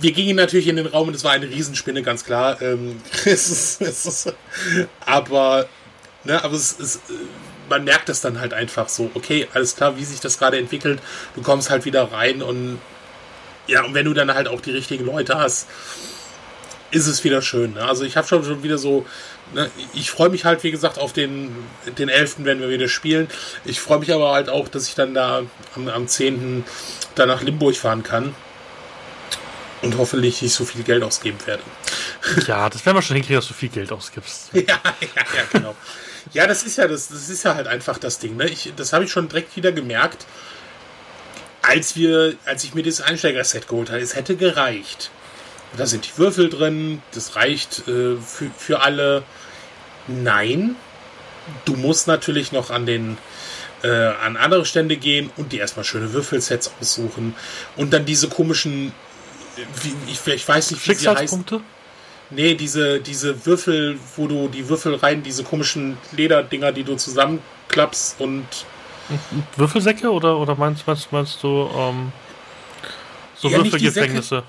Wir 0.00 0.12
gingen 0.12 0.36
natürlich 0.36 0.68
in 0.68 0.76
den 0.76 0.86
Raum 0.86 1.08
und 1.08 1.14
es 1.14 1.24
war 1.24 1.32
eine 1.32 1.48
Riesenspinne, 1.48 2.02
ganz 2.02 2.24
klar. 2.24 2.60
Ähm, 2.60 3.00
es 3.24 3.48
ist, 3.48 3.80
es 3.80 4.06
ist, 4.06 4.34
aber, 5.06 5.66
ne, 6.24 6.42
aber 6.44 6.54
es 6.54 6.72
ist, 6.72 7.00
man 7.70 7.84
merkt 7.84 8.08
das 8.10 8.20
dann 8.20 8.40
halt 8.40 8.52
einfach 8.52 8.88
so, 8.88 9.10
okay, 9.14 9.48
alles 9.54 9.76
klar, 9.76 9.96
wie 9.96 10.04
sich 10.04 10.20
das 10.20 10.38
gerade 10.38 10.58
entwickelt, 10.58 11.00
du 11.34 11.42
kommst 11.42 11.70
halt 11.70 11.84
wieder 11.86 12.12
rein 12.12 12.42
und 12.42 12.78
ja, 13.66 13.84
und 13.84 13.94
wenn 13.94 14.04
du 14.04 14.14
dann 14.14 14.34
halt 14.34 14.48
auch 14.48 14.60
die 14.60 14.72
richtigen 14.72 15.06
Leute 15.06 15.38
hast, 15.38 15.68
ist 16.90 17.06
es 17.06 17.24
wieder 17.24 17.42
schön. 17.42 17.74
Ne? 17.74 17.82
Also 17.82 18.04
ich 18.04 18.16
habe 18.16 18.26
schon, 18.26 18.44
schon 18.44 18.62
wieder 18.62 18.78
so, 18.78 19.06
ne, 19.54 19.70
ich 19.94 20.10
freue 20.10 20.28
mich 20.28 20.44
halt, 20.44 20.62
wie 20.64 20.70
gesagt, 20.70 20.98
auf 20.98 21.12
den, 21.12 21.54
den 21.98 22.08
11., 22.08 22.36
wenn 22.38 22.60
wir 22.60 22.68
wieder 22.68 22.88
spielen. 22.88 23.28
Ich 23.64 23.80
freue 23.80 23.98
mich 23.98 24.12
aber 24.12 24.32
halt 24.32 24.48
auch, 24.48 24.68
dass 24.68 24.88
ich 24.88 24.94
dann 24.94 25.14
da 25.14 25.42
am, 25.76 25.88
am 25.88 26.08
10. 26.08 26.64
da 27.14 27.26
nach 27.26 27.42
Limburg 27.42 27.76
fahren 27.76 28.02
kann. 28.02 28.34
Und 29.82 29.96
hoffentlich 29.96 30.42
nicht 30.42 30.52
so 30.52 30.66
viel 30.66 30.82
Geld 30.82 31.02
ausgeben 31.02 31.38
werde. 31.46 31.62
Ja, 32.46 32.68
das 32.68 32.84
werden 32.84 32.96
wir 32.96 33.02
schon 33.02 33.16
hinkriegen, 33.16 33.36
dass 33.36 33.48
du 33.48 33.54
viel 33.54 33.70
Geld 33.70 33.90
ausgibst. 33.90 34.50
ja, 34.52 34.60
ja, 34.62 34.76
ja, 35.00 35.42
genau. 35.50 35.74
ja, 36.34 36.46
das 36.46 36.64
ist 36.64 36.76
ja 36.76 36.86
das, 36.86 37.08
das 37.08 37.30
ist 37.30 37.42
ja 37.44 37.54
halt 37.54 37.66
einfach 37.66 37.96
das 37.96 38.18
Ding. 38.18 38.36
Ne? 38.36 38.46
Ich, 38.46 38.74
das 38.76 38.92
habe 38.92 39.04
ich 39.04 39.10
schon 39.10 39.30
direkt 39.30 39.56
wieder 39.56 39.72
gemerkt, 39.72 40.26
als 41.62 41.96
wir, 41.96 42.34
als 42.44 42.62
ich 42.64 42.74
mir 42.74 42.82
dieses 42.82 43.00
Einsteiger-Set 43.00 43.68
geholt 43.68 43.88
habe. 43.88 44.00
Es 44.00 44.16
hätte 44.16 44.36
gereicht 44.36 45.10
da 45.76 45.86
sind 45.86 46.06
die 46.06 46.18
Würfel 46.18 46.48
drin, 46.48 47.02
das 47.12 47.36
reicht 47.36 47.86
äh, 47.88 48.16
für, 48.16 48.50
für 48.56 48.80
alle. 48.82 49.22
Nein, 50.08 50.76
du 51.64 51.74
musst 51.74 52.06
natürlich 52.06 52.52
noch 52.52 52.70
an 52.70 52.86
den 52.86 53.18
äh, 53.82 53.88
an 53.88 54.36
andere 54.36 54.66
Stände 54.66 54.96
gehen 54.96 55.30
und 55.36 55.52
die 55.52 55.58
erstmal 55.58 55.84
schöne 55.84 56.12
Würfelsets 56.12 56.72
aussuchen 56.80 57.34
und 57.76 57.92
dann 57.92 58.04
diese 58.04 58.28
komischen 58.28 58.92
wie, 59.82 59.94
ich, 60.10 60.26
ich 60.26 60.48
weiß 60.48 60.70
nicht, 60.72 60.88
wie 60.88 60.94
sie 60.94 61.08
heißen. 61.08 61.44
Nee, 62.30 62.54
diese, 62.54 63.00
diese 63.00 63.44
Würfel, 63.44 63.98
wo 64.16 64.28
du 64.28 64.48
die 64.48 64.68
Würfel 64.68 64.94
rein, 64.94 65.22
diese 65.22 65.42
komischen 65.42 65.98
Lederdinger, 66.12 66.70
die 66.70 66.84
du 66.84 66.94
zusammenklappst 66.94 68.20
und. 68.20 68.44
Würfelsäcke 69.56 70.10
oder, 70.10 70.38
oder 70.38 70.54
meinst, 70.54 70.86
meinst, 70.86 71.10
meinst 71.10 71.42
du 71.42 71.68
ähm, 71.76 72.12
so 73.34 73.48
ja, 73.48 73.58
Würfelgefängnisse? 73.58 74.44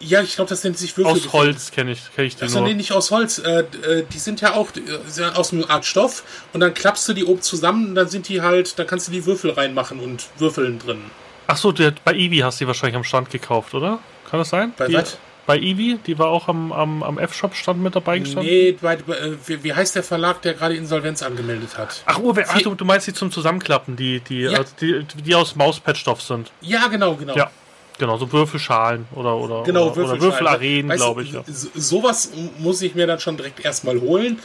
Ja, 0.00 0.22
ich 0.22 0.34
glaube, 0.34 0.48
das 0.48 0.64
nennt 0.64 0.78
sich 0.78 0.96
Würfel. 0.96 1.12
Aus 1.12 1.32
Holz 1.32 1.70
kenne 1.70 1.92
ich, 1.92 2.00
kenn 2.14 2.26
ich 2.26 2.36
die 2.36 2.42
also, 2.42 2.58
nur. 2.58 2.68
Nee, 2.68 2.74
nicht 2.74 2.92
aus 2.92 3.10
Holz. 3.10 3.38
Äh, 3.38 3.60
äh 3.60 4.04
die 4.12 4.18
sind 4.18 4.40
ja 4.40 4.54
auch 4.54 4.68
äh, 4.76 5.22
aus 5.34 5.52
einer 5.52 5.70
Art 5.70 5.84
Stoff 5.84 6.24
und 6.52 6.60
dann 6.60 6.74
klappst 6.74 7.08
du 7.08 7.12
die 7.12 7.24
oben 7.24 7.42
zusammen 7.42 7.88
und 7.88 7.94
dann 7.94 8.08
sind 8.08 8.28
die 8.28 8.42
halt, 8.42 8.78
da 8.78 8.84
kannst 8.84 9.08
du 9.08 9.12
die 9.12 9.24
Würfel 9.26 9.50
reinmachen 9.50 10.00
und 10.00 10.26
Würfeln 10.38 10.78
drin. 10.78 11.02
Ach 11.46 11.56
so, 11.56 11.72
der, 11.72 11.94
bei 12.04 12.14
Eevee 12.14 12.42
hast 12.42 12.60
du 12.60 12.64
die 12.64 12.68
wahrscheinlich 12.68 12.96
am 12.96 13.04
Stand 13.04 13.30
gekauft, 13.30 13.74
oder? 13.74 13.98
Kann 14.30 14.40
das 14.40 14.50
sein? 14.50 14.72
Bei 14.76 14.92
was? 14.92 15.18
Bei 15.46 15.58
Eevee, 15.58 15.98
die 16.06 16.18
war 16.18 16.28
auch 16.28 16.48
am, 16.48 16.72
am, 16.72 17.02
am 17.02 17.18
F-Shop-Stand 17.18 17.82
mit 17.82 17.94
dabei 17.94 18.18
gestanden? 18.18 18.50
Nee, 18.50 18.72
bei, 18.80 18.94
äh, 18.94 19.36
wie, 19.46 19.62
wie, 19.62 19.74
heißt 19.74 19.94
der 19.94 20.02
Verlag, 20.02 20.40
der 20.40 20.54
gerade 20.54 20.74
Insolvenz 20.74 21.22
angemeldet 21.22 21.76
hat? 21.76 22.02
Ach, 22.06 22.18
oh, 22.22 22.34
wer, 22.34 22.48
ach 22.48 22.62
du, 22.62 22.74
du, 22.74 22.84
meinst 22.86 23.06
die 23.06 23.12
zum 23.12 23.30
Zusammenklappen, 23.30 23.94
die, 23.94 24.20
die, 24.20 24.42
ja. 24.42 24.58
also 24.58 24.72
die, 24.80 25.04
die 25.04 25.34
aus 25.34 25.54
Mauspad-Stoff 25.54 26.22
sind. 26.22 26.50
Ja, 26.62 26.86
genau, 26.86 27.14
genau. 27.16 27.36
Ja. 27.36 27.50
Genau, 27.98 28.16
so 28.18 28.32
Würfelschalen 28.32 29.06
oder, 29.14 29.36
oder, 29.36 29.62
genau, 29.62 29.90
oder, 29.90 30.04
oder 30.04 30.20
Würfelarenen, 30.20 30.96
glaube 30.96 31.22
ich. 31.22 31.32
Ja. 31.32 31.44
Sowas 31.46 32.32
muss 32.58 32.82
ich 32.82 32.94
mir 32.94 33.06
dann 33.06 33.20
schon 33.20 33.36
direkt 33.36 33.64
erstmal 33.64 34.00
holen. 34.00 34.40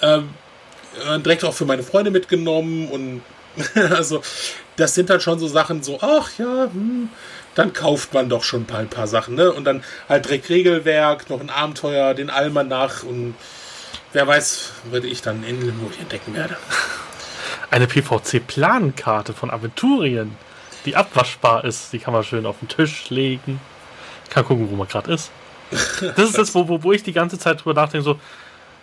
Ähm, 0.00 0.30
äh, 1.06 1.18
direkt 1.18 1.44
auch 1.44 1.54
für 1.54 1.66
meine 1.66 1.82
Freunde 1.82 2.10
mitgenommen 2.10 2.88
und 2.88 3.22
also 3.90 4.22
das 4.76 4.94
sind 4.94 5.10
dann 5.10 5.20
schon 5.20 5.38
so 5.38 5.46
Sachen, 5.46 5.82
so, 5.82 5.98
ach 6.00 6.30
ja, 6.38 6.68
hm, 6.72 7.08
dann 7.54 7.72
kauft 7.72 8.14
man 8.14 8.28
doch 8.28 8.42
schon 8.42 8.62
ein 8.62 8.66
paar, 8.66 8.80
ein 8.80 8.88
paar 8.88 9.06
Sachen, 9.06 9.34
ne? 9.34 9.52
Und 9.52 9.64
dann 9.64 9.84
halt 10.08 10.24
direkt 10.24 10.48
Regelwerk, 10.48 11.30
noch 11.30 11.40
ein 11.40 11.50
Abenteuer, 11.50 12.14
den 12.14 12.30
Almanach 12.30 13.02
und 13.04 13.34
wer 14.12 14.26
weiß, 14.26 14.72
würde 14.90 15.06
ich 15.06 15.22
dann 15.22 15.44
in 15.44 15.60
Limburg 15.60 15.92
entdecken 16.00 16.34
werde. 16.34 16.56
Eine 17.70 17.86
PVC-Plankarte 17.86 19.34
von 19.34 19.50
Aventurien 19.50 20.36
die 20.84 20.96
abwaschbar 20.96 21.64
ist. 21.64 21.92
Die 21.92 21.98
kann 21.98 22.12
man 22.12 22.24
schön 22.24 22.46
auf 22.46 22.58
den 22.60 22.68
Tisch 22.68 23.10
legen. 23.10 23.60
Kann 24.30 24.44
gucken, 24.44 24.70
wo 24.70 24.76
man 24.76 24.88
gerade 24.88 25.12
ist. 25.12 25.30
Das 26.16 26.28
ist 26.28 26.38
das, 26.38 26.54
wo, 26.54 26.68
wo, 26.68 26.82
wo 26.82 26.92
ich 26.92 27.02
die 27.02 27.12
ganze 27.12 27.38
Zeit 27.38 27.64
drüber 27.64 27.74
nachdenke, 27.74 28.04
so, 28.04 28.18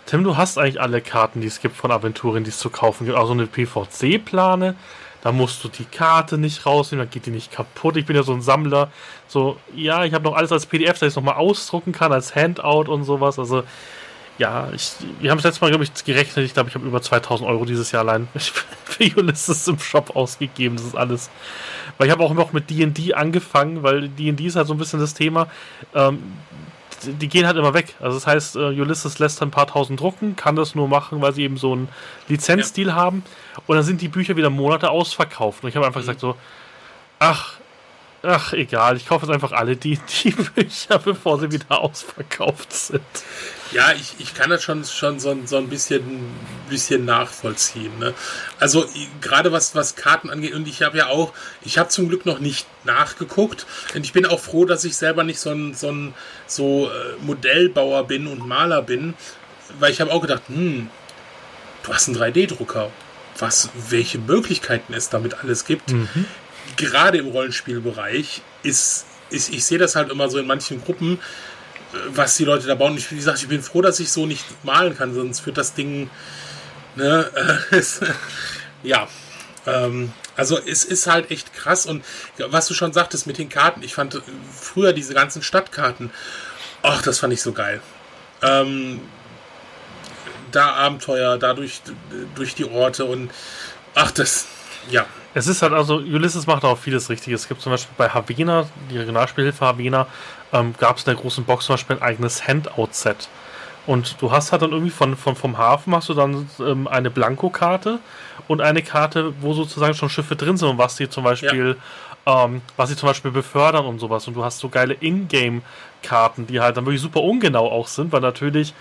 Tim, 0.06 0.24
du 0.24 0.36
hast 0.36 0.58
eigentlich 0.58 0.80
alle 0.80 1.00
Karten, 1.00 1.40
die 1.40 1.46
es 1.46 1.60
gibt 1.60 1.76
von 1.76 1.92
Aventurien, 1.92 2.44
die 2.44 2.50
es 2.50 2.58
zu 2.58 2.70
kaufen 2.70 3.06
gibt. 3.06 3.16
Also 3.16 3.32
eine 3.32 3.46
PVC-Plane, 3.46 4.74
da 5.22 5.32
musst 5.32 5.62
du 5.62 5.68
die 5.68 5.84
Karte 5.84 6.38
nicht 6.38 6.66
rausnehmen, 6.66 7.06
dann 7.06 7.10
geht 7.10 7.26
die 7.26 7.30
nicht 7.30 7.52
kaputt. 7.52 7.96
Ich 7.96 8.06
bin 8.06 8.16
ja 8.16 8.24
so 8.24 8.32
ein 8.32 8.42
Sammler. 8.42 8.90
So, 9.28 9.56
ja, 9.74 10.04
ich 10.04 10.12
habe 10.12 10.24
noch 10.24 10.34
alles 10.34 10.50
als 10.50 10.66
PDF, 10.66 10.94
dass 10.94 11.02
ich 11.02 11.08
es 11.08 11.16
nochmal 11.16 11.36
ausdrucken 11.36 11.92
kann, 11.92 12.12
als 12.12 12.34
Handout 12.34 12.90
und 12.90 13.04
sowas. 13.04 13.38
Also, 13.38 13.62
ja, 14.38 14.68
ich, 14.74 14.92
wir 15.20 15.30
haben 15.30 15.38
es 15.38 15.44
letztes 15.44 15.60
Mal, 15.60 15.68
glaube 15.68 15.84
ich, 15.84 16.04
gerechnet. 16.04 16.44
Ich 16.44 16.54
glaube, 16.54 16.68
ich 16.68 16.74
habe 16.74 16.84
über 16.84 17.00
2000 17.00 17.48
Euro 17.48 17.64
dieses 17.64 17.92
Jahr 17.92 18.02
allein 18.02 18.28
für 18.84 19.04
Ulysses 19.16 19.68
im 19.68 19.78
Shop 19.78 20.16
ausgegeben. 20.16 20.76
Das 20.76 20.86
ist 20.86 20.96
alles. 20.96 21.30
Weil 21.98 22.08
ich 22.08 22.12
habe 22.12 22.22
auch 22.22 22.34
noch 22.34 22.52
mit 22.52 22.70
DD 22.70 23.14
angefangen, 23.14 23.82
weil 23.82 24.08
DD 24.08 24.46
ist 24.46 24.56
halt 24.56 24.66
so 24.66 24.74
ein 24.74 24.78
bisschen 24.78 25.00
das 25.00 25.14
Thema. 25.14 25.48
Ähm, 25.94 26.22
die 27.04 27.28
gehen 27.28 27.46
halt 27.46 27.56
immer 27.56 27.74
weg. 27.74 27.94
Also 28.00 28.16
das 28.16 28.26
heißt, 28.26 28.56
uh, 28.56 28.68
Ulysses 28.68 29.18
lässt 29.18 29.42
ein 29.42 29.50
paar 29.50 29.66
tausend 29.66 29.98
drucken, 29.98 30.36
kann 30.36 30.54
das 30.54 30.74
nur 30.74 30.86
machen, 30.86 31.20
weil 31.20 31.32
sie 31.32 31.42
eben 31.42 31.56
so 31.56 31.72
einen 31.72 31.88
Lizenzdeal 32.28 32.88
ja. 32.88 32.94
haben. 32.94 33.24
Und 33.66 33.76
dann 33.76 33.84
sind 33.84 34.00
die 34.00 34.08
Bücher 34.08 34.36
wieder 34.36 34.50
Monate 34.50 34.90
ausverkauft. 34.90 35.64
Und 35.64 35.68
ich 35.68 35.76
habe 35.76 35.86
einfach 35.86 36.00
mhm. 36.00 36.04
gesagt 36.04 36.20
so, 36.20 36.36
ach, 37.18 37.54
Ach, 38.24 38.52
egal, 38.52 38.96
ich 38.96 39.06
kaufe 39.06 39.26
jetzt 39.26 39.34
einfach 39.34 39.50
alle 39.50 39.76
die, 39.76 39.98
die 40.22 40.30
Bücher, 40.30 40.98
bevor 41.04 41.40
sie 41.40 41.50
wieder 41.50 41.80
ausverkauft 41.80 42.72
sind. 42.72 43.02
Ja, 43.72 43.92
ich, 43.92 44.14
ich 44.18 44.34
kann 44.34 44.50
das 44.50 44.62
schon, 44.62 44.84
schon 44.84 45.18
so, 45.18 45.36
so 45.44 45.56
ein 45.56 45.68
bisschen, 45.68 46.02
bisschen 46.68 47.04
nachvollziehen. 47.04 47.98
Ne? 47.98 48.14
Also 48.58 48.86
gerade 49.20 49.52
was, 49.52 49.74
was 49.74 49.96
Karten 49.96 50.30
angeht, 50.30 50.54
und 50.54 50.68
ich 50.68 50.82
habe 50.82 50.98
ja 50.98 51.06
auch, 51.06 51.32
ich 51.62 51.78
habe 51.78 51.88
zum 51.88 52.08
Glück 52.08 52.26
noch 52.26 52.38
nicht 52.38 52.66
nachgeguckt. 52.84 53.66
Und 53.94 54.04
ich 54.04 54.12
bin 54.12 54.26
auch 54.26 54.40
froh, 54.40 54.64
dass 54.64 54.84
ich 54.84 54.96
selber 54.96 55.24
nicht 55.24 55.40
so 55.40 55.50
ein, 55.50 55.74
so 55.74 55.90
ein 55.90 56.14
so, 56.46 56.90
äh, 56.90 57.24
Modellbauer 57.24 58.06
bin 58.06 58.26
und 58.26 58.46
Maler 58.46 58.82
bin, 58.82 59.14
weil 59.78 59.90
ich 59.90 60.00
habe 60.00 60.12
auch 60.12 60.20
gedacht, 60.20 60.42
hm, 60.48 60.90
du 61.82 61.94
hast 61.94 62.08
einen 62.08 62.18
3D-Drucker. 62.18 62.90
Was, 63.38 63.70
welche 63.88 64.18
Möglichkeiten 64.18 64.92
es 64.92 65.08
damit 65.08 65.42
alles 65.42 65.64
gibt. 65.64 65.90
Mhm 65.90 66.26
gerade 66.76 67.18
im 67.18 67.28
Rollenspielbereich 67.28 68.42
ist, 68.62 69.06
ist, 69.30 69.52
ich 69.52 69.64
sehe 69.64 69.78
das 69.78 69.96
halt 69.96 70.10
immer 70.10 70.28
so 70.28 70.38
in 70.38 70.46
manchen 70.46 70.82
Gruppen, 70.82 71.18
was 72.08 72.36
die 72.36 72.44
Leute 72.44 72.66
da 72.66 72.74
bauen. 72.74 72.96
Ich, 72.96 73.10
wie 73.10 73.16
gesagt, 73.16 73.38
ich 73.38 73.48
bin 73.48 73.62
froh, 73.62 73.82
dass 73.82 74.00
ich 74.00 74.10
so 74.10 74.26
nicht 74.26 74.44
malen 74.64 74.96
kann, 74.96 75.14
sonst 75.14 75.44
wird 75.46 75.58
das 75.58 75.74
Ding, 75.74 76.10
ne, 76.96 77.30
äh, 77.70 77.82
ja, 78.82 79.08
ähm, 79.66 80.12
also 80.36 80.58
es 80.58 80.84
ist 80.84 81.06
halt 81.06 81.30
echt 81.30 81.52
krass 81.54 81.86
und 81.86 82.04
was 82.38 82.66
du 82.66 82.74
schon 82.74 82.92
sagtest 82.92 83.26
mit 83.26 83.38
den 83.38 83.48
Karten, 83.48 83.82
ich 83.82 83.94
fand 83.94 84.22
früher 84.52 84.92
diese 84.92 85.14
ganzen 85.14 85.42
Stadtkarten, 85.42 86.10
ach, 86.82 87.02
das 87.02 87.18
fand 87.18 87.32
ich 87.32 87.42
so 87.42 87.52
geil. 87.52 87.80
Ähm, 88.42 89.00
da 90.50 90.72
Abenteuer, 90.72 91.38
da 91.38 91.54
durch, 91.54 91.82
durch 92.34 92.54
die 92.54 92.64
Orte 92.64 93.04
und 93.04 93.30
ach, 93.94 94.10
das, 94.10 94.46
ja, 94.90 95.06
es 95.34 95.46
ist 95.46 95.62
halt 95.62 95.72
also, 95.72 95.96
Ulysses 95.96 96.46
macht 96.46 96.64
auch 96.64 96.78
vieles 96.78 97.08
richtig. 97.08 97.32
Es 97.32 97.48
gibt 97.48 97.62
zum 97.62 97.72
Beispiel 97.72 97.94
bei 97.96 98.08
Havena, 98.08 98.68
die 98.90 98.98
Regionalspielhilfe 98.98 99.64
Havena, 99.64 100.06
ähm, 100.52 100.74
gab 100.78 100.96
es 100.96 101.04
in 101.04 101.14
der 101.14 101.20
großen 101.20 101.44
Box 101.44 101.66
zum 101.66 101.74
Beispiel 101.74 101.96
ein 101.96 102.02
eigenes 102.02 102.46
Handout-Set. 102.46 103.28
Und 103.86 104.20
du 104.20 104.30
hast 104.30 104.52
halt 104.52 104.62
dann 104.62 104.70
irgendwie 104.70 104.90
von, 104.90 105.16
von 105.16 105.34
vom 105.34 105.58
Hafen 105.58 105.94
hast 105.94 106.08
du 106.08 106.14
dann 106.14 106.48
ähm, 106.60 106.86
eine 106.86 107.10
Blankokarte 107.10 107.98
und 108.46 108.60
eine 108.60 108.82
Karte, 108.82 109.34
wo 109.40 109.54
sozusagen 109.54 109.94
schon 109.94 110.08
Schiffe 110.08 110.36
drin 110.36 110.56
sind 110.56 110.68
und 110.68 110.78
was 110.78 110.96
sie 110.96 111.08
zum 111.08 111.24
Beispiel, 111.24 111.76
ja. 112.26 112.44
ähm, 112.44 112.62
was 112.76 112.90
sie 112.90 112.96
zum 112.96 113.08
Beispiel 113.08 113.32
befördern 113.32 113.84
und 113.86 113.98
sowas. 113.98 114.28
Und 114.28 114.34
du 114.34 114.44
hast 114.44 114.60
so 114.60 114.68
geile 114.68 114.94
Ingame-Karten, 114.94 116.46
die 116.46 116.60
halt 116.60 116.76
dann 116.76 116.86
wirklich 116.86 117.02
super 117.02 117.22
ungenau 117.22 117.68
auch 117.68 117.88
sind, 117.88 118.12
weil 118.12 118.20
natürlich 118.20 118.72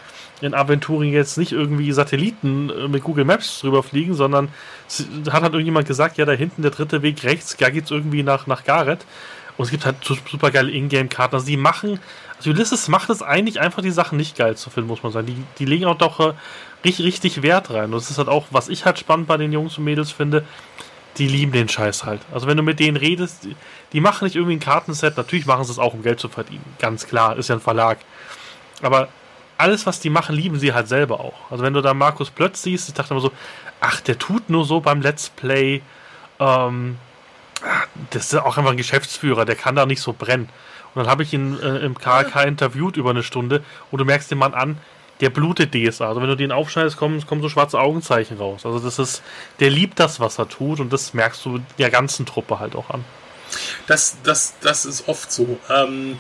in 0.42 0.54
Aventurien 0.54 1.14
jetzt 1.14 1.38
nicht 1.38 1.52
irgendwie 1.52 1.92
Satelliten 1.92 2.70
äh, 2.70 2.88
mit 2.88 3.04
Google 3.04 3.26
Maps 3.26 3.62
drüber 3.62 3.82
fliegen, 3.82 4.14
sondern 4.14 4.50
hat 5.32 5.42
halt 5.42 5.54
irgendjemand 5.54 5.88
gesagt, 5.88 6.18
ja, 6.18 6.26
da 6.26 6.34
hinten 6.34 6.62
der 6.62 6.72
dritte 6.72 7.02
Weg 7.02 7.24
rechts, 7.24 7.58
da 7.58 7.70
geht 7.72 7.86
es 7.86 7.92
irgendwie 7.92 8.22
nach, 8.22 8.46
nach 8.46 8.64
Gareth. 8.64 9.06
Und 9.58 9.66
es 9.66 9.72
gibt 9.72 9.86
halt 9.86 9.98
super 10.04 10.52
geile 10.52 10.72
Ingame-Karten. 10.72 11.36
Also 11.36 11.46
die 11.46 11.58
machen, 11.58 12.00
also 12.38 12.50
Ulysses 12.50 12.88
macht 12.88 13.10
es 13.10 13.22
eigentlich 13.22 13.60
einfach, 13.60 13.82
die 13.82 13.92
Sachen 13.92 14.18
nicht 14.18 14.38
geil 14.38 14.56
zu 14.56 14.70
finden, 14.70 14.88
muss 14.88 15.04
man 15.04 15.12
sagen. 15.12 15.28
Die, 15.28 15.44
die 15.60 15.66
legen 15.66 15.86
auch 15.86 15.98
doch 15.98 16.20
äh, 16.20 16.34
richtig, 16.84 17.06
richtig 17.06 17.42
Wert 17.42 17.70
rein. 17.72 17.86
Und 17.86 17.94
das 17.94 18.10
ist 18.10 18.18
halt 18.18 18.28
auch, 18.28 18.48
was 18.52 18.70
ich 18.70 18.86
halt 18.86 19.00
spannend 19.00 19.28
bei 19.28 19.38
den 19.38 19.52
Jungs 19.52 19.78
und 19.78 19.84
Mädels 19.84 20.12
finde, 20.12 20.46
die 21.18 21.28
lieben 21.28 21.52
den 21.52 21.68
Scheiß 21.68 22.06
halt. 22.06 22.22
Also 22.32 22.48
wenn 22.48 22.58
du 22.58 22.64
mit 22.64 22.80
denen 22.80 22.98
redest, 22.98 23.44
die, 23.44 23.56
die 23.94 24.02
machen 24.02 24.26
nicht 24.26 24.36
irgendwie 24.36 24.56
ein 24.56 24.62
Kartenset, 24.62 25.18
natürlich 25.18 25.46
machen 25.46 25.64
sie 25.66 25.72
es 25.72 25.80
auch, 25.80 25.94
um 25.94 26.04
Geld 26.04 26.20
zu 26.20 26.30
verdienen. 26.30 26.64
Ganz 26.80 27.06
klar, 27.06 27.38
ist 27.38 27.50
ja 27.50 27.56
ein 27.56 27.62
Verlag. 27.62 28.00
Aber 28.82 29.10
alles, 29.58 29.86
was 29.86 30.00
die 30.00 30.10
machen, 30.10 30.36
lieben 30.36 30.58
sie 30.58 30.74
halt 30.74 30.88
selber 30.88 31.20
auch. 31.20 31.52
Also 31.52 31.64
wenn 31.64 31.74
du 31.74 31.82
da 31.82 31.94
Markus 31.94 32.32
Plötz 32.32 32.64
siehst, 32.64 32.90
ich 32.90 32.96
dachte 32.96 33.14
immer 33.14 33.22
so, 33.22 33.32
ach, 33.80 34.02
der 34.02 34.18
tut 34.18 34.50
nur 34.50 34.66
so 34.66 34.80
beim 34.80 35.02
Let's 35.02 35.30
Play. 35.30 35.82
Ähm, 36.40 36.98
das 38.10 38.34
ist 38.34 38.36
auch 38.36 38.58
einfach 38.58 38.72
ein 38.72 38.78
Geschäftsführer, 38.78 39.46
der 39.46 39.56
kann 39.56 39.76
da 39.76 39.86
nicht 39.86 40.02
so 40.02 40.14
brennen. 40.14 40.50
Und 40.94 41.04
dann 41.04 41.08
habe 41.10 41.24
ich 41.24 41.34
ihn 41.34 41.60
äh, 41.62 41.78
im 41.80 41.98
KK 41.98 42.44
interviewt 42.44 42.98
über 42.98 43.12
eine 43.12 43.24
Stunde 43.24 43.64
und 43.92 44.00
du 44.00 44.06
merkst 44.06 44.30
den 44.30 44.38
Mann 44.38 44.54
an, 44.54 44.78
der 45.22 45.30
blutet 45.30 45.74
DSA. 45.74 46.08
Also 46.10 46.22
wenn 46.22 46.28
du 46.28 46.36
den 46.36 46.52
aufschneidest, 46.52 46.98
kommen, 46.98 47.26
kommen 47.26 47.42
so 47.42 47.50
schwarze 47.50 47.80
Augenzeichen 47.80 48.38
raus. 48.38 48.66
Also 48.66 48.80
das 48.80 49.00
ist, 49.00 49.22
der 49.60 49.70
liebt 49.70 50.00
das, 50.00 50.20
was 50.20 50.40
er 50.40 50.50
tut 50.50 50.80
und 50.80 50.92
das 50.92 51.14
merkst 51.14 51.46
du 51.46 51.60
der 51.78 51.92
ganzen 51.92 52.26
Truppe 52.26 52.60
halt 52.60 52.76
auch 52.76 52.90
an. 52.90 53.06
Das, 53.88 54.18
das, 54.24 54.56
das 54.62 54.86
ist 54.86 55.08
oft 55.08 55.32
so. 55.32 55.60
Ähm, 55.70 56.20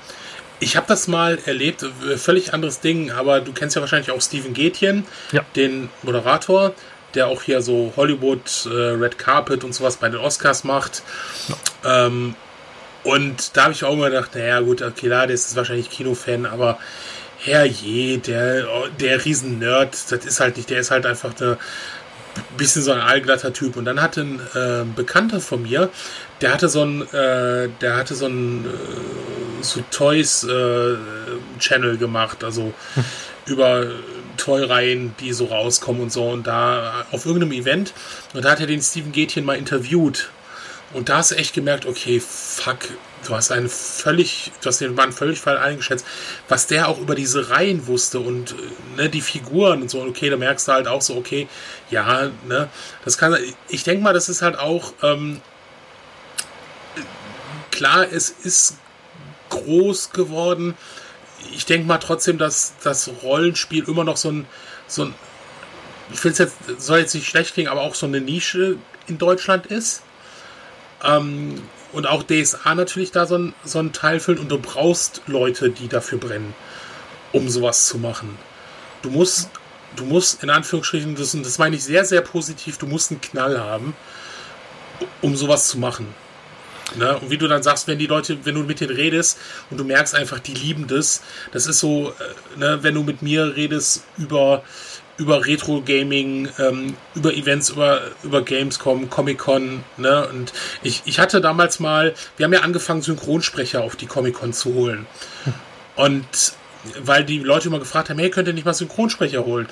ich 0.60 0.78
habe 0.78 0.86
das 0.88 1.08
mal 1.08 1.39
erlebt, 1.46 1.84
äh, 1.84 2.18
völlig 2.18 2.54
anderes 2.54 2.80
Ding, 2.80 3.12
aber 3.12 3.42
du 3.42 3.52
kennst 3.52 3.76
ja 3.76 3.82
wahrscheinlich 3.82 4.12
auch 4.12 4.22
Steven 4.22 4.54
Gätjen, 4.54 5.06
ja. 5.32 5.44
den 5.56 5.89
Moderator, 6.04 6.74
der 7.16 7.28
auch 7.28 7.43
hier 7.43 7.62
so 7.62 7.93
Hollywood, 7.95 8.66
äh, 8.66 8.70
Red 8.70 9.18
Carpet 9.18 9.64
und 9.64 9.74
sowas 9.74 9.97
bei 9.97 10.09
den 10.09 10.20
Oscars 10.20 10.64
macht. 10.64 11.03
Ja. 11.84 12.07
Ähm, 12.07 12.36
und 13.03 13.57
da 13.57 13.64
habe 13.64 13.74
ich 13.74 13.84
auch 13.84 13.93
immer 13.93 14.09
gedacht, 14.09 14.36
naja 14.36 14.59
gut, 14.59 14.82
okay, 14.82 15.07
klar, 15.07 15.28
der 15.28 15.34
ist 15.34 15.55
wahrscheinlich 15.55 15.89
Kinofan, 15.89 16.45
aber 16.45 16.78
herrje, 17.39 18.20
der, 18.20 18.66
der 18.99 19.26
Riesen-Nerd, 19.26 19.93
das 20.12 20.26
ist 20.26 20.39
halt 20.39 20.57
nicht, 20.57 20.70
der 20.70 20.80
ist 20.80 20.91
halt 20.91 21.07
einfach 21.07 21.32
ein 21.41 21.57
bisschen 22.57 22.84
so 22.84 22.91
ein 22.91 22.99
allglatter 22.99 23.53
Typ. 23.53 23.76
Und 23.76 23.86
dann 23.86 24.01
hatte 24.01 24.22
ein 24.22 24.39
äh, 24.53 24.86
Bekannter 24.95 25.41
von 25.41 25.64
mir, 25.64 25.89
der 26.41 26.53
hatte 26.53 26.70
so 26.70 26.84
ein, 26.84 27.01
äh, 27.14 27.70
der 27.82 27.95
hatte 27.95 28.14
so 28.14 28.28
ein 28.28 28.66
äh, 28.66 29.64
so 29.64 29.84
Toys 29.89 30.43
äh, 30.43 30.95
Channel 31.59 31.97
gemacht, 31.97 32.43
also 32.43 32.74
hm. 32.93 33.05
über 33.45 33.88
Toy-Reihen, 34.42 35.16
die 35.20 35.34
so 35.34 35.46
rauskommen 35.46 36.02
und 36.02 36.12
so. 36.12 36.28
Und 36.30 36.48
da 36.48 37.06
auf 37.12 37.26
irgendeinem 37.26 37.54
Event, 37.54 37.94
und 38.34 38.44
da 38.44 38.52
hat 38.52 38.60
er 38.60 38.68
den 38.68 38.82
Steven 38.82 39.12
Gätchen 39.12 39.46
mal 39.46 39.58
interviewt. 39.58 40.30
Und 40.94 41.10
da 41.10 41.18
hast 41.18 41.32
du 41.32 41.36
echt 41.36 41.54
gemerkt, 41.54 41.86
okay, 41.86 42.20
fuck, 42.20 42.80
du 43.26 43.36
hast 43.36 43.52
einen 43.52 43.70
völlig, 43.70 44.52
du 44.62 44.68
hast 44.68 44.82
den 44.82 44.96
Mann 44.96 45.14
völlig 45.14 45.39
falsch 45.39 45.62
eingeschätzt, 45.62 46.06
was 46.50 46.68
der 46.68 46.89
auch 46.89 47.00
über 47.00 47.16
diese 47.16 47.50
Reihen 47.50 47.88
wusste 47.88 48.20
und 48.20 48.56
ne, 48.98 49.10
die 49.10 49.22
Figuren 49.22 49.84
und 49.84 49.89
so, 49.89 50.02
okay, 50.02 50.30
da 50.30 50.36
merkst 50.36 50.68
du 50.68 50.74
halt 50.74 50.88
auch 50.88 51.02
so, 51.02 51.16
okay, 51.16 51.48
ja, 51.89 52.32
ne, 52.46 52.68
das 53.06 53.18
kann, 53.18 53.38
ich 53.70 53.84
denke 53.84 54.04
mal, 54.04 54.14
das 54.14 54.28
ist 54.28 54.42
halt 54.42 54.60
auch, 54.60 54.94
ähm, 55.02 55.39
klar, 57.72 58.06
es 58.12 58.30
ist 58.30 58.78
groß 59.50 60.12
geworden. 60.12 60.76
Ich 61.52 61.66
denke 61.66 61.88
mal 61.88 61.97
trotzdem, 61.97 62.38
dass 62.38 62.74
das 62.84 63.10
Rollenspiel 63.24 63.88
immer 63.88 64.04
noch 64.04 64.18
so 64.18 64.30
ein, 64.30 64.45
so 64.88 65.06
ein, 65.06 65.16
ich 66.12 66.24
will 66.24 66.32
es 66.32 66.38
jetzt, 66.38 66.56
soll 66.78 66.99
jetzt 66.99 67.14
nicht 67.14 67.28
schlecht 67.28 67.54
klingen, 67.54 67.70
aber 67.70 67.82
auch 67.82 67.95
so 67.95 68.06
eine 68.06 68.22
Nische 68.22 68.78
in 69.08 69.18
Deutschland 69.18 69.68
ist. 69.68 70.04
Ähm, 71.04 71.62
und 71.93 72.08
auch 72.08 72.24
DSA 72.24 72.76
natürlich 72.76 73.12
da 73.12 73.26
so 73.26 73.38
ein, 73.38 73.54
so 73.66 73.80
ein 73.80 73.91
Teil 73.91 74.20
füllt 74.20 74.39
und 74.39 74.49
du 74.49 74.58
brauchst 74.58 75.22
Leute, 75.28 75.70
die 75.70 75.88
dafür 75.88 76.20
brennen, 76.20 76.54
um 77.34 77.49
sowas 77.49 77.88
zu 77.88 77.97
machen. 77.97 78.38
Du 79.02 79.10
musst, 79.10 79.49
du 79.95 80.06
musst 80.06 80.43
in 80.43 80.49
Anführungsstrichen, 80.49 81.16
das, 81.16 81.32
das 81.32 81.58
meine 81.58 81.76
ich 81.76 81.84
sehr, 81.84 82.06
sehr 82.06 82.22
positiv, 82.22 82.78
du 82.78 82.88
musst 82.88 83.12
einen 83.12 83.20
Knall 83.20 83.60
haben, 83.60 83.93
um 85.22 85.36
sowas 85.36 85.68
zu 85.68 85.80
machen. 85.80 86.14
Ne? 86.96 87.18
Und 87.18 87.30
wie 87.30 87.38
du 87.38 87.48
dann 87.48 87.64
sagst, 87.64 87.88
wenn 87.88 88.00
die 88.00 88.08
Leute, 88.08 88.38
wenn 88.44 88.56
du 88.56 88.64
mit 88.64 88.80
denen 88.80 88.96
redest 88.96 89.38
und 89.70 89.78
du 89.78 89.84
merkst 89.84 90.16
einfach, 90.16 90.39
die 90.39 90.54
lieben 90.54 90.88
das, 90.88 91.22
das 91.52 91.68
ist 91.68 91.80
so, 91.80 92.10
äh, 92.10 92.60
ne, 92.60 92.80
wenn 92.82 92.96
du 92.96 93.04
mit 93.04 93.22
mir 93.22 93.56
redest 93.56 94.04
über 94.18 94.64
über 95.18 95.46
Retro-Gaming, 95.46 96.50
ähm, 96.58 96.96
über 97.14 97.34
Events, 97.34 97.70
über, 97.70 98.02
über 98.24 98.42
Gamescom, 98.42 99.10
Comic-Con. 99.10 99.84
Ne? 99.98 100.28
Und 100.28 100.52
ich, 100.82 101.04
ich 101.06 101.20
hatte 101.20 101.42
damals 101.42 101.80
mal, 101.80 102.16
wir 102.38 102.46
haben 102.46 102.54
ja 102.54 102.62
angefangen, 102.62 103.04
Synchronsprecher 103.04 103.84
auf 103.84 103.96
die 103.96 104.08
Comic-Con 104.08 104.52
zu 104.52 104.74
holen. 104.74 105.06
Und 105.96 106.26
weil 107.04 107.24
die 107.24 107.38
Leute 107.38 107.68
immer 107.68 107.78
gefragt 107.78 108.10
haben, 108.10 108.18
hey, 108.18 108.32
könnt 108.32 108.48
ihr 108.48 108.56
nicht 108.56 108.66
mal 108.66 108.74
Synchronsprecher 108.74 109.46
holen? 109.46 109.68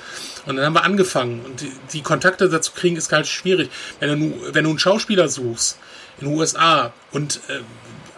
Und 0.46 0.56
dann 0.56 0.64
haben 0.64 0.74
wir 0.74 0.84
angefangen. 0.84 1.44
Und 1.44 1.60
die, 1.60 1.72
die 1.92 2.02
Kontakte 2.02 2.48
dazu 2.48 2.70
kriegen 2.72 2.96
ist 2.96 3.10
halt 3.10 3.26
schwierig. 3.26 3.70
Wenn 3.98 4.20
du, 4.20 4.54
wenn 4.54 4.64
du 4.64 4.70
einen 4.70 4.78
Schauspieler 4.78 5.28
suchst 5.28 5.78
in 6.20 6.28
den 6.28 6.38
USA 6.38 6.92
und 7.12 7.40
äh, 7.48 7.60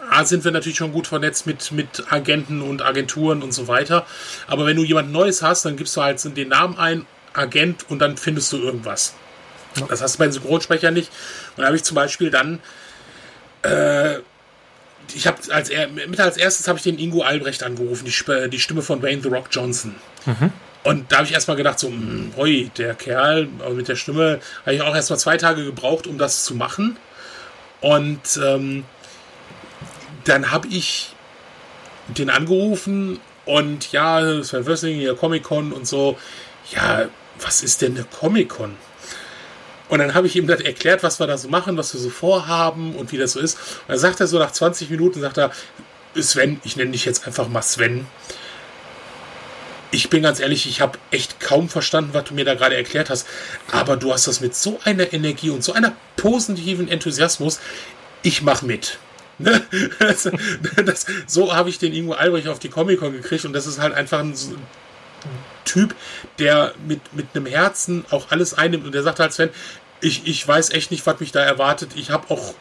A 0.09 0.25
sind 0.25 0.43
wir 0.43 0.51
natürlich 0.51 0.77
schon 0.77 0.91
gut 0.91 1.07
vernetzt 1.07 1.45
mit, 1.45 1.71
mit 1.71 2.11
Agenten 2.11 2.61
und 2.61 2.81
Agenturen 2.81 3.41
und 3.41 3.53
so 3.53 3.67
weiter. 3.67 4.05
Aber 4.47 4.65
wenn 4.65 4.75
du 4.75 4.83
jemand 4.83 5.11
Neues 5.11 5.41
hast, 5.41 5.65
dann 5.65 5.77
gibst 5.77 5.95
du 5.95 6.01
halt 6.01 6.23
den 6.37 6.49
Namen 6.49 6.77
ein 6.77 7.05
Agent 7.33 7.89
und 7.89 7.99
dann 7.99 8.17
findest 8.17 8.51
du 8.53 8.57
irgendwas. 8.57 9.13
Ja. 9.75 9.85
Das 9.87 10.01
hast 10.01 10.15
du 10.15 10.19
bei 10.19 10.25
den 10.25 10.33
Synchronsprechern 10.33 10.93
nicht. 10.93 11.09
Und 11.55 11.61
da 11.61 11.67
habe 11.67 11.75
ich 11.75 11.83
zum 11.83 11.95
Beispiel 11.95 12.29
dann, 12.29 12.59
äh, 13.63 14.17
ich 15.15 15.25
habe 15.25 15.37
als 15.51 15.69
mit 16.07 16.19
als 16.19 16.37
erstes 16.37 16.67
habe 16.67 16.77
ich 16.77 16.83
den 16.83 16.99
Ingo 16.99 17.23
Albrecht 17.23 17.63
angerufen, 17.63 18.05
die, 18.05 18.49
die 18.49 18.59
Stimme 18.59 18.81
von 18.81 19.01
Wayne 19.01 19.21
The 19.21 19.29
Rock 19.29 19.47
Johnson. 19.51 19.95
Mhm. 20.25 20.51
Und 20.83 21.11
da 21.11 21.17
habe 21.17 21.27
ich 21.27 21.33
erstmal 21.33 21.57
gedacht, 21.57 21.79
so, 21.79 21.91
hui, 22.35 22.63
hm, 22.63 22.71
der 22.77 22.93
Kerl 22.93 23.47
mit 23.73 23.87
der 23.87 23.95
Stimme, 23.95 24.41
habe 24.65 24.75
ich 24.75 24.81
auch 24.81 24.93
erstmal 24.93 25.17
zwei 25.17 25.37
Tage 25.37 25.63
gebraucht, 25.63 26.07
um 26.07 26.17
das 26.17 26.43
zu 26.43 26.55
machen. 26.55 26.97
Und 27.83 28.39
ähm, 28.41 28.85
dann 30.23 30.51
habe 30.51 30.69
ich 30.69 31.13
den 32.07 32.29
angerufen 32.29 33.19
und 33.45 33.91
ja, 33.91 34.41
Sven 34.41 34.65
Wrestling, 34.65 34.99
hier 34.99 35.15
Comic-Con 35.15 35.73
und 35.73 35.85
so. 35.85 36.17
Ja, 36.71 37.09
was 37.41 37.61
ist 37.61 37.81
denn 37.81 37.95
eine 37.95 38.05
Comic-Con? 38.05 38.77
Und 39.89 39.99
dann 39.99 40.13
habe 40.13 40.27
ich 40.27 40.37
ihm 40.37 40.47
das 40.47 40.61
erklärt, 40.61 41.03
was 41.03 41.19
wir 41.19 41.27
da 41.27 41.37
so 41.37 41.49
machen, 41.49 41.75
was 41.75 41.93
wir 41.93 41.99
so 41.99 42.09
vorhaben 42.09 42.95
und 42.95 43.11
wie 43.11 43.17
das 43.17 43.33
so 43.33 43.41
ist. 43.41 43.55
Und 43.55 43.89
dann 43.89 43.99
sagt 43.99 44.21
er 44.21 44.27
so 44.27 44.39
nach 44.39 44.51
20 44.51 44.89
Minuten, 44.89 45.19
sagt 45.19 45.37
er, 45.37 45.51
Sven, 46.15 46.61
ich 46.63 46.77
nenne 46.77 46.91
dich 46.91 47.03
jetzt 47.03 47.27
einfach 47.27 47.49
mal 47.49 47.61
Sven. 47.63 48.07
Ich 49.93 50.09
bin 50.09 50.23
ganz 50.23 50.39
ehrlich, 50.39 50.67
ich 50.67 50.81
habe 50.81 50.97
echt 51.11 51.39
kaum 51.39 51.69
verstanden, 51.69 52.09
was 52.13 52.23
du 52.25 52.33
mir 52.33 52.45
da 52.45 52.55
gerade 52.55 52.75
erklärt 52.75 53.11
hast. 53.11 53.27
Aber 53.71 53.95
du 53.95 54.11
hast 54.11 54.27
das 54.27 54.41
mit 54.41 54.55
so 54.55 54.79
einer 54.83 55.13
Energie 55.13 55.51
und 55.51 55.63
so 55.63 55.73
einer 55.73 55.95
positiven 56.15 56.87
Enthusiasmus. 56.87 57.59
Ich 58.23 58.41
mache 58.41 58.65
mit. 58.65 58.97
Ne? 59.37 59.61
Das, 59.99 60.29
das, 60.83 61.05
so 61.27 61.53
habe 61.53 61.69
ich 61.69 61.77
den 61.77 61.93
Ingo 61.93 62.13
Albrecht 62.13 62.47
auf 62.47 62.57
die 62.59 62.69
Comic-Con 62.69 63.13
gekriegt 63.13 63.45
und 63.45 63.53
das 63.53 63.67
ist 63.67 63.79
halt 63.79 63.93
einfach 63.93 64.19
ein, 64.19 64.33
Typ, 65.65 65.95
der 66.39 66.73
mit, 66.85 67.13
mit 67.13 67.27
einem 67.33 67.45
Herzen 67.45 68.05
auch 68.09 68.31
alles 68.31 68.53
einnimmt 68.53 68.85
und 68.85 68.93
der 68.93 69.03
sagt 69.03 69.19
halt, 69.19 69.31
Sven, 69.31 69.49
ich, 70.03 70.27
ich 70.27 70.45
weiß 70.45 70.71
echt 70.71 70.91
nicht, 70.91 71.05
was 71.05 71.19
mich 71.19 71.31
da 71.31 71.41
erwartet. 71.41 71.91
Ich 71.95 72.11
habe 72.11 72.29
auch 72.29 72.53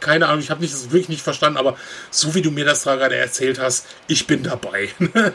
keine 0.00 0.26
Ahnung, 0.26 0.40
ich 0.40 0.50
habe 0.50 0.64
das 0.64 0.90
wirklich 0.90 1.08
nicht 1.08 1.22
verstanden, 1.22 1.58
aber 1.58 1.76
so 2.10 2.34
wie 2.34 2.42
du 2.42 2.50
mir 2.50 2.64
das 2.64 2.84
da 2.84 2.94
gerade 2.94 3.16
erzählt 3.16 3.58
hast, 3.58 3.86
ich 4.06 4.26
bin 4.26 4.42
dabei. 4.42 4.88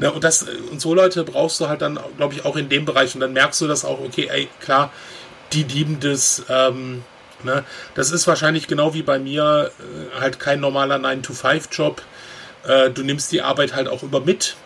Und, 0.00 0.24
das, 0.24 0.46
und 0.70 0.80
so 0.80 0.94
Leute 0.94 1.24
brauchst 1.24 1.60
du 1.60 1.68
halt 1.68 1.82
dann, 1.82 1.98
glaube 2.16 2.34
ich, 2.34 2.44
auch 2.44 2.56
in 2.56 2.68
dem 2.68 2.84
Bereich. 2.84 3.14
Und 3.14 3.20
dann 3.20 3.32
merkst 3.32 3.60
du 3.60 3.66
das 3.66 3.84
auch, 3.84 4.00
okay, 4.00 4.28
ey, 4.30 4.48
klar, 4.60 4.92
die 5.52 5.62
lieben 5.62 5.98
das. 6.00 6.44
Ähm, 6.48 7.02
ne? 7.42 7.64
Das 7.94 8.10
ist 8.10 8.26
wahrscheinlich 8.26 8.66
genau 8.66 8.94
wie 8.94 9.02
bei 9.02 9.18
mir 9.18 9.70
äh, 9.78 10.20
halt 10.20 10.38
kein 10.38 10.60
normaler 10.60 10.96
9-to-5-Job. 10.96 12.02
Äh, 12.66 12.90
du 12.90 13.02
nimmst 13.02 13.32
die 13.32 13.42
Arbeit 13.42 13.74
halt 13.74 13.88
auch 13.88 14.02
immer 14.02 14.20
mit 14.20 14.56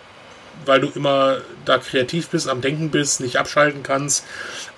weil 0.64 0.80
du 0.80 0.88
immer 0.88 1.38
da 1.64 1.78
kreativ 1.78 2.28
bist, 2.28 2.48
am 2.48 2.61
Denken 2.61 2.90
bist, 2.90 3.20
nicht 3.20 3.36
abschalten 3.36 3.82
kannst. 3.82 4.24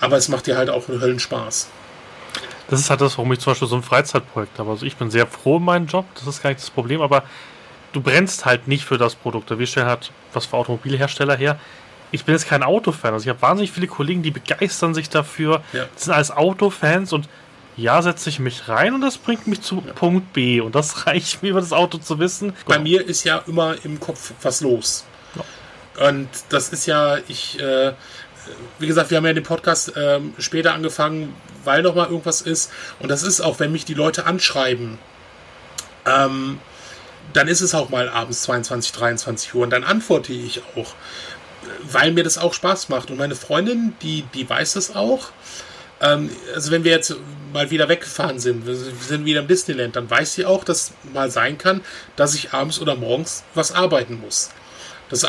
Aber 0.01 0.17
es 0.17 0.29
macht 0.29 0.47
dir 0.47 0.57
halt 0.57 0.71
auch 0.71 0.89
einen 0.89 1.01
Höllenspaß. 1.01 1.69
Das 2.69 2.81
ist 2.81 2.91
halt 2.91 3.01
das, 3.01 3.17
warum 3.17 3.33
ich 3.33 3.39
zum 3.39 3.53
Beispiel 3.53 3.69
so 3.69 3.77
ein 3.77 3.83
Freizeitprojekt 3.83 4.59
habe. 4.59 4.71
Also 4.71 4.85
ich 4.85 4.97
bin 4.97 5.11
sehr 5.11 5.27
froh 5.27 5.57
in 5.57 5.65
meinem 5.65 5.87
Job, 5.87 6.05
das 6.15 6.27
ist 6.27 6.43
gar 6.43 6.51
nicht 6.51 6.61
das 6.61 6.71
Problem, 6.71 7.01
aber 7.01 7.25
du 7.93 8.01
brennst 8.03 8.45
halt 8.45 8.69
nicht 8.69 8.85
für 8.85 8.99
das 8.99 9.15
Produkt. 9.15 9.57
Wir 9.57 9.67
stellen 9.67 9.87
halt 9.87 10.13
was 10.33 10.47
für 10.47 10.57
Automobilhersteller 10.57 11.37
her. 11.37 11.59
Ich 12.11 12.25
bin 12.25 12.35
jetzt 12.35 12.47
kein 12.47 12.63
Autofan. 12.63 13.15
Also 13.15 13.25
ich 13.25 13.29
habe 13.29 13.41
wahnsinnig 13.41 13.73
viele 13.73 13.87
Kollegen, 13.87 14.23
die 14.23 14.31
begeistern 14.31 14.95
sich 14.95 15.09
dafür. 15.09 15.63
Ja. 15.73 15.87
Das 15.95 16.05
sind 16.05 16.13
alles 16.13 16.31
Autofans 16.31 17.13
und 17.13 17.29
ja, 17.77 18.03
setze 18.03 18.29
ich 18.29 18.39
mich 18.39 18.69
rein 18.69 18.93
und 18.93 19.01
das 19.01 19.19
bringt 19.19 19.47
mich 19.47 19.63
zu 19.63 19.83
ja. 19.87 19.93
Punkt 19.93 20.33
B. 20.33 20.61
Und 20.61 20.75
das 20.75 21.07
reicht 21.07 21.43
mir 21.43 21.51
über 21.51 21.61
das 21.61 21.73
Auto 21.73 21.99
zu 21.99 22.19
wissen. 22.19 22.53
Bei 22.67 22.79
mir 22.79 23.07
ist 23.07 23.25
ja 23.25 23.43
immer 23.47 23.77
im 23.85 24.01
Kopf 24.01 24.33
was 24.43 24.61
los. 24.61 25.07
Und 26.01 26.29
das 26.49 26.71
ist 26.71 26.87
ja, 26.87 27.19
ich, 27.29 27.59
äh, 27.61 27.93
wie 28.79 28.87
gesagt, 28.87 29.11
wir 29.11 29.17
haben 29.17 29.27
ja 29.27 29.33
den 29.33 29.43
Podcast 29.45 29.97
äh, 29.97 30.21
später 30.39 30.75
angefangen, 30.75 31.35
weil 31.65 31.83
noch 31.83 31.95
mal 31.95 32.07
irgendwas 32.07 32.41
ist. 32.41 32.71
Und 33.01 33.09
das 33.11 33.23
ist 33.23 33.41
auch, 33.41 33.59
wenn 33.61 33.73
mich 33.73 33.85
die 33.85 33.95
Leute 33.95 34.27
anschreiben, 34.27 34.99
ähm, 36.07 36.61
dann 37.33 37.49
ist 37.49 37.61
es 37.61 37.75
auch 37.75 37.91
mal 37.91 38.09
abends 38.09 38.43
22, 38.43 38.93
23 38.93 39.55
Uhr 39.55 39.63
und 39.65 39.71
dann 39.71 39.85
antworte 39.85 40.33
ich 40.33 40.63
auch. 40.77 40.95
weil 41.83 42.13
mir 42.13 42.25
das 42.25 42.39
auch 42.39 42.55
Spaß 42.55 42.89
macht. 42.89 43.11
Und 43.11 43.19
meine 43.19 43.35
Freundin, 43.35 43.95
die, 44.03 44.23
die 44.35 44.49
weiß 44.49 44.75
das 44.75 44.95
auch. 44.95 45.31
Ähm, 46.01 46.31
also 46.55 46.71
wenn 46.71 46.85
wir 46.85 46.93
jetzt 46.93 47.17
mal 47.53 47.71
wieder 47.71 47.89
weggefahren 47.89 48.39
sind, 48.39 48.67
wir 48.67 48.75
sind 48.77 49.25
wieder 49.25 49.41
im 49.41 49.49
Disneyland, 49.49 49.97
dann 49.97 50.09
weiß 50.09 50.35
sie 50.35 50.47
auch, 50.47 50.65
dass 50.65 50.93
mal 51.13 51.31
sein 51.31 51.59
kann, 51.59 51.83
dass 52.17 52.35
ich 52.35 52.53
abends 52.53 52.81
oder 52.81 52.95
morgens 52.95 53.45
was 53.55 53.73
arbeiten 53.73 54.21
muss. 54.21 54.51
Das, 55.11 55.27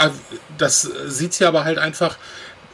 das 0.57 0.81
sieht 1.07 1.33
sie 1.33 1.45
aber 1.45 1.63
halt 1.63 1.77
einfach, 1.77 2.17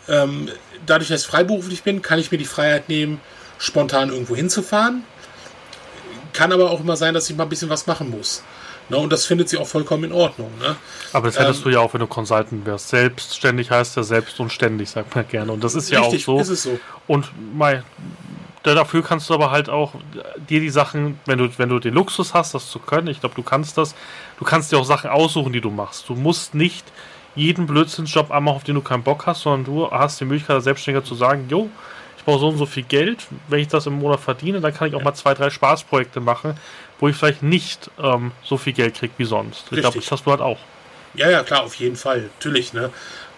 ähm, 0.07 0.49
dadurch, 0.85 1.09
dass 1.09 1.21
ich 1.21 1.27
freiberuflich 1.27 1.83
bin, 1.83 2.01
kann 2.01 2.19
ich 2.19 2.31
mir 2.31 2.37
die 2.37 2.45
Freiheit 2.45 2.89
nehmen, 2.89 3.21
spontan 3.57 4.09
irgendwo 4.09 4.35
hinzufahren. 4.35 5.03
Kann 6.33 6.51
aber 6.51 6.69
auch 6.69 6.81
immer 6.81 6.97
sein, 6.97 7.13
dass 7.13 7.29
ich 7.29 7.35
mal 7.35 7.43
ein 7.43 7.49
bisschen 7.49 7.69
was 7.69 7.87
machen 7.87 8.09
muss. 8.09 8.43
Ne, 8.89 8.97
und 8.97 9.11
das 9.11 9.25
findet 9.25 9.49
sie 9.49 9.57
auch 9.57 9.67
vollkommen 9.67 10.03
in 10.03 10.11
Ordnung. 10.11 10.51
Ne? 10.59 10.75
Aber 11.11 11.27
das 11.27 11.39
hättest 11.39 11.59
ähm, 11.59 11.63
du 11.63 11.69
ja 11.71 11.79
auch, 11.79 11.93
wenn 11.93 12.01
du 12.01 12.07
Consultant 12.07 12.65
wärst. 12.67 12.89
Selbstständig 12.89 13.71
heißt 13.71 13.95
ja 13.95 14.03
selbst 14.03 14.39
und 14.39 14.51
ständig, 14.51 14.91
sagt 14.91 15.15
man 15.15 15.27
gerne. 15.27 15.51
Und 15.51 15.63
das 15.63 15.73
ist 15.73 15.89
ja 15.89 16.01
richtig, 16.01 16.23
auch 16.23 16.35
so. 16.35 16.39
Ist 16.39 16.49
es 16.49 16.63
so. 16.63 16.79
Und 17.07 17.31
mein, 17.55 17.83
dafür 18.73 19.03
kannst 19.03 19.29
du 19.29 19.33
aber 19.33 19.51
halt 19.51 19.69
auch 19.69 19.93
dir 20.49 20.59
die 20.59 20.69
Sachen, 20.69 21.19
wenn 21.25 21.37
du, 21.37 21.49
wenn 21.57 21.69
du 21.69 21.79
den 21.79 21.93
Luxus 21.93 22.33
hast, 22.33 22.55
das 22.55 22.69
zu 22.69 22.79
können, 22.79 23.07
ich 23.07 23.19
glaube, 23.19 23.35
du 23.35 23.43
kannst 23.43 23.77
das, 23.77 23.93
du 24.39 24.45
kannst 24.45 24.71
dir 24.71 24.79
auch 24.79 24.85
Sachen 24.85 25.09
aussuchen, 25.09 25.53
die 25.53 25.61
du 25.61 25.69
machst. 25.69 26.09
Du 26.09 26.15
musst 26.15 26.55
nicht 26.55 26.85
jeden 27.35 27.67
Blödsinnsjob 27.67 28.31
anmachen, 28.31 28.55
auf 28.55 28.63
den 28.63 28.75
du 28.75 28.81
keinen 28.81 29.03
Bock 29.03 29.25
hast, 29.27 29.41
sondern 29.41 29.65
du 29.65 29.91
hast 29.91 30.19
die 30.19 30.25
Möglichkeit, 30.25 30.55
als 30.55 30.63
Selbstständiger 30.63 31.05
zu 31.05 31.15
sagen, 31.15 31.47
jo, 31.49 31.69
ich 32.17 32.23
brauche 32.23 32.39
so 32.39 32.47
und 32.47 32.57
so 32.57 32.65
viel 32.65 32.83
Geld, 32.83 33.27
wenn 33.49 33.59
ich 33.59 33.67
das 33.67 33.85
im 33.85 33.99
Monat 33.99 34.19
verdiene, 34.19 34.61
dann 34.61 34.73
kann 34.73 34.87
ich 34.87 34.95
auch 34.95 35.03
mal 35.03 35.13
zwei, 35.13 35.33
drei 35.33 35.49
Spaßprojekte 35.49 36.19
machen, 36.19 36.57
wo 36.99 37.07
ich 37.07 37.15
vielleicht 37.15 37.43
nicht 37.43 37.91
ähm, 38.01 38.31
so 38.43 38.57
viel 38.57 38.73
Geld 38.73 38.95
kriege 38.95 39.13
wie 39.17 39.25
sonst. 39.25 39.65
Ich 39.71 39.79
glaube, 39.79 39.99
das 39.99 40.11
hast 40.11 40.25
du 40.25 40.31
halt 40.31 40.41
auch. 40.41 40.57
Ja, 41.13 41.29
ja, 41.29 41.43
klar, 41.43 41.63
auf 41.63 41.75
jeden 41.75 41.95
Fall. 41.95 42.29
Natürlich, 42.39 42.73
ne? 42.73 42.89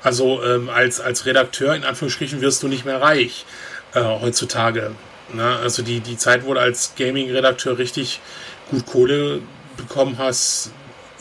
Also 0.04 0.44
ähm, 0.44 0.70
als, 0.70 1.00
als 1.02 1.26
Redakteur 1.26 1.76
in 1.76 1.84
Anführungsstrichen 1.84 2.40
wirst 2.42 2.64
du 2.64 2.68
nicht 2.68 2.86
mehr 2.86 3.02
reich 3.02 3.46
äh, 3.94 4.02
heutzutage. 4.02 4.92
Ne? 5.34 5.58
Also 5.58 5.82
die, 5.84 6.00
die 6.00 6.18
Zeit, 6.18 6.46
wo 6.46 6.54
du 6.54 6.60
als 6.60 6.94
Gaming-Redakteur 6.96 7.78
richtig 7.78 8.22
gut 8.70 8.86
Kohle 8.86 9.42
bekommen 9.76 10.18
hast, 10.18 10.72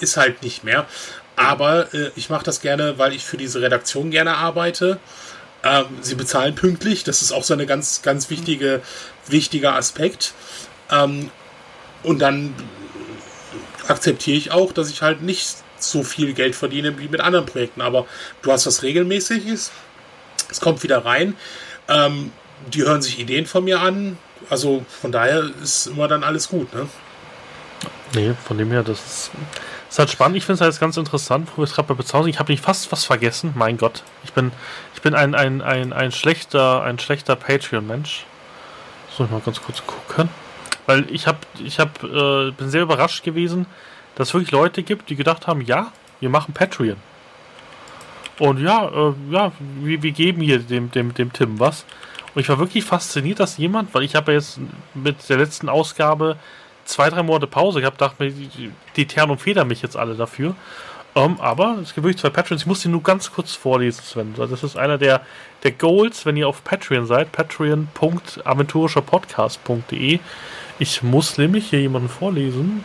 ist 0.00 0.16
halt 0.16 0.42
nicht 0.42 0.64
mehr. 0.64 0.86
Aber 1.36 1.92
äh, 1.94 2.10
ich 2.16 2.30
mache 2.30 2.44
das 2.44 2.60
gerne, 2.60 2.98
weil 2.98 3.12
ich 3.12 3.24
für 3.24 3.36
diese 3.36 3.60
Redaktion 3.60 4.10
gerne 4.10 4.36
arbeite. 4.36 4.98
Ähm, 5.62 5.86
sie 6.00 6.14
bezahlen 6.14 6.54
pünktlich, 6.54 7.04
das 7.04 7.22
ist 7.22 7.32
auch 7.32 7.44
so 7.44 7.54
ein 7.54 7.66
ganz, 7.66 8.02
ganz 8.02 8.30
wichtige, 8.30 8.82
wichtiger 9.26 9.74
Aspekt. 9.74 10.32
Ähm, 10.90 11.30
und 12.02 12.20
dann 12.20 12.54
akzeptiere 13.88 14.36
ich 14.36 14.50
auch, 14.50 14.72
dass 14.72 14.90
ich 14.90 15.02
halt 15.02 15.22
nicht 15.22 15.56
so 15.78 16.02
viel 16.02 16.32
Geld 16.32 16.54
verdiene 16.54 16.98
wie 16.98 17.08
mit 17.08 17.20
anderen 17.20 17.46
Projekten. 17.46 17.80
Aber 17.80 18.06
du 18.42 18.52
hast 18.52 18.66
was 18.66 18.82
Regelmäßiges, 18.82 19.72
es 20.50 20.60
kommt 20.60 20.82
wieder 20.82 21.04
rein. 21.04 21.36
Ähm, 21.88 22.32
die 22.72 22.82
hören 22.82 23.02
sich 23.02 23.18
Ideen 23.18 23.46
von 23.46 23.64
mir 23.64 23.80
an. 23.80 24.18
Also 24.50 24.84
von 24.88 25.12
daher 25.12 25.50
ist 25.62 25.86
immer 25.86 26.08
dann 26.08 26.24
alles 26.24 26.48
gut. 26.48 26.72
Ne? 26.74 26.88
Nee, 28.14 28.34
von 28.44 28.58
dem 28.58 28.70
her, 28.70 28.82
das 28.82 28.98
ist, 28.98 29.30
ist 29.90 29.98
halt 29.98 30.10
spannend. 30.10 30.36
Ich 30.36 30.44
finde 30.44 30.54
es 30.54 30.60
halt 30.60 30.80
ganz 30.80 30.96
interessant, 30.96 31.48
wo 31.52 31.58
wir 31.58 31.64
es 31.64 31.74
gerade 31.74 31.88
bei 31.88 31.94
Bezahlung 31.94 32.28
Ich 32.28 32.38
habe 32.38 32.52
nicht 32.52 32.64
fast 32.64 32.90
was 32.92 33.04
vergessen. 33.04 33.52
Mein 33.54 33.76
Gott, 33.76 34.02
ich 34.24 34.32
bin, 34.32 34.52
ich 34.94 35.02
bin 35.02 35.14
ein, 35.14 35.34
ein, 35.34 35.62
ein, 35.62 35.92
ein 35.92 36.12
schlechter, 36.12 36.82
ein 36.82 36.98
schlechter 36.98 37.36
Patreon-Mensch. 37.36 38.24
Soll 39.16 39.26
ich 39.26 39.32
mal 39.32 39.40
ganz 39.40 39.60
kurz 39.60 39.82
gucken? 39.86 40.28
Weil 40.86 41.10
ich 41.10 41.26
habe, 41.26 41.38
ich 41.64 41.78
habe, 41.80 42.50
äh, 42.50 42.52
bin 42.52 42.70
sehr 42.70 42.82
überrascht 42.82 43.24
gewesen, 43.24 43.66
dass 44.14 44.28
es 44.28 44.34
wirklich 44.34 44.52
Leute 44.52 44.82
gibt, 44.82 45.10
die 45.10 45.16
gedacht 45.16 45.46
haben, 45.46 45.60
ja, 45.60 45.92
wir 46.20 46.28
machen 46.28 46.54
Patreon. 46.54 46.96
Und 48.38 48.60
ja, 48.60 48.88
äh, 48.88 49.14
ja, 49.30 49.52
wir, 49.80 50.02
wir 50.02 50.12
geben 50.12 50.42
hier 50.42 50.58
dem, 50.58 50.90
dem, 50.90 51.14
dem 51.14 51.32
Tim 51.32 51.58
was. 51.58 51.84
Und 52.36 52.42
ich 52.42 52.48
war 52.50 52.58
wirklich 52.58 52.84
fasziniert, 52.84 53.40
dass 53.40 53.56
jemand, 53.56 53.94
weil 53.94 54.02
ich 54.02 54.14
habe 54.14 54.32
jetzt 54.32 54.60
mit 54.94 55.16
der 55.28 55.38
letzten 55.38 55.68
Ausgabe 55.70 56.36
zwei, 56.84 57.10
drei 57.10 57.24
Monate 57.24 57.48
Pause 57.48 57.80
gehabt, 57.80 58.00
dachte 58.00 58.22
mir, 58.22 58.32
die, 58.96 59.06
Tern 59.06 59.30
und 59.30 59.40
Federn 59.40 59.66
mich 59.66 59.82
jetzt 59.82 59.96
alle 59.96 60.14
dafür. 60.14 60.54
Um, 61.14 61.24
ähm, 61.24 61.40
aber 61.40 61.78
es 61.82 61.94
gibt 61.94 62.04
wirklich 62.04 62.20
zwei 62.20 62.28
Patrons. 62.28 62.60
Ich 62.60 62.66
muss 62.66 62.82
die 62.82 62.88
nur 62.88 63.02
ganz 63.02 63.32
kurz 63.32 63.54
vorlesen, 63.54 64.02
Sven. 64.04 64.34
Das 64.36 64.62
ist 64.62 64.76
einer 64.76 64.98
der, 64.98 65.22
der 65.62 65.70
Goals, 65.72 66.26
wenn 66.26 66.36
ihr 66.36 66.46
auf 66.46 66.62
Patreon 66.62 67.06
seid. 67.06 67.32
Patreon.aventurischerpodcast.de 67.32 70.20
ich 70.78 71.02
muss 71.02 71.38
nämlich 71.38 71.70
hier 71.70 71.80
jemanden 71.80 72.10
vorlesen. 72.10 72.84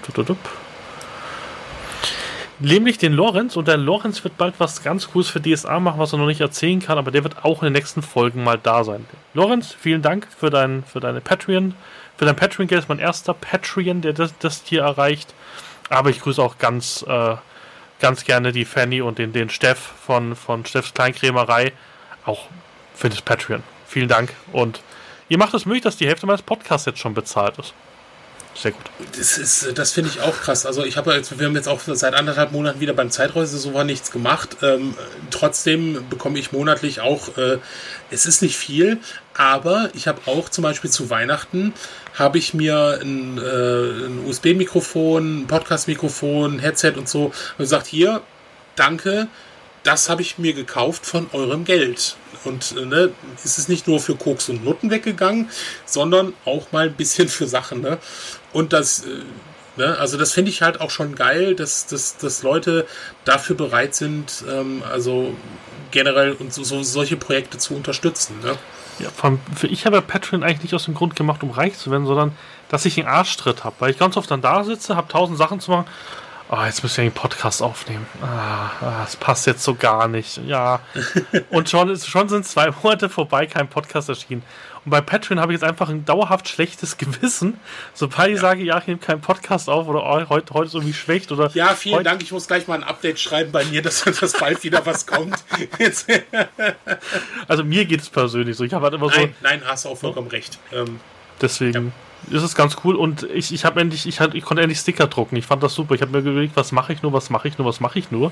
Nämlich 2.62 2.98
den 3.00 3.14
Lorenz 3.14 3.58
und 3.58 3.68
der 3.68 3.78
Lorenz 3.78 4.24
wird 4.24 4.38
bald 4.38 4.56
was 4.60 4.84
ganz 4.84 5.10
Cooles 5.12 5.30
für 5.30 5.42
DSA 5.42 5.80
machen, 5.80 6.00
was 6.00 6.14
er 6.14 6.20
noch 6.20 6.28
nicht 6.28 6.42
erzählen 6.42 6.80
kann, 6.80 6.98
aber 6.98 7.12
der 7.12 7.24
wird 7.24 7.44
auch 7.44 7.62
in 7.62 7.68
den 7.68 7.74
nächsten 7.74 8.02
Folgen 8.04 8.44
mal 8.44 8.60
da 8.62 8.84
sein. 8.84 9.06
Lorenz, 9.34 9.76
vielen 9.78 10.02
Dank 10.02 10.28
für 10.38 10.50
dein, 10.50 10.84
für 10.84 11.00
deine 11.00 11.22
Patreon, 11.22 11.74
für 12.18 12.26
dein 12.26 12.36
Patreon-Geld. 12.36 12.84
ist 12.84 12.90
mein 12.90 13.00
erster 13.00 13.34
Patreon, 13.34 14.02
der 14.02 14.14
das, 14.14 14.38
das 14.38 14.62
hier 14.66 14.84
erreicht. 14.84 15.34
Aber 15.90 16.12
ich 16.12 16.22
grüße 16.22 16.42
auch 16.42 16.60
ganz, 16.60 17.04
äh, 17.08 17.36
ganz 18.00 18.24
gerne 18.24 18.52
die 18.52 18.66
Fanny 18.66 19.02
und 19.02 19.18
den, 19.18 19.34
den 19.34 19.50
Steff 19.50 19.80
von, 19.80 20.36
von 20.36 20.66
Steffs 20.66 20.94
Kleinkrämerei. 20.94 21.74
Auch 22.26 22.48
für 22.94 23.10
das 23.10 23.22
Patreon. 23.22 23.64
Vielen 23.88 24.08
Dank 24.08 24.34
und 24.54 24.82
Ihr 25.32 25.38
macht 25.38 25.54
es 25.54 25.66
möglich, 25.66 25.84
dass 25.84 25.96
die 25.96 26.08
Hälfte 26.08 26.26
meines 26.26 26.42
Podcasts 26.42 26.86
jetzt 26.86 27.00
schon 27.00 27.14
bezahlt 27.14 27.58
ist. 27.58 27.74
Sehr 28.54 28.72
gut. 28.72 28.84
Das, 29.18 29.38
ist, 29.38 29.78
das 29.78 29.94
finde 29.94 30.10
ich 30.10 30.22
auch 30.22 30.36
krass. 30.42 30.66
Also 30.66 30.84
ich 30.84 30.98
habe 30.98 31.22
wir 31.38 31.46
haben 31.46 31.56
jetzt 31.56 31.70
auch 31.70 31.80
seit 31.86 32.14
anderthalb 32.14 32.52
Monaten 32.52 32.80
wieder 32.80 32.94
beim 32.94 33.10
Zeitreise 33.10 33.58
so 33.58 33.74
war 33.74 33.84
nichts 33.84 34.12
gemacht. 34.12 34.58
Ähm, 34.62 34.94
trotzdem 35.30 36.06
bekomme 36.10 36.38
ich 36.38 36.52
monatlich 36.52 37.00
auch, 37.00 37.38
äh, 37.38 37.60
es 38.10 38.26
ist 38.26 38.42
nicht 38.42 38.58
viel, 38.58 39.00
aber 39.34 39.90
ich 39.94 40.08
habe 40.08 40.22
auch 40.26 40.50
zum 40.50 40.64
Beispiel 40.64 40.90
zu 40.90 41.10
Weihnachten 41.10 41.74
habe 42.14 42.38
ich 42.38 42.54
mir 42.54 43.00
ein, 43.02 43.38
äh, 43.38 44.08
ein 44.08 44.26
USB-Mikrofon, 44.28 45.46
Podcast-Mikrofon, 45.48 46.60
Headset 46.60 46.94
und 46.98 47.08
so 47.08 47.26
und 47.26 47.58
gesagt, 47.58 47.88
hier, 47.88 48.22
danke, 48.76 49.28
das 49.84 50.10
habe 50.10 50.22
ich 50.22 50.38
mir 50.38 50.54
gekauft 50.54 51.06
von 51.06 51.28
eurem 51.32 51.64
Geld. 51.64 52.18
Und 52.44 52.76
äh, 52.78 52.86
ne, 52.86 53.12
ist 53.44 53.58
es 53.58 53.68
nicht 53.68 53.88
nur 53.88 54.00
für 54.00 54.16
Koks 54.16 54.50
und 54.50 54.64
Nutten 54.64 54.90
weggegangen, 54.92 55.50
sondern 55.86 56.34
auch 56.46 56.72
mal 56.72 56.88
ein 56.88 56.96
bisschen 56.96 57.30
für 57.30 57.48
Sachen. 57.48 57.82
Ne? 57.82 57.98
Und 58.54 58.74
das, 58.74 59.06
äh, 59.06 59.10
ne, 59.78 59.98
also 59.98 60.18
das 60.18 60.34
finde 60.34 60.52
ich 60.52 60.62
halt 60.62 60.82
auch 60.82 60.90
schon 60.90 61.16
geil, 61.16 61.56
dass, 61.56 61.88
dass, 61.88 62.18
dass 62.18 62.44
Leute 62.44 62.86
dafür 63.26 63.56
bereit 63.56 63.96
sind, 63.96 64.44
ähm, 64.50 64.84
also 64.90 65.34
generell 65.92 66.34
und 66.34 66.54
so, 66.54 66.64
so, 66.64 66.84
solche 66.84 67.18
Projekte 67.18 67.58
zu 67.58 67.76
unterstützen. 67.76 68.40
Ne? 68.44 68.58
Ja, 69.00 69.10
allem, 69.22 69.40
für 69.56 69.68
ich 69.68 69.86
habe 69.86 70.02
Patreon 70.02 70.44
eigentlich 70.44 70.64
nicht 70.64 70.74
aus 70.74 70.86
dem 70.86 70.94
Grund 70.94 71.16
gemacht, 71.16 71.44
um 71.44 71.52
reich 71.52 71.78
zu 71.78 71.92
werden, 71.92 72.06
sondern 72.06 72.36
dass 72.70 72.86
ich 72.86 72.98
einen 72.98 73.08
Arschtritt 73.08 73.64
habe, 73.64 73.76
weil 73.80 73.92
ich 73.92 74.00
ganz 74.00 74.16
oft 74.16 74.30
dann 74.32 74.42
da 74.42 74.64
sitze, 74.64 74.96
habe 74.96 75.08
tausend 75.08 75.38
Sachen 75.38 75.60
zu 75.60 75.72
machen 75.72 75.86
Oh, 76.54 76.66
jetzt 76.66 76.84
müssen 76.84 76.98
wir 76.98 77.04
einen 77.04 77.14
Podcast 77.14 77.64
aufnehmen. 77.64 78.06
Ah, 78.22 78.72
ah, 78.82 79.02
das 79.04 79.16
passt 79.16 79.48
jetzt 79.48 79.64
so 79.64 79.74
gar 79.74 80.10
nicht. 80.10 80.36
Ja. 80.46 80.82
Und 81.50 81.70
schon, 81.70 81.98
schon 81.98 82.28
sind 82.28 82.46
zwei 82.46 82.72
Monate 82.84 83.08
vorbei, 83.08 83.46
kein 83.46 83.70
Podcast 83.70 84.10
erschienen. 84.10 84.44
Und 84.84 84.92
bei 84.92 85.02
Patreon 85.02 85.40
habe 85.40 85.54
ich 85.54 85.62
jetzt 85.62 85.68
einfach 85.68 85.90
ein 85.90 86.06
dauerhaft 86.06 86.50
schlechtes 86.50 86.98
Gewissen. 86.98 87.60
Sobald 87.94 88.30
ich 88.30 88.36
ja. 88.36 88.42
sage, 88.42 88.64
ja, 88.64 88.78
ich 88.80 88.88
nehme 88.88 89.00
keinen 89.00 89.22
Podcast 89.22 89.70
auf 89.70 89.88
oder 89.88 90.04
oh, 90.04 90.30
heute, 90.30 90.54
heute 90.54 90.68
ist 90.68 90.74
irgendwie 90.74 90.94
schlecht 90.94 91.32
oder. 91.32 91.52
Ja, 91.54 91.76
vielen 91.76 92.04
Dank. 92.04 92.22
Ich 92.24 92.32
muss 92.32 92.48
gleich 92.48 92.68
mal 92.68 92.76
ein 92.76 92.84
Update 92.84 93.20
schreiben 93.20 93.52
bei 93.52 93.64
mir, 93.66 93.82
dass, 93.82 94.04
dass 94.04 94.34
bald 94.34 94.64
wieder 94.64 94.86
was 94.86 95.06
kommt. 95.06 95.44
also 97.48 97.64
mir 97.64 97.86
geht 97.86 98.02
es 98.02 98.10
persönlich 98.10 98.58
so. 98.58 98.64
Ich 98.64 98.74
habe 98.74 98.86
halt 98.86 98.94
immer 98.96 99.10
so. 99.10 99.20
Nein, 99.20 99.36
nein, 99.42 99.62
hast 99.66 99.86
du 99.86 99.90
auch 99.90 99.98
vollkommen 99.98 100.28
recht. 100.28 100.58
Ähm, 100.72 101.00
deswegen. 101.42 101.86
Ja 101.88 101.92
ist 102.30 102.44
es 102.44 102.56
ganz 102.56 102.78
cool 102.84 102.96
und 102.96 103.24
ich, 103.24 103.52
ich 103.52 103.66
habe 103.66 103.82
endlich, 103.82 104.06
ich, 104.06 104.20
halt, 104.20 104.36
ich 104.36 104.44
konnte 104.44 104.62
endlich 104.62 104.80
Sticker 104.80 105.08
drucken. 105.08 105.36
Ich 105.38 105.46
fand 105.46 105.64
das 105.64 105.74
super. 105.74 105.96
Ich 105.96 106.02
habe 106.02 106.12
mir 106.12 106.30
überlegt, 106.30 106.56
was 106.56 106.72
mache 106.72 106.94
ich 106.94 107.02
nur, 107.02 107.14
was 107.14 107.30
mache 107.30 107.48
ich 107.48 107.58
nur, 107.58 107.68
was 107.68 107.80
mache 107.80 107.98
ich 107.98 108.12
nur. 108.12 108.32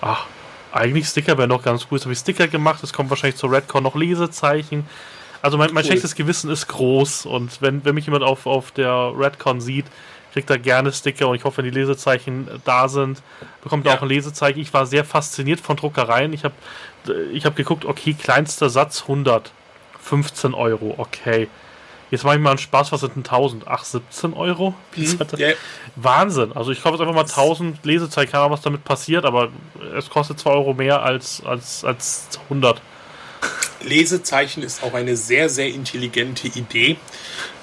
Ach, 0.00 0.26
eigentlich 0.72 1.06
Sticker 1.06 1.38
wäre 1.38 1.48
noch 1.48 1.62
ganz 1.62 1.86
cool. 1.90 1.96
Jetzt 1.96 2.04
habe 2.04 2.12
ich 2.12 2.18
Sticker 2.18 2.48
gemacht. 2.48 2.82
Es 2.82 2.92
kommt 2.92 3.08
wahrscheinlich 3.10 3.36
zur 3.38 3.50
Redcon 3.50 3.82
noch 3.82 3.94
Lesezeichen. 3.94 4.86
Also 5.42 5.58
mein, 5.58 5.72
mein 5.72 5.84
cool. 5.84 5.90
schlechtes 5.90 6.14
Gewissen 6.14 6.50
ist 6.50 6.66
groß 6.68 7.26
und 7.26 7.60
wenn, 7.62 7.84
wenn 7.84 7.94
mich 7.94 8.06
jemand 8.06 8.24
auf, 8.24 8.46
auf 8.46 8.70
der 8.70 9.12
Redcon 9.16 9.60
sieht, 9.60 9.86
kriegt 10.32 10.50
er 10.50 10.58
gerne 10.58 10.92
Sticker 10.92 11.28
und 11.28 11.36
ich 11.36 11.44
hoffe, 11.44 11.58
wenn 11.58 11.64
die 11.64 11.70
Lesezeichen 11.70 12.48
da 12.64 12.88
sind, 12.88 13.22
bekommt 13.62 13.86
er 13.86 13.92
ja. 13.92 13.98
auch 13.98 14.02
ein 14.02 14.08
Lesezeichen. 14.08 14.60
Ich 14.60 14.74
war 14.74 14.84
sehr 14.84 15.04
fasziniert 15.04 15.60
von 15.60 15.76
Druckereien. 15.76 16.32
Ich 16.32 16.44
habe 16.44 16.54
ich 17.32 17.46
hab 17.46 17.56
geguckt, 17.56 17.84
okay, 17.84 18.14
kleinster 18.14 18.68
Satz 18.68 19.02
100, 19.02 19.52
15 20.00 20.52
Euro, 20.54 20.94
okay. 20.98 21.48
Jetzt 22.10 22.24
mache 22.24 22.36
ich 22.36 22.40
mal 22.40 22.50
einen 22.50 22.58
Spaß, 22.58 22.92
was 22.92 23.00
sind 23.00 23.16
denn 23.16 23.24
1000? 23.24 23.66
Ach, 23.66 23.82
17 23.82 24.34
Euro? 24.34 24.74
Mhm, 24.94 25.18
yeah. 25.38 25.54
Wahnsinn. 25.96 26.52
Also 26.54 26.70
ich 26.70 26.82
kaufe 26.82 26.94
jetzt 26.94 27.00
einfach 27.00 27.14
mal 27.14 27.22
1000 27.22 27.84
Lesezeichen, 27.84 28.30
keine 28.30 28.44
Ahnung, 28.44 28.52
was 28.52 28.60
damit 28.60 28.84
passiert, 28.84 29.24
aber 29.24 29.48
es 29.96 30.08
kostet 30.08 30.38
2 30.38 30.50
Euro 30.50 30.74
mehr 30.74 31.02
als, 31.02 31.42
als, 31.44 31.84
als 31.84 32.28
100. 32.44 32.80
Lesezeichen 33.82 34.62
ist 34.62 34.82
auch 34.82 34.94
eine 34.94 35.16
sehr, 35.16 35.48
sehr 35.48 35.68
intelligente 35.68 36.48
Idee, 36.48 36.96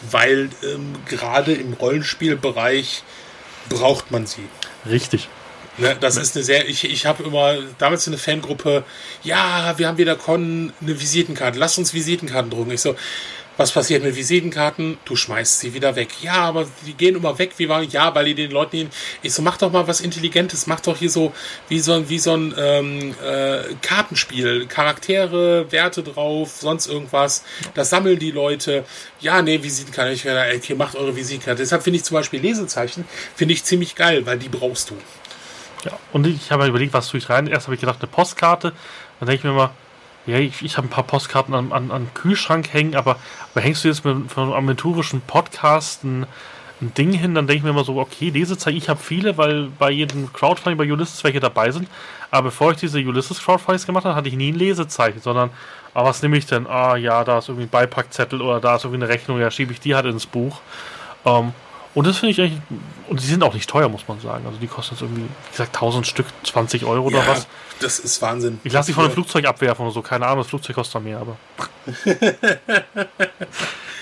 weil 0.09 0.49
ähm, 0.63 0.95
gerade 1.05 1.53
im 1.53 1.73
Rollenspielbereich 1.73 3.03
braucht 3.69 4.11
man 4.11 4.25
sie. 4.25 4.47
Richtig. 4.89 5.27
Ne, 5.77 5.97
das 5.99 6.17
ist 6.17 6.35
eine 6.35 6.43
sehr, 6.43 6.69
ich, 6.69 6.83
ich 6.83 7.07
habe 7.07 7.23
immer 7.23 7.57
damals 7.79 8.07
eine 8.07 8.19
Fangruppe, 8.19 8.83
ja, 9.23 9.73
wir 9.77 9.87
haben 9.87 9.97
wieder 9.97 10.15
Con 10.15 10.71
eine 10.79 11.01
Visitenkarte, 11.01 11.57
lass 11.57 11.79
uns 11.79 11.95
Visitenkarten 11.95 12.51
drucken. 12.51 12.71
Ich 12.71 12.81
so, 12.81 12.95
was 13.57 13.71
passiert 13.71 14.03
mit 14.03 14.15
Visitenkarten? 14.15 14.97
Du 15.05 15.15
schmeißt 15.15 15.59
sie 15.59 15.73
wieder 15.73 15.95
weg. 15.95 16.09
Ja, 16.21 16.35
aber 16.35 16.65
die 16.85 16.93
gehen 16.93 17.15
immer 17.15 17.37
weg. 17.37 17.53
Wie 17.57 17.69
war, 17.69 17.83
ja, 17.83 18.13
weil 18.15 18.25
die 18.25 18.35
den 18.35 18.51
Leuten 18.51 18.77
hin. 18.77 18.89
Ich 19.21 19.33
so, 19.33 19.41
mach 19.41 19.57
doch 19.57 19.71
mal 19.71 19.87
was 19.87 20.01
Intelligentes. 20.01 20.65
Mach 20.65 20.79
doch 20.79 20.97
hier 20.97 21.09
so 21.09 21.33
wie 21.69 21.79
so, 21.79 22.09
wie 22.09 22.19
so 22.19 22.33
ein 22.35 22.53
ähm, 22.57 23.15
äh, 23.23 23.75
Kartenspiel. 23.81 24.65
Charaktere, 24.65 25.71
Werte 25.71 26.03
drauf, 26.03 26.57
sonst 26.59 26.87
irgendwas. 26.87 27.43
Das 27.75 27.89
sammeln 27.89 28.17
die 28.17 28.31
Leute. 28.31 28.85
Ja, 29.19 29.41
nee, 29.41 29.61
Visitenkarte. 29.61 30.13
Ich 30.13 30.25
werde, 30.25 30.55
okay, 30.55 30.73
macht 30.73 30.95
eure 30.95 31.15
Visitenkarte. 31.15 31.61
Deshalb 31.61 31.83
finde 31.83 31.97
ich 31.97 32.03
zum 32.03 32.15
Beispiel 32.15 32.41
Lesezeichen, 32.41 33.05
finde 33.35 33.53
ich 33.53 33.63
ziemlich 33.63 33.95
geil, 33.95 34.25
weil 34.25 34.39
die 34.39 34.49
brauchst 34.49 34.89
du. 34.89 34.97
Ja, 35.85 35.99
und 36.11 36.25
ich 36.25 36.51
habe 36.51 36.65
überlegt, 36.65 36.93
was 36.93 37.09
tue 37.09 37.19
ich 37.19 37.29
rein. 37.29 37.47
Erst 37.47 37.67
habe 37.67 37.75
ich 37.75 37.81
gedacht, 37.81 37.99
eine 38.01 38.07
Postkarte. 38.09 38.73
Dann 39.19 39.27
denke 39.27 39.39
ich 39.39 39.43
mir 39.43 39.51
mal, 39.51 39.71
ja, 40.25 40.37
ich, 40.37 40.61
ich 40.61 40.77
habe 40.77 40.87
ein 40.87 40.89
paar 40.89 41.03
Postkarten 41.03 41.53
an, 41.53 41.71
an, 41.71 41.91
an 41.91 42.09
Kühlschrank 42.13 42.71
hängen, 42.71 42.95
aber, 42.95 43.17
aber 43.53 43.61
hängst 43.61 43.83
du 43.83 43.89
jetzt 43.89 44.05
mit, 44.05 44.31
von 44.31 44.43
einem 44.43 44.53
aventurischen 44.53 45.21
Podcast 45.21 46.03
ein, 46.03 46.25
ein 46.81 46.93
Ding 46.93 47.11
hin, 47.11 47.35
dann 47.35 47.47
denke 47.47 47.59
ich 47.59 47.63
mir 47.63 47.71
immer 47.71 47.83
so, 47.83 47.97
okay, 47.97 48.29
Lesezeichen, 48.29 48.77
ich 48.77 48.89
habe 48.89 48.99
viele, 49.01 49.37
weil 49.37 49.69
bei 49.77 49.91
jedem 49.91 50.31
Crowdfunding 50.31 50.77
bei 50.77 50.91
Ulysses 50.91 51.23
welche 51.23 51.39
dabei 51.39 51.71
sind. 51.71 51.87
Aber 52.31 52.45
bevor 52.45 52.71
ich 52.71 52.77
diese 52.77 52.99
Ulysses 52.99 53.43
Crowdfundings 53.43 53.85
gemacht 53.85 54.05
habe, 54.05 54.15
hatte 54.15 54.29
ich 54.29 54.35
nie 54.35 54.51
ein 54.51 54.55
Lesezeichen, 54.55 55.21
sondern, 55.21 55.49
ah, 55.93 56.05
was 56.05 56.21
nehme 56.21 56.37
ich 56.37 56.45
denn? 56.45 56.67
Ah, 56.67 56.95
ja, 56.95 57.23
da 57.23 57.39
ist 57.39 57.49
irgendwie 57.49 57.67
ein 57.67 57.69
Beipackzettel 57.69 58.41
oder 58.41 58.59
da 58.59 58.75
ist 58.75 58.85
irgendwie 58.85 59.03
eine 59.03 59.13
Rechnung, 59.13 59.39
ja, 59.39 59.51
schiebe 59.51 59.73
ich 59.73 59.79
die 59.79 59.93
halt 59.93 60.05
ins 60.05 60.25
Buch. 60.25 60.61
Ähm, 61.25 61.53
und 61.95 62.07
das 62.07 62.17
finde 62.17 62.31
ich 62.31 62.41
eigentlich, 62.41 62.61
und 63.07 63.21
die 63.21 63.25
sind 63.25 63.43
auch 63.43 63.53
nicht 63.53 63.69
teuer, 63.69 63.87
muss 63.87 64.07
man 64.07 64.19
sagen. 64.19 64.45
Also 64.47 64.57
die 64.57 64.67
kosten 64.67 64.95
jetzt 64.95 65.01
irgendwie, 65.01 65.23
wie 65.23 65.51
gesagt, 65.51 65.75
1000 65.75 66.07
Stück, 66.07 66.25
20 66.43 66.85
Euro 66.85 67.09
ja, 67.11 67.17
oder 67.17 67.27
was. 67.27 67.47
Das 67.79 67.99
ist 67.99 68.21
Wahnsinn. 68.21 68.59
Ich 68.63 68.73
lasse 68.73 68.87
die 68.87 68.93
von 68.93 69.05
einem 69.05 69.13
Flugzeug 69.13 69.45
abwerfen 69.45 69.85
oder 69.85 69.93
so, 69.93 70.01
keine 70.01 70.25
Ahnung, 70.25 70.39
das 70.39 70.47
Flugzeug 70.47 70.75
kostet 70.75 71.03
mehr, 71.03 71.19
aber. 71.19 71.37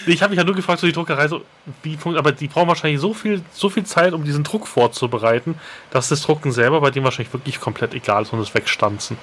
ich 0.05 0.21
habe 0.21 0.29
mich 0.31 0.37
ja 0.37 0.43
nur 0.45 0.55
gefragt, 0.55 0.79
so 0.79 0.87
die 0.87 0.93
Druckerei, 0.93 1.27
so, 1.27 1.43
wie 1.83 1.97
aber 2.05 2.31
die 2.31 2.47
brauchen 2.47 2.69
wahrscheinlich 2.69 3.01
so 3.01 3.13
viel, 3.13 3.41
so 3.51 3.69
viel 3.69 3.83
Zeit, 3.83 4.13
um 4.13 4.23
diesen 4.23 4.43
Druck 4.43 4.67
vorzubereiten, 4.67 5.55
dass 5.89 6.07
das 6.07 6.21
Drucken 6.21 6.51
selber 6.53 6.79
bei 6.79 6.91
dem 6.91 7.03
wahrscheinlich 7.03 7.33
wirklich 7.33 7.59
komplett 7.59 7.93
egal 7.93 8.21
ist 8.23 8.31
und 8.31 8.39
das 8.39 8.53
Wegstanzen. 8.53 9.17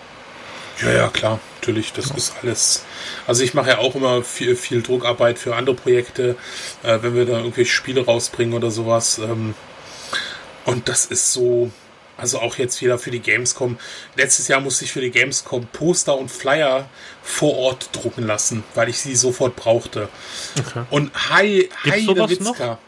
Ja, 0.82 0.90
ja, 0.90 1.08
klar, 1.08 1.40
natürlich. 1.56 1.92
Das 1.92 2.10
ja. 2.10 2.16
ist 2.16 2.34
alles. 2.42 2.84
Also 3.26 3.42
ich 3.42 3.54
mache 3.54 3.70
ja 3.70 3.78
auch 3.78 3.94
immer 3.94 4.22
viel, 4.22 4.56
viel 4.56 4.82
Druckarbeit 4.82 5.38
für 5.38 5.56
andere 5.56 5.74
Projekte, 5.74 6.36
äh, 6.82 6.98
wenn 7.02 7.14
wir 7.14 7.26
da 7.26 7.38
irgendwelche 7.38 7.70
Spiele 7.70 8.04
rausbringen 8.04 8.54
oder 8.54 8.70
sowas. 8.70 9.18
Ähm, 9.18 9.54
und 10.64 10.88
das 10.88 11.06
ist 11.06 11.32
so. 11.32 11.70
Also 12.16 12.40
auch 12.40 12.56
jetzt 12.56 12.82
wieder 12.82 12.98
für 12.98 13.12
die 13.12 13.20
Gamescom. 13.20 13.78
Letztes 14.16 14.48
Jahr 14.48 14.60
musste 14.60 14.84
ich 14.84 14.90
für 14.90 15.00
die 15.00 15.12
Gamescom 15.12 15.66
Poster 15.66 16.18
und 16.18 16.28
Flyer 16.32 16.88
vor 17.22 17.56
Ort 17.56 17.90
drucken 17.92 18.26
lassen, 18.26 18.64
weil 18.74 18.88
ich 18.88 18.98
sie 18.98 19.14
sofort 19.14 19.54
brauchte. 19.54 20.08
Okay. 20.58 20.82
Und 20.90 21.12
hi, 21.30 21.68
Heide 21.84 22.28
Witzka. 22.28 22.78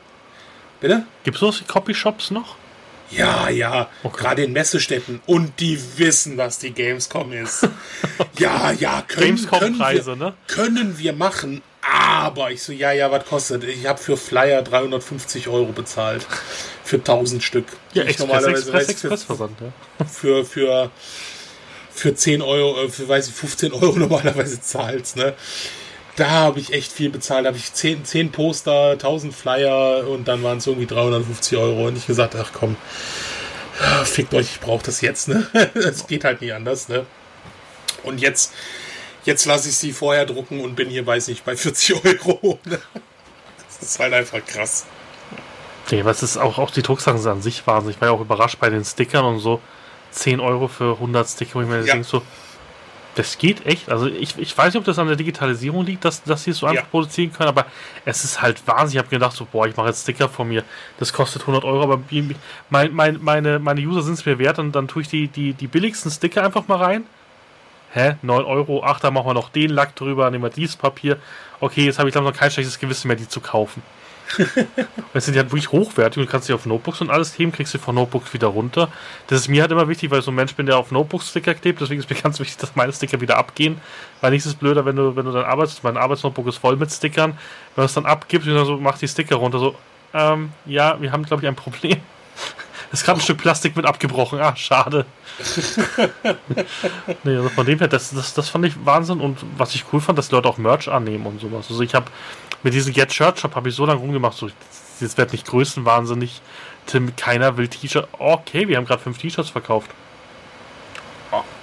Bitte? 0.81 1.05
Gibt 1.23 1.37
es 1.37 1.41
sowas 1.41 1.61
wie 1.61 1.65
Copyshops 1.65 2.33
noch? 2.33 2.57
Ja, 3.11 3.49
ja, 3.49 3.89
okay. 4.03 4.23
gerade 4.23 4.45
in 4.45 4.53
Messestätten. 4.53 5.21
Und 5.27 5.59
die 5.61 5.79
wissen, 5.97 6.37
was 6.37 6.59
die 6.59 6.73
Gamescom 6.73 7.33
ist. 7.33 7.69
ja, 8.39 8.73
ja, 8.73 9.03
können, 9.07 9.45
können, 9.47 9.79
wir, 9.79 10.17
ne? 10.17 10.35
können 10.47 10.99
wir 10.99 11.13
machen. 11.13 11.63
Aber 11.83 12.51
ich 12.51 12.63
so, 12.63 12.73
ja, 12.73 12.93
ja, 12.93 13.11
was 13.11 13.25
kostet? 13.25 13.65
Ich 13.65 13.87
habe 13.87 13.99
für 13.99 14.17
Flyer 14.17 14.63
350 14.63 15.49
Euro 15.49 15.73
bezahlt. 15.73 16.27
Für 16.85 16.97
1000 16.97 17.43
Stück. 17.43 17.67
Ja, 17.95 18.03
Express, 18.03 18.27
normalerweise 18.27 18.63
Express, 18.63 18.89
Express 18.89 19.23
Versand, 19.25 19.57
ja. 19.61 20.05
Für, 20.05 20.45
für, 20.45 20.91
für 21.91 22.15
10 22.15 22.43
Euro, 22.43 22.85
äh, 22.85 22.89
für, 22.89 23.09
weiß 23.09 23.29
ich, 23.29 23.35
15 23.35 23.73
Euro 23.73 23.93
normalerweise 23.97 24.61
zahlst, 24.61 25.17
ne? 25.17 25.35
Da 26.21 26.29
habe 26.29 26.61
ich 26.61 26.73
echt 26.75 26.93
viel 26.93 27.09
bezahlt. 27.09 27.45
Da 27.45 27.49
habe 27.49 27.57
ich 27.57 27.73
10, 27.73 28.05
10 28.05 28.31
Poster, 28.31 28.91
1000 28.93 29.35
Flyer 29.35 30.07
und 30.07 30.29
dann 30.29 30.43
waren 30.43 30.59
es 30.59 30.67
irgendwie 30.67 30.87
350 30.87 31.57
Euro. 31.57 31.87
Und 31.89 31.97
ich 31.97 32.07
gesagt, 32.07 32.37
ach 32.37 32.51
komm, 32.53 32.77
fickt 34.05 34.35
euch, 34.35 34.53
ich 34.53 34.61
brauche 34.61 34.85
das 34.85 35.01
jetzt. 35.01 35.29
Ne? 35.29 35.47
Es 35.75 36.07
geht 36.07 36.25
halt 36.25 36.43
nicht 36.43 36.53
anders. 36.53 36.89
Ne? 36.89 37.07
Und 38.03 38.21
jetzt, 38.21 38.53
jetzt 39.25 39.47
lasse 39.47 39.71
ich 39.71 39.77
sie 39.77 39.93
vorher 39.93 40.27
drucken 40.27 40.61
und 40.61 40.77
bin 40.77 40.91
hier, 40.91 41.07
weiß 41.07 41.29
nicht, 41.29 41.45
bei 41.45 41.57
40 41.57 42.05
Euro. 42.05 42.59
Ne? 42.67 42.79
Das 43.67 43.89
ist 43.89 43.99
halt 43.99 44.13
einfach 44.13 44.45
krass. 44.45 44.85
Nee, 45.91 46.05
was 46.05 46.23
ist 46.23 46.37
auch, 46.37 46.59
auch 46.59 46.71
die 46.71 46.83
Drucksachen 46.83 47.27
an 47.27 47.41
sich 47.41 47.67
wahnsinnig. 47.67 47.97
Ich 47.97 48.01
war 48.01 48.09
ja 48.09 48.15
auch 48.15 48.21
überrascht 48.21 48.59
bei 48.61 48.69
den 48.69 48.85
Stickern 48.85 49.25
und 49.25 49.39
so. 49.39 49.61
10 50.11 50.41
Euro 50.41 50.69
für 50.69 50.95
100 50.95 51.29
Sticker, 51.29 51.55
wo 51.55 51.63
ich 51.63 51.69
mir 51.69 51.79
ja. 51.79 51.95
denke 51.95 52.05
so, 52.05 52.23
das 53.15 53.39
geht 53.39 53.67
echt. 53.67 53.91
Also 53.91 54.07
ich, 54.07 54.39
ich 54.39 54.57
weiß 54.57 54.73
nicht, 54.73 54.81
ob 54.81 54.85
das 54.85 54.99
an 54.99 55.09
der 55.09 55.17
Digitalisierung 55.17 55.85
liegt, 55.85 56.05
dass, 56.05 56.23
dass 56.23 56.45
sie 56.45 56.53
es 56.53 56.59
so 56.59 56.67
einfach 56.67 56.85
ja. 56.85 56.89
produzieren 56.89 57.33
können, 57.33 57.49
aber 57.49 57.67
es 58.05 58.25
ist 58.25 58.41
halt 58.41 58.67
wahnsinnig. 58.67 58.95
Ich 58.95 58.99
habe 58.99 59.09
gedacht, 59.09 59.37
so, 59.37 59.47
boah, 59.51 59.67
ich 59.67 59.77
mache 59.77 59.89
jetzt 59.89 60.03
Sticker 60.03 60.29
von 60.29 60.49
mir. 60.49 60.65
Das 60.99 61.13
kostet 61.13 61.43
100 61.43 61.65
Euro, 61.65 61.83
aber 61.83 62.01
mein, 62.71 62.95
mein, 62.95 63.19
meine, 63.21 63.59
meine 63.59 63.81
User 63.81 64.03
sind 64.03 64.15
es 64.15 64.27
mir 64.27 64.39
wert 64.39 64.59
und 64.59 64.73
dann 64.73 64.89
tue 64.89 65.03
ich 65.03 65.09
die, 65.09 65.29
die, 65.29 65.55
die 65.55 65.67
billigsten 65.67 66.11
Sticker 66.11 66.45
einfach 66.45 66.69
mal 66.69 66.79
rein. 66.79 67.05
Hä? 67.93 68.15
9 68.23 68.45
Euro, 68.45 68.83
ach, 68.85 69.01
da 69.01 69.11
machen 69.11 69.27
wir 69.27 69.35
noch 69.35 69.49
den 69.49 69.71
Lack 69.71 69.97
drüber, 69.97 70.31
nehmen 70.31 70.45
wir 70.45 70.51
dieses 70.51 70.77
Papier. 70.77 71.19
Okay, 71.59 71.85
jetzt 71.85 71.99
habe 71.99 72.09
ich 72.09 72.13
glaube 72.13 72.29
noch 72.29 72.37
kein 72.37 72.51
schlechtes 72.51 72.79
Gewissen 72.79 73.09
mehr, 73.09 73.17
die 73.17 73.29
zu 73.29 73.41
kaufen. 73.41 73.83
Es 75.13 75.25
sind 75.25 75.35
ja 75.35 75.43
wirklich 75.43 75.73
hochwertig 75.73 76.19
und 76.19 76.27
du 76.27 76.31
kannst 76.31 76.47
sie 76.47 76.53
auf 76.53 76.67
Notebooks 76.67 77.01
und 77.01 77.11
alles 77.11 77.39
heben, 77.39 77.53
kriegst 77.53 77.75
du 77.75 77.79
von 77.79 77.95
Notebooks 77.95 78.33
wieder 78.33 78.49
runter. 78.49 78.89
Das 79.27 79.41
ist 79.41 79.49
mir 79.49 79.63
halt 79.63 79.73
immer 79.73 79.89
wichtig, 79.89 80.11
weil 80.11 80.21
ich 80.21 80.25
so 80.25 80.31
ein 80.31 80.37
Mensch 80.37 80.55
bin, 80.55 80.67
der 80.67 80.79
auf 80.79 80.91
Notebooks 80.91 81.31
Sticker 81.31 81.55
klebt, 81.55 81.81
deswegen 81.81 82.01
ist 82.01 82.09
mir 82.09 82.17
ganz 82.23 82.39
wichtig, 82.39 82.57
dass 82.59 82.77
meine 82.77 82.93
Sticker 82.93 83.21
wieder 83.21 83.37
abgehen. 83.39 83.81
Weil 84.21 84.31
nichts 84.33 84.47
ist 84.47 84.61
blöder, 84.61 84.85
wenn 84.85 84.97
du, 84.97 85.17
wenn 85.17 85.25
du 85.25 85.33
dann 85.33 85.45
arbeitest, 85.45 85.83
mein 85.85 85.97
Arbeitsnotebook 85.97 86.47
ist 86.47 86.59
voll 86.59 86.77
mit 86.77 86.93
Stickern, 86.93 87.33
wenn 87.75 87.83
du 87.83 87.87
es 87.87 87.95
dann 87.95 88.07
abgibst 88.07 88.47
und 88.49 88.55
dann 88.55 88.67
so, 88.67 88.77
mach 88.77 88.99
die 88.99 89.09
Sticker 89.09 89.37
runter, 89.37 89.59
so, 89.59 89.75
ähm, 90.15 90.53
ja, 90.67 91.01
wir 91.01 91.13
haben, 91.13 91.25
glaube 91.25 91.43
ich, 91.43 91.49
ein 91.49 91.57
Problem. 91.57 91.99
Es 92.93 93.05
gerade 93.05 93.21
ein 93.21 93.23
Stück 93.23 93.39
Plastik 93.39 93.77
mit 93.77 93.87
abgebrochen. 93.87 94.41
Ah, 94.41 94.57
schade. 94.57 95.07
nee, 97.23 97.37
also 97.37 97.49
von 97.51 97.65
dem 97.65 97.79
her, 97.79 97.87
das, 97.87 98.11
das, 98.11 98.35
das 98.35 98.49
fand 98.49 98.67
ich 98.67 98.85
Wahnsinn. 98.85 99.21
Und 99.21 99.39
was 99.57 99.77
ich 99.77 99.85
cool 99.93 100.01
fand, 100.01 100.19
dass 100.19 100.29
die 100.29 100.35
Leute 100.35 100.49
auch 100.49 100.59
Merch 100.59 100.89
annehmen 100.89 101.25
und 101.25 101.41
sowas. 101.41 101.67
Also 101.71 101.83
ich 101.83 101.95
habe 101.95 102.11
mit 102.63 102.75
diesem 102.75 102.93
Get 102.93 103.13
Shirt 103.13 103.39
Shop 103.39 103.55
habe 103.55 103.69
ich 103.69 103.75
so 103.75 103.87
lange 103.87 104.01
rumgemacht, 104.01 104.37
so, 104.37 104.51
jetzt 105.01 105.19
wird 105.19 105.33
nicht 105.33 105.47
größenwahnsinnig. 105.47 106.43
Tim, 106.87 107.15
keiner 107.17 107.57
will 107.57 107.69
T-Shirt. 107.69 108.09
Okay, 108.19 108.69
wir 108.69 108.77
haben 108.77 108.85
gerade 108.85 109.03
fünf 109.03 109.19
T-Shirts 109.19 109.51
verkauft. 109.51 109.91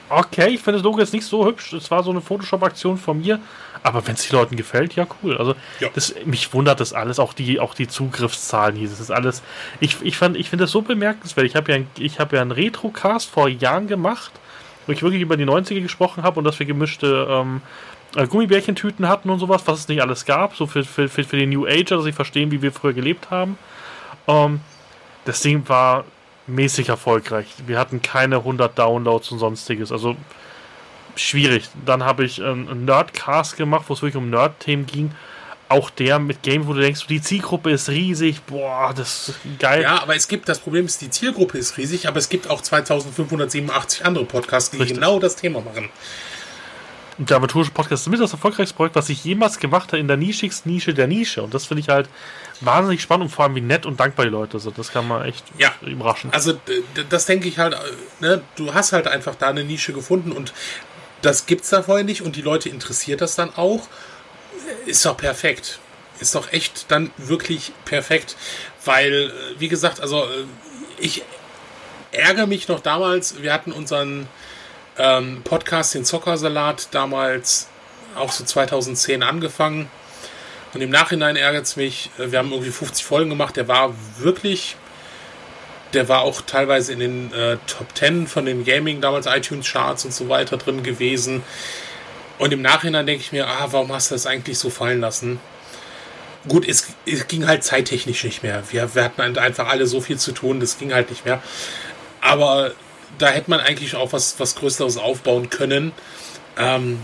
Okay, 0.09 0.51
ich 0.51 0.61
finde 0.61 0.79
das 0.79 0.83
Logo 0.83 0.99
jetzt 0.99 1.13
nicht 1.13 1.25
so 1.25 1.45
hübsch. 1.45 1.73
Es 1.73 1.91
war 1.91 2.01
so 2.01 2.11
eine 2.11 2.21
Photoshop-Aktion 2.21 2.97
von 2.97 3.19
mir. 3.19 3.39
Aber 3.83 4.05
wenn 4.07 4.13
es 4.13 4.27
den 4.27 4.37
Leuten 4.37 4.55
gefällt, 4.55 4.95
ja 4.95 5.05
cool. 5.21 5.37
Also 5.37 5.53
ja. 5.79 5.89
Das, 5.93 6.15
mich 6.25 6.53
wundert 6.53 6.79
das 6.79 6.93
alles, 6.93 7.19
auch 7.19 7.33
die, 7.33 7.59
auch 7.59 7.73
die 7.73 7.87
Zugriffszahlen 7.87 8.75
hier. 8.75 8.87
Das 8.87 9.01
ist 9.01 9.11
alles. 9.11 9.43
Ich, 9.81 9.97
ich, 10.01 10.21
ich 10.21 10.49
finde 10.49 10.63
das 10.63 10.71
so 10.71 10.81
bemerkenswert. 10.81 11.45
Ich 11.45 11.55
habe 11.55 11.71
ja, 11.73 11.79
ich 11.99 12.19
hab 12.19 12.31
ja 12.31 12.41
einen 12.41 12.51
Retro-Cast 12.51 13.29
vor 13.29 13.49
Jahren 13.49 13.87
gemacht, 13.87 14.31
wo 14.85 14.93
ich 14.93 15.01
wirklich 15.01 15.21
über 15.21 15.35
die 15.35 15.45
90er 15.45 15.81
gesprochen 15.81 16.23
habe 16.23 16.39
und 16.39 16.45
dass 16.45 16.57
wir 16.57 16.65
gemischte 16.65 17.27
ähm, 17.29 17.57
äh, 17.57 17.96
Gummibärchentüten 18.13 19.07
hatten 19.07 19.29
und 19.29 19.39
sowas, 19.39 19.63
was 19.65 19.79
es 19.79 19.87
nicht 19.87 20.01
alles 20.01 20.25
gab, 20.25 20.55
so 20.55 20.65
für, 20.65 20.83
für, 20.83 21.09
für, 21.09 21.23
für 21.23 21.37
die 21.37 21.45
New 21.45 21.65
Ager, 21.65 21.97
dass 21.97 22.05
sie 22.05 22.11
verstehen, 22.11 22.51
wie 22.51 22.61
wir 22.61 22.71
früher 22.71 22.93
gelebt 22.93 23.29
haben. 23.29 23.57
Ähm, 24.27 24.61
das 25.25 25.41
Ding 25.41 25.67
war 25.67 26.05
mäßig 26.47 26.89
erfolgreich. 26.89 27.47
Wir 27.65 27.77
hatten 27.77 28.01
keine 28.01 28.37
100 28.37 28.77
Downloads 28.77 29.31
und 29.31 29.39
sonstiges, 29.39 29.91
also 29.91 30.15
schwierig. 31.15 31.67
Dann 31.85 32.03
habe 32.03 32.23
ich 32.23 32.41
einen 32.41 32.85
Nerdcast 32.85 33.57
gemacht, 33.57 33.85
wo 33.87 33.93
es 33.93 34.01
wirklich 34.01 34.15
um 34.15 34.29
Nerd-Themen 34.29 34.85
ging. 34.85 35.11
Auch 35.69 35.89
der 35.89 36.17
mit 36.19 36.43
Game, 36.43 36.65
wo 36.65 36.73
du 36.73 36.79
denkst, 36.79 37.07
die 37.07 37.21
Zielgruppe 37.21 37.71
ist 37.71 37.89
riesig, 37.89 38.41
boah, 38.43 38.93
das 38.95 39.29
ist 39.29 39.59
geil. 39.59 39.81
Ja, 39.81 40.01
aber 40.01 40.15
es 40.15 40.29
gibt, 40.29 40.47
das 40.47 40.59
Problem 40.59 40.85
ist, 40.85 41.01
die 41.01 41.09
Zielgruppe 41.09 41.57
ist 41.57 41.77
riesig, 41.77 42.07
aber 42.07 42.19
es 42.19 42.29
gibt 42.29 42.49
auch 42.49 42.61
2587 42.61 44.05
andere 44.05 44.23
Podcasts, 44.23 44.71
die 44.71 44.77
Richtig. 44.77 44.95
genau 44.95 45.19
das 45.19 45.35
Thema 45.35 45.59
machen 45.59 45.89
der 47.17 47.37
aventurische 47.37 47.71
Podcast 47.71 48.05
ist 48.05 48.11
mit 48.11 48.19
das 48.19 48.31
erfolgreichste 48.31 48.75
Projekt, 48.75 48.95
was 48.95 49.09
ich 49.09 49.23
jemals 49.23 49.59
gemacht 49.59 49.87
habe 49.89 49.99
in 49.99 50.07
der 50.07 50.17
nischigsten 50.17 50.71
Nische 50.71 50.93
der 50.93 51.07
Nische. 51.07 51.41
Und 51.41 51.53
das 51.53 51.65
finde 51.65 51.81
ich 51.81 51.89
halt 51.89 52.09
wahnsinnig 52.61 53.01
spannend 53.01 53.25
und 53.25 53.29
vor 53.29 53.45
allem 53.45 53.55
wie 53.55 53.61
nett 53.61 53.85
und 53.85 53.99
dankbar 53.99 54.25
die 54.25 54.31
Leute 54.31 54.59
sind. 54.59 54.77
Das 54.77 54.91
kann 54.91 55.07
man 55.07 55.25
echt 55.25 55.43
ja. 55.57 55.73
überraschen. 55.81 56.31
Also 56.31 56.59
das 57.09 57.25
denke 57.25 57.47
ich 57.47 57.57
halt, 57.57 57.73
äh, 57.73 57.77
ne? 58.19 58.41
du 58.55 58.73
hast 58.73 58.93
halt 58.93 59.07
einfach 59.07 59.35
da 59.35 59.47
eine 59.47 59.63
Nische 59.63 59.93
gefunden 59.93 60.31
und 60.31 60.53
das 61.21 61.47
gibt 61.47 61.63
es 61.63 61.71
da 61.71 61.81
vorher 61.81 62.05
nicht 62.05 62.21
und 62.21 62.35
die 62.35 62.41
Leute 62.41 62.69
interessiert 62.69 63.21
das 63.21 63.35
dann 63.35 63.53
auch. 63.55 63.87
Ist 64.85 65.05
doch 65.05 65.17
perfekt. 65.17 65.79
Ist 66.19 66.35
doch 66.35 66.51
echt 66.51 66.91
dann 66.91 67.11
wirklich 67.17 67.71
perfekt. 67.85 68.35
Weil, 68.85 69.13
äh, 69.13 69.59
wie 69.59 69.67
gesagt, 69.67 70.01
also 70.01 70.23
äh, 70.23 70.45
ich 70.99 71.23
ärgere 72.11 72.47
mich 72.47 72.67
noch 72.67 72.79
damals, 72.79 73.41
wir 73.41 73.53
hatten 73.53 73.71
unseren 73.71 74.27
ähm, 74.97 75.41
Podcast, 75.43 75.93
den 75.93 76.05
Zockersalat, 76.05 76.89
damals 76.91 77.67
auch 78.15 78.31
so 78.31 78.43
2010 78.43 79.23
angefangen. 79.23 79.89
Und 80.73 80.81
im 80.81 80.89
Nachhinein 80.89 81.35
ärgert 81.35 81.65
es 81.65 81.75
mich, 81.75 82.09
äh, 82.17 82.31
wir 82.31 82.39
haben 82.39 82.51
irgendwie 82.51 82.71
50 82.71 83.05
Folgen 83.05 83.29
gemacht, 83.29 83.55
der 83.55 83.67
war 83.67 83.93
wirklich 84.17 84.75
Der 85.93 86.09
war 86.09 86.21
auch 86.21 86.41
teilweise 86.41 86.91
in 86.91 86.99
den 86.99 87.33
äh, 87.33 87.57
Top 87.65 87.87
10 87.95 88.27
von 88.27 88.45
den 88.45 88.65
Gaming, 88.65 88.99
damals 88.99 89.25
iTunes 89.25 89.71
Charts 89.71 90.03
und 90.03 90.13
so 90.13 90.27
weiter 90.27 90.57
drin 90.57 90.83
gewesen. 90.83 91.43
Und 92.39 92.51
im 92.51 92.61
Nachhinein 92.61 93.05
denke 93.05 93.21
ich 93.21 93.31
mir, 93.31 93.47
ah, 93.47 93.67
warum 93.71 93.93
hast 93.93 94.11
du 94.11 94.15
das 94.15 94.25
eigentlich 94.25 94.59
so 94.59 94.69
fallen 94.69 94.99
lassen? 94.99 95.39
Gut, 96.47 96.67
es, 96.67 96.87
es 97.05 97.27
ging 97.27 97.47
halt 97.47 97.63
zeittechnisch 97.63 98.23
nicht 98.25 98.43
mehr. 98.43 98.63
Wir, 98.69 98.93
wir 98.95 99.03
hatten 99.05 99.21
halt 99.21 99.37
einfach 99.37 99.69
alle 99.69 99.87
so 99.87 100.01
viel 100.01 100.17
zu 100.17 100.33
tun, 100.33 100.59
das 100.59 100.77
ging 100.77 100.93
halt 100.93 101.09
nicht 101.09 101.25
mehr. 101.25 101.41
Aber 102.21 102.73
da 103.17 103.27
hätte 103.27 103.49
man 103.49 103.59
eigentlich 103.59 103.95
auch 103.95 104.13
was, 104.13 104.39
was 104.39 104.55
Größeres 104.55 104.97
aufbauen 104.97 105.49
können. 105.49 105.91
Ähm, 106.57 106.99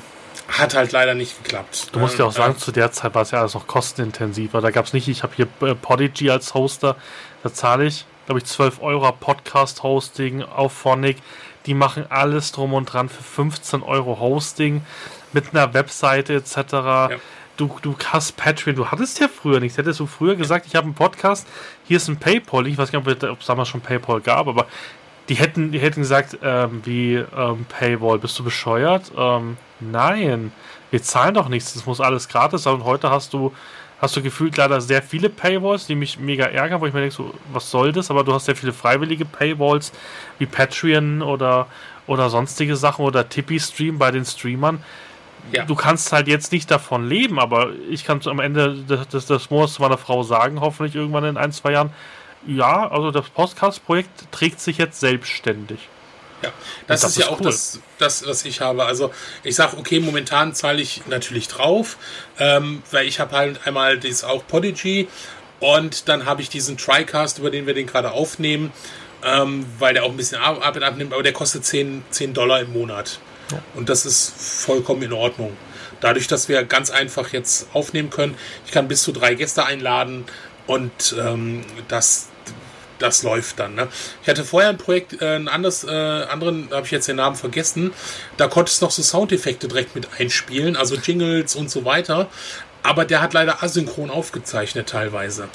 hat 0.48 0.76
halt 0.76 0.92
leider 0.92 1.14
nicht 1.16 1.42
geklappt. 1.44 1.88
Du 1.94 2.00
musst 2.00 2.20
ja 2.20 2.26
auch 2.26 2.32
sagen, 2.32 2.58
zu 2.58 2.72
der 2.72 2.92
Zeit 2.92 3.16
war 3.16 3.24
es 3.24 3.32
ja 3.32 3.40
alles 3.40 3.54
noch 3.54 3.66
kostenintensiver. 3.66 4.62
Da 4.62 4.72
gab 4.72 4.86
es 4.86 4.94
nicht, 4.94 5.08
ich 5.08 5.24
habe 5.24 5.34
hier 5.36 5.48
äh, 5.62 5.74
Podigy 5.74 6.30
als 6.30 6.54
Hoster, 6.54 6.96
da 7.44 7.54
zahle 7.54 7.86
ich, 7.86 8.06
glaube 8.26 8.40
ich, 8.40 8.46
12 8.46 8.82
Euro 8.82 9.12
Podcast-Hosting 9.12 10.44
auf 10.44 10.74
Phonic. 10.74 11.18
Die 11.66 11.74
machen 11.74 12.06
alles 12.10 12.52
drum 12.52 12.74
und 12.74 12.86
dran 12.86 13.10
für 13.10 13.24
15 13.24 13.84
Euro 13.84 14.20
Hosting 14.20 14.82
mit 15.32 15.54
einer 15.54 15.74
Webseite 15.74 16.36
etc. 16.36 16.58
Ja. 16.74 17.10
Du, 17.56 17.78
du 17.82 17.96
hast 18.06 18.36
Patreon, 18.36 18.76
du 18.76 18.88
hattest 18.88 19.20
ja 19.20 19.28
früher 19.30 19.60
nichts. 19.60 19.78
Hättest 19.78 20.00
du 20.00 20.08
früher 20.08 20.36
gesagt, 20.36 20.66
ich 20.66 20.76
habe 20.76 20.86
einen 20.86 20.96
Podcast, 20.96 21.48
hier 21.88 21.98
ist 21.98 22.08
ein 22.10 22.18
PayPal. 22.18 22.68
Ich 22.68 22.78
weiß 22.78 22.92
gar 22.92 23.02
nicht, 23.02 23.24
ob 23.24 23.40
es 23.40 23.46
damals 23.46 23.70
schon 23.70 23.82
PayPal 23.82 24.22
gab, 24.22 24.48
aber 24.48 24.68
die 25.30 25.36
hätten, 25.36 25.72
die 25.72 25.80
hätten 25.80 26.02
gesagt, 26.02 26.38
ähm, 26.44 26.82
wie 26.84 27.16
ähm, 27.16 27.66
Paywall, 27.70 28.20
bist 28.20 28.38
du 28.40 28.44
bescheuert? 28.44 29.12
Ähm, 29.18 29.58
nein, 29.80 30.52
wir 30.92 31.02
zahlen 31.02 31.34
doch 31.34 31.50
nichts, 31.50 31.74
das 31.74 31.86
muss 31.86 32.02
alles 32.02 32.28
gratis 32.28 32.64
sein. 32.64 32.76
Und 32.76 32.84
heute 32.84 33.10
hast 33.10 33.34
du, 33.34 33.54
hast 34.00 34.16
du 34.16 34.22
gefühlt 34.22 34.58
leider 34.58 34.82
sehr 34.82 35.02
viele 35.02 35.30
Paywalls, 35.30 35.88
die 35.88 35.96
mich 35.96 36.20
mega 36.20 36.46
ärgern, 36.46 36.82
wo 36.82 36.86
ich 36.86 36.94
mir 36.94 37.00
denke, 37.00 37.16
so, 37.16 37.34
was 37.52 37.72
soll 37.72 37.94
das? 37.94 38.12
Aber 38.12 38.24
du 38.24 38.34
hast 38.34 38.46
sehr 38.46 38.56
viele 38.56 38.74
freiwillige 38.74 39.26
Paywalls 39.26 39.94
wie 40.40 40.46
Patreon 40.46 41.22
oder, 41.22 41.68
oder 42.06 42.30
sonstige 42.30 42.76
Sachen 42.76 43.06
oder 43.06 43.28
Tippy-Stream 43.28 43.98
bei 43.98 44.12
den 44.12 44.26
Streamern. 44.26 44.84
Ja. 45.52 45.66
Du 45.66 45.76
kannst 45.76 46.12
halt 46.12 46.28
jetzt 46.28 46.52
nicht 46.52 46.70
davon 46.70 47.08
leben, 47.08 47.40
aber 47.40 47.72
ich 47.90 48.06
kann 48.06 48.22
am 48.26 48.40
Ende 48.40 48.76
des, 48.76 49.08
des, 49.08 49.26
des 49.26 49.50
Monats 49.50 49.74
zu 49.74 49.82
meiner 49.82 49.98
Frau 49.98 50.24
sagen, 50.24 50.62
hoffentlich 50.62 50.96
irgendwann 50.96 51.26
in 51.26 51.38
ein, 51.38 51.52
zwei 51.52 51.72
Jahren, 51.74 51.92
ja, 52.48 52.90
also 52.90 53.12
das 53.12 53.30
Podcast-Projekt 53.30 54.32
trägt 54.32 54.60
sich 54.60 54.78
jetzt 54.78 55.00
selbstständig. 55.00 55.80
Ja, 56.42 56.52
das, 56.88 57.02
das 57.02 57.12
ist, 57.12 57.18
ist, 57.18 57.24
ja 57.24 57.32
auch 57.32 57.40
cool. 57.40 57.46
das, 57.46 57.80
das, 58.00 58.28
was 58.28 58.44
ich 58.44 58.60
habe. 58.60 58.84
Also 58.86 59.12
ich 59.44 59.56
sage, 59.56 59.78
okay, 59.78 60.00
momentan 60.00 60.54
zahle 60.54 60.82
ich 60.82 61.06
natürlich 61.08 61.48
drauf, 61.48 61.98
ähm, 62.38 62.84
weil 62.92 63.08
ich 63.08 63.20
habe 63.20 63.36
halt 63.36 63.66
einmal 63.66 63.98
das 63.98 64.24
auch 64.24 64.46
Podigy 64.46 65.08
und 65.60 66.10
dann 66.10 66.26
habe 66.26 66.42
ich 66.42 66.50
diesen 66.50 66.78
TriCast, 66.78 67.40
über 67.40 67.50
den 67.50 67.66
wir 67.66 67.74
den 67.74 67.88
gerade 67.88 68.12
aufnehmen, 68.12 68.74
ähm, 69.24 69.66
weil 69.80 69.94
der 69.94 70.04
auch 70.04 70.10
ein 70.10 70.18
bisschen 70.18 70.42
Arbeit 70.42 70.84
abnimmt, 70.84 71.14
aber 71.14 71.24
der 71.24 71.32
kostet 71.32 71.64
10, 71.64 72.04
10 72.10 72.34
Dollar 72.34 72.60
im 72.60 72.74
Monat. 72.74 73.20
Ja. 73.52 73.60
Und 73.76 73.88
das 73.88 74.06
ist 74.06 74.34
vollkommen 74.38 75.02
in 75.04 75.14
Ordnung. 75.14 75.56
Dadurch, 76.02 76.28
dass 76.28 76.50
wir 76.50 76.62
ganz 76.66 76.90
einfach 76.92 77.32
jetzt 77.32 77.68
aufnehmen 77.74 78.10
können, 78.10 78.36
ich 78.66 78.74
kann 78.74 78.90
bis 78.90 79.04
zu 79.04 79.14
drei 79.14 79.36
Gäste 79.36 79.66
einladen 79.66 80.26
und 80.68 81.16
ähm, 81.18 81.64
das 81.88 82.28
das 83.00 83.24
läuft 83.24 83.60
dann. 83.60 83.76
Ne? 83.76 83.88
Ich 84.22 84.30
hatte 84.30 84.44
vorher 84.44 84.70
ein 84.70 84.78
Projekt, 84.78 85.22
äh, 85.22 85.36
ein 85.36 85.48
anderes, 85.48 85.84
äh, 85.84 85.90
anderen, 85.90 86.70
habe 86.72 86.86
ich 86.86 86.92
jetzt 86.92 87.08
den 87.08 87.18
Namen 87.18 87.36
vergessen, 87.36 87.94
da 88.38 88.48
konntest 88.48 88.82
du 88.82 88.86
noch 88.86 88.92
so 88.92 89.02
Soundeffekte 89.02 89.68
direkt 89.68 89.96
mit 89.96 90.08
einspielen, 90.20 90.76
also 90.76 90.96
Jingles 90.96 91.56
und 91.56 91.70
so 91.70 91.86
weiter. 91.86 92.28
Aber 92.82 93.06
der 93.06 93.22
hat 93.22 93.34
leider 93.34 93.64
asynchron 93.64 94.10
aufgezeichnet 94.10 94.90
teilweise. 94.90 95.48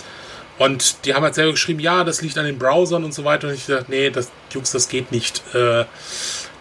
Und 0.58 1.04
die 1.04 1.14
haben 1.14 1.22
halt 1.22 1.34
selber 1.34 1.52
geschrieben, 1.52 1.78
ja, 1.78 2.02
das 2.04 2.20
liegt 2.20 2.36
an 2.36 2.44
den 2.44 2.58
Browsern 2.58 3.04
und 3.04 3.12
so 3.12 3.24
weiter. 3.24 3.48
Und 3.48 3.54
ich 3.54 3.66
dachte, 3.66 3.86
nee, 3.88 4.10
das, 4.10 4.30
Jungs, 4.50 4.72
das 4.72 4.88
geht 4.88 5.12
nicht. 5.12 5.42
Äh, 5.54 5.84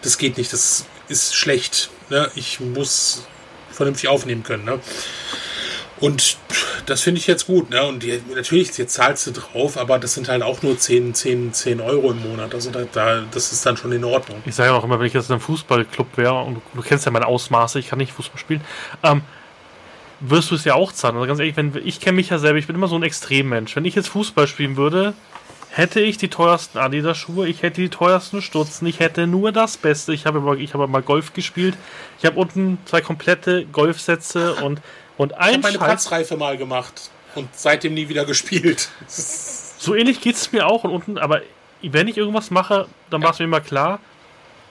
das 0.02 0.18
geht 0.18 0.36
nicht, 0.38 0.52
das 0.52 0.86
ist 1.08 1.34
schlecht. 1.34 1.90
Ne? 2.10 2.30
Ich 2.36 2.60
muss 2.60 3.26
vernünftig 3.72 4.08
aufnehmen 4.08 4.44
können. 4.44 4.64
Ne? 4.64 4.80
Und 6.00 6.36
das 6.86 7.02
finde 7.02 7.20
ich 7.20 7.26
jetzt 7.26 7.46
gut. 7.46 7.70
Ne? 7.70 7.82
Und 7.84 8.02
die, 8.02 8.20
natürlich, 8.34 8.76
jetzt 8.78 8.94
zahlst 8.94 9.26
du 9.26 9.32
drauf, 9.32 9.76
aber 9.76 9.98
das 9.98 10.14
sind 10.14 10.28
halt 10.28 10.42
auch 10.42 10.62
nur 10.62 10.78
10, 10.78 11.14
10, 11.14 11.52
10 11.52 11.80
Euro 11.80 12.12
im 12.12 12.22
Monat. 12.22 12.54
Also 12.54 12.70
da, 12.70 12.84
da, 12.92 13.22
das 13.30 13.52
ist 13.52 13.66
dann 13.66 13.76
schon 13.76 13.92
in 13.92 14.04
Ordnung. 14.04 14.42
Ich 14.46 14.54
sage 14.54 14.70
ja 14.70 14.76
auch 14.76 14.84
immer, 14.84 14.98
wenn 14.98 15.06
ich 15.06 15.14
jetzt 15.14 15.28
in 15.28 15.34
einem 15.34 15.40
Fußballclub 15.40 16.16
wäre 16.16 16.40
und 16.40 16.54
du, 16.54 16.62
du, 16.74 16.82
kennst 16.82 17.04
ja 17.04 17.10
meine 17.10 17.26
Ausmaße, 17.26 17.78
ich 17.78 17.88
kann 17.88 17.98
nicht 17.98 18.12
Fußball 18.12 18.38
spielen, 18.38 18.60
ähm, 19.02 19.22
wirst 20.20 20.50
du 20.50 20.54
es 20.54 20.64
ja 20.64 20.74
auch 20.74 20.92
zahlen. 20.92 21.16
Also 21.16 21.26
ganz 21.26 21.40
ehrlich, 21.40 21.56
wenn, 21.56 21.72
ich 21.84 22.00
kenne 22.00 22.16
mich 22.16 22.30
ja 22.30 22.38
selber, 22.38 22.58
ich 22.58 22.66
bin 22.66 22.76
immer 22.76 22.88
so 22.88 22.96
ein 22.96 23.02
Extremmensch. 23.02 23.74
Wenn 23.76 23.84
ich 23.84 23.94
jetzt 23.94 24.08
Fußball 24.08 24.46
spielen 24.46 24.76
würde, 24.76 25.14
hätte 25.70 26.00
ich 26.00 26.16
die 26.16 26.28
teuersten 26.28 26.78
Adidas-Schuhe, 26.78 27.46
ich 27.48 27.62
hätte 27.62 27.80
die 27.80 27.88
teuersten 27.88 28.40
Stutzen, 28.42 28.86
ich 28.86 29.00
hätte 29.00 29.26
nur 29.26 29.52
das 29.52 29.76
Beste. 29.76 30.12
Ich 30.14 30.26
habe 30.26 30.60
ich 30.60 30.74
habe 30.74 30.86
mal 30.86 31.02
Golf 31.02 31.32
gespielt. 31.32 31.76
Ich 32.18 32.24
habe 32.24 32.38
unten 32.38 32.78
zwei 32.84 33.00
komplette 33.00 33.66
Golfsätze 33.66 34.54
und 34.56 34.80
und 35.18 35.34
ein 35.34 35.48
ich 35.48 35.54
habe 35.56 35.62
meine 35.62 35.78
Platzreife 35.78 36.36
mal 36.36 36.56
gemacht 36.56 37.10
und 37.34 37.48
seitdem 37.52 37.92
nie 37.94 38.08
wieder 38.08 38.24
gespielt. 38.24 38.88
so 39.06 39.94
ähnlich 39.94 40.22
geht 40.22 40.36
es 40.36 40.52
mir 40.52 40.66
auch 40.66 40.84
und 40.84 40.90
unten, 40.90 41.18
aber 41.18 41.42
wenn 41.82 42.08
ich 42.08 42.16
irgendwas 42.16 42.50
mache, 42.50 42.88
dann 43.10 43.22
war 43.22 43.32
es 43.32 43.38
mir 43.38 43.44
immer 43.44 43.60
klar, 43.60 44.00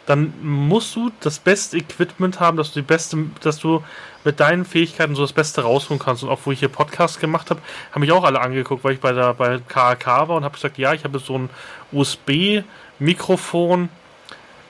dann 0.08 0.34
musst 0.42 0.96
du 0.96 1.12
das 1.20 1.38
beste 1.38 1.78
Equipment 1.78 2.40
haben, 2.40 2.58
dass 2.58 2.72
du 2.72 2.80
die 2.80 2.86
beste, 2.86 3.26
dass 3.42 3.60
du 3.60 3.84
mit 4.24 4.40
deinen 4.40 4.64
Fähigkeiten 4.64 5.16
so 5.16 5.22
das 5.22 5.34
Beste 5.34 5.62
rausholen 5.62 6.00
kannst. 6.00 6.24
Und 6.24 6.30
auch 6.30 6.40
wo 6.46 6.52
ich 6.52 6.60
hier 6.60 6.70
Podcast 6.70 7.20
gemacht 7.20 7.50
habe, 7.50 7.62
haben 7.92 8.00
mich 8.00 8.14
auch 8.14 8.24
alle 8.24 8.40
angeguckt, 8.40 8.86
weil 8.86 8.94
ich 8.94 9.02
bei 9.02 9.12
der 9.12 9.34
bei 9.34 9.60
KAK 9.68 10.08
war 10.08 10.30
und 10.32 10.46
habe 10.46 10.56
gesagt, 10.56 10.78
ja, 10.78 10.94
ich 10.94 11.04
habe 11.04 11.20
so 11.20 11.38
ein 11.38 11.50
USB-Mikrofon. 11.92 13.90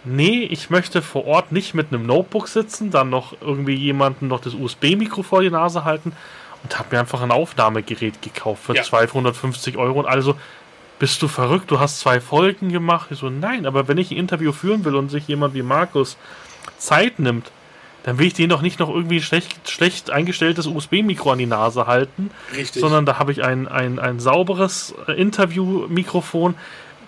Nee, 0.10 0.44
ich 0.44 0.70
möchte 0.70 1.02
vor 1.02 1.26
Ort 1.26 1.52
nicht 1.52 1.74
mit 1.74 1.88
einem 1.92 2.06
Notebook 2.06 2.48
sitzen, 2.48 2.92
dann 2.92 3.10
noch 3.10 3.34
irgendwie 3.42 3.76
jemanden 3.76 4.28
noch 4.28 4.40
das 4.40 4.54
USB-Mikro 4.54 5.24
vor 5.24 5.42
die 5.42 5.50
Nase 5.50 5.84
halten 5.84 6.14
und 6.64 6.80
habe 6.80 6.90
mir 6.96 7.00
einfach 7.00 7.22
ein 7.22 7.32
Aufnahmegerät 7.32 8.22
gekauft 8.22 8.64
für 8.64 8.76
ja. 8.76 8.84
250 8.84 9.78
Euro 9.78 10.00
und 10.00 10.06
also 10.06 10.36
bist 11.00 11.22
du 11.22 11.28
verrückt, 11.28 11.70
du 11.70 11.80
hast 11.80 12.00
zwei 12.00 12.20
Folgen 12.20 12.70
gemacht. 12.70 13.10
Ich 13.12 13.20
so, 13.20 13.30
nein, 13.30 13.66
aber 13.66 13.88
wenn 13.88 13.98
ich 13.98 14.12
ein 14.12 14.18
Interview 14.18 14.52
führen 14.52 14.84
will 14.84 14.96
und 14.96 15.10
sich 15.10 15.28
jemand 15.28 15.54
wie 15.54 15.62
Markus 15.62 16.18
Zeit 16.78 17.20
nimmt, 17.20 17.52
dann 18.04 18.18
will 18.20 18.28
ich 18.28 18.34
den 18.34 18.50
doch 18.50 18.62
nicht 18.62 18.80
noch 18.80 18.90
irgendwie 18.90 19.22
schlecht, 19.22 19.70
schlecht 19.70 20.12
eingestelltes 20.12 20.66
USB-Mikro 20.66 21.32
an 21.32 21.40
die 21.40 21.46
Nase 21.46 21.88
halten, 21.88 22.32
Richtig. 22.56 22.82
sondern 22.82 23.06
da 23.06 23.20
habe 23.20 23.32
ich 23.32 23.44
ein, 23.44 23.68
ein, 23.68 24.00
ein 24.00 24.20
sauberes 24.20 24.96
äh, 25.08 25.12
Interview-Mikrofon, 25.12 26.56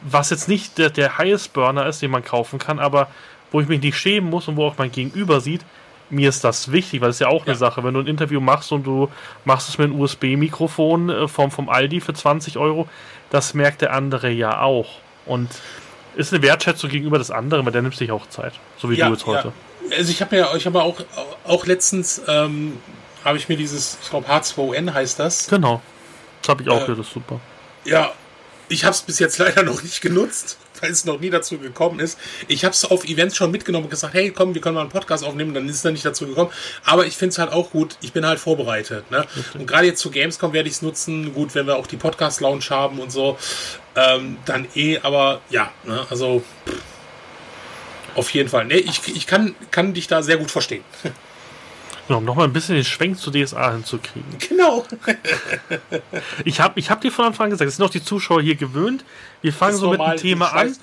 was 0.02 0.30
jetzt 0.30 0.48
nicht 0.48 0.78
der, 0.78 0.90
der 0.90 1.18
Highest 1.18 1.54
Burner 1.54 1.86
ist, 1.88 2.02
den 2.02 2.12
man 2.12 2.24
kaufen 2.24 2.60
kann, 2.60 2.80
aber 2.80 3.10
wo 3.52 3.62
ich 3.62 3.68
mich 3.68 3.82
nicht 3.82 3.98
schämen 3.98 4.30
muss 4.30 4.48
und 4.48 4.58
wo 4.58 4.66
auch 4.66 4.78
mein 4.78 4.92
Gegenüber 4.92 5.42
sieht, 5.42 5.62
mir 6.10 6.30
ist 6.30 6.44
das 6.44 6.72
wichtig, 6.72 7.02
weil 7.02 7.10
es 7.10 7.20
ja 7.20 7.28
auch 7.28 7.46
ja. 7.46 7.52
eine 7.52 7.56
Sache, 7.56 7.84
wenn 7.84 7.94
du 7.94 8.00
ein 8.00 8.08
Interview 8.08 8.40
machst 8.40 8.72
und 8.72 8.84
du 8.84 9.10
machst 9.46 9.70
es 9.70 9.78
mit 9.78 9.90
einem 9.90 10.00
USB-Mikrofon 10.00 11.10
äh, 11.10 11.28
vom, 11.28 11.52
vom 11.52 11.70
Aldi 11.70 12.02
für 12.02 12.14
20 12.14 12.58
Euro, 12.58 12.88
das 13.30 13.54
merkt 13.54 13.82
der 13.82 13.94
andere 13.94 14.30
ja 14.30 14.62
auch. 14.62 14.88
Und 15.26 15.50
ist 16.16 16.34
eine 16.34 16.42
Wertschätzung 16.42 16.90
gegenüber 16.90 17.18
des 17.18 17.32
anderen, 17.32 17.66
weil 17.66 17.72
der 17.72 17.82
nimmt 17.82 17.96
sich 17.96 18.12
auch 18.12 18.28
Zeit, 18.30 18.54
so 18.78 18.90
wie 18.90 18.96
ja, 18.96 19.08
du 19.08 19.14
jetzt 19.14 19.26
heute. 19.26 19.54
Ja. 19.90 19.98
Also 19.98 20.12
ich 20.12 20.22
habe 20.22 20.36
ja, 20.36 20.56
ich 20.56 20.66
habe 20.66 20.82
auch, 20.82 21.00
auch 21.46 21.66
letztens 21.66 22.22
ähm, 22.28 22.78
habe 23.24 23.38
ich 23.38 23.48
mir 23.48 23.58
dieses, 23.58 23.98
ich 24.02 24.10
glaube 24.10 24.28
H2N 24.28 24.94
heißt 24.94 25.20
das. 25.20 25.48
Genau. 25.48 25.82
Das 26.42 26.50
habe 26.50 26.64
ich 26.64 26.70
auch 26.70 26.78
äh, 26.78 26.82
gehört, 26.82 27.00
das 27.00 27.08
ist 27.08 27.14
super. 27.14 27.40
Ja, 27.86 28.12
ich 28.70 28.86
habe 28.86 28.94
es 28.94 29.02
bis 29.02 29.20
jetzt 29.20 29.38
leider 29.38 29.64
noch 29.64 29.84
nicht 29.84 30.02
genutzt 30.02 30.58
weil 30.82 30.92
es 30.92 31.06
noch 31.06 31.20
nie 31.20 31.30
dazu 31.30 31.58
gekommen 31.58 32.00
ist. 32.00 32.18
Ich 32.48 32.64
habe 32.66 32.74
es 32.74 32.86
auf 32.86 33.06
Events 33.06 33.36
schon 33.36 33.52
mitgenommen 33.52 33.86
und 33.86 33.90
gesagt, 33.90 34.14
hey, 34.14 34.32
komm, 34.32 34.54
wir 34.54 34.62
können 34.62 34.76
mal 34.76 34.82
einen 34.82 34.90
Podcast 34.90 35.24
aufnehmen, 35.24 35.54
dann 35.54 35.68
ist 35.68 35.78
es 35.78 35.82
dann 35.82 35.94
nicht 35.94 36.06
dazu 36.06 36.28
gekommen. 36.28 36.52
Aber 36.86 37.06
ich 37.06 37.18
finde 37.18 37.34
es 37.34 37.38
halt 37.38 37.52
auch 37.52 37.72
gut, 37.72 37.98
ich 38.02 38.14
bin 38.14 38.26
halt 38.26 38.40
vorbereitet. 38.40 39.10
Ne? 39.12 39.26
Und 39.54 39.68
gerade 39.68 39.88
jetzt 39.88 40.00
zu 40.00 40.12
Gamescom 40.12 40.54
werde 40.54 40.70
ich 40.70 40.76
es 40.76 40.82
nutzen. 40.82 41.34
Gut, 41.34 41.56
wenn 41.56 41.68
wir 41.68 41.78
auch 41.78 41.88
die 41.88 41.98
Podcast-Lounge 41.98 42.70
haben 42.70 43.00
und 43.00 43.12
so, 43.12 43.38
ähm, 43.96 44.38
dann 44.46 44.68
eh, 44.76 45.00
aber 45.00 45.42
ja, 45.50 45.72
ne? 45.84 46.06
also 46.10 46.44
pff, 46.66 46.76
auf 48.16 48.30
jeden 48.32 48.50
Fall. 48.50 48.66
Nee, 48.66 48.78
ich, 48.78 49.02
ich 49.16 49.28
kann, 49.28 49.56
kann 49.72 49.94
dich 49.94 50.08
da 50.08 50.22
sehr 50.22 50.38
gut 50.38 50.52
verstehen. 50.52 50.84
Genau, 52.10 52.18
um 52.18 52.26
nochmal 52.26 52.48
ein 52.48 52.54
bisschen 52.54 52.74
den 52.74 52.84
Schwenk 52.84 53.20
zu 53.20 53.30
DSA 53.30 53.72
hinzukriegen. 53.72 54.26
Genau. 54.40 54.84
ich 56.44 56.60
habe 56.60 56.80
ich 56.80 56.90
hab 56.90 57.02
dir 57.02 57.12
von 57.12 57.26
Anfang 57.26 57.46
an 57.46 57.50
gesagt, 57.52 57.68
es 57.68 57.76
sind 57.76 57.86
auch 57.86 57.92
die 57.92 58.04
Zuschauer 58.04 58.42
hier 58.42 58.56
gewöhnt. 58.56 59.06
Wir 59.44 59.54
fangen 59.54 59.78
so 59.78 59.92
normal, 59.92 60.16
mit 60.16 60.18
dem 60.18 60.22
Thema 60.24 60.48
an. 60.54 60.76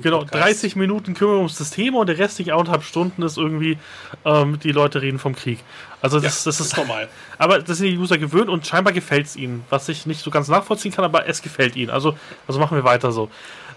Genau, 0.00 0.20
Podcast. 0.20 0.42
30 0.42 0.76
Minuten 0.76 1.12
kümmern 1.12 1.36
wir 1.36 1.42
uns 1.42 1.58
das 1.58 1.68
Thema 1.68 1.98
und 1.98 2.06
der 2.06 2.16
restliche 2.16 2.54
anderthalb 2.54 2.82
Stunden 2.82 3.20
ist 3.20 3.36
irgendwie, 3.36 3.76
ähm, 4.24 4.58
die 4.60 4.72
Leute 4.72 5.02
reden 5.02 5.18
vom 5.18 5.36
Krieg. 5.36 5.58
Also 6.00 6.18
das, 6.18 6.46
ja, 6.46 6.48
das 6.48 6.60
ist 6.60 6.78
normal. 6.78 7.10
Aber 7.36 7.58
das 7.58 7.76
sind 7.76 7.88
die 7.88 7.98
User 7.98 8.16
gewöhnt 8.16 8.48
und 8.48 8.66
scheinbar 8.66 8.94
gefällt 8.94 9.26
es 9.26 9.36
ihnen, 9.36 9.64
was 9.68 9.86
ich 9.90 10.06
nicht 10.06 10.22
so 10.22 10.30
ganz 10.30 10.48
nachvollziehen 10.48 10.92
kann, 10.92 11.04
aber 11.04 11.28
es 11.28 11.42
gefällt 11.42 11.76
ihnen. 11.76 11.90
Also, 11.90 12.16
also 12.46 12.58
machen 12.58 12.74
wir 12.74 12.84
weiter 12.84 13.12
so. 13.12 13.28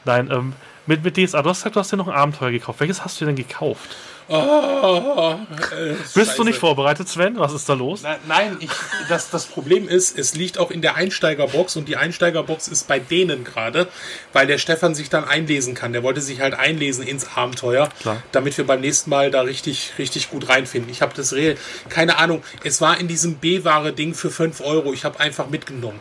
Nein, 0.06 0.32
ähm, 0.32 0.54
mit, 0.86 1.04
mit 1.04 1.18
DSA, 1.18 1.42
du 1.42 1.50
hast 1.50 1.60
gesagt, 1.60 1.76
du 1.76 1.82
hast 1.82 1.92
dir 1.92 1.98
noch 1.98 2.08
ein 2.08 2.14
Abenteuer 2.14 2.52
gekauft. 2.52 2.80
Welches 2.80 3.04
hast 3.04 3.20
du 3.20 3.26
denn 3.26 3.36
gekauft? 3.36 3.98
Oh, 4.34 5.36
äh, 5.78 5.96
Bist 6.16 6.38
du 6.40 6.46
nicht 6.46 6.58
vorbereitet, 6.58 7.10
Sven? 7.10 7.38
Was 7.38 7.52
ist 7.54 7.68
da 7.68 7.74
los? 7.74 8.00
Na, 8.04 8.16
nein, 8.28 8.56
ich, 8.62 8.70
das, 9.10 9.30
das 9.30 9.46
Problem 9.46 9.90
ist, 9.90 10.18
es 10.18 10.36
liegt 10.36 10.58
auch 10.58 10.72
in 10.72 10.82
der 10.82 10.96
Einsteigerbox 10.96 11.76
und 11.76 11.90
die 11.90 11.98
Einsteigerbox 11.98 12.70
ist 12.70 12.88
bei 12.88 13.00
denen 13.00 13.44
gerade, 13.44 13.90
weil 14.32 14.48
der 14.48 14.58
Stefan 14.58 14.96
sich 14.96 15.10
dann 15.10 15.26
einlesen 15.26 15.74
kann. 15.74 15.92
Der 15.92 16.02
wollte 16.02 16.22
sich 16.22 16.40
halt 16.40 16.54
einlesen 16.54 17.06
ins 17.06 17.36
Abenteuer, 17.36 17.90
Klar. 18.00 18.24
damit 18.32 18.58
wir 18.58 18.66
beim 18.66 18.80
nächsten 18.80 19.10
Mal 19.10 19.32
da 19.32 19.42
richtig, 19.42 19.94
richtig 19.98 20.30
gut 20.30 20.48
reinfinden. 20.48 20.90
Ich 20.90 21.02
habe 21.02 21.14
das 21.14 21.34
Real, 21.34 21.56
keine 21.90 22.18
Ahnung, 22.18 22.42
es 22.64 22.80
war 22.80 22.98
in 23.00 23.10
diesem 23.10 23.36
B-Ware-Ding 23.36 24.14
für 24.14 24.32
5 24.32 24.62
Euro. 24.62 24.94
Ich 24.94 25.04
habe 25.04 25.20
einfach 25.20 25.50
mitgenommen. 25.50 26.00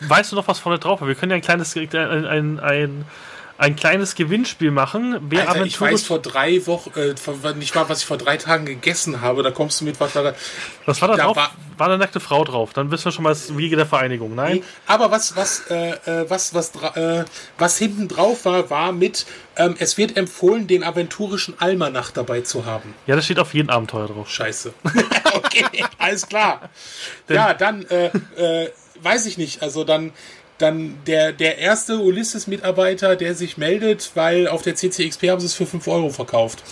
Weißt 0.00 0.32
du 0.32 0.36
noch, 0.36 0.46
was 0.46 0.58
vorne 0.58 0.78
drauf 0.78 1.00
war? 1.00 1.08
Wir 1.08 1.14
können 1.14 1.30
ja 1.30 1.36
ein 1.36 1.42
kleines, 1.42 1.74
ein, 1.74 2.26
ein, 2.26 2.60
ein 2.60 3.04
ein 3.56 3.76
kleines 3.76 4.14
Gewinnspiel 4.14 4.70
machen. 4.70 5.18
Wer 5.28 5.48
Alter, 5.48 5.64
ich 5.64 5.80
weiß 5.80 6.02
vor 6.02 6.18
drei 6.18 6.66
Wochen, 6.66 6.90
äh, 6.98 7.54
nicht 7.54 7.74
mal, 7.74 7.88
was 7.88 8.00
ich 8.00 8.06
vor 8.06 8.16
drei 8.16 8.36
Tagen 8.36 8.66
gegessen 8.66 9.20
habe. 9.20 9.42
Da 9.42 9.50
kommst 9.52 9.80
du 9.80 9.84
mit, 9.84 10.00
was 10.00 10.12
da. 10.12 10.34
Was 10.86 11.00
war 11.00 11.08
da, 11.08 11.16
da 11.16 11.24
drauf? 11.24 11.36
War, 11.36 11.52
war 11.76 11.86
eine 11.86 11.98
nackte 11.98 12.18
Frau 12.18 12.44
drauf. 12.44 12.72
Dann 12.72 12.90
wissen 12.90 13.04
wir 13.04 13.12
schon 13.12 13.22
mal 13.22 13.30
das 13.30 13.56
Wiege 13.56 13.76
der 13.76 13.86
Vereinigung. 13.86 14.34
Nein. 14.34 14.62
Aber 14.86 15.10
was, 15.10 15.36
was, 15.36 15.70
äh, 15.70 15.90
äh 15.90 16.28
was, 16.28 16.52
was, 16.54 16.72
äh, 16.96 17.24
was 17.56 17.78
hinten 17.78 18.08
drauf 18.08 18.44
war, 18.44 18.70
war 18.70 18.92
mit, 18.92 19.26
ähm, 19.56 19.76
es 19.78 19.96
wird 19.98 20.16
empfohlen, 20.16 20.66
den 20.66 20.82
aventurischen 20.82 21.54
Almanach 21.60 22.10
dabei 22.10 22.40
zu 22.40 22.66
haben. 22.66 22.94
Ja, 23.06 23.14
das 23.14 23.24
steht 23.24 23.38
auf 23.38 23.54
jedem 23.54 23.70
Abenteuer 23.70 24.08
drauf. 24.08 24.30
Scheiße. 24.30 24.74
okay, 25.34 25.64
alles 25.98 26.28
klar. 26.28 26.70
Denn 27.28 27.36
ja, 27.36 27.54
dann, 27.54 27.86
äh, 27.86 28.06
äh, 28.36 28.70
weiß 29.00 29.26
ich 29.26 29.38
nicht. 29.38 29.62
Also 29.62 29.84
dann 29.84 30.12
dann 30.58 30.98
der, 31.06 31.32
der 31.32 31.58
erste 31.58 31.98
Ulysses-Mitarbeiter, 31.98 33.16
der 33.16 33.34
sich 33.34 33.56
meldet, 33.56 34.12
weil 34.14 34.46
auf 34.48 34.62
der 34.62 34.76
CCXP 34.76 35.30
haben 35.30 35.40
sie 35.40 35.46
es 35.46 35.54
für 35.54 35.66
5 35.66 35.86
Euro 35.88 36.10
verkauft. 36.10 36.62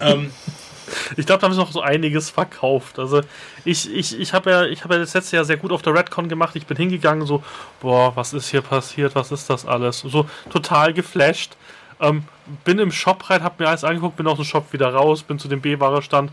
ähm, 0.00 0.30
ich 1.16 1.26
glaube, 1.26 1.40
da 1.40 1.46
haben 1.46 1.54
sie 1.54 1.60
noch 1.60 1.72
so 1.72 1.80
einiges 1.80 2.30
verkauft. 2.30 2.98
Also 2.98 3.22
ich, 3.64 3.92
ich, 3.92 4.18
ich 4.18 4.32
habe 4.34 4.50
ja, 4.50 4.64
ich 4.64 4.80
ja 4.80 4.88
das 4.88 5.14
letzte 5.14 5.36
Jahr 5.36 5.44
sehr 5.44 5.56
gut 5.56 5.72
auf 5.72 5.82
der 5.82 5.94
Redcon 5.94 6.28
gemacht. 6.28 6.54
Ich 6.56 6.66
bin 6.66 6.76
hingegangen, 6.76 7.26
so, 7.26 7.42
boah, 7.80 8.14
was 8.14 8.34
ist 8.34 8.48
hier 8.48 8.62
passiert? 8.62 9.14
Was 9.14 9.32
ist 9.32 9.48
das 9.48 9.66
alles? 9.66 10.00
So 10.00 10.26
total 10.50 10.92
geflasht. 10.92 11.56
Ähm, 12.00 12.24
bin 12.64 12.78
im 12.78 12.92
Shop 12.92 13.30
rein, 13.30 13.42
habe 13.42 13.62
mir 13.62 13.68
alles 13.68 13.84
angeguckt, 13.84 14.16
bin 14.16 14.26
aus 14.26 14.36
dem 14.36 14.44
Shop 14.44 14.72
wieder 14.72 14.92
raus, 14.92 15.22
bin 15.22 15.38
zu 15.38 15.48
dem 15.48 15.62
B-Ware-Stand. 15.62 16.30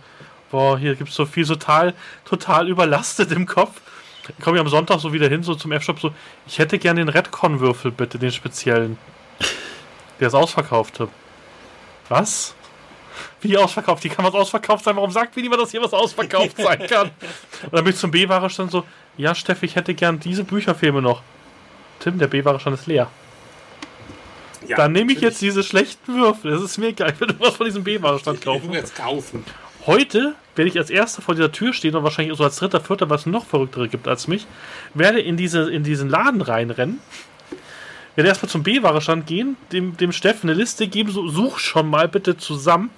Boah, 0.50 0.78
hier 0.78 0.96
gibt 0.96 1.12
es 1.12 1.16
so 1.16 1.26
viel, 1.26 1.46
total, 1.46 1.94
total 2.26 2.68
überlastet 2.68 3.32
im 3.32 3.46
Kopf 3.46 3.80
komme 4.42 4.58
ich 4.58 4.62
am 4.62 4.70
Sonntag 4.70 5.00
so 5.00 5.14
wieder 5.14 5.28
hin, 5.28 5.44
so 5.44 5.56
zum 5.56 5.72
F-Shop, 5.72 6.00
so, 6.00 6.12
ich 6.48 6.60
hätte 6.60 6.80
gern 6.80 6.96
den 6.96 7.10
Redcon-Würfel, 7.10 7.92
bitte, 7.92 8.20
den 8.20 8.32
speziellen. 8.32 8.98
Der 10.20 10.28
ist 10.28 10.34
ausverkauft. 10.36 11.02
Was? 12.10 12.54
Wie 13.42 13.58
ausverkauft? 13.58 14.04
Wie 14.04 14.10
kann 14.10 14.26
was 14.26 14.34
ausverkauft 14.34 14.86
sein? 14.86 14.96
Warum 14.96 15.12
sagt 15.12 15.36
mir 15.36 15.42
niemand, 15.42 15.62
dass 15.62 15.72
hier 15.72 15.82
was 15.82 15.94
ausverkauft 15.94 16.58
sein 16.58 16.80
kann? 16.90 17.12
Und 17.64 17.74
dann 17.74 17.84
bin 17.84 17.94
ich 17.94 18.00
zum 18.00 18.12
B-Ware 18.12 18.50
stand 18.50 18.72
so, 18.72 18.84
ja, 19.18 19.34
Steffi, 19.34 19.66
ich 19.66 19.76
hätte 19.76 19.94
gern 19.94 20.20
diese 20.20 20.44
Bücherfilme 20.44 21.02
noch. 21.02 21.22
Tim, 22.00 22.20
der 22.20 22.28
B-Ware 22.28 22.60
stand 22.60 22.78
ist 22.80 22.88
leer. 22.88 23.10
Ja, 24.68 24.78
dann 24.78 24.92
nehme 24.92 25.12
ich 25.12 25.22
jetzt 25.22 25.42
diese 25.42 25.64
schlechten 25.64 26.16
Würfel. 26.16 26.52
Das 26.52 26.62
ist 26.62 26.78
mir 26.78 26.90
egal. 26.90 27.12
Ich 27.14 27.20
will 27.20 27.36
was 27.40 27.56
von 27.56 27.66
diesem 27.66 27.84
B-Ware 27.84 28.20
stand 28.20 28.42
kaufen. 28.42 28.66
Ich 28.66 28.70
will 28.70 28.80
jetzt 28.80 28.96
kaufen. 28.96 29.44
Heute 29.86 30.36
werde 30.56 30.70
ich 30.70 30.78
als 30.78 30.90
erster 30.90 31.22
vor 31.22 31.34
dieser 31.34 31.52
Tür 31.52 31.74
stehen 31.74 31.96
und 31.96 32.04
wahrscheinlich 32.04 32.38
so 32.38 32.44
als 32.44 32.58
dritter, 32.58 32.82
vierter, 32.82 33.10
was 33.10 33.26
noch 33.26 33.46
verrücktere 33.46 33.88
gibt 33.88 34.08
als 34.08 34.28
mich, 34.28 34.46
werde 34.94 35.20
in, 35.20 35.38
diese, 35.38 35.72
in 35.72 35.84
diesen 35.84 36.10
Laden 36.10 36.42
reinrennen, 36.42 37.00
werde 38.16 38.28
erstmal 38.28 38.50
zum 38.50 38.64
B-Ware-Stand 38.64 39.26
gehen, 39.26 39.58
dem, 39.72 39.98
dem 39.98 40.12
Steffen 40.12 40.50
eine 40.50 40.60
Liste 40.60 40.88
geben, 40.88 41.12
so, 41.12 41.28
such 41.30 41.60
schon 41.60 41.90
mal 41.90 42.08
bitte 42.08 42.38
zusammen. 42.38 42.92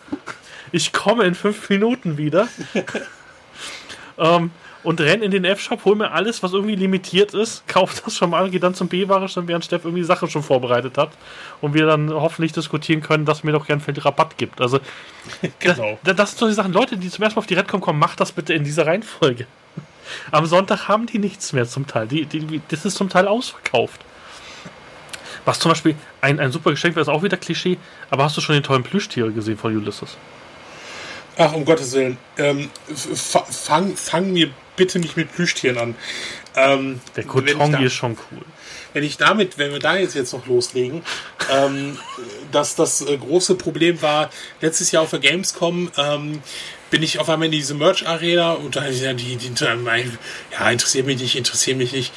Ich 0.72 0.92
komme 0.92 1.24
in 1.24 1.36
fünf 1.36 1.70
Minuten 1.70 2.18
wieder. 2.18 2.48
ähm, 4.18 4.52
und 4.84 5.00
renn 5.02 5.22
in 5.22 5.32
den 5.32 5.46
F-Shop, 5.46 5.86
hol 5.86 5.96
mir 5.96 6.12
alles, 6.12 6.44
was 6.44 6.54
irgendwie 6.54 6.76
limitiert 6.76 7.34
ist, 7.34 7.68
kauf 7.68 8.02
das 8.04 8.16
schon 8.16 8.30
mal, 8.30 8.50
geh 8.50 8.60
dann 8.60 8.76
zum 8.76 8.88
B-Ware-Stand, 8.88 9.48
während 9.48 9.66
Steff 9.66 9.86
irgendwie 9.86 10.04
Sachen 10.04 10.30
schon 10.30 10.44
vorbereitet 10.44 10.98
hat 10.98 11.12
und 11.62 11.74
wir 11.74 11.86
dann 11.86 12.12
hoffentlich 12.12 12.52
diskutieren 12.52 13.02
können, 13.02 13.26
dass 13.26 13.44
mir 13.44 13.52
doch 13.52 13.66
gern 13.66 13.80
viel 13.80 13.98
Rabatt 13.98 14.38
gibt. 14.38 14.62
Also, 14.62 14.80
genau. 15.60 15.98
das, 16.04 16.16
das 16.16 16.30
sind 16.32 16.40
so 16.40 16.48
die 16.48 16.54
Sachen, 16.54 16.74
Leute, 16.74 16.98
die 16.98 17.10
zum 17.10 17.24
ersten 17.24 17.38
Mal 17.38 17.42
auf 17.42 17.48
die 17.48 17.56
Redcom 17.56 17.82
kommen, 17.82 18.00
macht 18.00 18.20
das 18.20 18.32
bitte 18.32 18.54
in 18.54 18.64
dieser 18.64 18.86
Reihenfolge. 18.86 19.48
Am 20.32 20.46
Sonntag 20.46 20.88
haben 20.88 21.06
die 21.06 21.20
nichts 21.20 21.54
mehr 21.54 21.66
zum 21.66 21.88
Teil. 21.88 22.08
Die, 22.08 22.26
die, 22.26 22.62
das 22.68 22.86
ist 22.86 22.96
zum 22.96 23.10
Teil 23.10 23.28
ausverkauft. 23.28 24.02
Was 25.46 25.60
zum 25.60 25.72
Beispiel 25.72 25.96
ein, 26.22 26.40
ein 26.40 26.52
super 26.52 26.72
Geschenk 26.72 26.96
wäre, 26.96 27.02
ist 27.02 27.10
auch 27.10 27.24
wieder 27.24 27.36
Klischee, 27.38 27.78
aber 28.10 28.24
hast 28.24 28.38
du 28.38 28.42
schon 28.42 28.54
den 28.54 28.64
tollen 28.64 28.84
Plüschtiere 28.84 29.32
gesehen 29.32 29.58
von 29.58 29.76
Ulysses? 29.76 30.18
Ach, 31.38 31.54
um 31.54 31.66
Gottes 31.66 31.94
Willen. 31.94 32.18
Ähm, 32.38 32.70
fang, 32.94 33.96
fang 33.96 34.32
mir 34.32 34.52
bitte 34.76 35.00
nicht 35.00 35.18
mit 35.18 35.34
Plüschtieren 35.34 35.78
an. 35.78 35.96
Ähm, 36.56 37.02
Der 37.16 37.24
Kotongi 37.24 37.86
ist 37.86 37.94
schon 37.94 38.18
cool. 38.32 38.42
Wenn 38.94 39.04
ich 39.04 39.18
damit, 39.18 39.58
wenn 39.58 39.72
wir 39.72 39.80
da 39.80 39.98
jetzt, 39.98 40.16
jetzt 40.16 40.34
noch 40.34 40.46
loslegen, 40.46 41.04
ähm, 41.52 41.98
dass 42.52 42.76
das 42.76 43.02
äh, 43.02 43.18
große 43.18 43.56
Problem 43.56 44.02
war, 44.02 44.30
letztes 44.62 44.92
Jahr 44.92 45.04
auf 45.04 45.10
der 45.10 45.20
Gamescom, 45.20 45.92
ähm, 45.98 46.44
bin 46.92 47.02
ich 47.02 47.18
auf 47.18 47.28
einmal 47.28 47.48
in 47.48 47.52
diese 47.52 47.74
Merch-Arena 47.74 48.52
und 48.52 48.76
da 48.76 48.88
ja, 48.88 49.14
die, 49.14 49.36
die, 49.36 49.52
ja, 49.58 50.70
interessiert 50.70 51.08
mich 51.08 51.20
nicht, 51.20 51.36
interessiert 51.36 51.78
mich 51.78 51.92
nicht. 51.92 52.14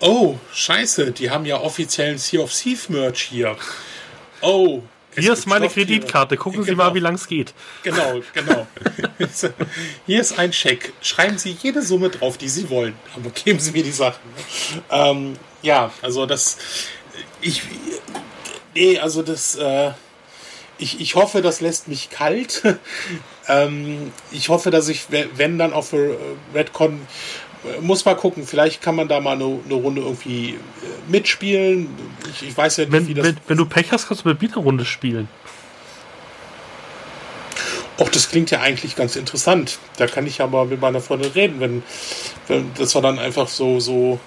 Oh, 0.00 0.36
scheiße, 0.52 1.12
die 1.12 1.30
haben 1.30 1.46
ja 1.46 1.60
offiziellen 1.60 2.18
Sea 2.18 2.40
of 2.40 2.52
Thief 2.52 2.88
Merch 2.88 3.22
hier. 3.22 3.56
Oh, 4.40 4.82
hier 5.16 5.32
ist 5.32 5.46
meine 5.46 5.68
Kreditkarte. 5.68 6.36
Gucken 6.36 6.64
genau. 6.64 6.66
Sie 6.66 6.74
mal, 6.76 6.94
wie 6.94 7.00
lang 7.00 7.14
es 7.14 7.26
geht. 7.26 7.54
Genau, 7.82 8.20
genau. 8.32 8.66
Hier 10.06 10.20
ist 10.20 10.38
ein 10.38 10.52
Scheck. 10.52 10.92
Schreiben 11.00 11.38
Sie 11.38 11.56
jede 11.62 11.82
Summe 11.82 12.10
drauf, 12.10 12.38
die 12.38 12.48
Sie 12.48 12.68
wollen. 12.70 12.94
Aber 13.14 13.30
geben 13.30 13.58
Sie 13.58 13.72
mir 13.72 13.82
die 13.82 13.92
Sachen. 13.92 14.22
Ähm, 14.90 15.36
ja, 15.62 15.92
also 16.02 16.26
das. 16.26 16.58
Ich. 17.40 17.62
Nee, 18.74 18.98
also 18.98 19.22
das. 19.22 19.56
Äh, 19.56 19.92
ich, 20.78 21.00
ich 21.00 21.14
hoffe, 21.14 21.40
das 21.40 21.60
lässt 21.60 21.86
mich 21.88 22.10
kalt. 22.10 22.62
ähm, 23.48 24.12
ich 24.32 24.48
hoffe, 24.48 24.70
dass 24.70 24.88
ich, 24.88 25.06
wenn 25.10 25.58
dann 25.58 25.72
auf 25.72 25.94
Redcon 26.52 27.06
muss 27.80 28.04
mal 28.04 28.14
gucken, 28.14 28.46
vielleicht 28.46 28.82
kann 28.82 28.96
man 28.96 29.08
da 29.08 29.20
mal 29.20 29.32
eine, 29.32 29.58
eine 29.64 29.74
Runde 29.74 30.02
irgendwie 30.02 30.50
äh, 30.50 30.58
mitspielen. 31.08 31.88
Ich, 32.30 32.48
ich 32.48 32.56
weiß 32.56 32.78
ja 32.78 32.84
nicht, 32.84 32.92
wenn, 32.92 33.08
wie 33.08 33.14
das. 33.14 33.26
Wenn, 33.26 33.36
wenn 33.46 33.56
du 33.56 33.66
Pech 33.66 33.92
hast, 33.92 34.08
kannst 34.08 34.24
du 34.24 34.28
mit 34.28 34.38
Bieter 34.38 34.60
Runde 34.60 34.84
spielen. 34.84 35.28
Och, 37.98 38.10
das 38.10 38.28
klingt 38.28 38.50
ja 38.50 38.60
eigentlich 38.60 38.96
ganz 38.96 39.14
interessant. 39.14 39.78
Da 39.98 40.06
kann 40.06 40.26
ich 40.26 40.38
ja 40.38 40.46
mal 40.46 40.66
mit 40.66 40.80
meiner 40.80 41.00
Freundin 41.00 41.30
reden, 41.30 41.60
wenn, 41.60 41.82
wenn 42.48 42.70
das 42.76 42.94
wir 42.94 43.02
dann 43.02 43.18
einfach 43.18 43.48
so, 43.48 43.78
so, 43.78 44.18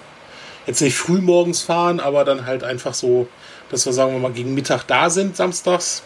jetzt 0.66 0.82
nicht 0.82 0.96
früh 0.96 1.20
morgens 1.20 1.62
fahren, 1.62 2.00
aber 2.00 2.24
dann 2.24 2.46
halt 2.46 2.64
einfach 2.64 2.94
so, 2.94 3.28
dass 3.70 3.86
wir 3.86 3.92
sagen 3.92 4.14
wir 4.14 4.20
mal 4.20 4.32
gegen 4.32 4.54
Mittag 4.54 4.84
da 4.88 5.10
sind, 5.10 5.36
samstags. 5.36 6.04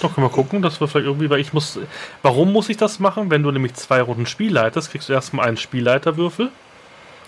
Doch, 0.00 0.14
können 0.14 0.26
wir 0.26 0.30
gucken, 0.30 0.62
dass 0.62 0.80
wir 0.80 0.88
vielleicht 0.88 1.06
irgendwie, 1.06 1.30
weil 1.30 1.40
ich 1.40 1.52
muss. 1.52 1.78
Warum 2.22 2.52
muss 2.52 2.68
ich 2.68 2.76
das 2.76 2.98
machen? 2.98 3.30
Wenn 3.30 3.42
du 3.42 3.50
nämlich 3.50 3.74
zwei 3.74 4.00
Runden 4.00 4.26
Spiel 4.26 4.52
leitest, 4.52 4.90
kriegst 4.90 5.08
du 5.08 5.12
erstmal 5.12 5.46
einen 5.46 5.56
Spielleiterwürfel 5.56 6.50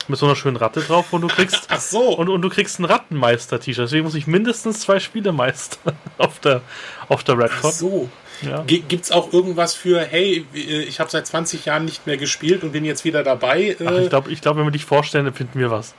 mit 0.09 0.19
so 0.19 0.27
einer 0.27 0.37
schönen 0.37 0.57
Ratte 0.57 0.81
drauf 0.81 1.13
und 1.13 1.23
du 1.23 1.29
kriegst. 1.29 1.67
Ach 1.69 1.81
so. 1.81 2.17
Und, 2.17 2.29
und 2.29 2.43
du 2.43 2.49
kriegst 2.49 2.79
ein 2.81 2.85
Rattenmeister-T-Shirt. 2.85 3.85
Deswegen 3.85 4.05
muss 4.05 4.15
ich 4.15 4.27
mindestens 4.27 4.81
zwei 4.81 5.01
Spiele 5.01 5.33
meistern 5.33 5.95
auf 6.19 6.39
der, 6.41 6.63
auf 7.09 7.25
der 7.25 7.39
Redcon. 7.39 7.71
Ach 7.71 7.73
so. 7.73 8.09
Ja. 8.43 8.63
Gibt 8.67 8.93
es 9.05 9.11
auch 9.11 9.33
irgendwas 9.33 9.75
für, 9.75 10.01
hey, 10.01 10.47
ich 10.53 11.01
habe 11.01 11.11
seit 11.11 11.27
20 11.27 11.65
Jahren 11.65 11.85
nicht 11.85 12.07
mehr 12.07 12.17
gespielt 12.17 12.63
und 12.63 12.71
bin 12.71 12.85
jetzt 12.85 13.05
wieder 13.05 13.25
dabei? 13.25 13.77
Ach, 13.85 13.99
ich 13.99 14.11
glaube, 14.11 14.31
ich 14.31 14.41
glaub, 14.41 14.57
wenn 14.57 14.65
wir 14.65 14.71
dich 14.71 14.85
vorstellen, 14.85 15.25
dann 15.25 15.35
finden 15.35 15.59
wir 15.59 15.73
was. 15.73 15.95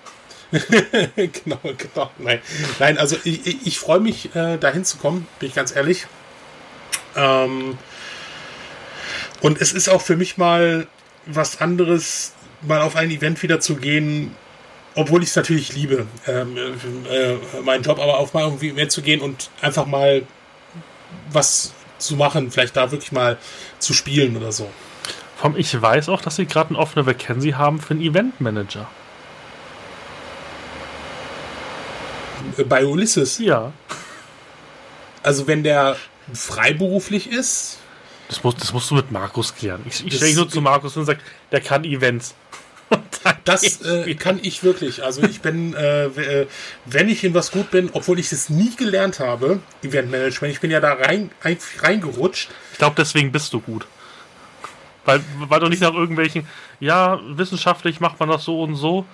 genau, 1.15 1.59
genau. 1.61 2.11
Nein, 2.17 2.39
Nein 2.79 2.97
also 2.97 3.17
ich, 3.25 3.67
ich 3.67 3.77
freue 3.77 3.99
mich, 3.99 4.33
äh, 4.35 4.57
dahin 4.57 4.85
zu 4.85 4.97
kommen, 4.97 5.27
bin 5.39 5.49
ich 5.49 5.55
ganz 5.55 5.75
ehrlich. 5.75 6.07
Ähm, 7.15 7.77
und 9.41 9.61
es 9.61 9.73
ist 9.73 9.89
auch 9.89 10.01
für 10.01 10.15
mich 10.15 10.37
mal 10.37 10.87
was 11.25 11.61
anderes, 11.61 12.33
mal 12.61 12.81
auf 12.81 12.95
ein 12.95 13.09
Event 13.11 13.41
wieder 13.41 13.59
zu 13.59 13.75
gehen, 13.75 14.35
obwohl 14.95 15.23
ich 15.23 15.29
es 15.29 15.35
natürlich 15.35 15.73
liebe, 15.73 16.07
ähm, 16.27 16.57
äh, 17.09 17.61
meinen 17.63 17.83
Job, 17.83 17.99
aber 17.99 18.17
auf 18.17 18.33
mal 18.33 18.43
irgendwie 18.43 18.73
mehr 18.73 18.89
zu 18.89 19.01
gehen 19.01 19.21
und 19.21 19.49
einfach 19.61 19.85
mal 19.85 20.23
was 21.31 21.73
zu 21.99 22.15
machen, 22.15 22.51
vielleicht 22.51 22.75
da 22.75 22.91
wirklich 22.91 23.11
mal 23.11 23.37
zu 23.79 23.93
spielen 23.93 24.35
oder 24.35 24.51
so. 24.51 24.69
Vom 25.37 25.55
ich 25.55 25.79
weiß 25.79 26.09
auch, 26.09 26.21
dass 26.21 26.35
sie 26.35 26.45
gerade 26.45 26.71
eine 26.71 26.79
offene 26.79 27.05
Vacancy 27.05 27.51
haben 27.51 27.79
für 27.79 27.91
einen 27.91 28.01
Eventmanager. 28.01 28.89
Bei 32.67 32.85
Ulysses? 32.85 33.37
Ja. 33.39 33.71
Also 35.23 35.47
wenn 35.47 35.63
der 35.63 35.97
freiberuflich 36.33 37.29
ist. 37.29 37.77
Das, 38.27 38.43
muss, 38.43 38.55
das 38.55 38.73
musst 38.73 38.91
du 38.91 38.95
mit 38.95 39.11
Markus 39.11 39.55
klären. 39.55 39.81
Ich, 39.85 40.05
ich 40.05 40.15
stelle 40.15 40.35
nur 40.35 40.49
zu 40.49 40.61
Markus 40.61 40.95
und 40.97 41.05
sage, 41.05 41.19
der 41.51 41.61
kann 41.61 41.83
Events. 41.83 42.35
Das 43.43 43.81
äh, 43.81 44.15
kann 44.15 44.39
ich 44.41 44.63
wirklich. 44.63 45.03
Also 45.03 45.23
ich 45.23 45.41
bin, 45.41 45.73
äh, 45.73 46.05
äh, 46.05 46.47
wenn 46.85 47.09
ich 47.09 47.23
in 47.23 47.33
was 47.33 47.51
gut 47.51 47.69
bin, 47.69 47.89
obwohl 47.93 48.17
ich 48.17 48.31
es 48.31 48.49
nie 48.49 48.73
gelernt 48.75 49.19
habe, 49.19 49.59
Eventmanagement, 49.83 50.53
ich 50.53 50.61
bin 50.61 50.71
ja 50.71 50.79
da 50.79 50.93
rein, 50.93 51.29
reingerutscht. 51.81 52.49
Ich 52.71 52.77
glaube, 52.77 52.95
deswegen 52.97 53.31
bist 53.31 53.51
du 53.53 53.59
gut. 53.59 53.85
Weil, 55.05 55.21
weil 55.39 55.59
du 55.59 55.67
nicht 55.67 55.81
nach 55.81 55.93
irgendwelchen, 55.93 56.47
ja, 56.79 57.19
wissenschaftlich 57.27 57.99
macht 57.99 58.19
man 58.19 58.29
das 58.29 58.43
so 58.43 58.61
und 58.61 58.75
so. 58.75 59.05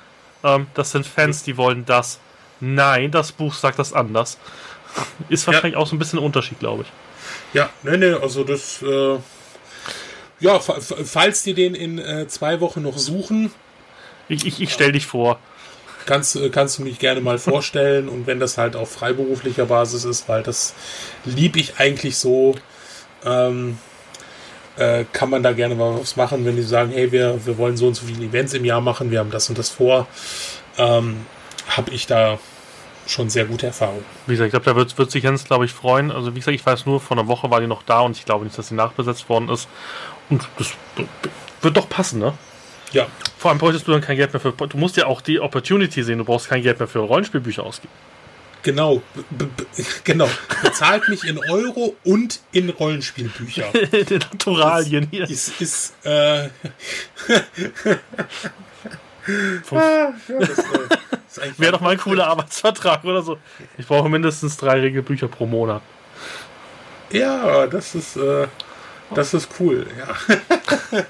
Ähm, 0.44 0.68
das 0.74 0.92
sind 0.92 1.08
Fans, 1.08 1.44
die 1.44 1.58
wollen 1.58 1.86
das. 1.86 2.20
Nein, 2.60 3.12
das 3.12 3.32
Buch 3.32 3.54
sagt 3.54 3.80
das 3.80 3.94
anders. 3.94 4.38
Ist 5.30 5.48
wahrscheinlich 5.48 5.74
ja. 5.74 5.80
auch 5.80 5.88
so 5.88 5.96
ein 5.96 6.00
bisschen 6.00 6.20
ein 6.20 6.26
Unterschied, 6.26 6.60
glaube 6.60 6.84
ich. 6.84 6.90
Ja, 7.56 7.70
ne, 7.84 7.98
ne, 7.98 8.20
also 8.22 8.44
das, 8.44 8.82
äh, 8.82 9.18
ja, 10.42 10.60
falls 10.60 11.42
die 11.44 11.54
den 11.54 11.74
in 11.74 12.00
äh, 12.00 12.28
zwei 12.28 12.60
Wochen 12.60 12.82
noch 12.82 12.98
suchen. 12.98 13.50
Ich, 14.28 14.46
ich, 14.46 14.60
ich 14.60 14.74
stelle 14.74 14.92
dich 14.92 15.08
vor. 15.08 15.40
Kannst, 16.06 16.36
äh, 16.36 16.50
kannst 16.50 16.78
du 16.78 16.84
mich 16.84 17.00
gerne 17.00 17.22
mal 17.22 17.38
vorstellen 17.40 18.10
und 18.10 18.28
wenn 18.28 18.42
das 18.42 18.58
halt 18.58 18.76
auf 18.76 18.92
freiberuflicher 18.92 19.68
Basis 19.68 20.04
ist, 20.04 20.28
weil 20.28 20.44
das 20.44 20.74
lieb 21.24 21.56
ich 21.56 21.80
eigentlich 21.80 22.18
so, 22.18 22.56
ähm, 23.24 23.78
äh, 24.76 25.06
kann 25.14 25.30
man 25.30 25.42
da 25.42 25.54
gerne 25.54 25.80
was 25.80 26.18
machen, 26.18 26.44
wenn 26.44 26.58
die 26.58 26.62
sagen, 26.62 26.92
hey, 26.92 27.14
wir, 27.14 27.46
wir 27.46 27.58
wollen 27.58 27.78
so 27.78 27.88
und 27.88 27.94
so 27.94 28.06
viele 28.06 28.26
Events 28.26 28.54
im 28.54 28.66
Jahr 28.66 28.82
machen, 28.82 29.12
wir 29.12 29.20
haben 29.20 29.32
das 29.32 29.48
und 29.48 29.58
das 29.58 29.70
vor, 29.70 30.08
ähm, 30.78 31.26
habe 31.70 31.92
ich 31.92 32.06
da 32.06 32.38
schon 33.08 33.30
sehr 33.30 33.46
gute 33.46 33.68
Erfahrung. 33.68 34.04
Wie 34.26 34.34
gesagt, 34.34 34.48
ich 34.48 34.52
glaube, 34.52 34.66
da 34.66 34.76
wird, 34.76 34.98
wird 34.98 35.12
sich 35.12 35.24
Jens, 35.24 35.46
glaube 35.46 35.66
ich, 35.66 35.74
freuen. 35.74 36.12
Also 36.12 36.36
wie 36.36 36.40
gesagt, 36.40 36.56
ich 36.56 36.66
weiß 36.66 36.86
nur, 36.86 37.00
vor 37.00 37.18
einer 37.18 37.28
Woche 37.28 37.50
war 37.52 37.62
die 37.62 37.68
noch 37.68 37.84
da 37.84 38.02
und 38.02 38.18
ich 38.18 38.26
glaube 38.26 38.46
nicht, 38.46 38.58
dass 38.58 38.70
sie 38.70 38.76
nachbesetzt 38.76 39.30
worden 39.30 39.50
ist. 39.50 39.68
Und 40.30 40.48
das 40.58 40.74
wird 41.62 41.78
doch 41.78 41.90
passen, 41.90 42.20
ne? 42.20 42.34
Ja. 42.92 43.08
Vor 43.38 43.52
allem 43.52 43.58
bräuchtest 43.60 43.88
du 43.88 43.92
dann 43.92 44.02
kein 44.02 44.18
Geld 44.18 44.34
mehr 44.34 44.40
für. 44.40 44.52
Du 44.52 44.78
musst 44.78 44.98
ja 44.98 45.06
auch 45.06 45.22
die 45.22 45.40
Opportunity 45.40 46.04
sehen, 46.04 46.20
du 46.20 46.26
brauchst 46.26 46.50
kein 46.50 46.62
Geld 46.62 46.80
mehr 46.80 46.88
für 46.88 47.00
Rollenspielbücher 47.00 47.64
ausgeben. 47.64 47.94
Genau, 48.64 49.04
genau. 50.04 50.28
Bezahlt 50.64 51.08
mich 51.08 51.24
in 51.24 51.38
Euro 51.38 51.96
und 52.04 52.40
in 52.52 52.70
Rollenspielbücher. 52.70 53.66
in 53.92 54.18
Naturalien 54.18 55.08
hier. 55.12 55.30
Ist, 55.30 55.62
ist, 55.62 55.94
äh 56.04 56.50
ah, 59.72 60.14
ja, 60.28 60.40
das, 60.40 61.58
Wäre 61.58 61.74
doch 61.74 61.82
mal 61.82 61.92
ein 61.92 61.98
cooler 61.98 62.28
Arbeitsvertrag 62.28 63.04
oder 63.04 63.22
so. 63.22 63.38
Ich 63.78 63.88
brauche 63.88 64.10
mindestens 64.10 64.58
drei 64.58 64.80
Regelbücher 64.80 65.28
pro 65.28 65.46
Monat. 65.46 65.82
Ja, 67.12 67.68
das 67.68 67.96
ist, 67.96 68.18
äh, 68.18 68.48
das 69.14 69.34
ist 69.34 69.50
cool, 69.60 69.86
ja. 69.98 71.04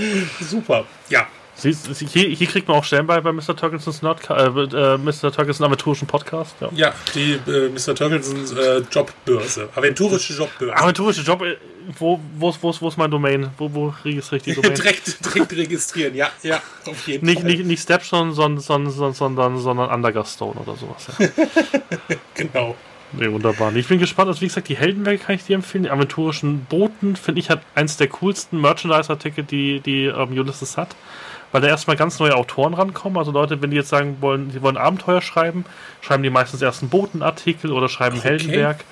Super, 0.40 0.84
ja. 1.08 1.26
Hier, 1.62 2.28
hier, 2.28 2.46
kriegt 2.48 2.66
man 2.66 2.76
auch 2.76 2.84
Stellen 2.84 3.06
bei, 3.06 3.20
bei 3.20 3.32
Mr. 3.32 3.56
Turkelsons 3.56 4.02
Nerd, 4.02 4.28
äh, 4.30 4.46
äh, 4.46 4.98
Mr. 4.98 5.32
Turkelson 5.32 5.66
Aventurischen 5.66 6.08
Podcast. 6.08 6.56
Ja, 6.60 6.70
ja 6.74 6.94
die 7.14 7.38
äh, 7.48 7.68
Mr. 7.68 7.94
Turkelsons 7.94 8.52
äh, 8.52 8.82
Jobbörse. 8.90 9.68
Aventurische 9.74 10.32
Jobbörse. 10.32 10.76
Aventurische 10.76 11.22
Job, 11.22 11.42
äh, 11.42 11.56
wo, 11.98 12.18
wo, 12.36 12.54
wo, 12.60 12.74
wo 12.80 12.88
ist 12.88 12.96
mein 12.96 13.10
Domain? 13.10 13.50
Wo, 13.58 13.72
wo 13.72 13.94
registriere 14.04 14.36
ich 14.38 14.42
die 14.42 14.54
Domain? 14.54 14.74
direkt, 14.76 15.24
direkt 15.24 15.52
registrieren, 15.52 16.14
ja, 16.14 16.30
ja, 16.42 16.60
auf 16.86 17.06
jeden 17.06 17.26
nicht, 17.26 17.40
Fall. 17.40 17.50
Nicht, 17.50 17.64
nicht 17.64 17.82
Stepstone, 17.82 18.32
sondern, 18.32 18.60
sondern, 18.60 19.12
sondern, 19.14 19.58
sondern 19.58 19.90
Undergastone 19.90 20.60
oder 20.60 20.76
sowas. 20.76 21.06
Ja. 21.18 21.28
genau. 22.34 22.76
Nee, 23.12 23.30
wunderbar. 23.30 23.74
Ich 23.76 23.88
bin 23.88 23.98
gespannt. 23.98 24.28
Also, 24.28 24.40
wie 24.40 24.46
gesagt, 24.46 24.68
die 24.68 24.76
Heldenwerke 24.76 25.22
kann 25.22 25.34
ich 25.34 25.44
dir 25.44 25.54
empfehlen. 25.54 25.84
Die 25.84 25.90
aventurischen 25.90 26.64
Booten 26.64 27.14
finde 27.14 27.40
ich 27.40 27.50
hat 27.50 27.60
eins 27.74 27.98
der 27.98 28.08
coolsten 28.08 28.58
Merchandise-Artikel, 28.58 29.44
die, 29.44 29.80
die 29.80 30.06
ähm, 30.06 30.30
Ulysses 30.32 30.78
hat 30.78 30.96
weil 31.52 31.60
da 31.60 31.68
erstmal 31.68 31.96
ganz 31.96 32.18
neue 32.18 32.34
Autoren 32.34 32.74
rankommen. 32.74 33.18
Also 33.18 33.30
Leute, 33.30 33.62
wenn 33.62 33.70
die 33.70 33.76
jetzt 33.76 33.90
sagen 33.90 34.16
wollen, 34.20 34.50
sie 34.50 34.62
wollen 34.62 34.76
Abenteuer 34.76 35.22
schreiben, 35.22 35.64
schreiben 36.00 36.22
die 36.22 36.30
meistens 36.30 36.62
erst 36.62 36.82
einen 36.82 36.90
Botenartikel 36.90 37.72
oder 37.72 37.88
schreiben 37.88 38.18
okay. 38.18 38.28
Heldenwerk. 38.28 38.84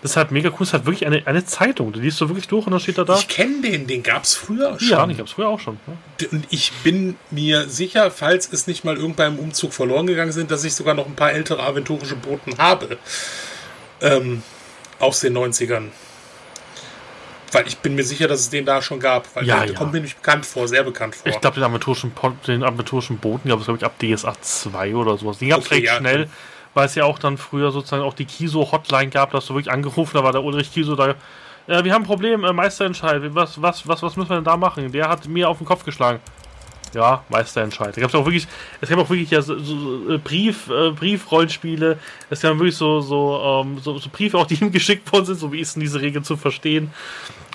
Das 0.00 0.12
ist 0.12 0.16
halt 0.16 0.30
mega 0.30 0.48
cool. 0.50 0.56
Das 0.60 0.68
ist 0.68 0.72
halt 0.74 0.86
wirklich 0.86 1.06
eine, 1.06 1.26
eine 1.26 1.44
Zeitung. 1.44 1.92
Die 1.92 2.00
liest 2.00 2.20
du 2.20 2.28
wirklich 2.28 2.46
durch 2.46 2.66
und 2.66 2.72
dann 2.72 2.80
steht 2.80 2.98
da 2.98 3.04
da. 3.04 3.16
Ich 3.18 3.28
kenne 3.28 3.60
den, 3.62 3.86
den 3.86 4.02
gab 4.02 4.22
es 4.22 4.34
früher 4.36 4.78
schon. 4.78 4.88
Ja, 4.88 5.06
den 5.06 5.16
gab 5.16 5.26
es 5.26 5.32
früher 5.32 5.48
auch 5.48 5.58
schon. 5.58 5.78
Ja. 5.86 6.28
Und 6.30 6.46
ich 6.50 6.72
bin 6.84 7.16
mir 7.30 7.68
sicher, 7.68 8.10
falls 8.10 8.52
es 8.52 8.66
nicht 8.68 8.84
mal 8.84 8.96
irgendwann 8.96 9.34
im 9.34 9.40
Umzug 9.40 9.72
verloren 9.72 10.06
gegangen 10.06 10.32
sind, 10.32 10.50
dass 10.50 10.62
ich 10.64 10.74
sogar 10.74 10.94
noch 10.94 11.06
ein 11.06 11.16
paar 11.16 11.32
ältere 11.32 11.62
aventurische 11.62 12.14
Boten 12.14 12.58
habe. 12.58 12.98
Ähm, 14.00 14.42
aus 15.00 15.20
den 15.20 15.36
90ern. 15.36 15.88
Weil 17.52 17.66
ich 17.66 17.78
bin 17.78 17.94
mir 17.94 18.04
sicher, 18.04 18.28
dass 18.28 18.40
es 18.40 18.50
den 18.50 18.66
da 18.66 18.82
schon 18.82 19.00
gab. 19.00 19.34
Weil 19.34 19.46
ja, 19.46 19.60
der 19.60 19.72
ja. 19.72 19.74
kommt 19.74 19.92
mir 19.92 20.00
nicht 20.00 20.16
bekannt 20.16 20.44
vor, 20.44 20.68
sehr 20.68 20.82
bekannt 20.82 21.14
vor. 21.14 21.26
Ich 21.26 21.40
glaube, 21.40 21.54
den 21.54 21.64
aventurischen, 21.64 22.12
den 22.46 22.62
aventurischen 22.62 23.18
Boten 23.18 23.48
gab 23.48 23.60
es, 23.60 23.64
glaube 23.66 23.78
ich, 23.78 23.84
ab 23.84 23.98
DSA 23.98 24.34
2 24.40 24.94
oder 24.94 25.16
sowas. 25.16 25.38
Den 25.38 25.48
gab 25.48 25.60
es 25.60 25.66
okay, 25.66 25.76
recht 25.76 25.86
ja, 25.86 25.96
schnell, 25.96 26.28
weil 26.74 26.86
es 26.86 26.94
ja 26.94 27.04
auch 27.04 27.18
dann 27.18 27.38
früher 27.38 27.70
sozusagen 27.70 28.02
auch 28.02 28.14
die 28.14 28.26
Kiso-Hotline 28.26 29.10
gab, 29.10 29.30
dass 29.32 29.46
du 29.46 29.54
wirklich 29.54 29.72
angerufen, 29.72 30.12
da 30.14 30.24
war 30.24 30.32
der 30.32 30.42
Ulrich 30.42 30.72
Kiso 30.72 30.94
da. 30.94 31.14
Äh, 31.66 31.84
wir 31.84 31.92
haben 31.92 32.02
ein 32.02 32.06
Problem, 32.06 32.44
äh, 32.44 32.52
Meisterentscheid. 32.52 33.22
Was, 33.34 33.60
was, 33.60 33.86
was, 33.86 34.02
was 34.02 34.16
müssen 34.16 34.30
wir 34.30 34.36
denn 34.36 34.44
da 34.44 34.56
machen? 34.56 34.90
Der 34.92 35.08
hat 35.08 35.26
mir 35.26 35.48
auf 35.48 35.58
den 35.58 35.66
Kopf 35.66 35.84
geschlagen. 35.84 36.20
Ja, 36.94 37.24
Meisterentscheid. 37.28 37.96
Da 37.96 38.00
gab 38.00 38.10
es 38.10 38.14
auch 38.14 38.24
wirklich, 38.24 38.46
es 38.80 38.88
gab 38.88 38.98
auch 38.98 39.10
wirklich 39.10 39.30
ja 39.30 39.42
so, 39.42 39.58
so 39.58 40.10
äh, 40.10 40.18
Brief, 40.18 40.68
äh, 40.68 40.90
Briefrollenspiele. 40.90 41.98
Es 42.30 42.40
gab 42.40 42.58
wirklich 42.58 42.76
so, 42.76 43.00
so, 43.00 43.62
ähm, 43.64 43.78
so, 43.82 43.98
so, 43.98 44.08
Briefe 44.10 44.38
auch, 44.38 44.46
die 44.46 44.54
ihm 44.60 44.72
geschickt 44.72 45.10
worden 45.12 45.26
sind, 45.26 45.38
so 45.38 45.52
wie 45.52 45.60
ist 45.60 45.76
denn 45.76 45.80
diese 45.80 46.00
Regel 46.00 46.22
zu 46.22 46.36
verstehen. 46.36 46.90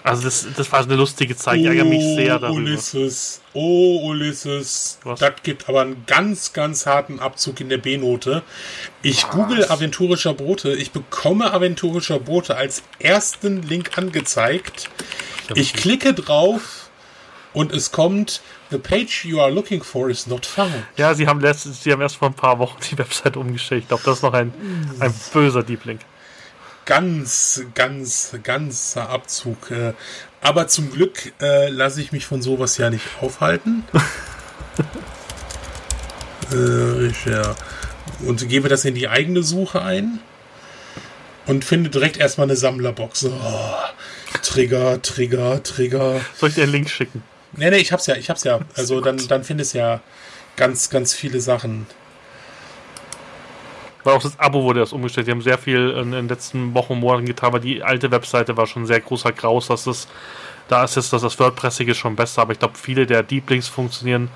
Also 0.03 0.23
das, 0.23 0.45
das 0.57 0.69
war 0.71 0.81
eine 0.81 0.95
lustige 0.95 1.35
Zeit. 1.35 1.59
Ich 1.59 1.65
ärgere 1.65 1.85
mich 1.85 2.03
sehr 2.03 2.37
darüber. 2.37 2.57
Ulysses, 2.57 3.41
oh 3.53 4.01
Ulysses, 4.09 4.99
Was? 5.03 5.19
das 5.19 5.31
gibt 5.43 5.69
aber 5.69 5.81
einen 5.81 6.03
ganz, 6.05 6.51
ganz 6.51 6.85
harten 6.85 7.21
Abzug 7.21 7.61
in 7.61 7.69
der 7.69 7.77
B-Note. 7.77 8.43
Ich 9.01 9.23
Was? 9.23 9.31
google 9.31 9.65
aventurischer 9.69 10.33
Boote. 10.33 10.73
Ich 10.73 10.91
bekomme 10.91 11.53
aventurischer 11.53 12.19
Boote 12.19 12.57
als 12.57 12.83
ersten 12.99 13.63
Link 13.63 13.97
angezeigt. 13.97 14.89
Ich 15.55 15.73
klicke 15.73 16.13
drauf 16.13 16.82
und 17.53 17.71
es 17.71 17.91
kommt 17.91 18.41
The 18.73 18.79
page 18.79 19.25
you 19.25 19.39
are 19.39 19.51
looking 19.51 19.83
for 19.83 20.09
is 20.09 20.25
not 20.25 20.45
found. 20.45 20.73
Ja, 20.97 21.13
sie 21.13 21.27
haben, 21.27 21.39
letztes, 21.39 21.83
sie 21.83 21.91
haben 21.91 22.01
erst 22.01 22.15
vor 22.15 22.27
ein 22.27 22.33
paar 22.33 22.57
Wochen 22.57 22.77
die 22.89 22.97
Website 22.97 23.37
umgestellt. 23.37 23.83
Ich 23.83 23.87
glaube, 23.87 24.01
das 24.03 24.17
ist 24.17 24.23
noch 24.23 24.33
ein, 24.33 24.51
ein 24.99 25.13
böser 25.31 25.61
Deep 25.61 25.85
Link. 25.85 26.01
Ganz, 26.85 27.63
ganz, 27.75 28.35
ganz 28.41 28.97
Abzug. 28.97 29.69
Äh, 29.69 29.93
aber 30.41 30.67
zum 30.67 30.91
Glück 30.91 31.33
äh, 31.39 31.69
lasse 31.69 32.01
ich 32.01 32.11
mich 32.11 32.25
von 32.25 32.41
sowas 32.41 32.77
ja 32.77 32.89
nicht 32.89 33.05
aufhalten. 33.21 33.83
äh, 36.51 37.05
ich, 37.05 37.25
ja. 37.25 37.55
Und 38.25 38.47
gebe 38.49 38.69
das 38.69 38.85
in 38.85 38.95
die 38.95 39.07
eigene 39.07 39.43
Suche 39.43 39.83
ein 39.83 40.19
und 41.45 41.63
finde 41.63 41.89
direkt 41.89 42.17
erstmal 42.17 42.47
eine 42.47 42.55
Sammlerbox. 42.55 43.25
Oh, 43.25 43.73
Trigger, 44.41 45.01
Trigger, 45.01 45.61
Trigger. 45.61 46.21
Soll 46.35 46.49
ich 46.49 46.55
dir 46.55 46.63
einen 46.63 46.71
Link 46.71 46.89
schicken? 46.89 47.23
Nee, 47.55 47.69
nee, 47.69 47.77
ich 47.77 47.91
hab's 47.91 48.07
ja, 48.07 48.15
ich 48.15 48.29
hab's 48.29 48.43
ja. 48.43 48.59
Also 48.75 49.01
dann, 49.01 49.17
dann 49.27 49.43
findest 49.43 49.73
ja 49.73 50.01
ganz, 50.55 50.89
ganz 50.89 51.13
viele 51.13 51.39
Sachen. 51.39 51.85
Weil 54.03 54.15
auch 54.15 54.21
das 54.21 54.39
Abo 54.39 54.63
wurde 54.63 54.81
erst 54.81 54.93
umgestellt. 54.93 55.27
Die 55.27 55.31
haben 55.31 55.41
sehr 55.41 55.57
viel 55.57 55.91
in, 55.91 55.97
in 55.97 56.11
den 56.11 56.27
letzten 56.27 56.73
Wochen 56.73 56.93
und 56.93 56.99
Monaten 56.99 57.25
getan, 57.25 57.53
weil 57.53 57.61
die 57.61 57.83
alte 57.83 58.11
Webseite 58.11 58.57
war 58.57 58.67
schon 58.67 58.85
sehr 58.85 58.99
großer 58.99 59.31
Graus, 59.31 59.67
dass 59.67 59.85
das, 59.85 60.07
da 60.67 60.83
ist 60.83 60.95
jetzt 60.95 61.13
dass 61.13 61.21
das 61.21 61.39
WordPressige 61.39 61.95
schon 61.95 62.15
besser, 62.15 62.41
aber 62.41 62.53
ich 62.53 62.59
glaube, 62.59 62.77
viele 62.77 63.05
der 63.05 63.23
Deep 63.23 63.49
Links 63.49 63.67
funktionieren 63.67 64.29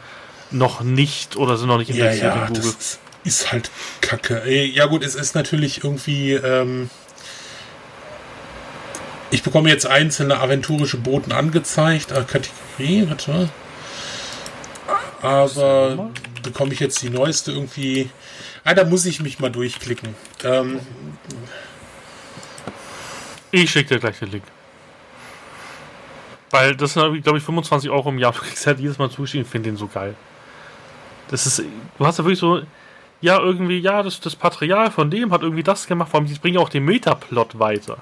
noch 0.52 0.82
nicht 0.82 1.36
oder 1.36 1.58
sind 1.58 1.68
noch 1.68 1.78
nicht 1.78 1.90
indexiert 1.90 2.24
ja, 2.24 2.36
ja, 2.36 2.48
in 2.48 2.54
Google. 2.54 2.74
Das 2.78 3.00
ist 3.24 3.52
halt 3.52 3.70
kacke. 4.00 4.50
Ja 4.50 4.86
gut, 4.86 5.04
es 5.04 5.16
ist 5.16 5.36
natürlich 5.36 5.84
irgendwie, 5.84 6.34
ähm, 6.34 6.90
ich 9.30 9.44
bekomme 9.44 9.70
jetzt 9.70 9.86
einzelne 9.86 10.40
aventurische 10.40 10.98
Boten 10.98 11.32
angezeigt. 11.32 12.12
Äh, 12.12 12.24
Kategorie, 12.24 13.10
warte. 13.10 13.50
Aber 15.22 16.12
bekomme 16.44 16.74
ich 16.74 16.80
jetzt 16.80 17.02
die 17.02 17.10
neueste 17.10 17.52
irgendwie. 17.52 18.10
Ah, 18.64 18.74
da 18.74 18.84
muss 18.84 19.06
ich 19.06 19.22
mich 19.22 19.40
mal 19.40 19.52
durchklicken. 19.52 20.16
Ähm, 20.44 20.80
ich 23.52 23.70
schicke 23.70 23.96
dir 23.96 24.00
gleich 24.00 24.20
den 24.20 24.32
Link. 24.32 24.44
Weil 26.52 26.76
das 26.76 26.94
sind, 26.94 27.24
glaube 27.24 27.38
ich, 27.38 27.44
25 27.44 27.90
Euro 27.90 28.10
im 28.10 28.20
Jahr. 28.20 28.32
Du 28.32 28.40
kriegst 28.40 28.66
halt 28.68 28.80
jedes 28.80 28.98
Mal 28.98 29.10
zugeschrieben. 29.10 29.46
Ich 29.46 29.52
finde 29.52 29.70
den 29.70 29.78
so 29.78 29.88
geil. 29.88 30.16
Das 31.30 31.46
ist, 31.46 31.62
du 31.98 32.06
hast 32.06 32.20
ja 32.20 32.24
wirklich 32.24 32.40
so, 32.40 32.62
ja, 33.20 33.40
irgendwie, 33.40 33.80
ja, 33.80 34.04
das, 34.04 34.20
das 34.20 34.42
Material 34.42 34.92
von 34.92 35.10
dem 35.10 35.32
hat 35.32 35.42
irgendwie 35.42 35.64
das 35.64 35.88
gemacht. 35.88 36.10
Vor 36.10 36.20
allem, 36.20 36.30
die 36.30 36.36
bringen 36.36 36.58
auch 36.58 36.70
den 36.70 36.86
Metaplot 36.86 37.60
weiter. 37.60 37.98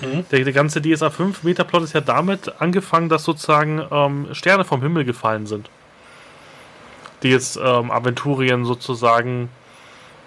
Mhm. 0.00 0.24
Der, 0.30 0.44
der, 0.44 0.52
ganze 0.52 0.80
DSA 0.80 1.10
5 1.10 1.42
Metaplot 1.42 1.82
ist 1.82 1.92
ja 1.92 2.00
damit 2.00 2.60
angefangen, 2.60 3.08
dass 3.08 3.24
sozusagen 3.24 3.82
ähm, 3.90 4.28
Sterne 4.32 4.64
vom 4.64 4.82
Himmel 4.82 5.04
gefallen 5.04 5.46
sind. 5.46 5.70
Die 7.22 7.28
jetzt 7.28 7.56
ähm, 7.56 7.90
Aventurien 7.90 8.64
sozusagen, 8.64 9.50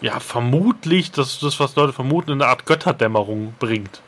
ja, 0.01 0.19
vermutlich, 0.19 1.11
das, 1.11 1.39
das, 1.39 1.59
was 1.59 1.75
Leute 1.75 1.93
vermuten, 1.93 2.31
in 2.31 2.41
eine 2.41 2.49
Art 2.49 2.65
Götterdämmerung 2.65 3.55
bringt. 3.59 4.01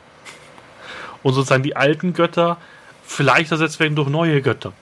Und 1.22 1.32
sozusagen 1.32 1.62
die 1.62 1.76
alten 1.76 2.12
Götter 2.12 2.58
vielleicht 3.04 3.50
ersetzt 3.50 3.80
werden 3.80 3.96
durch 3.96 4.08
neue 4.08 4.42
Götter. 4.42 4.72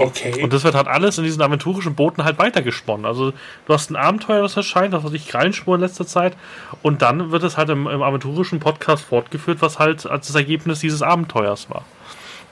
Okay. 0.00 0.42
Und 0.42 0.52
das 0.52 0.64
wird 0.64 0.74
halt 0.74 0.88
alles 0.88 1.18
in 1.18 1.24
diesen 1.24 1.42
aventurischen 1.42 1.94
Booten 1.94 2.24
halt 2.24 2.38
weitergesponnen. 2.38 3.06
Also 3.06 3.32
du 3.66 3.72
hast 3.72 3.90
ein 3.90 3.96
Abenteuer, 3.96 4.42
das 4.42 4.56
erscheint, 4.56 4.94
das 4.94 5.04
hat 5.04 5.12
dich 5.12 5.28
Krallenspur 5.28 5.74
in 5.74 5.80
letzter 5.80 6.06
Zeit. 6.06 6.36
Und 6.82 7.02
dann 7.02 7.30
wird 7.30 7.42
es 7.42 7.56
halt 7.56 7.68
im, 7.68 7.86
im 7.86 8.02
aventurischen 8.02 8.60
Podcast 8.60 9.04
fortgeführt, 9.04 9.60
was 9.60 9.78
halt 9.78 10.06
als 10.06 10.26
das 10.28 10.36
Ergebnis 10.36 10.80
dieses 10.80 11.02
Abenteuers 11.02 11.68
war. 11.70 11.84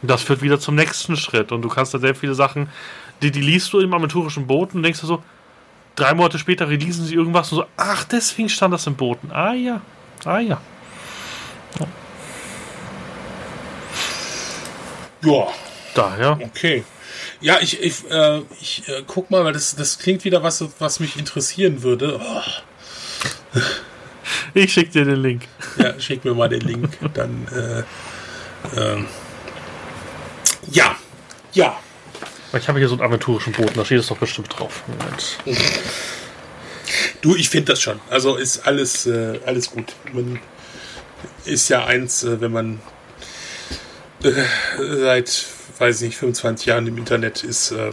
Und 0.02 0.10
das 0.10 0.22
führt 0.22 0.42
wieder 0.42 0.60
zum 0.60 0.74
nächsten 0.74 1.16
Schritt. 1.16 1.50
Und 1.52 1.62
du 1.62 1.68
kannst 1.68 1.94
da 1.94 1.98
sehr 1.98 2.14
viele 2.14 2.34
Sachen, 2.34 2.68
die, 3.22 3.30
die 3.30 3.40
liest 3.40 3.72
du 3.72 3.80
im 3.80 3.92
aventurischen 3.94 4.46
Boot 4.46 4.74
und 4.74 4.82
denkst 4.82 5.00
du 5.00 5.06
so, 5.06 5.22
drei 5.96 6.14
Monate 6.14 6.38
später 6.38 6.68
releasen 6.68 7.04
sie 7.04 7.14
irgendwas 7.14 7.50
und 7.50 7.58
so, 7.58 7.64
ach, 7.76 8.04
deswegen 8.04 8.48
stand 8.48 8.72
das 8.72 8.86
im 8.86 8.94
Booten. 8.94 9.32
Ah 9.32 9.54
ja, 9.54 9.80
ah 10.24 10.38
ja. 10.38 10.60
Ja. 15.22 15.46
Daher. 15.94 16.38
Okay. 16.40 16.84
Ja, 17.40 17.58
ich, 17.60 17.80
ich, 17.80 18.10
äh, 18.10 18.42
ich 18.60 18.88
äh, 18.88 19.02
guck 19.06 19.30
mal, 19.30 19.44
weil 19.44 19.52
das, 19.52 19.76
das 19.76 19.98
klingt 19.98 20.24
wieder 20.24 20.42
was, 20.42 20.64
was 20.78 21.00
mich 21.00 21.16
interessieren 21.16 21.82
würde. 21.82 22.20
Oh. 22.20 22.42
Ich 24.54 24.72
schick 24.72 24.90
dir 24.90 25.04
den 25.04 25.22
Link. 25.22 25.42
Ja, 25.78 25.98
schick 26.00 26.24
mir 26.24 26.34
mal 26.34 26.48
den 26.48 26.60
Link. 26.60 26.98
Dann, 27.14 27.46
äh, 27.48 28.80
ähm, 28.80 29.06
ja, 30.70 30.96
ja. 31.52 31.78
Ich 32.52 32.68
habe 32.68 32.78
hier 32.78 32.88
so 32.88 32.94
einen 32.94 33.02
aventurischen 33.02 33.52
Boden, 33.52 33.74
da 33.74 33.84
steht 33.84 34.00
es 34.00 34.08
doch 34.08 34.18
bestimmt 34.18 34.58
drauf. 34.58 34.82
Moment. 34.86 35.38
Du, 37.20 37.36
ich 37.36 37.48
finde 37.50 37.72
das 37.72 37.82
schon. 37.82 38.00
Also 38.10 38.36
ist 38.36 38.66
alles, 38.66 39.06
äh, 39.06 39.38
alles 39.44 39.70
gut. 39.70 39.94
Man 40.12 40.40
ist 41.44 41.68
ja 41.68 41.84
eins, 41.84 42.24
äh, 42.24 42.40
wenn 42.40 42.52
man 42.52 42.80
äh, 44.22 44.32
seit, 44.78 45.46
weiß 45.80 46.02
ich 46.02 46.08
nicht, 46.08 46.18
25 46.18 46.66
Jahren 46.66 46.86
im 46.86 46.98
Internet 46.98 47.44
ist, 47.44 47.70
äh, 47.72 47.92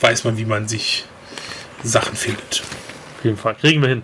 weiß 0.00 0.24
man, 0.24 0.36
wie 0.36 0.44
man 0.44 0.68
sich 0.68 1.04
Sachen 1.82 2.16
findet. 2.16 2.62
Auf 3.18 3.24
jeden 3.24 3.36
Fall. 3.36 3.54
Kriegen 3.54 3.82
wir 3.82 3.88
hin. 3.88 4.02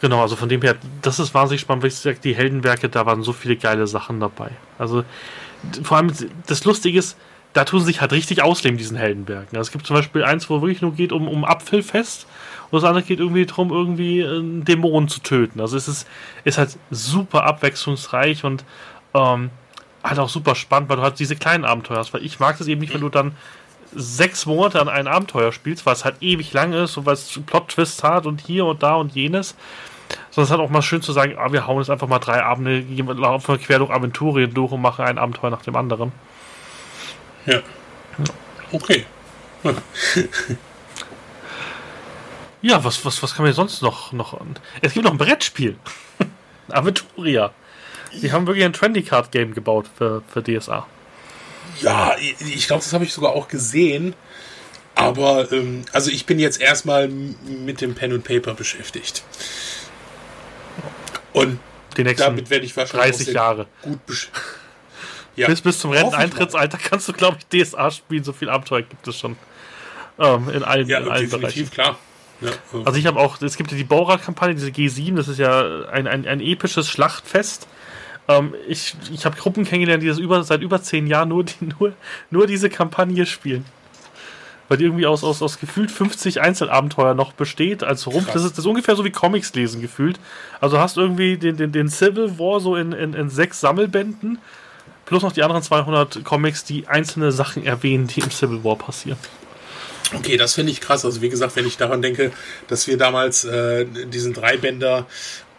Genau, 0.00 0.20
also 0.20 0.36
von 0.36 0.48
dem 0.48 0.60
her, 0.62 0.76
das 1.00 1.18
ist 1.18 1.32
wahnsinnig 1.32 1.62
spannend, 1.62 1.82
weil 1.82 1.88
ich 1.88 1.96
sage, 1.96 2.18
die 2.22 2.34
Heldenwerke, 2.34 2.88
da 2.88 3.06
waren 3.06 3.22
so 3.22 3.32
viele 3.32 3.56
geile 3.56 3.86
Sachen 3.86 4.20
dabei. 4.20 4.50
Also 4.78 5.04
vor 5.82 5.96
allem 5.96 6.12
das 6.46 6.64
Lustige 6.64 6.98
ist, 6.98 7.16
da 7.54 7.64
tun 7.64 7.80
sie 7.80 7.86
sich 7.86 8.00
halt 8.00 8.12
richtig 8.12 8.42
ausleben, 8.42 8.76
diesen 8.76 8.96
Heldenwerken. 8.96 9.56
Also 9.56 9.68
es 9.68 9.72
gibt 9.72 9.86
zum 9.86 9.94
Beispiel 9.94 10.24
eins, 10.24 10.50
wo 10.50 10.60
wirklich 10.60 10.82
nur 10.82 10.92
geht 10.92 11.12
um, 11.12 11.28
um 11.28 11.44
Apfelfest 11.44 12.26
und 12.70 12.82
das 12.82 12.88
andere 12.88 13.04
geht 13.04 13.20
irgendwie 13.20 13.46
darum, 13.46 13.70
irgendwie 13.70 14.24
einen 14.24 14.64
Dämonen 14.64 15.08
zu 15.08 15.20
töten. 15.20 15.60
Also 15.60 15.76
es 15.76 15.86
ist, 15.86 16.08
ist 16.42 16.58
halt 16.58 16.76
super 16.90 17.44
abwechslungsreich 17.44 18.44
und 18.44 18.64
ähm, 19.14 19.50
halt 20.04 20.18
auch 20.18 20.28
super 20.28 20.54
spannend, 20.54 20.88
weil 20.88 20.98
du 20.98 21.02
halt 21.02 21.18
diese 21.18 21.34
kleinen 21.34 21.64
Abenteuer 21.64 21.98
hast. 21.98 22.12
Weil 22.12 22.24
ich 22.24 22.38
mag 22.38 22.58
das 22.58 22.66
eben 22.66 22.80
nicht, 22.80 22.94
wenn 22.94 23.00
du 23.00 23.08
dann 23.08 23.34
sechs 23.94 24.46
Monate 24.46 24.80
an 24.80 24.88
ein 24.88 25.06
Abenteuer 25.06 25.52
spielst, 25.52 25.86
weil 25.86 25.94
es 25.94 26.04
halt 26.04 26.16
ewig 26.20 26.52
lang 26.52 26.72
ist 26.72 26.96
und 26.96 27.06
weil 27.06 27.14
es 27.14 27.40
Plot-Twists 27.46 28.02
hat 28.02 28.26
und 28.26 28.40
hier 28.40 28.66
und 28.66 28.82
da 28.82 28.94
und 28.94 29.14
jenes. 29.14 29.54
Sondern 30.30 30.44
es 30.44 30.48
ist 30.48 30.50
halt 30.50 30.60
auch 30.60 30.70
mal 30.70 30.82
schön 30.82 31.00
zu 31.00 31.12
sagen, 31.12 31.36
ah, 31.38 31.52
wir 31.52 31.66
hauen 31.66 31.78
jetzt 31.78 31.90
einfach 31.90 32.08
mal 32.08 32.18
drei 32.18 32.42
Abende, 32.42 32.80
laufen 33.14 33.58
quer 33.58 33.78
durch 33.78 33.90
Aventurien 33.90 34.52
durch 34.52 34.72
und 34.72 34.82
machen 34.82 35.04
ein 35.04 35.18
Abenteuer 35.18 35.50
nach 35.50 35.62
dem 35.62 35.76
anderen. 35.76 36.12
Ja. 37.46 37.60
Okay. 38.72 39.06
ja, 42.62 42.84
was, 42.84 43.04
was, 43.04 43.22
was 43.22 43.34
kann 43.34 43.44
man 43.44 43.54
sonst 43.54 43.80
noch, 43.80 44.12
noch. 44.12 44.38
Es 44.82 44.92
gibt 44.92 45.04
noch 45.04 45.12
ein 45.12 45.18
Brettspiel. 45.18 45.76
Aventuria. 46.68 47.52
Sie 48.20 48.32
haben 48.32 48.46
wirklich 48.46 48.64
ein 48.64 48.72
Trendy 48.72 49.02
Card 49.02 49.30
Game 49.32 49.54
gebaut 49.54 49.86
für, 49.96 50.22
für 50.32 50.42
DSA. 50.42 50.86
Ja, 51.80 52.16
ich 52.18 52.66
glaube, 52.66 52.82
das 52.82 52.92
habe 52.92 53.04
ich 53.04 53.12
sogar 53.12 53.32
auch 53.32 53.48
gesehen. 53.48 54.14
Aber, 54.94 55.50
ähm, 55.52 55.82
also 55.92 56.10
ich 56.10 56.24
bin 56.24 56.38
jetzt 56.38 56.60
erstmal 56.60 57.08
mit 57.08 57.80
dem 57.80 57.94
Pen 57.94 58.12
und 58.12 58.22
Paper 58.24 58.54
beschäftigt. 58.54 59.24
Und 61.32 61.58
Die 61.96 62.04
nächsten 62.04 62.22
damit 62.22 62.50
werde 62.50 62.64
ich 62.64 62.76
wahrscheinlich 62.76 63.16
30 63.16 63.34
Jahre. 63.34 63.66
gut 63.82 64.04
beschäftigt. 64.06 64.40
Ja. 65.36 65.48
Bis, 65.48 65.62
bis 65.62 65.80
zum 65.80 65.90
Renteneintrittsalter 65.90 66.78
kannst 66.78 67.08
du, 67.08 67.12
glaube 67.12 67.38
ich, 67.40 67.64
DSA 67.64 67.90
spielen. 67.90 68.22
So 68.22 68.32
viel 68.32 68.48
Abenteuer 68.48 68.82
gibt 68.82 69.08
es 69.08 69.18
schon. 69.18 69.36
Ähm, 70.16 70.48
in 70.48 70.62
allen, 70.62 70.86
Ja, 70.86 70.98
in 71.00 71.08
allen 71.08 71.28
definitiv, 71.28 71.70
Bereichen. 71.70 71.70
klar. 71.72 71.98
Ja, 72.40 72.50
Also 72.84 73.00
ich 73.00 73.06
habe 73.06 73.18
auch, 73.18 73.42
es 73.42 73.56
gibt 73.56 73.72
ja 73.72 73.76
die 73.76 73.82
Baurad-Kampagne, 73.82 74.54
diese 74.54 74.68
G7, 74.68 75.16
das 75.16 75.26
ist 75.26 75.40
ja 75.40 75.86
ein, 75.86 76.06
ein, 76.06 76.24
ein 76.28 76.38
episches 76.40 76.88
Schlachtfest. 76.88 77.66
Ähm, 78.28 78.54
ich 78.68 78.94
ich 79.12 79.24
habe 79.26 79.36
Gruppen 79.36 79.64
kennengelernt, 79.64 80.02
die 80.02 80.08
das 80.08 80.18
über, 80.18 80.42
seit 80.42 80.62
über 80.62 80.82
zehn 80.82 81.06
Jahren 81.06 81.28
nur, 81.28 81.44
die, 81.44 81.72
nur, 81.78 81.92
nur 82.30 82.46
diese 82.46 82.70
Kampagne 82.70 83.26
spielen. 83.26 83.64
Weil 84.68 84.78
die 84.78 84.84
irgendwie 84.84 85.06
aus, 85.06 85.22
aus, 85.24 85.42
aus 85.42 85.60
gefühlt 85.60 85.90
50 85.90 86.40
Einzelabenteuer 86.40 87.12
noch 87.14 87.32
besteht 87.32 87.84
als 87.84 88.06
Rumpf. 88.06 88.32
Das 88.32 88.44
ist, 88.44 88.52
das 88.52 88.60
ist 88.60 88.66
ungefähr 88.66 88.96
so 88.96 89.04
wie 89.04 89.10
Comics 89.10 89.52
lesen 89.54 89.82
gefühlt. 89.82 90.18
Also 90.60 90.78
hast 90.78 90.96
irgendwie 90.96 91.36
den, 91.36 91.58
den, 91.58 91.70
den 91.70 91.90
Civil 91.90 92.38
War 92.38 92.60
so 92.60 92.74
in, 92.74 92.92
in, 92.92 93.12
in 93.12 93.28
sechs 93.28 93.60
Sammelbänden. 93.60 94.38
Plus 95.04 95.22
noch 95.22 95.32
die 95.32 95.42
anderen 95.42 95.62
200 95.62 96.24
Comics, 96.24 96.64
die 96.64 96.88
einzelne 96.88 97.30
Sachen 97.30 97.66
erwähnen, 97.66 98.06
die 98.06 98.20
im 98.20 98.30
Civil 98.30 98.64
War 98.64 98.76
passieren. 98.76 99.18
Okay, 100.14 100.36
das 100.36 100.54
finde 100.54 100.72
ich 100.72 100.80
krass. 100.80 101.04
Also 101.04 101.22
wie 101.22 101.28
gesagt, 101.28 101.56
wenn 101.56 101.66
ich 101.66 101.76
daran 101.76 102.00
denke, 102.00 102.32
dass 102.68 102.86
wir 102.86 102.96
damals 102.96 103.44
äh, 103.44 103.84
diesen 103.84 104.32
Dreibänder 104.32 105.06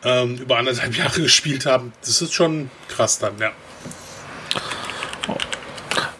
ähm, 0.05 0.37
über 0.37 0.57
anderthalb 0.57 0.95
Jahre 0.97 1.21
gespielt 1.21 1.65
haben, 1.65 1.91
das 2.01 2.21
ist 2.21 2.33
schon 2.33 2.69
krass 2.87 3.19
dann, 3.19 3.37
ja. 3.39 3.51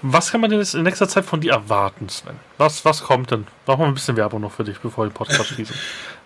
Was 0.02 0.32
kann 0.32 0.40
man 0.40 0.52
denn 0.52 0.60
jetzt 0.60 0.76
in 0.76 0.84
nächster 0.84 1.07
Zeit 1.07 1.26
von 1.26 1.41
dir 1.41 1.53
erwarten, 1.53 2.10
Sven? 2.10 2.40
Was, 2.60 2.86
was 2.86 3.02
kommt 3.02 3.32
denn? 3.32 3.48
Machen 3.66 3.80
wir 3.80 3.88
ein 3.88 3.95
bisschen 3.95 4.16
Werbung 4.18 4.41
noch 4.41 4.52
für 4.52 4.64
dich, 4.64 4.78
bevor 4.78 5.06
wir 5.06 5.10
den 5.10 5.16
Podcast 5.16 5.49
schließen. 5.49 5.76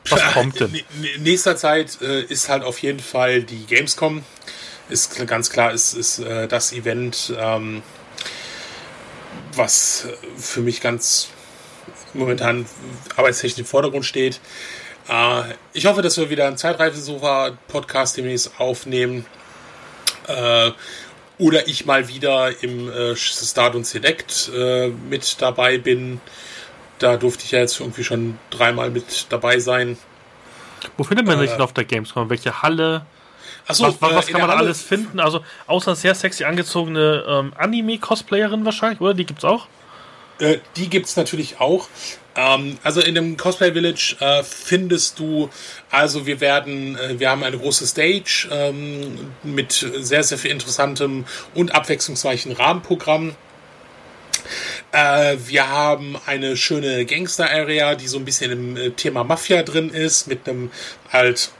Was 0.09 0.21
kommt 0.33 0.59
denn? 0.59 0.73
In 1.15 1.23
nächster 1.23 1.55
Zeit 1.55 2.01
äh, 2.01 2.23
ist 2.23 2.49
halt 2.49 2.63
auf 2.63 2.79
jeden 2.79 2.99
Fall 2.99 3.41
die 3.41 3.65
Gamescom. 3.65 4.23
Ist 4.89 5.25
ganz 5.27 5.49
klar, 5.49 5.71
ist, 5.71 5.93
ist 5.93 6.19
äh, 6.19 6.47
das 6.49 6.73
Event, 6.73 7.33
ähm, 7.37 7.81
was 9.53 10.07
für 10.35 10.59
mich 10.59 10.81
ganz 10.81 11.29
momentan 12.13 12.65
arbeitstechnisch 13.15 13.59
im 13.59 13.65
Vordergrund 13.65 14.03
steht. 14.03 14.41
Äh, 15.09 15.53
ich 15.73 15.85
hoffe, 15.85 16.01
dass 16.01 16.17
wir 16.17 16.29
wieder 16.29 16.47
einen 16.47 16.57
Zeitreife-Sofa-Podcast 16.57 18.17
demnächst 18.17 18.59
aufnehmen. 18.59 19.25
Äh, 20.27 20.71
oder 21.37 21.67
ich 21.67 21.85
mal 21.85 22.07
wieder 22.07 22.61
im 22.63 22.91
äh, 22.91 23.15
Start 23.15 23.75
und 23.75 23.85
Select 23.85 24.51
äh, 24.55 24.89
mit 24.89 25.41
dabei 25.41 25.77
bin. 25.77 26.19
Da 26.99 27.15
durfte 27.15 27.45
ich 27.45 27.51
ja 27.51 27.59
jetzt 27.59 27.79
irgendwie 27.79 28.03
schon 28.03 28.37
dreimal 28.49 28.89
mit 28.89 29.27
dabei 29.29 29.59
sein. 29.59 29.97
Wo 30.97 31.03
findet 31.03 31.25
man 31.25 31.39
sich 31.39 31.49
Äh, 31.49 31.53
denn 31.53 31.61
auf 31.61 31.73
der 31.73 31.85
Gamescom? 31.85 32.29
Welche 32.29 32.61
Halle? 32.61 33.05
Achso, 33.67 33.85
was 33.85 34.01
was, 34.01 34.15
was 34.15 34.27
äh, 34.27 34.31
kann 34.33 34.41
man 34.41 34.49
Halle- 34.51 34.59
alles 34.61 34.81
finden? 34.81 35.19
Also, 35.21 35.43
außer 35.67 35.95
sehr 35.95 36.13
sexy 36.13 36.43
angezogene 36.43 37.23
ähm, 37.27 37.53
Anime-Cosplayerin 37.57 38.65
wahrscheinlich, 38.65 38.99
oder? 38.99 39.13
Die 39.13 39.25
gibt's 39.25 39.45
auch? 39.45 39.67
Äh, 40.39 40.57
die 40.75 40.89
gibt's 40.89 41.15
natürlich 41.15 41.59
auch. 41.59 41.87
Ähm, 42.35 42.77
also 42.83 43.01
in 43.01 43.15
dem 43.15 43.37
Cosplay 43.37 43.73
Village 43.73 44.15
äh, 44.19 44.43
findest 44.43 45.19
du, 45.19 45.49
also 45.89 46.25
wir 46.25 46.39
werden, 46.39 46.97
äh, 46.97 47.19
wir 47.19 47.29
haben 47.29 47.43
eine 47.43 47.57
große 47.57 47.85
Stage 47.85 48.47
ähm, 48.51 49.31
mit 49.43 49.85
sehr, 49.99 50.23
sehr 50.23 50.37
viel 50.37 50.51
interessantem 50.51 51.25
und 51.53 51.75
abwechslungsreichen 51.75 52.53
Rahmenprogramm. 52.53 53.35
Äh, 54.91 55.37
wir 55.45 55.69
haben 55.69 56.17
eine 56.25 56.55
schöne 56.55 57.05
Gangster-Area, 57.05 57.95
die 57.95 58.07
so 58.07 58.17
ein 58.17 58.25
bisschen 58.25 58.51
im 58.51 58.77
äh, 58.77 58.89
Thema 58.91 59.23
Mafia 59.23 59.63
drin 59.63 59.89
ist, 59.89 60.27
mit 60.27 60.47
einem 60.47 60.71
halt 61.11 61.51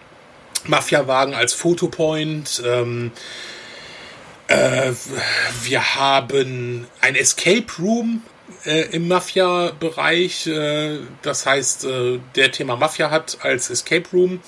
Mafia-Wagen 0.65 1.33
als 1.33 1.53
Fotopoint. 1.53 2.61
Ähm, 2.65 3.11
äh, 4.47 4.93
wir 5.63 5.95
haben 5.95 6.87
ein 7.01 7.15
Escape 7.15 7.67
Room 7.79 8.23
äh, 8.65 8.89
im 8.91 9.07
Mafia-Bereich. 9.07 10.47
Äh, 10.47 10.99
das 11.21 11.45
heißt, 11.45 11.85
äh, 11.85 12.19
der 12.35 12.51
Thema 12.51 12.75
Mafia 12.75 13.11
hat 13.11 13.37
als 13.41 13.69
Escape 13.69 14.09
Room. 14.13 14.41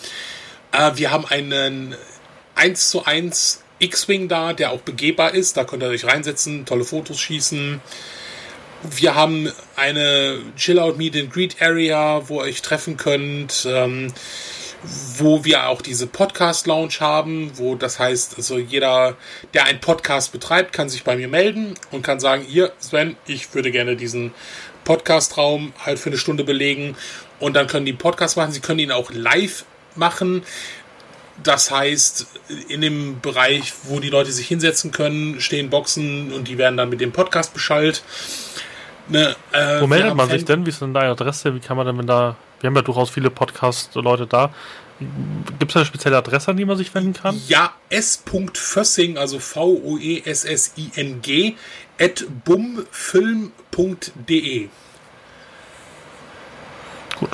Äh, 0.71 0.91
wir 0.95 1.11
haben 1.11 1.25
einen 1.25 1.95
1 2.55 2.89
zu 2.89 3.05
1 3.05 3.63
X-Wing 3.79 4.27
da, 4.27 4.53
der 4.53 4.71
auch 4.71 4.81
begehbar 4.81 5.33
ist. 5.33 5.57
Da 5.57 5.63
könnt 5.63 5.83
ihr 5.83 5.89
euch 5.89 6.05
reinsetzen, 6.05 6.65
tolle 6.65 6.83
Fotos 6.85 7.19
schießen. 7.19 7.81
Wir 8.83 9.15
haben 9.15 9.51
eine 9.75 10.39
Chill-Out 10.55 10.97
Meet 10.97 11.15
and 11.15 11.33
Greet 11.33 11.61
Area, 11.61 12.27
wo 12.27 12.39
ihr 12.39 12.45
euch 12.45 12.61
treffen 12.61 12.97
könnt. 12.97 13.67
Ähm, 13.69 14.13
wo 15.17 15.45
wir 15.45 15.67
auch 15.67 15.81
diese 15.81 16.07
Podcast 16.07 16.65
Lounge 16.67 16.95
haben, 16.99 17.51
wo 17.55 17.75
das 17.75 17.99
heißt, 17.99 18.37
also 18.37 18.57
jeder, 18.57 19.15
der 19.53 19.65
einen 19.65 19.79
Podcast 19.79 20.31
betreibt, 20.31 20.73
kann 20.73 20.89
sich 20.89 21.03
bei 21.03 21.15
mir 21.15 21.27
melden 21.27 21.75
und 21.91 22.01
kann 22.01 22.19
sagen, 22.19 22.43
hier, 22.47 22.71
Sven, 22.79 23.15
ich 23.27 23.53
würde 23.53 23.71
gerne 23.71 23.95
diesen 23.95 24.33
Podcast-Raum 24.83 25.73
halt 25.85 25.99
für 25.99 26.09
eine 26.09 26.17
Stunde 26.17 26.43
belegen 26.43 26.95
und 27.39 27.55
dann 27.55 27.67
können 27.67 27.85
die 27.85 27.91
einen 27.91 27.99
Podcast 27.99 28.37
machen. 28.37 28.51
Sie 28.51 28.59
können 28.59 28.79
ihn 28.79 28.91
auch 28.91 29.11
live 29.11 29.65
machen. 29.95 30.43
Das 31.43 31.71
heißt, 31.71 32.27
in 32.67 32.81
dem 32.81 33.19
Bereich, 33.19 33.73
wo 33.83 33.99
die 33.99 34.09
Leute 34.09 34.31
sich 34.31 34.47
hinsetzen 34.47 34.91
können, 34.91 35.39
stehen 35.41 35.69
Boxen 35.69 36.33
und 36.33 36.47
die 36.47 36.57
werden 36.57 36.77
dann 36.77 36.89
mit 36.89 37.01
dem 37.01 37.11
Podcast 37.11 37.53
beschallt. 37.53 38.03
Ne, 39.07 39.35
äh, 39.51 39.81
Wo 39.81 39.87
meldet 39.87 40.15
man 40.15 40.29
sich 40.29 40.45
denn? 40.45 40.65
Wie 40.65 40.69
ist 40.69 40.81
denn 40.81 40.93
deine 40.93 41.09
Adresse? 41.09 41.53
Wie 41.55 41.59
kann 41.59 41.77
man 41.77 41.85
denn, 41.85 41.97
wenn 41.97 42.07
da. 42.07 42.35
Wir 42.61 42.67
haben 42.67 42.75
ja 42.75 42.81
durchaus 42.81 43.09
viele 43.09 43.29
Podcast-Leute 43.29 44.27
da. 44.27 44.53
Gibt 45.57 45.71
es 45.71 45.75
eine 45.75 45.85
spezielle 45.85 46.17
Adresse, 46.17 46.51
an 46.51 46.57
die 46.57 46.65
man 46.65 46.77
sich 46.77 46.93
wenden 46.93 47.13
kann? 47.13 47.41
Ja, 47.47 47.73
s.fössing, 47.89 49.17
also 49.17 49.39
V-O-E-S-S-I-N-G, 49.39 49.95
at 51.99 52.25
bumfilm.de. 52.45 53.49
Gut. 57.19 57.29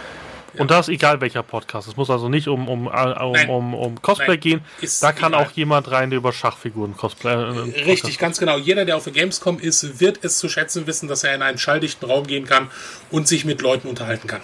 Ja. 0.54 0.62
Und 0.62 0.72
da 0.72 0.80
ist 0.80 0.88
egal 0.88 1.20
welcher 1.20 1.44
Podcast. 1.44 1.90
Es 1.90 1.98
muss 1.98 2.10
also 2.10 2.30
nicht 2.30 2.48
um, 2.48 2.70
um, 2.70 2.88
um, 2.88 3.50
um, 3.50 3.74
um 3.74 4.02
Cosplay 4.02 4.28
Nein. 4.30 4.40
gehen. 4.40 4.62
Ist 4.80 5.04
da 5.04 5.12
kann 5.12 5.34
egal. 5.34 5.46
auch 5.46 5.52
jemand 5.52 5.92
rein, 5.92 6.10
der 6.10 6.18
über 6.18 6.32
Schachfiguren 6.32 6.96
Cosplay. 6.96 7.34
Äh, 7.34 7.84
Richtig, 7.84 8.18
ganz 8.18 8.40
genau. 8.40 8.58
Jeder, 8.58 8.86
der 8.86 8.96
auf 8.96 9.04
der 9.04 9.12
Gamescom 9.14 9.60
ist, 9.60 10.00
wird 10.00 10.24
es 10.24 10.40
zu 10.40 10.48
schätzen 10.48 10.88
wissen, 10.88 11.10
dass 11.10 11.26
er 11.26 11.36
in 11.36 11.42
einen 11.42 11.58
schalldichten 11.58 12.10
Raum 12.10 12.26
gehen 12.26 12.46
kann 12.46 12.72
und 13.12 13.28
sich 13.28 13.44
mit 13.44 13.62
Leuten 13.62 13.90
unterhalten 13.90 14.28
kann. 14.28 14.42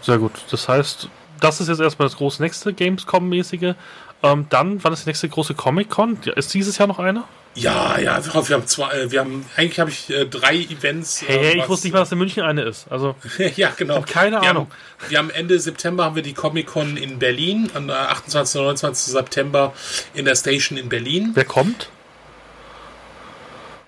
Sehr 0.00 0.18
gut. 0.18 0.32
Das 0.50 0.68
heißt, 0.68 1.08
das 1.40 1.60
ist 1.60 1.68
jetzt 1.68 1.80
erstmal 1.80 2.08
das 2.08 2.16
große 2.16 2.42
nächste 2.42 2.72
Gamescom-mäßige. 2.72 3.74
Ähm, 4.22 4.46
dann, 4.50 4.82
wann 4.84 4.92
ist 4.92 5.04
die 5.04 5.08
nächste 5.08 5.28
große 5.28 5.54
Comic-Con? 5.54 6.18
Ist 6.36 6.54
dieses 6.54 6.78
Jahr 6.78 6.86
noch 6.86 6.98
eine? 6.98 7.24
Ja, 7.54 7.98
ja, 7.98 8.18
wir 8.24 8.56
haben 8.56 8.66
zwei, 8.66 8.90
äh, 8.92 9.10
wir 9.10 9.20
haben, 9.20 9.44
eigentlich 9.56 9.78
habe 9.78 9.90
ich 9.90 10.08
äh, 10.08 10.24
drei 10.24 10.56
Events. 10.56 11.22
Hey, 11.26 11.38
hey 11.38 11.58
ich 11.58 11.68
wusste 11.68 11.86
nicht 11.86 11.92
mal, 11.92 11.98
dass 11.98 12.10
in 12.10 12.18
München 12.18 12.42
eine 12.42 12.62
ist. 12.62 12.86
Also, 12.90 13.14
ja, 13.56 13.70
genau. 13.76 14.00
Keine 14.02 14.40
wir 14.40 14.48
Ahnung. 14.48 14.68
Haben, 15.00 15.10
wir 15.10 15.18
haben 15.18 15.30
Ende 15.30 15.58
September 15.58 16.04
haben 16.04 16.16
wir 16.16 16.22
die 16.22 16.32
Comic-Con 16.32 16.96
in 16.96 17.18
Berlin, 17.18 17.70
am 17.74 17.90
28. 17.90 18.56
und 18.58 18.66
29. 18.66 19.12
September 19.12 19.74
in 20.14 20.24
der 20.24 20.36
Station 20.36 20.78
in 20.78 20.88
Berlin. 20.88 21.32
Wer 21.34 21.44
kommt? 21.44 21.90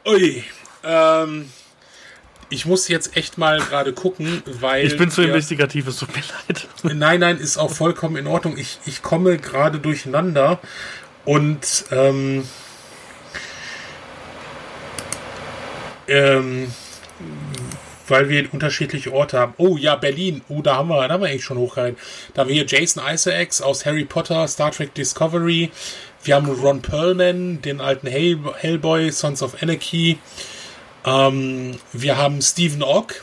Ui, 0.07 0.45
ähm, 0.83 1.51
ich 2.51 2.67
muss 2.67 2.89
jetzt 2.89 3.17
echt 3.17 3.39
mal 3.39 3.59
gerade 3.59 3.93
gucken, 3.93 4.43
weil. 4.61 4.87
Ich 4.87 4.97
bin 4.97 5.11
zu 5.11 5.23
investigativ, 5.23 5.87
es 5.87 5.99
tut 5.99 6.15
mir 6.15 6.23
leid. 6.23 6.69
Nein, 6.83 7.21
nein, 7.21 7.39
ist 7.39 7.57
auch 7.57 7.71
vollkommen 7.71 8.17
in 8.17 8.27
Ordnung. 8.27 8.57
Ich, 8.59 8.79
ich 8.87 9.03
komme 9.03 9.39
gerade 9.39 9.79
durcheinander 9.79 10.61
und 11.25 11.85
ähm, 11.91 12.45
Ähm, 16.09 16.73
weil 18.07 18.29
wir 18.29 18.53
unterschiedliche 18.53 19.13
Orte 19.13 19.39
haben. 19.39 19.55
Oh 19.57 19.77
ja, 19.79 19.97
Berlin. 19.97 20.43
Oh, 20.49 20.61
da 20.61 20.77
haben 20.77 20.89
wir, 20.89 21.09
da 21.09 21.15
haben 21.15 21.23
wir 21.23 21.31
eigentlich 21.31 21.45
schon 21.45 21.57
hochgehalten. 21.57 21.99
Da 22.35 22.43
haben 22.43 22.49
wir 22.49 22.55
hier 22.55 22.67
Jason 22.67 23.03
Isaacs 23.07 23.63
aus 23.63 23.87
Harry 23.87 24.05
Potter, 24.05 24.47
Star 24.47 24.71
Trek 24.71 24.95
Discovery. 24.95 25.71
Wir 26.23 26.37
haben 26.37 26.49
Ron 26.49 26.83
Perlman, 26.83 27.63
den 27.63 27.81
alten 27.81 28.07
Hell 28.07 28.39
Hellboy, 28.57 29.11
Sons 29.11 29.43
of 29.43 29.63
Anarchy. 29.63 30.19
Ähm, 31.05 31.79
wir 31.93 32.17
haben 32.17 32.41
Stephen 32.43 32.83
Ogg, 32.83 33.15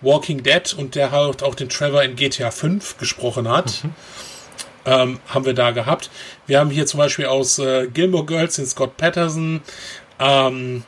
Walking 0.00 0.42
Dead, 0.42 0.74
und 0.74 0.94
der 0.94 1.10
halt 1.10 1.42
auch 1.42 1.54
den 1.54 1.68
Trevor 1.68 2.02
in 2.02 2.16
GTA 2.16 2.50
5 2.50 2.98
gesprochen 2.98 3.48
hat. 3.48 3.84
Mhm. 3.84 3.94
Ähm, 4.86 5.20
haben 5.28 5.44
wir 5.44 5.54
da 5.54 5.72
gehabt. 5.72 6.10
Wir 6.46 6.60
haben 6.60 6.70
hier 6.70 6.86
zum 6.86 6.98
Beispiel 6.98 7.26
aus 7.26 7.58
äh, 7.58 7.88
Gilmore 7.88 8.24
Girls 8.24 8.56
den 8.56 8.66
Scott 8.66 8.96
Patterson. 8.96 9.60
Ähm, 10.18 10.84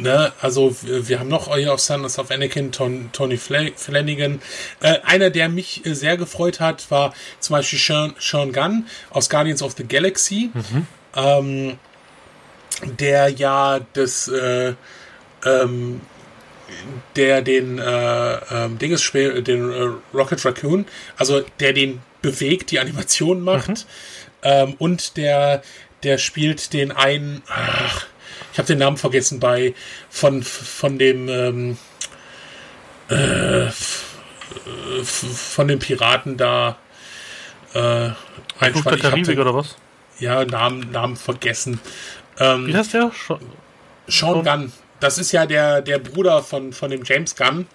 Ne, 0.00 0.32
also 0.40 0.76
wir 0.80 1.18
haben 1.18 1.28
noch 1.28 1.52
hier 1.56 1.74
auf 1.74 1.80
Sons 1.80 2.20
of 2.20 2.30
Anakin 2.30 2.70
Ton, 2.70 3.10
Tony 3.12 3.36
Flanagan. 3.36 4.40
Äh, 4.80 5.00
einer, 5.02 5.30
der 5.30 5.48
mich 5.48 5.84
äh, 5.84 5.94
sehr 5.94 6.16
gefreut 6.16 6.60
hat, 6.60 6.88
war 6.92 7.12
zum 7.40 7.54
Beispiel 7.54 7.80
Sean, 7.80 8.14
Sean 8.20 8.52
Gunn 8.52 8.86
aus 9.10 9.28
Guardians 9.28 9.60
of 9.60 9.74
the 9.76 9.82
Galaxy, 9.82 10.50
mhm. 10.54 10.86
ähm, 11.16 11.78
der 12.84 13.28
ja 13.28 13.80
das 13.92 14.28
äh, 14.28 14.74
ähm, 15.44 16.00
der 17.16 17.42
den 17.42 17.78
äh, 17.78 18.34
ähm, 18.50 18.78
Dinges 18.78 19.10
den 19.12 19.72
äh, 19.72 19.90
Rocket 20.14 20.44
Raccoon, 20.44 20.86
also 21.16 21.42
der 21.60 21.72
den 21.72 22.00
bewegt, 22.22 22.70
die 22.70 22.78
Animation 22.78 23.40
macht, 23.40 23.68
mhm. 23.68 23.74
ähm, 24.42 24.74
und 24.78 25.16
der 25.16 25.62
der 26.02 26.18
spielt 26.18 26.72
den 26.72 26.92
einen 26.92 27.42
ach, 27.48 28.06
ich 28.52 28.58
habe 28.58 28.66
den 28.66 28.78
Namen 28.78 28.96
vergessen 28.96 29.40
bei 29.40 29.74
von 30.10 30.42
von 30.42 30.98
dem 30.98 31.28
ähm, 31.28 31.78
äh, 33.08 33.70
von 35.02 35.68
den 35.68 35.78
Piraten 35.78 36.36
da 36.36 36.78
äh, 37.74 38.10
ein 38.60 38.72
Flug 38.72 38.84
der 38.84 38.98
Karibik 38.98 39.38
oder 39.38 39.54
was? 39.54 39.76
Ja, 40.18 40.44
Namen, 40.44 40.90
Namen 40.90 41.16
vergessen. 41.16 41.80
Ähm, 42.38 42.66
Wie 42.66 42.76
heißt 42.76 42.94
der? 42.94 43.10
Sean, 43.26 43.40
Sean 44.06 44.44
Gunn. 44.44 44.72
Das 45.00 45.18
ist 45.18 45.32
ja 45.32 45.46
der, 45.46 45.82
der 45.82 45.98
Bruder 45.98 46.42
von, 46.42 46.72
von 46.72 46.90
dem 46.90 47.02
James 47.04 47.36
Gunn. 47.36 47.66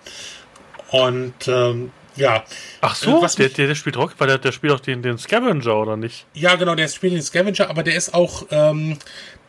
Und 0.92 1.48
ähm, 1.48 1.92
ja. 2.16 2.44
Ach 2.82 2.96
so, 2.96 3.22
was 3.22 3.36
der, 3.36 3.50
der, 3.50 3.68
der 3.68 3.76
spielt 3.76 3.98
Rock, 3.98 4.14
weil 4.18 4.28
der, 4.28 4.38
der 4.38 4.52
spielt 4.52 4.74
auch 4.74 4.80
den, 4.80 5.02
den 5.02 5.18
Scavenger, 5.18 5.76
oder 5.76 5.98
nicht? 5.98 6.26
Ja, 6.34 6.56
genau, 6.56 6.76
der 6.76 6.88
spielt 6.88 7.14
den 7.14 7.22
Scavenger, 7.22 7.70
aber 7.70 7.84
der 7.84 7.96
ist 7.96 8.14
auch, 8.14 8.46
ähm, 8.52 9.00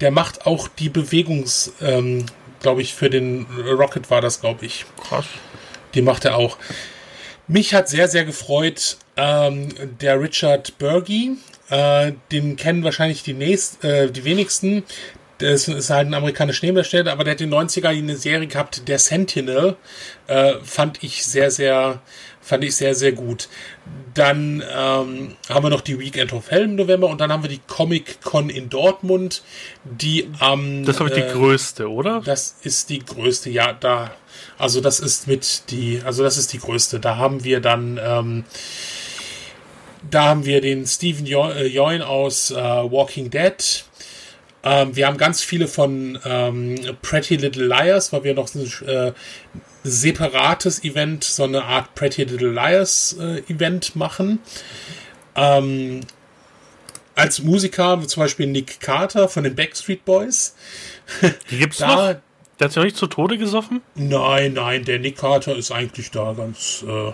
der 0.00 0.10
macht 0.10 0.46
auch 0.46 0.68
die 0.68 0.88
Bewegungs, 0.88 1.72
ähm, 1.80 2.24
glaube 2.60 2.82
ich, 2.82 2.94
für 2.94 3.10
den 3.10 3.46
Rocket 3.66 4.10
war 4.10 4.20
das, 4.20 4.40
glaube 4.40 4.64
ich. 4.64 4.86
Krass. 5.06 5.26
Die 5.94 6.02
macht 6.02 6.24
er 6.24 6.36
auch. 6.36 6.56
Mich 7.46 7.74
hat 7.74 7.88
sehr, 7.88 8.08
sehr 8.08 8.24
gefreut, 8.24 8.96
ähm, 9.16 9.68
der 10.00 10.20
Richard 10.20 10.78
Bergy. 10.78 11.36
Äh, 11.70 12.12
den 12.30 12.56
kennen 12.56 12.84
wahrscheinlich 12.84 13.22
die, 13.22 13.34
nächst, 13.34 13.84
äh, 13.84 14.10
die 14.10 14.24
wenigsten. 14.24 14.84
Das 15.38 15.66
ist 15.66 15.90
halt 15.90 16.06
ein 16.06 16.14
amerikanischer 16.14 16.64
Nebendarsteller, 16.66 17.10
aber 17.10 17.24
der 17.24 17.32
hat 17.32 17.40
in 17.40 17.50
den 17.50 17.58
90er 17.58 17.88
eine 17.88 18.16
Serie 18.16 18.46
gehabt, 18.46 18.86
der 18.86 18.98
Sentinel. 18.98 19.76
Äh, 20.26 20.54
fand 20.62 21.02
ich 21.02 21.24
sehr, 21.24 21.50
sehr 21.50 22.00
Fand 22.44 22.62
ich 22.62 22.76
sehr, 22.76 22.94
sehr 22.94 23.12
gut. 23.12 23.48
Dann 24.12 24.62
ähm, 24.70 25.34
haben 25.48 25.64
wir 25.64 25.70
noch 25.70 25.80
die 25.80 25.98
Weekend 25.98 26.34
of 26.34 26.50
Hell 26.50 26.64
im 26.64 26.76
November 26.76 27.08
und 27.08 27.18
dann 27.22 27.32
haben 27.32 27.42
wir 27.42 27.48
die 27.48 27.62
Comic 27.66 28.20
Con 28.20 28.50
in 28.50 28.68
Dortmund, 28.68 29.42
die 29.82 30.28
am. 30.40 30.60
Ähm, 30.60 30.84
das 30.84 31.00
ist, 31.00 31.06
ich, 31.06 31.14
die 31.14 31.20
äh, 31.22 31.32
größte, 31.32 31.90
oder? 31.90 32.20
Das 32.22 32.56
ist 32.62 32.90
die 32.90 32.98
größte, 32.98 33.48
ja, 33.48 33.72
da. 33.72 34.10
Also, 34.58 34.82
das 34.82 35.00
ist 35.00 35.26
mit 35.26 35.70
die. 35.70 36.02
Also, 36.04 36.22
das 36.22 36.36
ist 36.36 36.52
die 36.52 36.58
größte. 36.58 37.00
Da 37.00 37.16
haben 37.16 37.44
wir 37.44 37.60
dann. 37.60 37.98
Ähm, 38.02 38.44
da 40.10 40.24
haben 40.24 40.44
wir 40.44 40.60
den 40.60 40.86
Stephen 40.86 41.26
Join 41.26 42.00
äh, 42.00 42.04
aus 42.04 42.50
äh, 42.50 42.54
Walking 42.56 43.30
Dead. 43.30 43.84
Ähm, 44.62 44.96
wir 44.96 45.06
haben 45.06 45.18
ganz 45.18 45.42
viele 45.42 45.68
von 45.68 46.18
ähm, 46.24 46.76
Pretty 47.02 47.36
Little 47.36 47.66
Liars, 47.66 48.12
weil 48.12 48.24
wir 48.24 48.34
noch 48.34 48.48
äh, 48.54 49.12
separates 49.82 50.82
Event, 50.84 51.24
so 51.24 51.44
eine 51.44 51.64
Art 51.64 51.94
Pretty 51.94 52.24
Little 52.24 52.52
Liars 52.52 53.16
äh, 53.20 53.40
Event 53.52 53.94
machen. 53.94 54.38
Ähm, 55.36 56.00
als 57.14 57.42
Musiker 57.42 57.84
haben 57.84 58.02
wir 58.02 58.08
zum 58.08 58.22
Beispiel 58.22 58.46
Nick 58.46 58.80
Carter 58.80 59.28
von 59.28 59.44
den 59.44 59.54
Backstreet 59.54 60.04
Boys. 60.04 60.56
Die 61.50 61.58
gibt's 61.58 61.78
da, 61.78 62.12
noch? 62.12 62.20
Der 62.58 62.64
hat 62.64 62.72
sich 62.72 62.76
noch 62.76 62.84
nicht 62.84 62.96
zu 62.96 63.06
Tode 63.06 63.36
gesoffen? 63.36 63.82
Nein, 63.94 64.54
nein, 64.54 64.84
der 64.84 64.98
Nick 64.98 65.18
Carter 65.18 65.56
ist 65.56 65.70
eigentlich 65.70 66.10
da 66.10 66.32
ganz. 66.32 66.84
Äh, 66.88 67.12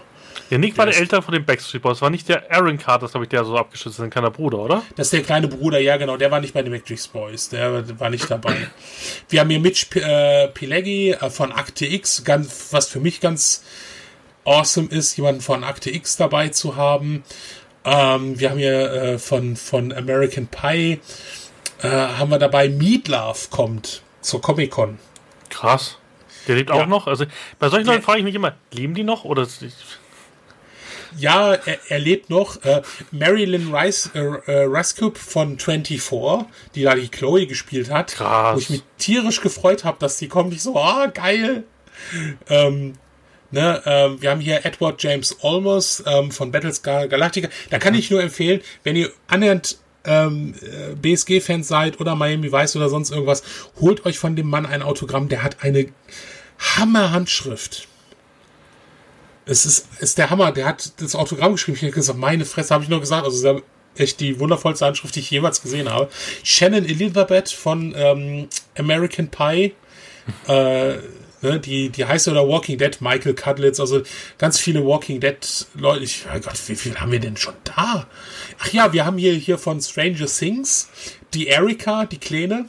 ja, 0.50 0.58
Nick 0.58 0.76
war 0.76 0.86
der 0.86 0.96
Ältere 0.96 1.22
von 1.22 1.32
den 1.32 1.44
Backstreet 1.44 1.82
Boys. 1.82 2.02
War 2.02 2.10
nicht 2.10 2.28
der 2.28 2.50
Aaron 2.50 2.76
Carter, 2.78 3.08
glaube 3.08 3.24
ich, 3.24 3.30
der 3.30 3.44
so 3.44 3.56
abgeschützt 3.56 3.98
ist, 3.98 4.04
ein 4.04 4.10
kleiner 4.10 4.30
Bruder, 4.30 4.58
oder? 4.58 4.82
Das 4.96 5.06
ist 5.06 5.12
der 5.12 5.22
kleine 5.22 5.48
Bruder, 5.48 5.78
ja, 5.78 5.96
genau. 5.96 6.16
Der 6.16 6.30
war 6.30 6.40
nicht 6.40 6.54
bei 6.54 6.62
den 6.62 6.72
Backstreet 6.72 7.12
Boys. 7.12 7.48
Der 7.48 7.98
war 7.98 8.10
nicht 8.10 8.30
dabei. 8.30 8.56
Wir 9.28 9.40
haben 9.40 9.50
hier 9.50 9.60
Mitch 9.60 9.86
äh, 9.98 10.48
Pileggi 10.48 11.12
äh, 11.12 11.30
von 11.30 11.52
Akte 11.52 11.86
X, 11.86 12.24
ganz, 12.24 12.68
was 12.72 12.88
für 12.88 13.00
mich 13.00 13.20
ganz 13.20 13.64
awesome 14.44 14.88
ist, 14.88 15.16
jemanden 15.16 15.40
von 15.40 15.64
Akte 15.64 15.90
X 15.90 16.16
dabei 16.16 16.48
zu 16.48 16.76
haben. 16.76 17.22
Ähm, 17.84 18.38
wir 18.38 18.50
haben 18.50 18.58
hier 18.58 18.92
äh, 18.92 19.18
von, 19.18 19.56
von 19.56 19.92
American 19.92 20.46
Pie 20.48 21.00
äh, 21.82 21.88
haben 21.88 22.30
wir 22.30 22.38
dabei 22.38 22.68
Meatloaf 22.68 23.50
kommt 23.50 24.02
zur 24.20 24.42
Comic 24.42 24.72
Con. 24.72 24.98
Krass. 25.48 25.96
Der 26.46 26.56
lebt 26.56 26.70
ja. 26.70 26.76
auch 26.76 26.86
noch. 26.86 27.06
Also 27.06 27.24
bei 27.58 27.68
solchen 27.68 27.86
Leuten 27.86 28.02
frage 28.02 28.18
ich 28.18 28.24
mich 28.24 28.34
immer, 28.34 28.54
leben 28.72 28.94
die 28.94 29.04
noch 29.04 29.24
oder 29.24 29.46
ja, 31.16 31.54
er, 31.54 31.78
er 31.88 31.98
lebt 31.98 32.30
noch. 32.30 32.62
Äh, 32.64 32.82
Marilyn 33.10 33.74
Rice, 33.74 34.10
äh, 34.14 34.18
äh, 34.18 34.64
Raskup 34.68 35.18
von 35.18 35.58
24, 35.58 36.46
die 36.74 36.82
da 36.82 36.94
die 36.94 37.08
Chloe 37.08 37.46
gespielt 37.46 37.90
hat. 37.90 38.12
Krass. 38.12 38.56
Wo 38.56 38.60
ich 38.60 38.70
mich 38.70 38.82
tierisch 38.98 39.40
gefreut 39.40 39.84
habe, 39.84 39.98
dass 40.00 40.16
die 40.16 40.28
kommt. 40.28 40.54
Ich 40.54 40.62
so, 40.62 40.76
ah, 40.76 41.06
geil. 41.06 41.64
Ähm, 42.48 42.94
ne, 43.50 43.82
ähm, 43.84 44.22
wir 44.22 44.30
haben 44.30 44.40
hier 44.40 44.64
Edward 44.64 45.02
James 45.02 45.36
Olmos 45.42 46.02
ähm, 46.06 46.30
von 46.30 46.50
Battlestar 46.50 47.08
Galactica. 47.08 47.48
Da 47.70 47.78
kann 47.78 47.94
ich 47.94 48.10
nur 48.10 48.22
empfehlen, 48.22 48.60
wenn 48.84 48.96
ihr 48.96 49.10
annähernd 49.26 49.78
ähm, 50.04 50.54
äh, 50.62 50.94
BSG-Fans 50.94 51.68
seid 51.68 52.00
oder 52.00 52.14
Miami 52.14 52.52
Vice 52.52 52.76
oder 52.76 52.88
sonst 52.88 53.10
irgendwas, 53.10 53.42
holt 53.80 54.06
euch 54.06 54.18
von 54.18 54.36
dem 54.36 54.48
Mann 54.48 54.66
ein 54.66 54.82
Autogramm. 54.82 55.28
Der 55.28 55.42
hat 55.42 55.62
eine 55.62 55.88
Hammer-Handschrift. 56.58 57.88
Es 59.50 59.66
ist, 59.66 59.88
ist 59.98 60.16
der 60.16 60.30
Hammer. 60.30 60.52
Der 60.52 60.64
hat 60.64 60.92
das 61.02 61.16
Autogramm 61.16 61.52
geschrieben. 61.52 61.76
Ich 61.76 61.82
habe 61.82 61.92
gesagt, 61.92 62.18
meine 62.18 62.44
Fresse, 62.44 62.72
habe 62.72 62.84
ich 62.84 62.90
nur 62.90 63.00
gesagt. 63.00 63.24
Also, 63.24 63.62
echt 63.96 64.20
die 64.20 64.38
wundervollste 64.38 64.86
Handschrift, 64.86 65.16
die 65.16 65.20
ich 65.20 65.30
jemals 65.32 65.60
gesehen 65.60 65.90
habe. 65.90 66.08
Shannon 66.44 66.84
Elizabeth 66.84 67.50
von 67.50 67.92
ähm, 67.96 68.48
American 68.78 69.28
Pie. 69.28 69.74
äh, 70.46 70.98
ne, 71.42 71.58
die, 71.64 71.88
die 71.88 72.04
heißt 72.04 72.28
oder 72.28 72.46
Walking 72.46 72.78
Dead, 72.78 73.00
Michael 73.00 73.34
Cudlitz, 73.34 73.80
also 73.80 74.02
ganz 74.38 74.60
viele 74.60 74.86
Walking 74.86 75.18
Dead 75.18 75.36
Leute. 75.74 76.04
Ich, 76.04 76.26
oh 76.32 76.38
Gott, 76.38 76.68
wie 76.68 76.76
viel 76.76 77.00
haben 77.00 77.10
wir 77.10 77.18
denn 77.18 77.36
schon 77.36 77.54
da? 77.64 78.06
Ach 78.60 78.72
ja, 78.72 78.92
wir 78.92 79.04
haben 79.04 79.18
hier, 79.18 79.32
hier 79.32 79.58
von 79.58 79.80
Stranger 79.80 80.26
Things 80.26 80.88
die 81.34 81.48
Erika, 81.48 82.06
die 82.06 82.18
Kleine, 82.18 82.66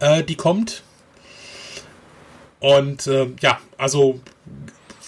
äh, 0.00 0.22
die 0.22 0.34
kommt. 0.34 0.82
Und 2.60 3.06
äh, 3.06 3.28
ja, 3.40 3.60
also 3.78 4.20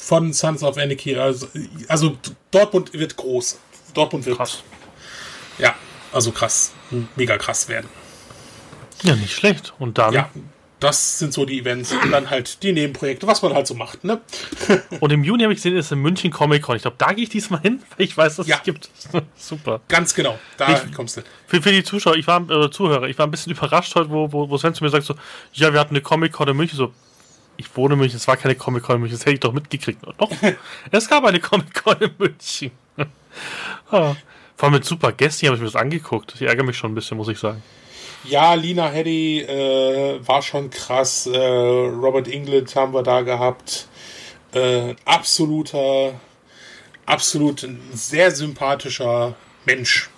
von 0.01 0.33
Sons 0.33 0.63
of 0.63 0.79
Anarchy, 0.79 1.17
also, 1.17 1.47
also 1.87 2.17
Dortmund 2.51 2.93
wird 2.93 3.17
groß. 3.17 3.59
Dortmund 3.95 4.25
wird 4.27 4.39
krass. 4.39 4.63
Ja, 5.59 5.75
also 6.13 6.33
krass. 6.33 6.73
Mega 7.17 7.37
krass 7.37 7.69
werden. 7.69 7.89
Ja, 9.03 9.15
nicht 9.15 9.33
schlecht. 9.33 9.75
Und 9.79 9.99
dann. 9.99 10.13
Ja, 10.13 10.31
das 10.81 11.19
sind 11.19 11.35
so 11.35 11.45
die 11.45 11.61
Events 11.61 11.93
und 11.93 12.11
dann 12.11 12.31
halt 12.31 12.63
die 12.63 12.73
Nebenprojekte, 12.73 13.27
was 13.27 13.43
man 13.43 13.53
halt 13.53 13.67
so 13.67 13.75
macht, 13.75 14.03
ne? 14.03 14.21
und 15.01 15.13
im 15.13 15.23
Juni 15.23 15.43
habe 15.43 15.53
ich 15.53 15.59
gesehen, 15.59 15.77
ist 15.77 15.93
in 15.93 15.99
München 16.01 16.31
Comic 16.31 16.63
Con. 16.63 16.77
Ich 16.77 16.83
glaube, 16.83 16.97
da 16.99 17.13
gehe 17.13 17.25
ich 17.25 17.29
diesmal 17.29 17.61
hin, 17.61 17.83
weil 17.97 18.07
ich 18.07 18.17
weiß, 18.17 18.37
dass 18.37 18.47
ja. 18.47 18.57
es 18.57 18.63
gibt. 18.63 18.89
Super. 19.37 19.83
Ganz 19.89 20.15
genau, 20.15 20.39
da 20.57 20.73
ich, 20.73 20.93
kommst 20.95 21.19
du. 21.19 21.23
Für, 21.47 21.61
für 21.61 21.71
die 21.71 21.85
Zuschauer, 21.85 22.17
ich 22.17 22.27
war, 22.27 22.49
äh, 22.49 22.71
Zuhörer, 22.71 23.09
ich 23.09 23.19
war 23.19 23.27
ein 23.27 23.31
bisschen 23.31 23.53
überrascht 23.53 23.95
heute, 23.95 24.09
wo, 24.09 24.33
wo, 24.33 24.49
wo 24.49 24.57
Sven 24.57 24.75
zu 24.75 24.83
mir 24.83 24.91
sagt 24.91 25.05
so, 25.05 25.15
ja, 25.53 25.73
wir 25.73 25.79
hatten 25.79 25.95
eine 25.95 26.01
Comic 26.01 26.33
Con 26.33 26.49
in 26.49 26.57
München, 26.57 26.79
so, 26.79 26.95
ich 27.61 27.77
wohne 27.77 27.95
in 27.95 28.01
München, 28.01 28.17
es 28.17 28.27
war 28.27 28.37
keine 28.37 28.55
Comic 28.55 28.83
Con 28.83 28.97
in 28.97 29.03
München, 29.03 29.19
das 29.19 29.27
hätte 29.27 29.35
ich 29.35 29.41
doch 29.41 29.53
mitgekriegt. 29.53 30.05
Und 30.05 30.21
doch, 30.21 30.31
es 30.91 31.09
gab 31.09 31.25
eine 31.25 31.41
Comic 31.41 31.75
Con 31.75 31.97
in 32.01 32.11
München. 32.19 32.71
ah. 33.91 34.17
Vor 34.57 34.67
allem 34.67 34.75
mit 34.75 34.85
super 34.85 35.13
Gästen 35.13 35.47
habe 35.47 35.57
ich 35.57 35.63
mir 35.63 35.69
das 35.69 35.77
angeguckt. 35.77 36.35
Ich 36.35 36.43
ärgere 36.43 36.65
mich 36.65 36.77
schon 36.77 36.93
ein 36.93 36.95
bisschen, 36.95 37.17
muss 37.17 37.29
ich 37.29 37.39
sagen. 37.39 37.63
Ja, 38.25 38.53
Lina 38.53 38.91
Heddy 38.91 39.41
äh, 39.41 40.21
war 40.27 40.43
schon 40.43 40.69
krass. 40.69 41.27
Äh, 41.27 41.39
Robert 41.39 42.29
England 42.29 42.75
haben 42.77 42.93
wir 42.93 43.03
da 43.03 43.23
gehabt. 43.23 43.89
Äh, 44.53 44.95
absoluter, 45.07 46.21
absolut 47.07 47.67
sehr 47.95 48.31
sympathischer 48.33 49.35
Mensch. 49.65 50.11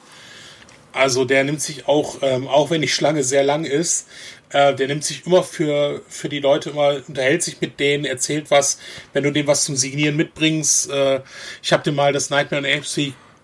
Also 0.93 1.25
der 1.25 1.45
nimmt 1.45 1.63
sich 1.63 1.87
auch, 1.87 2.17
ähm, 2.23 2.49
auch 2.49 2.71
wenn 2.71 2.83
die 2.83 2.89
Schlange 2.89 3.23
sehr 3.23 3.45
lang 3.45 3.65
ist, 3.65 4.09
äh, 4.53 4.75
der 4.75 4.89
nimmt 4.89 5.05
sich 5.05 5.27
immer 5.27 5.43
für, 5.43 6.03
für 6.09 6.29
die 6.29 6.41
Leute 6.41 6.71
immer, 6.71 7.01
unterhält 7.07 7.43
sich 7.43 7.61
mit 7.61 7.81
denen, 7.81 8.05
erzählt 8.05 8.51
was, 8.51 8.79
wenn 9.13 9.25
du 9.25 9.33
dem 9.33 9.47
was 9.47 9.65
zum 9.65 9.77
Signieren 9.77 10.17
mitbringst. 10.17 10.91
Äh, 10.91 11.21
ich 11.63 11.73
habe 11.73 11.83
dir 11.83 11.93
mal 11.93 12.13
das 12.13 12.31
Nightmare 12.31 12.63
on 12.63 12.65
Elm 12.65 12.83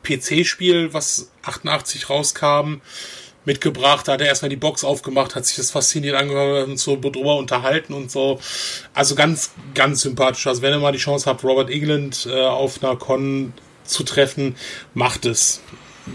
PC-Spiel, 0.03 0.93
was 0.95 1.31
88 1.43 2.09
rauskam, 2.09 2.81
mitgebracht. 3.45 4.07
Da 4.07 4.13
hat 4.13 4.21
er 4.21 4.29
erstmal 4.29 4.51
die 4.51 4.57
Box 4.57 4.85
aufgemacht, 4.85 5.35
hat 5.35 5.47
sich 5.47 5.57
das 5.57 5.71
fasziniert 5.71 6.15
angehört 6.15 6.69
und 6.69 6.79
so 6.79 6.99
drüber 7.01 7.37
unterhalten 7.37 7.95
und 7.95 8.11
so. 8.11 8.41
Also 8.95 9.15
ganz, 9.15 9.53
ganz 9.75 10.03
sympathisch. 10.03 10.47
Also 10.47 10.63
wenn 10.63 10.73
ihr 10.73 10.79
mal 10.79 10.93
die 10.93 10.99
Chance 10.99 11.29
habt, 11.29 11.43
Robert 11.45 11.71
England 11.71 12.29
äh, 12.31 12.41
auf 12.41 12.83
einer 12.83 12.97
Con 12.97 13.53
zu 13.85 14.05
treffen, 14.05 14.57
macht 14.95 15.25
es. 15.27 15.63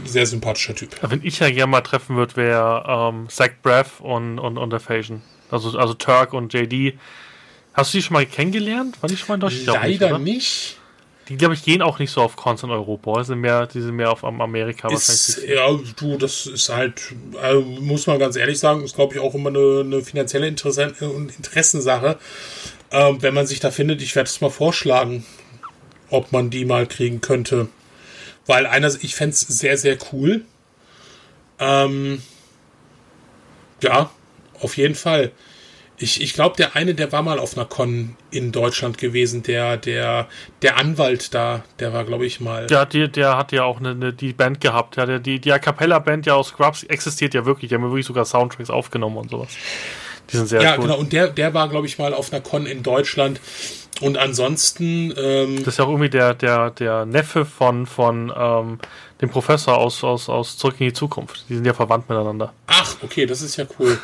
Sehr 0.05 0.25
sympathischer 0.25 0.75
Typ. 0.75 0.95
Wenn 1.01 1.21
ich 1.23 1.39
ja 1.39 1.49
gerne 1.49 1.71
mal 1.71 1.81
treffen 1.81 2.15
würde, 2.15 2.35
wäre 2.35 2.85
ähm, 2.87 3.27
Zach 3.29 3.51
Braff 3.61 3.99
und, 3.99 4.39
und, 4.39 4.57
und 4.57 4.69
der 4.69 4.79
Fasion. 4.79 5.21
Also, 5.49 5.77
also 5.77 5.93
Turk 5.93 6.33
und 6.33 6.53
JD. 6.53 6.97
Hast 7.73 7.93
du 7.93 7.97
die 7.97 8.03
schon 8.03 8.13
mal 8.13 8.25
kennengelernt? 8.25 9.01
War 9.01 9.09
die 9.09 9.17
schon 9.17 9.27
mal 9.29 9.35
in 9.35 9.41
Deutschland? 9.41 9.79
Leider 9.83 10.19
nicht. 10.19 10.25
nicht. 10.35 10.77
Die, 11.29 11.37
glaube 11.37 11.53
ich, 11.53 11.63
gehen 11.63 11.81
auch 11.81 11.99
nicht 11.99 12.11
so 12.11 12.21
auf 12.21 12.35
Cons 12.35 12.63
in 12.63 12.69
Europa. 12.69 13.19
Die 13.19 13.25
sind 13.25 13.39
mehr, 13.39 13.65
die 13.65 13.81
sind 13.81 13.95
mehr 13.95 14.11
auf 14.11 14.25
Amerika 14.25 14.89
ist, 14.89 15.41
Ja, 15.47 15.69
du, 15.95 16.17
das 16.17 16.45
ist 16.47 16.67
halt, 16.69 17.01
also 17.41 17.61
muss 17.61 18.07
man 18.07 18.19
ganz 18.19 18.35
ehrlich 18.35 18.59
sagen, 18.59 18.83
ist, 18.83 18.95
glaube 18.95 19.15
ich, 19.15 19.21
auch 19.21 19.33
immer 19.33 19.49
eine, 19.49 19.81
eine 19.85 20.01
finanzielle 20.01 20.47
Interesse 20.47 20.93
Interessensache. 21.37 22.17
Ähm, 22.91 23.21
wenn 23.21 23.33
man 23.33 23.47
sich 23.47 23.61
da 23.61 23.71
findet, 23.71 24.01
ich 24.01 24.15
werde 24.15 24.29
es 24.29 24.41
mal 24.41 24.49
vorschlagen, 24.49 25.25
ob 26.09 26.31
man 26.31 26.49
die 26.49 26.65
mal 26.65 26.85
kriegen 26.85 27.21
könnte. 27.21 27.69
Weil 28.45 28.65
einer, 28.65 28.91
ich 29.01 29.15
fände 29.15 29.33
es 29.33 29.41
sehr, 29.41 29.77
sehr 29.77 29.97
cool. 30.11 30.41
Ähm, 31.59 32.21
ja, 33.81 34.09
auf 34.59 34.77
jeden 34.77 34.95
Fall. 34.95 35.31
Ich, 35.97 36.21
ich 36.21 36.33
glaube, 36.33 36.57
der 36.57 36.75
eine, 36.75 36.95
der 36.95 37.11
war 37.11 37.21
mal 37.21 37.39
auf 37.39 37.55
einer 37.55 37.65
Con 37.65 38.17
in 38.31 38.51
Deutschland 38.51 38.97
gewesen, 38.97 39.43
der, 39.43 39.77
der, 39.77 40.27
der 40.61 40.77
Anwalt 40.77 41.33
da, 41.33 41.63
der 41.79 41.93
war, 41.93 42.03
glaube 42.03 42.25
ich, 42.25 42.41
mal. 42.41 42.67
Der, 42.67 42.85
der, 42.85 43.07
der 43.07 43.37
hat 43.37 43.51
ja 43.51 43.63
auch 43.63 43.79
eine, 43.79 43.91
eine, 43.91 44.11
die 44.11 44.33
Band 44.33 44.59
gehabt. 44.59 44.97
Ja, 44.97 45.05
der, 45.05 45.19
die, 45.19 45.39
die 45.39 45.51
A 45.53 45.59
Cappella-Band 45.59 46.25
ja 46.25 46.33
aus 46.33 46.47
Scrubs 46.49 46.83
existiert 46.83 47.33
ja 47.33 47.45
wirklich. 47.45 47.69
Die 47.69 47.75
haben 47.75 47.83
ja 47.83 47.89
wirklich 47.89 48.07
sogar 48.07 48.25
Soundtracks 48.25 48.69
aufgenommen 48.69 49.17
und 49.17 49.29
sowas. 49.29 49.49
Die 50.31 50.37
sind 50.37 50.47
sehr 50.47 50.61
Ja, 50.61 50.75
cool. 50.75 50.83
genau. 50.83 50.97
Und 50.97 51.13
der, 51.13 51.27
der 51.27 51.53
war, 51.53 51.69
glaube 51.69 51.85
ich, 51.85 51.97
mal 51.99 52.13
auf 52.13 52.33
einer 52.33 52.41
Con 52.41 52.65
in 52.65 52.81
Deutschland. 52.83 53.39
Und 54.01 54.17
ansonsten. 54.17 55.13
Ähm, 55.17 55.57
das 55.57 55.75
ist 55.75 55.77
ja 55.79 55.85
auch 55.85 55.89
irgendwie 55.89 56.09
der, 56.09 56.33
der, 56.33 56.71
der 56.71 57.05
Neffe 57.05 57.45
von, 57.45 57.85
von 57.85 58.33
ähm, 58.35 58.79
dem 59.21 59.29
Professor 59.29 59.77
aus, 59.77 60.03
aus, 60.03 60.29
aus 60.29 60.57
Zurück 60.57 60.75
in 60.79 60.87
die 60.87 60.93
Zukunft. 60.93 61.45
Die 61.49 61.55
sind 61.55 61.65
ja 61.65 61.73
verwandt 61.73 62.09
miteinander. 62.09 62.53
Ach, 62.67 62.95
okay, 63.01 63.25
das 63.25 63.41
ist 63.41 63.57
ja 63.57 63.65
cool. 63.79 63.99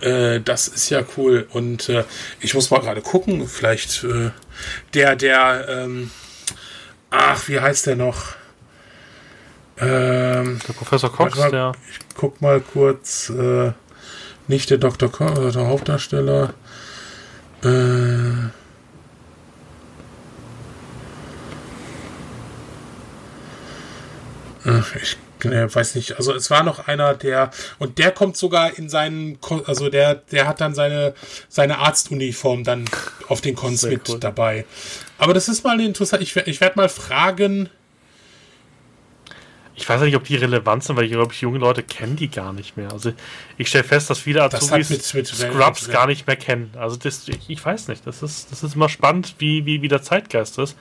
Äh, 0.00 0.40
das 0.40 0.68
ist 0.68 0.90
ja 0.90 1.02
cool. 1.16 1.46
Und 1.50 1.88
äh, 1.88 2.04
ich 2.40 2.54
muss 2.54 2.70
mal 2.70 2.80
gerade 2.80 3.00
gucken, 3.00 3.46
vielleicht 3.48 4.04
äh, 4.04 4.30
der, 4.94 5.16
der, 5.16 5.66
ähm, 5.68 6.10
ach, 7.10 7.48
wie 7.48 7.60
heißt 7.60 7.86
der 7.86 7.96
noch? 7.96 8.34
Ähm, 9.80 10.58
der 10.66 10.72
Professor 10.72 11.12
Cox, 11.12 11.36
mal, 11.36 11.50
der. 11.50 11.72
Ich 11.90 11.98
guck 12.16 12.40
mal 12.40 12.60
kurz, 12.60 13.30
äh, 13.30 13.72
nicht 14.48 14.70
der 14.70 14.78
Dr. 14.78 15.10
Cox, 15.10 15.38
also 15.38 15.58
der 15.58 15.68
Hauptdarsteller. 15.68 16.54
Äh, 17.64 18.48
ich 25.00 25.16
äh, 25.44 25.72
weiß 25.72 25.94
nicht, 25.94 26.16
also 26.16 26.34
es 26.34 26.50
war 26.50 26.62
noch 26.62 26.86
einer, 26.86 27.14
der, 27.14 27.50
und 27.78 27.98
der 27.98 28.10
kommt 28.10 28.36
sogar 28.36 28.76
in 28.76 28.88
seinen, 28.88 29.38
also 29.66 29.88
der, 29.88 30.16
der 30.16 30.46
hat 30.46 30.60
dann 30.60 30.74
seine, 30.74 31.14
seine 31.48 31.78
Arztuniform 31.78 32.64
dann 32.64 32.84
auf 33.28 33.40
den 33.40 33.54
Cons 33.54 33.82
mit 33.84 34.08
cool. 34.08 34.18
dabei. 34.20 34.64
Aber 35.16 35.34
das 35.34 35.48
ist 35.48 35.64
mal 35.64 35.80
interessant, 35.80 36.22
ich, 36.22 36.36
ich 36.36 36.60
werde 36.60 36.76
mal 36.76 36.88
fragen. 36.88 37.70
Ich 39.78 39.88
weiß 39.88 40.00
nicht, 40.00 40.16
ob 40.16 40.24
die 40.24 40.34
relevant 40.34 40.82
sind, 40.82 40.96
weil 40.96 41.04
ich 41.04 41.12
glaube, 41.12 41.32
junge 41.34 41.58
Leute 41.58 41.84
kennen 41.84 42.16
die 42.16 42.28
gar 42.28 42.52
nicht 42.52 42.76
mehr. 42.76 42.90
Also 42.90 43.12
ich 43.58 43.68
stelle 43.68 43.84
fest, 43.84 44.10
dass 44.10 44.18
viele 44.18 44.42
Azubis 44.42 44.90
mit, 44.90 45.14
mit 45.14 45.26
Scrubs 45.28 45.86
mit, 45.86 45.92
gar 45.92 46.08
nicht 46.08 46.26
mehr 46.26 46.34
kennen. 46.34 46.72
Also 46.76 46.96
das, 46.96 47.28
ich, 47.28 47.38
ich, 47.48 47.64
weiß 47.64 47.86
nicht, 47.86 48.04
das 48.04 48.24
ist, 48.24 48.50
das 48.50 48.64
ist 48.64 48.74
immer 48.74 48.88
spannend, 48.88 49.36
wie, 49.38 49.66
wie, 49.66 49.80
wie 49.80 49.86
der 49.86 50.02
Zeitgeist 50.02 50.58
ist. 50.58 50.76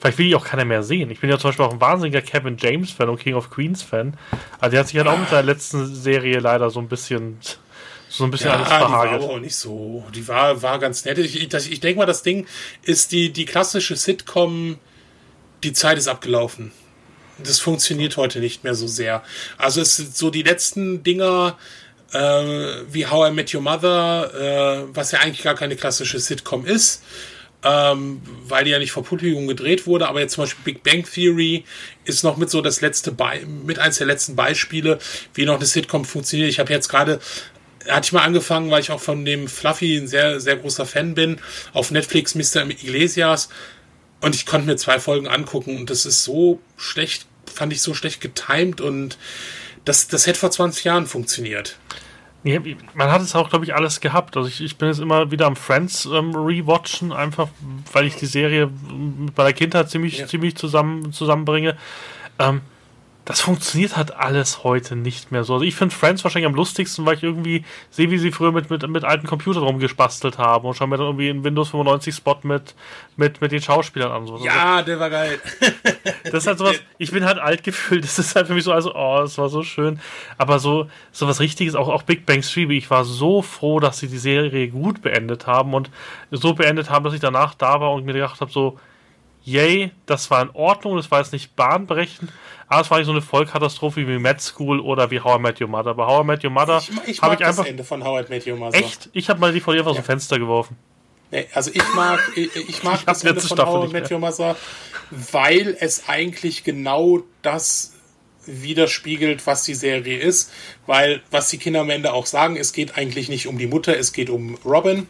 Vielleicht 0.00 0.16
will 0.16 0.28
ich 0.28 0.34
auch 0.34 0.46
keiner 0.46 0.64
mehr 0.64 0.82
sehen. 0.82 1.10
Ich 1.10 1.20
bin 1.20 1.28
ja 1.28 1.38
zum 1.38 1.50
Beispiel 1.50 1.66
auch 1.66 1.74
ein 1.74 1.80
wahnsinniger 1.82 2.22
Kevin 2.22 2.56
James-Fan 2.56 3.10
und 3.10 3.20
King 3.20 3.34
of 3.34 3.50
Queens-Fan. 3.50 4.16
Also 4.58 4.70
der 4.70 4.80
hat 4.80 4.88
sich 4.88 4.96
halt 4.96 5.08
auch 5.08 5.18
mit 5.18 5.28
seiner 5.28 5.42
letzten 5.42 5.94
Serie 5.94 6.40
leider 6.40 6.70
so 6.70 6.80
ein 6.80 6.88
bisschen 6.88 7.38
so 8.08 8.24
ein 8.24 8.30
bisschen 8.30 8.48
ja, 8.48 8.56
alles 8.56 8.68
verhagelt. 8.68 8.92
Die 8.92 9.20
war 9.20 9.24
aber 9.24 9.34
auch 9.34 9.40
nicht 9.40 9.56
so. 9.56 10.04
Die 10.14 10.26
war, 10.26 10.62
war 10.62 10.78
ganz 10.78 11.04
nett. 11.04 11.18
Ich, 11.18 11.36
ich, 11.36 11.72
ich 11.72 11.80
denke 11.80 11.98
mal, 11.98 12.06
das 12.06 12.22
Ding 12.22 12.46
ist 12.82 13.12
die, 13.12 13.30
die 13.30 13.44
klassische 13.44 13.94
Sitcom, 13.94 14.78
die 15.62 15.72
Zeit 15.74 15.98
ist 15.98 16.08
abgelaufen. 16.08 16.72
Das 17.42 17.60
funktioniert 17.60 18.16
heute 18.16 18.40
nicht 18.40 18.64
mehr 18.64 18.74
so 18.74 18.86
sehr. 18.86 19.22
Also 19.58 19.80
es 19.80 19.96
sind 19.96 20.16
so 20.16 20.30
die 20.30 20.42
letzten 20.42 21.02
Dinger, 21.02 21.58
äh, 22.12 22.18
wie 22.90 23.06
How 23.06 23.30
I 23.30 23.32
Met 23.32 23.54
Your 23.54 23.62
Mother, 23.62 24.86
äh, 24.88 24.94
was 24.94 25.12
ja 25.12 25.20
eigentlich 25.20 25.42
gar 25.42 25.54
keine 25.54 25.76
klassische 25.76 26.18
Sitcom 26.18 26.66
ist 26.66 27.02
ähm, 27.64 28.20
weil 28.48 28.64
die 28.64 28.70
ja 28.70 28.78
nicht 28.78 28.92
vor 28.92 29.04
Publikum 29.04 29.46
gedreht 29.46 29.86
wurde, 29.86 30.08
aber 30.08 30.20
jetzt 30.20 30.34
zum 30.34 30.44
Beispiel 30.44 30.74
Big 30.74 30.82
Bang 30.82 31.04
Theory 31.04 31.64
ist 32.04 32.24
noch 32.24 32.36
mit 32.36 32.50
so 32.50 32.60
das 32.60 32.80
letzte 32.80 33.12
Be 33.12 33.46
mit 33.64 33.78
eins 33.78 33.98
der 33.98 34.06
letzten 34.06 34.34
Beispiele, 34.34 34.98
wie 35.34 35.44
noch 35.44 35.56
eine 35.56 35.66
Sitcom 35.66 36.04
funktioniert. 36.04 36.48
Ich 36.48 36.58
habe 36.58 36.72
jetzt 36.72 36.88
gerade 36.88 37.20
hatte 37.88 38.06
ich 38.06 38.12
mal 38.12 38.22
angefangen, 38.22 38.70
weil 38.70 38.80
ich 38.80 38.92
auch 38.92 39.00
von 39.00 39.24
dem 39.24 39.48
Fluffy 39.48 39.96
ein 39.96 40.06
sehr, 40.06 40.40
sehr 40.40 40.56
großer 40.56 40.86
Fan 40.86 41.14
bin, 41.14 41.40
auf 41.72 41.90
Netflix 41.90 42.34
Mr. 42.36 42.64
Iglesias 42.68 43.48
und 44.20 44.36
ich 44.36 44.46
konnte 44.46 44.66
mir 44.68 44.76
zwei 44.76 45.00
Folgen 45.00 45.26
angucken 45.26 45.76
und 45.76 45.90
das 45.90 46.06
ist 46.06 46.22
so 46.22 46.60
schlecht, 46.76 47.26
fand 47.46 47.72
ich 47.72 47.82
so 47.82 47.94
schlecht 47.94 48.20
getimed 48.20 48.80
und 48.80 49.18
das, 49.84 50.08
das 50.08 50.26
hätte 50.26 50.38
vor 50.38 50.50
20 50.50 50.84
Jahren 50.84 51.06
funktioniert. 51.06 51.78
Nee, 52.44 52.76
man 52.94 53.10
hat 53.10 53.22
es 53.22 53.36
auch, 53.36 53.50
glaube 53.50 53.64
ich, 53.64 53.74
alles 53.74 54.00
gehabt. 54.00 54.36
Also 54.36 54.48
ich, 54.48 54.60
ich 54.60 54.76
bin 54.76 54.88
jetzt 54.88 54.98
immer 54.98 55.30
wieder 55.30 55.46
am 55.46 55.54
Friends 55.54 56.06
ähm, 56.06 56.34
rewatchen, 56.34 57.12
einfach 57.12 57.48
weil 57.92 58.06
ich 58.06 58.16
die 58.16 58.26
Serie 58.26 58.68
bei 59.36 59.44
der 59.44 59.52
Kindheit 59.52 59.90
ziemlich, 59.90 60.18
ja. 60.18 60.26
ziemlich 60.26 60.56
zusammen, 60.56 61.12
zusammenbringe. 61.12 61.76
Ähm, 62.40 62.62
das 63.24 63.40
funktioniert 63.40 63.96
halt 63.96 64.16
alles 64.16 64.64
heute 64.64 64.96
nicht 64.96 65.30
mehr 65.30 65.44
so. 65.44 65.54
Also 65.54 65.64
ich 65.64 65.76
finde 65.76 65.94
Friends 65.94 66.24
wahrscheinlich 66.24 66.48
am 66.48 66.56
lustigsten, 66.56 67.06
weil 67.06 67.16
ich 67.16 67.22
irgendwie 67.22 67.64
sehe, 67.90 68.10
wie 68.10 68.18
sie 68.18 68.32
früher 68.32 68.50
mit, 68.50 68.68
mit, 68.68 68.86
mit 68.88 69.04
alten 69.04 69.28
Computern 69.28 69.62
rumgespastelt 69.62 70.38
haben 70.38 70.66
und 70.66 70.74
schon 70.74 70.90
mit 70.90 70.98
irgendwie 70.98 71.30
einen 71.30 71.44
Windows 71.44 71.70
95 71.70 72.14
Spot 72.14 72.38
mit, 72.42 72.74
mit, 73.16 73.40
mit 73.40 73.52
den 73.52 73.62
Schauspielern 73.62 74.10
an. 74.10 74.26
So. 74.26 74.38
Ja, 74.38 74.82
der 74.82 74.98
war 74.98 75.08
geil. 75.08 75.38
das 76.24 76.34
ist 76.34 76.46
halt 76.48 76.58
sowas, 76.58 76.80
ich 76.98 77.12
bin 77.12 77.24
halt 77.24 77.38
alt 77.38 77.62
gefühlt, 77.62 78.02
das 78.02 78.18
ist 78.18 78.34
halt 78.34 78.48
für 78.48 78.54
mich 78.54 78.64
so, 78.64 78.72
also, 78.72 78.92
oh, 78.94 79.20
das 79.20 79.38
war 79.38 79.48
so 79.48 79.62
schön. 79.62 80.00
Aber 80.36 80.58
so, 80.58 80.88
so 81.12 81.28
was 81.28 81.38
Richtiges, 81.38 81.76
auch, 81.76 81.88
auch 81.88 82.02
Big 82.02 82.26
Bang 82.26 82.40
Theory, 82.40 82.76
ich 82.76 82.90
war 82.90 83.04
so 83.04 83.40
froh, 83.40 83.78
dass 83.78 84.00
sie 84.00 84.08
die 84.08 84.18
Serie 84.18 84.66
gut 84.68 85.00
beendet 85.00 85.46
haben 85.46 85.74
und 85.74 85.90
so 86.32 86.54
beendet 86.54 86.90
haben, 86.90 87.04
dass 87.04 87.14
ich 87.14 87.20
danach 87.20 87.54
da 87.54 87.80
war 87.80 87.92
und 87.92 88.04
mir 88.04 88.14
gedacht 88.14 88.40
habe, 88.40 88.50
so, 88.50 88.78
yay, 89.44 89.90
das 90.06 90.30
war 90.30 90.42
in 90.42 90.50
Ordnung, 90.50 90.96
das 90.96 91.10
war 91.10 91.20
jetzt 91.20 91.32
nicht 91.32 91.56
bahnbrechend, 91.56 92.32
aber 92.68 92.80
es 92.80 92.90
war 92.90 92.98
nicht 92.98 93.06
so 93.06 93.12
eine 93.12 93.22
Vollkatastrophe 93.22 94.06
wie 94.06 94.18
Mad 94.18 94.40
School 94.40 94.80
oder 94.80 95.10
wie 95.10 95.20
How 95.20 95.38
I 95.38 95.42
Met 95.42 95.60
Your 95.60 95.68
Mother. 95.68 95.94
Bei 95.94 96.06
How 96.06 96.22
I 96.22 96.26
Met 96.26 96.44
Your 96.44 96.50
Mother 96.50 96.78
ich, 96.78 96.90
ich 97.06 97.22
habe 97.22 97.34
ich 97.34 97.44
einfach. 97.44 97.66
Ende 97.66 97.84
von 97.84 98.04
How 98.04 98.24
I 98.24 98.30
Met 98.30 98.46
Your 98.46 98.56
Mother. 98.56 98.78
Echt? 98.78 99.10
Ich 99.12 99.28
habe 99.28 99.40
mal 99.40 99.52
die 99.52 99.60
von 99.60 99.76
ihr 99.76 99.86
aus 99.86 99.96
ja. 99.96 100.02
dem 100.02 100.06
Fenster 100.06 100.38
geworfen. 100.38 100.76
Nee, 101.30 101.46
also 101.54 101.70
ich 101.72 101.94
mag, 101.94 102.20
ich, 102.36 102.54
ich 102.56 102.82
mag 102.82 102.98
ich 102.98 103.04
das 103.04 103.24
Ende 103.24 103.40
von 103.40 103.58
How 103.58 103.88
I 103.88 103.92
Met 103.92 104.10
Your 104.10 104.18
Mother, 104.18 104.56
weil 105.10 105.76
es 105.80 106.08
eigentlich 106.08 106.64
genau 106.64 107.20
das 107.42 107.92
widerspiegelt, 108.46 109.46
was 109.46 109.64
die 109.64 109.74
Serie 109.74 110.18
ist. 110.18 110.50
Weil, 110.86 111.22
was 111.30 111.48
die 111.48 111.58
Kinder 111.58 111.80
am 111.80 111.90
Ende 111.90 112.12
auch 112.12 112.26
sagen, 112.26 112.56
es 112.56 112.72
geht 112.72 112.96
eigentlich 112.96 113.28
nicht 113.28 113.46
um 113.46 113.58
die 113.58 113.66
Mutter, 113.66 113.96
es 113.96 114.12
geht 114.12 114.30
um 114.30 114.56
Robin. 114.64 115.06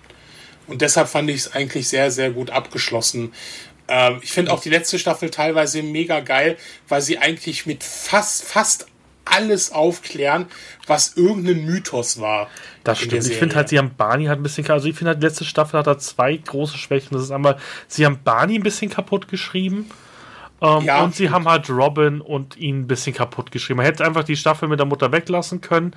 Und 0.67 0.81
deshalb 0.81 1.09
fand 1.09 1.29
ich 1.31 1.37
es 1.37 1.53
eigentlich 1.53 1.89
sehr, 1.89 2.11
sehr 2.11 2.31
gut 2.31 2.51
abgeschlossen. 2.51 3.33
Ähm, 3.93 4.21
ich 4.23 4.33
finde 4.33 4.53
auch 4.53 4.61
die 4.61 4.71
letzte 4.71 4.99
Staffel 4.99 5.29
teilweise 5.29 5.83
mega 5.83 6.21
geil, 6.21 6.57
weil 6.89 7.03
sie 7.03 7.19
eigentlich 7.19 7.67
mit 7.67 7.85
fast, 7.85 8.43
fast 8.43 8.87
alles 9.27 9.71
aufklären, 9.71 10.47
was 10.87 11.15
irgendein 11.17 11.67
Mythos 11.67 12.19
war. 12.19 12.49
Das 12.85 12.99
stimmt. 12.99 13.27
Ich 13.27 13.37
finde 13.37 13.55
halt, 13.55 13.69
sie 13.69 13.79
haben 13.79 13.95
Barney 13.97 14.25
halt 14.25 14.41
ein 14.41 14.43
bisschen, 14.43 14.69
also 14.71 14.89
ich 14.89 14.97
finde 14.97 15.11
halt, 15.11 15.23
die 15.23 15.27
letzte 15.27 15.45
Staffel 15.45 15.79
hat 15.79 15.87
da 15.87 15.99
zwei 15.99 16.37
große 16.37 16.79
Schwächen. 16.79 17.11
Das 17.13 17.23
ist 17.23 17.31
einmal, 17.31 17.59
sie 17.87 18.07
haben 18.07 18.21
Barney 18.25 18.57
ein 18.57 18.63
bisschen 18.63 18.91
kaputt 18.91 19.29
geschrieben. 19.29 19.91
Ähm, 20.63 20.85
ja, 20.85 21.05
und 21.05 21.15
sie 21.15 21.29
haben 21.29 21.47
halt 21.47 21.69
Robin 21.69 22.21
und 22.23 22.57
ihn 22.57 22.81
ein 22.81 22.87
bisschen 22.87 23.15
kaputt 23.15 23.51
geschrieben. 23.53 23.77
Man 23.79 23.87
hätte 23.87 24.05
einfach 24.07 24.25
die 24.25 24.37
Staffel 24.37 24.69
mit 24.69 24.79
der 24.79 24.87
Mutter 24.87 25.13
weglassen 25.13 25.61
können 25.61 25.95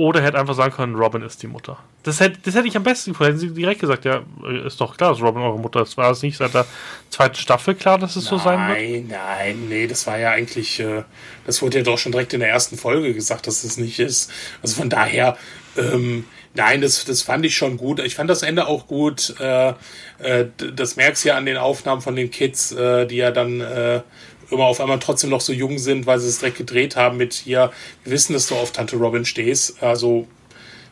oder 0.00 0.22
hätte 0.22 0.38
einfach 0.38 0.54
sagen 0.54 0.72
können, 0.72 0.94
Robin 0.94 1.20
ist 1.20 1.42
die 1.42 1.46
Mutter. 1.46 1.76
Das 2.04 2.20
hätte, 2.20 2.38
das 2.42 2.54
hätte 2.54 2.66
ich 2.66 2.74
am 2.74 2.82
besten 2.82 3.10
gefunden. 3.10 3.34
Hätten 3.34 3.38
sie 3.38 3.54
direkt 3.54 3.82
gesagt, 3.82 4.06
ja, 4.06 4.22
ist 4.64 4.80
doch 4.80 4.96
klar, 4.96 5.10
dass 5.10 5.20
Robin 5.20 5.42
eure 5.42 5.58
Mutter 5.58 5.82
ist. 5.82 5.98
War 5.98 6.10
es 6.10 6.22
nicht 6.22 6.38
seit 6.38 6.54
der 6.54 6.64
zweiten 7.10 7.34
Staffel 7.34 7.74
klar, 7.74 7.98
dass 7.98 8.16
es 8.16 8.24
nein, 8.24 8.30
so 8.30 8.38
sein 8.42 8.68
wird? 8.68 8.78
Nein, 8.78 9.08
nein, 9.10 9.68
nee, 9.68 9.86
das 9.86 10.06
war 10.06 10.18
ja 10.18 10.30
eigentlich, 10.30 10.80
äh, 10.80 11.02
das 11.44 11.60
wurde 11.60 11.76
ja 11.78 11.84
doch 11.84 11.98
schon 11.98 12.12
direkt 12.12 12.32
in 12.32 12.40
der 12.40 12.48
ersten 12.48 12.78
Folge 12.78 13.12
gesagt, 13.12 13.46
dass 13.46 13.62
es 13.62 13.76
nicht 13.76 13.98
ist. 13.98 14.32
Also 14.62 14.76
von 14.76 14.88
daher, 14.88 15.36
ähm, 15.76 16.24
nein, 16.54 16.80
das, 16.80 17.04
das 17.04 17.20
fand 17.20 17.44
ich 17.44 17.54
schon 17.54 17.76
gut. 17.76 18.00
Ich 18.00 18.14
fand 18.14 18.30
das 18.30 18.42
Ende 18.42 18.68
auch 18.68 18.86
gut. 18.86 19.34
Äh, 19.38 19.74
äh, 20.20 20.46
das 20.56 20.96
merkst 20.96 21.24
du 21.24 21.28
ja 21.28 21.36
an 21.36 21.44
den 21.44 21.58
Aufnahmen 21.58 22.00
von 22.00 22.16
den 22.16 22.30
Kids, 22.30 22.72
äh, 22.72 23.06
die 23.06 23.16
ja 23.16 23.32
dann 23.32 24.02
immer 24.50 24.64
auf 24.64 24.80
einmal 24.80 24.98
trotzdem 24.98 25.30
noch 25.30 25.40
so 25.40 25.52
jung 25.52 25.78
sind, 25.78 26.06
weil 26.06 26.18
sie 26.18 26.28
es 26.28 26.38
direkt 26.38 26.58
gedreht 26.58 26.96
haben 26.96 27.16
mit 27.16 27.34
hier, 27.34 27.72
wir 28.04 28.12
wissen, 28.12 28.32
dass 28.32 28.46
du 28.46 28.54
auf 28.56 28.72
Tante 28.72 28.96
Robin 28.96 29.24
stehst, 29.24 29.82
also 29.82 30.26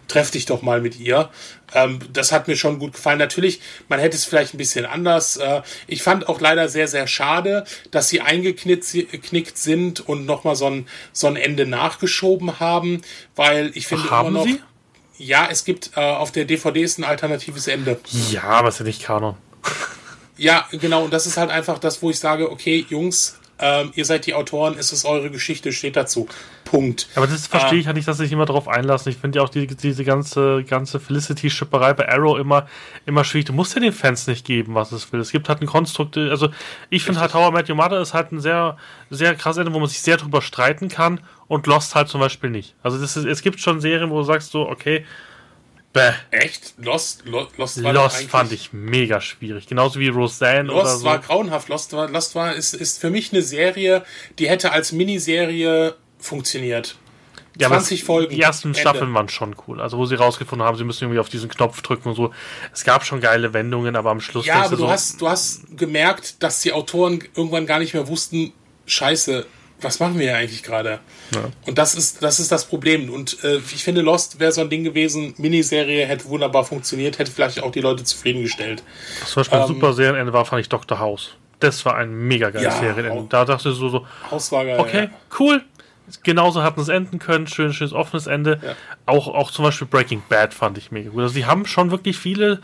treff 0.09 0.31
dich 0.31 0.47
doch 0.47 0.63
mal 0.63 0.81
mit 0.81 0.99
ihr. 0.99 1.29
Ähm, 1.75 1.99
das 2.13 2.33
hat 2.33 2.49
mir 2.49 2.57
schon 2.57 2.79
gut 2.79 2.95
gefallen. 2.95 3.19
Natürlich, 3.19 3.61
man 3.89 4.01
hätte 4.01 4.17
es 4.17 4.25
vielleicht 4.25 4.55
ein 4.55 4.59
bisschen 4.59 4.87
anders. 4.87 5.37
Äh, 5.37 5.63
ich 5.87 6.03
fand 6.03 6.29
auch 6.29 6.41
leider 6.41 6.69
sehr, 6.69 6.89
sehr 6.89 7.07
schade, 7.07 7.65
dass 7.91 8.09
sie 8.09 8.23
eingeknickt 8.23 9.59
sind 9.59 10.01
und 10.09 10.27
nochmal 10.27 10.57
so 10.57 10.67
ein, 10.67 10.89
so 11.13 11.27
ein 11.27 11.37
Ende 11.37 11.67
nachgeschoben 11.67 12.59
haben, 12.59 13.03
weil 13.37 13.71
ich 13.75 13.87
finde 13.87 14.07
Ach, 14.11 14.23
immer 14.23 14.31
noch. 14.31 14.45
Sie? 14.45 14.61
Ja, 15.19 15.49
es 15.51 15.65
gibt 15.65 15.91
äh, 15.97 16.01
auf 16.01 16.33
der 16.33 16.45
DVD 16.45 16.83
ist 16.83 16.99
ein 16.99 17.05
alternatives 17.05 17.67
Ende. 17.67 18.01
Ja, 18.31 18.45
aber 18.45 18.69
es 18.69 18.77
ist 18.77 18.81
ja 18.81 18.87
nicht 18.87 19.03
Kanon. 19.03 19.37
Ja, 20.37 20.67
genau. 20.71 21.05
Und 21.05 21.13
das 21.13 21.27
ist 21.27 21.37
halt 21.37 21.51
einfach 21.51 21.81
das, 21.81 22.01
wo 22.01 22.11
ich 22.11 22.19
sage, 22.19 22.51
okay, 22.51 22.87
Jungs, 22.89 23.38
ähm, 23.59 23.93
ihr 23.95 24.05
seid 24.05 24.27
die 24.27 24.35
Autoren, 24.35 24.77
es 24.79 24.93
ist 24.93 25.05
eure 25.05 25.31
Geschichte, 25.31 25.73
steht 25.73 25.97
dazu. 25.97 26.29
Punkt. 26.65 27.09
Aber 27.15 27.27
das 27.27 27.47
verstehe 27.47 27.79
ich 27.79 27.87
ja 27.87 27.93
nicht, 27.93 28.07
dass 28.07 28.19
sich 28.19 28.31
immer 28.31 28.45
darauf 28.45 28.69
einlassen. 28.69 29.11
Ich 29.11 29.19
finde 29.19 29.39
ja 29.39 29.45
auch 29.45 29.49
die, 29.49 29.67
diese 29.67 30.05
ganze, 30.05 30.65
ganze 30.65 31.01
Felicity-Schipperei 31.01 31.95
bei 31.95 32.09
Arrow 32.09 32.39
immer, 32.39 32.69
immer 33.07 33.25
schwierig. 33.25 33.47
Du 33.47 33.53
musst 33.53 33.75
ja 33.75 33.81
den 33.81 33.93
Fans 33.93 34.27
nicht 34.27 34.45
geben, 34.45 34.75
was 34.75 34.93
es 34.93 35.11
will. 35.13 35.21
Es 35.21 35.33
gibt 35.33 35.49
halt 35.49 35.61
ein 35.63 35.67
Konstrukt, 35.67 36.17
also 36.17 36.51
ich 36.91 37.05
finde 37.05 37.21
halt 37.21 37.35
How 37.35 37.51
I 37.51 37.55
Met 37.55 37.69
Your 37.71 37.77
Mother 37.77 38.01
ist 38.01 38.15
halt 38.15 38.33
ein 38.33 38.41
sehr, 38.41 38.77
sehr 39.11 39.35
krasses 39.35 39.61
Ende, 39.61 39.73
wo 39.73 39.81
man 39.81 39.89
sich 39.89 40.01
sehr 40.01 40.19
drüber 40.19 40.43
streiten 40.43 40.89
kann 40.89 41.21
und 41.49 41.67
Lost 41.67 41.95
halt 41.95 42.09
zum 42.09 42.21
Beispiel 42.21 42.51
nicht. 42.51 42.75
Also 42.83 42.99
das 42.99 43.17
ist, 43.17 43.25
es 43.25 43.43
gibt 43.43 43.61
schon 43.61 43.81
Serien, 43.81 44.11
wo 44.11 44.19
du 44.19 44.25
sagst 44.25 44.51
so, 44.51 44.69
okay, 44.69 45.05
Bäh. 45.93 46.12
Echt? 46.31 46.74
Lost, 46.78 47.24
Lost, 47.24 47.56
Lost, 47.56 47.82
war 47.82 47.93
Lost 47.93 48.23
fand 48.24 48.52
ich 48.52 48.73
mega 48.73 49.20
schwierig. 49.20 49.66
Genauso 49.66 49.98
wie 49.98 50.09
Roseanne 50.09 50.69
Lost 50.69 50.81
oder 50.81 50.97
so. 50.97 51.05
war 51.06 51.19
grauenhaft. 51.19 51.69
Lost 51.69 51.93
war, 51.93 52.09
Lost 52.09 52.35
war 52.35 52.55
ist, 52.55 52.74
ist 52.74 52.98
für 53.01 53.10
mich 53.10 53.32
eine 53.32 53.43
Serie, 53.43 54.05
die 54.39 54.48
hätte 54.48 54.73
als 54.73 54.93
Miniserie 54.93 55.97
funktioniert. 56.19 56.97
Ja, 57.59 57.69
20 57.69 58.05
Folgen. 58.05 58.35
Die 58.35 58.40
ersten 58.40 58.69
Ende. 58.69 58.81
Staffeln 58.81 59.12
waren 59.15 59.28
schon 59.28 59.56
cool. 59.66 59.81
Also, 59.81 59.98
wo 59.98 60.06
sie 60.06 60.15
rausgefunden 60.15 60.66
haben, 60.66 60.77
sie 60.77 60.85
müssen 60.85 61.05
irgendwie 61.05 61.19
auf 61.19 61.28
diesen 61.28 61.48
Knopf 61.48 61.82
drücken 61.82 62.10
und 62.10 62.15
so. 62.15 62.32
Es 62.73 62.85
gab 62.85 63.05
schon 63.05 63.20
geile 63.20 63.52
Wendungen, 63.52 63.97
aber 63.97 64.10
am 64.10 64.20
Schluss. 64.20 64.47
Ja, 64.47 64.62
aber 64.62 64.77
du, 64.77 64.82
so, 64.82 64.90
hast, 64.90 65.20
du 65.20 65.28
hast 65.28 65.77
gemerkt, 65.77 66.43
dass 66.43 66.60
die 66.60 66.73
Autoren 66.73 67.24
irgendwann 67.35 67.66
gar 67.66 67.81
nicht 67.81 67.94
mehr 67.94 68.06
wussten, 68.06 68.52
Scheiße, 68.86 69.44
was 69.81 70.01
machen 70.01 70.19
wir 70.19 70.29
hier 70.29 70.37
eigentlich 70.37 70.63
gerade? 70.63 70.99
Ja. 71.35 71.43
Und 71.67 71.79
das 71.79 71.95
ist, 71.95 72.23
das 72.23 72.41
ist 72.41 72.51
das 72.51 72.65
Problem. 72.65 73.11
Und 73.11 73.43
äh, 73.45 73.59
ich 73.59 73.85
finde, 73.85 74.01
Lost 74.01 74.41
wäre 74.41 74.53
so 74.53 74.61
ein 74.61 74.71
Ding 74.71 74.85
gewesen, 74.85 75.35
Miniserie 75.39 76.05
hätte 76.07 76.27
wunderbar 76.27 76.65
funktioniert, 76.65 77.19
hätte 77.19 77.31
vielleicht 77.31 77.63
auch 77.63 77.71
die 77.71 77.81
Leute 77.81 78.05
zufriedengestellt. 78.05 78.83
Was 79.21 79.31
zum 79.31 79.41
Beispiel 79.41 79.59
ähm, 79.59 79.63
ein 79.63 79.69
super 79.69 79.93
Serienende 79.93 80.33
war, 80.33 80.45
fand 80.45 80.61
ich 80.61 80.69
Dr. 80.69 80.99
House. 80.99 81.31
Das 81.61 81.85
war 81.85 81.97
ein 81.97 82.13
mega 82.13 82.51
geiles 82.51 82.75
ja, 82.75 82.81
Serienende. 82.81 83.27
Da 83.29 83.45
dachte 83.45 83.71
ich 83.71 83.77
so, 83.77 83.89
so 83.89 84.07
geil, 84.51 84.79
okay, 84.79 85.05
ja. 85.05 85.11
cool. 85.39 85.63
Genauso 86.23 86.63
hatten 86.63 86.81
es 86.81 86.89
enden 86.89 87.19
können, 87.19 87.47
schön, 87.47 87.73
schönes 87.73 87.93
offenes 87.93 88.27
Ende. 88.27 88.59
Ja. 88.65 88.75
Auch, 89.05 89.29
auch 89.29 89.51
zum 89.51 89.65
Beispiel 89.65 89.87
Breaking 89.87 90.23
Bad 90.29 90.55
fand 90.55 90.79
ich 90.79 90.91
mega 90.91 91.11
gut. 91.11 91.21
Also, 91.21 91.35
sie 91.35 91.45
haben 91.45 91.67
schon 91.67 91.91
wirklich 91.91 92.17
viele 92.17 92.61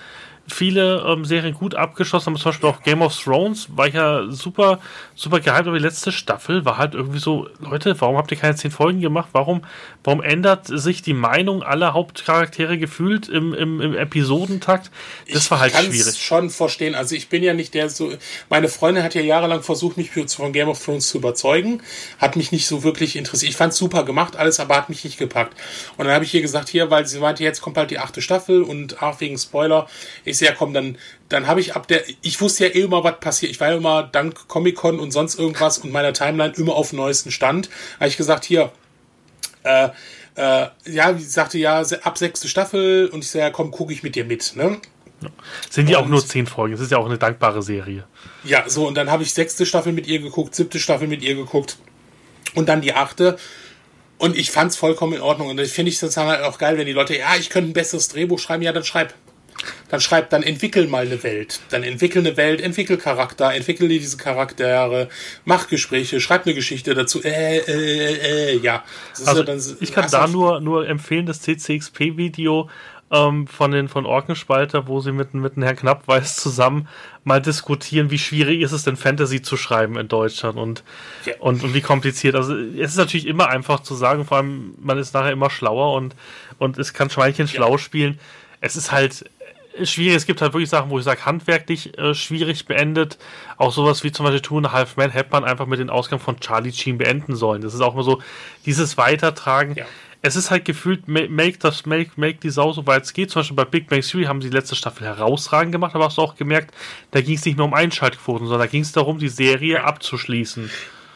viele 0.46 1.04
ähm, 1.06 1.24
Serien 1.24 1.54
gut 1.54 1.74
abgeschlossen 1.74 2.26
haben. 2.26 2.36
Zum 2.36 2.50
Beispiel 2.50 2.68
auch 2.68 2.82
Game 2.82 3.02
of 3.02 3.18
Thrones 3.18 3.68
war 3.74 3.86
ich 3.86 3.94
ja 3.94 4.24
super, 4.28 4.80
super 5.14 5.40
gehypt, 5.40 5.66
aber 5.66 5.78
die 5.78 5.84
letzte 5.84 6.12
Staffel 6.12 6.64
war 6.64 6.76
halt 6.76 6.94
irgendwie 6.94 7.18
so, 7.18 7.48
Leute, 7.60 7.98
warum 8.00 8.16
habt 8.16 8.30
ihr 8.30 8.36
keine 8.36 8.54
zehn 8.54 8.70
Folgen 8.70 9.00
gemacht? 9.00 9.28
Warum, 9.32 9.62
warum 10.02 10.22
ändert 10.22 10.66
sich 10.66 11.02
die 11.02 11.14
Meinung 11.14 11.62
aller 11.62 11.94
Hauptcharaktere 11.94 12.78
gefühlt 12.78 13.28
im, 13.28 13.54
im, 13.54 13.80
im 13.80 13.96
Episodentakt? 13.96 14.90
Das 15.32 15.44
ich 15.44 15.50
war 15.50 15.60
halt 15.60 15.72
schwierig. 15.72 16.08
Ich 16.08 16.22
schon 16.22 16.50
verstehen. 16.50 16.94
Also 16.94 17.14
ich 17.14 17.28
bin 17.28 17.42
ja 17.42 17.54
nicht 17.54 17.74
der 17.74 17.88
so, 17.88 18.12
meine 18.50 18.68
Freundin 18.68 19.02
hat 19.02 19.14
ja 19.14 19.22
jahrelang 19.22 19.62
versucht, 19.62 19.96
mich 19.96 20.10
von 20.34 20.52
Game 20.52 20.68
of 20.68 20.82
Thrones 20.82 21.08
zu 21.08 21.18
überzeugen, 21.18 21.82
hat 22.18 22.36
mich 22.36 22.52
nicht 22.52 22.66
so 22.66 22.82
wirklich 22.82 23.16
interessiert. 23.16 23.50
Ich 23.50 23.56
fand 23.56 23.72
es 23.72 23.78
super 23.78 24.04
gemacht, 24.04 24.36
alles, 24.36 24.60
aber 24.60 24.76
hat 24.76 24.88
mich 24.88 25.04
nicht 25.04 25.18
gepackt. 25.18 25.54
Und 25.96 26.04
dann 26.04 26.14
habe 26.14 26.24
ich 26.24 26.34
ihr 26.34 26.42
gesagt, 26.42 26.68
hier, 26.68 26.90
weil 26.90 27.06
sie 27.06 27.18
meinte, 27.18 27.42
jetzt 27.42 27.60
kommt 27.60 27.76
halt 27.76 27.90
die 27.90 27.98
achte 27.98 28.22
Staffel 28.22 28.62
und 28.62 29.02
ach, 29.02 29.20
wegen 29.20 29.38
Spoiler, 29.38 29.88
ich 30.24 30.33
sehe, 30.38 30.48
ja 30.48 30.54
komm, 30.54 30.74
dann, 30.74 30.98
dann 31.28 31.46
habe 31.46 31.60
ich 31.60 31.74
ab 31.74 31.88
der, 31.88 32.02
ich 32.22 32.40
wusste 32.40 32.66
ja 32.66 32.74
eh 32.74 32.82
immer, 32.82 33.04
was 33.04 33.20
passiert. 33.20 33.52
Ich 33.52 33.60
war 33.60 33.70
ja 33.70 33.76
immer 33.76 34.02
dank 34.02 34.48
Comic-Con 34.48 34.98
und 34.98 35.10
sonst 35.10 35.38
irgendwas 35.38 35.78
und 35.78 35.92
meiner 35.92 36.12
Timeline 36.12 36.54
immer 36.56 36.74
auf 36.74 36.90
dem 36.90 36.96
neuesten 36.96 37.30
Stand. 37.30 37.68
Habe 37.98 38.08
ich 38.08 38.16
gesagt, 38.16 38.44
hier, 38.44 38.72
äh, 39.62 39.88
äh, 40.36 40.66
ja, 40.86 41.14
sie 41.14 41.24
sagte 41.24 41.58
ja, 41.58 41.82
ab 42.02 42.18
sechste 42.18 42.48
Staffel 42.48 43.08
und 43.08 43.24
ich 43.24 43.30
sage, 43.30 43.44
ja, 43.44 43.50
komm, 43.50 43.70
gucke 43.70 43.92
ich 43.92 44.02
mit 44.02 44.14
dir 44.14 44.24
mit, 44.24 44.56
ne? 44.56 44.78
Sind 45.70 45.88
ja 45.88 45.98
auch 45.98 46.06
nur 46.06 46.24
zehn 46.26 46.46
Folgen, 46.46 46.74
es 46.74 46.80
ist 46.80 46.90
ja 46.90 46.98
auch 46.98 47.06
eine 47.06 47.18
dankbare 47.18 47.62
Serie. 47.62 48.04
Ja, 48.42 48.68
so, 48.68 48.86
und 48.86 48.94
dann 48.94 49.10
habe 49.10 49.22
ich 49.22 49.32
sechste 49.32 49.64
Staffel 49.64 49.92
mit 49.92 50.06
ihr 50.06 50.20
geguckt, 50.20 50.54
siebte 50.54 50.78
Staffel 50.78 51.08
mit 51.08 51.22
ihr 51.22 51.34
geguckt 51.34 51.78
und 52.54 52.68
dann 52.68 52.80
die 52.80 52.92
achte. 52.92 53.38
Und 54.18 54.36
ich 54.36 54.50
fand 54.50 54.70
es 54.70 54.76
vollkommen 54.76 55.14
in 55.14 55.20
Ordnung. 55.20 55.48
Und 55.48 55.56
das 55.56 55.70
finde 55.70 55.90
ich 55.90 55.98
sozusagen 55.98 56.28
halt 56.28 56.42
auch 56.42 56.58
geil, 56.58 56.78
wenn 56.78 56.86
die 56.86 56.92
Leute, 56.92 57.16
ja, 57.16 57.34
ich 57.38 57.50
könnte 57.50 57.70
ein 57.70 57.74
besseres 57.74 58.08
Drehbuch 58.08 58.38
schreiben, 58.38 58.62
ja, 58.62 58.72
dann 58.72 58.84
schreib. 58.84 59.14
Dann 59.88 60.00
schreib, 60.00 60.30
dann 60.30 60.42
entwickel 60.42 60.86
mal 60.88 61.06
eine 61.06 61.22
Welt. 61.22 61.60
Dann 61.70 61.82
entwickel 61.82 62.26
eine 62.26 62.36
Welt, 62.36 62.60
entwickel 62.60 62.96
Charakter, 62.96 63.54
entwickel 63.54 63.88
dir 63.88 63.98
diese 63.98 64.16
Charaktere, 64.16 65.08
mach 65.44 65.68
Gespräche, 65.68 66.20
schreib 66.20 66.46
eine 66.46 66.54
Geschichte 66.54 66.94
dazu. 66.94 67.22
Äh, 67.22 67.58
äh, 67.58 68.52
äh, 68.52 68.58
ja. 68.58 68.84
Also, 69.24 69.42
dann, 69.42 69.62
ich 69.80 69.92
kann 69.92 70.10
da 70.10 70.26
nur, 70.26 70.60
nur 70.60 70.88
empfehlen, 70.88 71.26
das 71.26 71.40
CCXP-Video 71.42 72.68
ähm, 73.10 73.46
von 73.46 73.70
den 73.70 73.88
von 73.88 74.06
Orkenspalter, 74.06 74.88
wo 74.88 75.00
sie 75.00 75.12
mit, 75.12 75.34
mit 75.34 75.56
Herrn 75.56 75.76
Knappweiß 75.76 76.36
zusammen 76.36 76.88
mal 77.22 77.40
diskutieren, 77.40 78.10
wie 78.10 78.18
schwierig 78.18 78.60
ist 78.60 78.72
es 78.72 78.84
denn, 78.84 78.96
Fantasy 78.96 79.42
zu 79.42 79.56
schreiben 79.56 79.96
in 79.96 80.08
Deutschland 80.08 80.58
und, 80.58 80.82
ja. 81.24 81.34
und, 81.38 81.62
und 81.62 81.74
wie 81.74 81.80
kompliziert. 81.80 82.34
Also 82.34 82.54
es 82.56 82.90
ist 82.90 82.96
natürlich 82.96 83.26
immer 83.26 83.48
einfach 83.48 83.80
zu 83.80 83.94
sagen, 83.94 84.24
vor 84.24 84.38
allem 84.38 84.74
man 84.80 84.98
ist 84.98 85.14
nachher 85.14 85.32
immer 85.32 85.50
schlauer 85.50 85.94
und, 85.94 86.14
und 86.58 86.78
es 86.78 86.92
kann 86.92 87.10
Schweinchen 87.10 87.46
ja. 87.46 87.52
schlau 87.52 87.78
spielen. 87.78 88.18
Es 88.60 88.76
ist 88.76 88.92
halt 88.92 89.24
schwierig. 89.82 90.16
Es 90.16 90.26
gibt 90.26 90.40
halt 90.40 90.52
wirklich 90.52 90.70
Sachen, 90.70 90.90
wo 90.90 90.98
ich 90.98 91.04
sage, 91.04 91.24
handwerklich 91.24 91.96
äh, 91.98 92.14
schwierig 92.14 92.66
beendet. 92.66 93.18
Auch 93.56 93.72
sowas 93.72 94.04
wie 94.04 94.12
zum 94.12 94.24
Beispiel 94.24 94.40
Two 94.40 94.58
and 94.58 94.66
a 94.66 94.72
Half 94.72 94.96
Man 94.96 95.10
hätte 95.10 95.30
man 95.32 95.44
einfach 95.44 95.66
mit 95.66 95.80
dem 95.80 95.90
Ausgang 95.90 96.20
von 96.20 96.38
Charlie 96.40 96.72
Sheen 96.72 96.98
beenden 96.98 97.36
sollen. 97.36 97.62
Das 97.62 97.74
ist 97.74 97.80
auch 97.80 97.94
immer 97.94 98.02
so, 98.02 98.22
dieses 98.66 98.96
Weitertragen. 98.96 99.74
Ja. 99.74 99.86
Es 100.22 100.36
ist 100.36 100.50
halt 100.50 100.64
gefühlt, 100.64 101.06
make 101.06 101.58
das, 101.58 101.84
make, 101.84 102.12
make 102.16 102.38
die 102.38 102.48
Sau 102.48 102.72
so 102.72 102.86
weit 102.86 103.02
es 103.02 103.12
geht. 103.12 103.30
Zum 103.30 103.40
Beispiel 103.40 103.56
bei 103.56 103.66
Big 103.66 103.88
Bang 103.88 104.00
Theory 104.00 104.24
haben 104.24 104.40
sie 104.40 104.48
die 104.48 104.56
letzte 104.56 104.74
Staffel 104.74 105.06
herausragend 105.06 105.72
gemacht, 105.72 105.94
aber 105.94 106.06
hast 106.06 106.16
du 106.16 106.22
auch 106.22 106.34
gemerkt, 106.34 106.74
da 107.10 107.20
ging 107.20 107.34
es 107.34 107.44
nicht 107.44 107.58
mehr 107.58 107.66
um 107.66 107.74
Einschaltquoten, 107.74 108.46
sondern 108.46 108.66
da 108.66 108.70
ging 108.70 108.80
es 108.80 108.92
darum, 108.92 109.18
die 109.18 109.28
Serie 109.28 109.84
abzuschließen. 109.84 110.70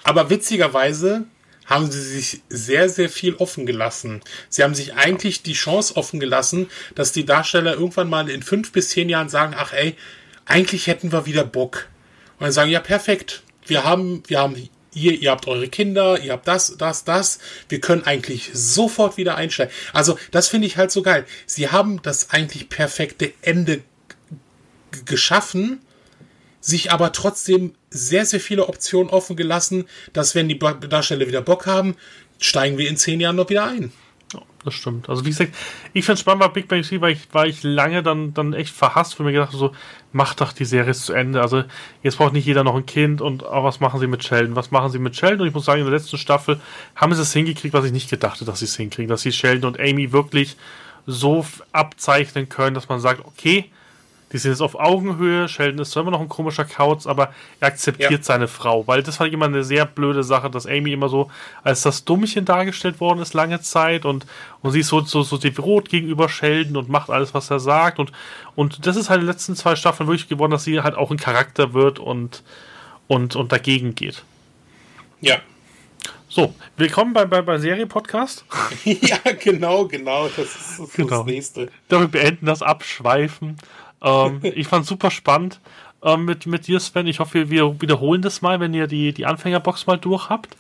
Aber 0.04 0.28
witzigerweise 0.28 1.24
haben 1.68 1.92
sie 1.92 2.00
sich 2.00 2.40
sehr, 2.48 2.88
sehr 2.88 3.08
viel 3.08 3.34
offen 3.36 3.66
gelassen. 3.66 4.22
Sie 4.48 4.64
haben 4.64 4.74
sich 4.74 4.94
eigentlich 4.94 5.42
die 5.42 5.52
Chance 5.52 5.96
offen 5.96 6.18
gelassen, 6.18 6.68
dass 6.94 7.12
die 7.12 7.26
Darsteller 7.26 7.74
irgendwann 7.74 8.08
mal 8.08 8.28
in 8.28 8.42
fünf 8.42 8.72
bis 8.72 8.88
zehn 8.88 9.08
Jahren 9.08 9.28
sagen, 9.28 9.54
ach 9.56 9.72
ey, 9.72 9.94
eigentlich 10.46 10.86
hätten 10.86 11.12
wir 11.12 11.26
wieder 11.26 11.44
Bock. 11.44 11.86
Und 12.38 12.44
dann 12.44 12.52
sagen, 12.52 12.70
ja, 12.70 12.80
perfekt. 12.80 13.42
Wir 13.66 13.84
haben, 13.84 14.22
wir 14.28 14.40
haben 14.40 14.56
ihr, 14.94 15.12
ihr 15.20 15.30
habt 15.30 15.46
eure 15.46 15.68
Kinder, 15.68 16.18
ihr 16.18 16.32
habt 16.32 16.48
das, 16.48 16.76
das, 16.78 17.04
das. 17.04 17.38
Wir 17.68 17.80
können 17.80 18.04
eigentlich 18.04 18.50
sofort 18.54 19.18
wieder 19.18 19.36
einsteigen. 19.36 19.72
Also, 19.92 20.18
das 20.30 20.48
finde 20.48 20.66
ich 20.66 20.78
halt 20.78 20.90
so 20.90 21.02
geil. 21.02 21.26
Sie 21.46 21.68
haben 21.68 22.00
das 22.02 22.30
eigentlich 22.30 22.70
perfekte 22.70 23.32
Ende 23.42 23.82
geschaffen, 25.04 25.80
sich 26.60 26.90
aber 26.92 27.12
trotzdem 27.12 27.74
sehr, 27.90 28.26
sehr 28.26 28.40
viele 28.40 28.68
Optionen 28.68 29.10
offen 29.10 29.36
gelassen, 29.36 29.86
dass 30.12 30.34
wenn 30.34 30.48
die 30.48 30.58
Darsteller 30.58 31.26
wieder 31.26 31.42
Bock 31.42 31.66
haben, 31.66 31.96
steigen 32.38 32.78
wir 32.78 32.88
in 32.88 32.96
zehn 32.96 33.20
Jahren 33.20 33.36
noch 33.36 33.50
wieder 33.50 33.64
ein. 33.64 33.92
Ja, 34.34 34.40
das 34.62 34.74
stimmt. 34.74 35.08
Also 35.08 35.24
wie 35.24 35.30
gesagt, 35.30 35.54
ich 35.94 36.06
es 36.06 36.20
spannend 36.20 36.40
bei 36.40 36.48
Big 36.48 36.68
Bang 36.68 36.82
Theory, 36.82 37.00
weil 37.00 37.12
ich, 37.12 37.32
war 37.32 37.46
ich 37.46 37.62
lange 37.62 38.02
dann, 38.02 38.34
dann 38.34 38.52
echt 38.52 38.74
verhasst, 38.74 39.18
weil 39.18 39.26
mir 39.26 39.32
gedacht 39.32 39.52
so, 39.52 39.72
mach 40.12 40.34
doch 40.34 40.52
die 40.52 40.66
Serie 40.66 40.92
zu 40.92 41.14
Ende. 41.14 41.40
Also 41.40 41.64
jetzt 42.02 42.18
braucht 42.18 42.34
nicht 42.34 42.46
jeder 42.46 42.64
noch 42.64 42.74
ein 42.74 42.86
Kind 42.86 43.22
und 43.22 43.44
auch 43.44 43.64
was 43.64 43.80
machen 43.80 44.00
sie 44.00 44.06
mit 44.06 44.22
Sheldon? 44.22 44.54
Was 44.54 44.70
machen 44.70 44.90
sie 44.90 44.98
mit 44.98 45.16
Sheldon? 45.16 45.42
Und 45.42 45.48
ich 45.48 45.54
muss 45.54 45.64
sagen, 45.64 45.80
in 45.80 45.86
der 45.86 45.94
letzten 45.94 46.18
Staffel 46.18 46.60
haben 46.94 47.14
sie 47.14 47.22
es 47.22 47.32
hingekriegt, 47.32 47.72
was 47.72 47.86
ich 47.86 47.92
nicht 47.92 48.10
gedacht 48.10 48.34
hätte, 48.34 48.44
dass 48.44 48.58
sie 48.58 48.66
es 48.66 48.76
hinkriegen, 48.76 49.08
dass 49.08 49.22
sie 49.22 49.32
Sheldon 49.32 49.72
und 49.72 49.80
Amy 49.80 50.12
wirklich 50.12 50.56
so 51.06 51.46
abzeichnen 51.72 52.50
können, 52.50 52.74
dass 52.74 52.90
man 52.90 53.00
sagt, 53.00 53.24
okay, 53.24 53.70
die 54.32 54.38
sind 54.38 54.50
jetzt 54.50 54.60
auf 54.60 54.78
Augenhöhe. 54.78 55.48
Sheldon 55.48 55.80
ist 55.80 55.92
zwar 55.92 56.02
immer 56.02 56.10
noch 56.10 56.20
ein 56.20 56.28
komischer 56.28 56.64
Kauz, 56.64 57.06
aber 57.06 57.32
er 57.60 57.68
akzeptiert 57.68 58.10
ja. 58.10 58.22
seine 58.22 58.48
Frau. 58.48 58.86
Weil 58.86 59.02
das 59.02 59.18
war 59.20 59.26
immer 59.26 59.46
eine 59.46 59.64
sehr 59.64 59.86
blöde 59.86 60.22
Sache, 60.22 60.50
dass 60.50 60.66
Amy 60.66 60.92
immer 60.92 61.08
so 61.08 61.30
als 61.62 61.82
das 61.82 62.04
Dummchen 62.04 62.44
dargestellt 62.44 63.00
worden 63.00 63.20
ist 63.20 63.32
lange 63.32 63.60
Zeit 63.60 64.04
und, 64.04 64.26
und 64.60 64.72
sie 64.72 64.80
ist 64.80 64.88
so, 64.88 65.00
so, 65.00 65.22
so 65.22 65.38
devot 65.38 65.88
gegenüber 65.88 66.28
Sheldon 66.28 66.76
und 66.76 66.88
macht 66.88 67.08
alles, 67.10 67.32
was 67.32 67.50
er 67.50 67.60
sagt. 67.60 67.98
Und, 67.98 68.12
und 68.54 68.86
das 68.86 68.96
ist 68.96 69.08
halt 69.08 69.20
in 69.20 69.26
den 69.26 69.32
letzten 69.32 69.56
zwei 69.56 69.76
Staffeln 69.76 70.08
wirklich 70.08 70.28
geworden, 70.28 70.50
dass 70.50 70.64
sie 70.64 70.80
halt 70.80 70.94
auch 70.94 71.10
ein 71.10 71.16
Charakter 71.16 71.72
wird 71.72 71.98
und, 71.98 72.42
und, 73.06 73.34
und 73.34 73.50
dagegen 73.52 73.94
geht. 73.94 74.24
Ja. 75.20 75.38
So, 76.30 76.54
willkommen 76.76 77.14
bei, 77.14 77.24
bei, 77.24 77.40
bei 77.40 77.56
Serie-Podcast. 77.56 78.44
ja, 78.84 79.18
genau, 79.40 79.86
genau. 79.86 80.28
Das 80.28 80.38
ist, 80.38 80.78
das, 80.78 80.92
genau. 80.92 81.08
das 81.08 81.24
nächste. 81.24 81.70
Damit 81.88 82.10
beenden 82.10 82.44
das 82.44 82.60
Abschweifen. 82.60 83.56
Ähm, 84.02 84.40
ich 84.42 84.66
fand 84.66 84.86
super 84.86 85.10
spannend 85.10 85.60
ähm, 86.02 86.24
mit, 86.24 86.46
mit 86.46 86.66
dir, 86.66 86.80
Sven. 86.80 87.06
Ich 87.06 87.20
hoffe, 87.20 87.50
wir 87.50 87.80
wiederholen 87.80 88.22
das 88.22 88.42
mal, 88.42 88.60
wenn 88.60 88.74
ihr 88.74 88.86
die, 88.86 89.12
die 89.12 89.26
Anfängerbox 89.26 89.86
mal 89.86 89.98
durch 89.98 90.28
habt. 90.28 90.56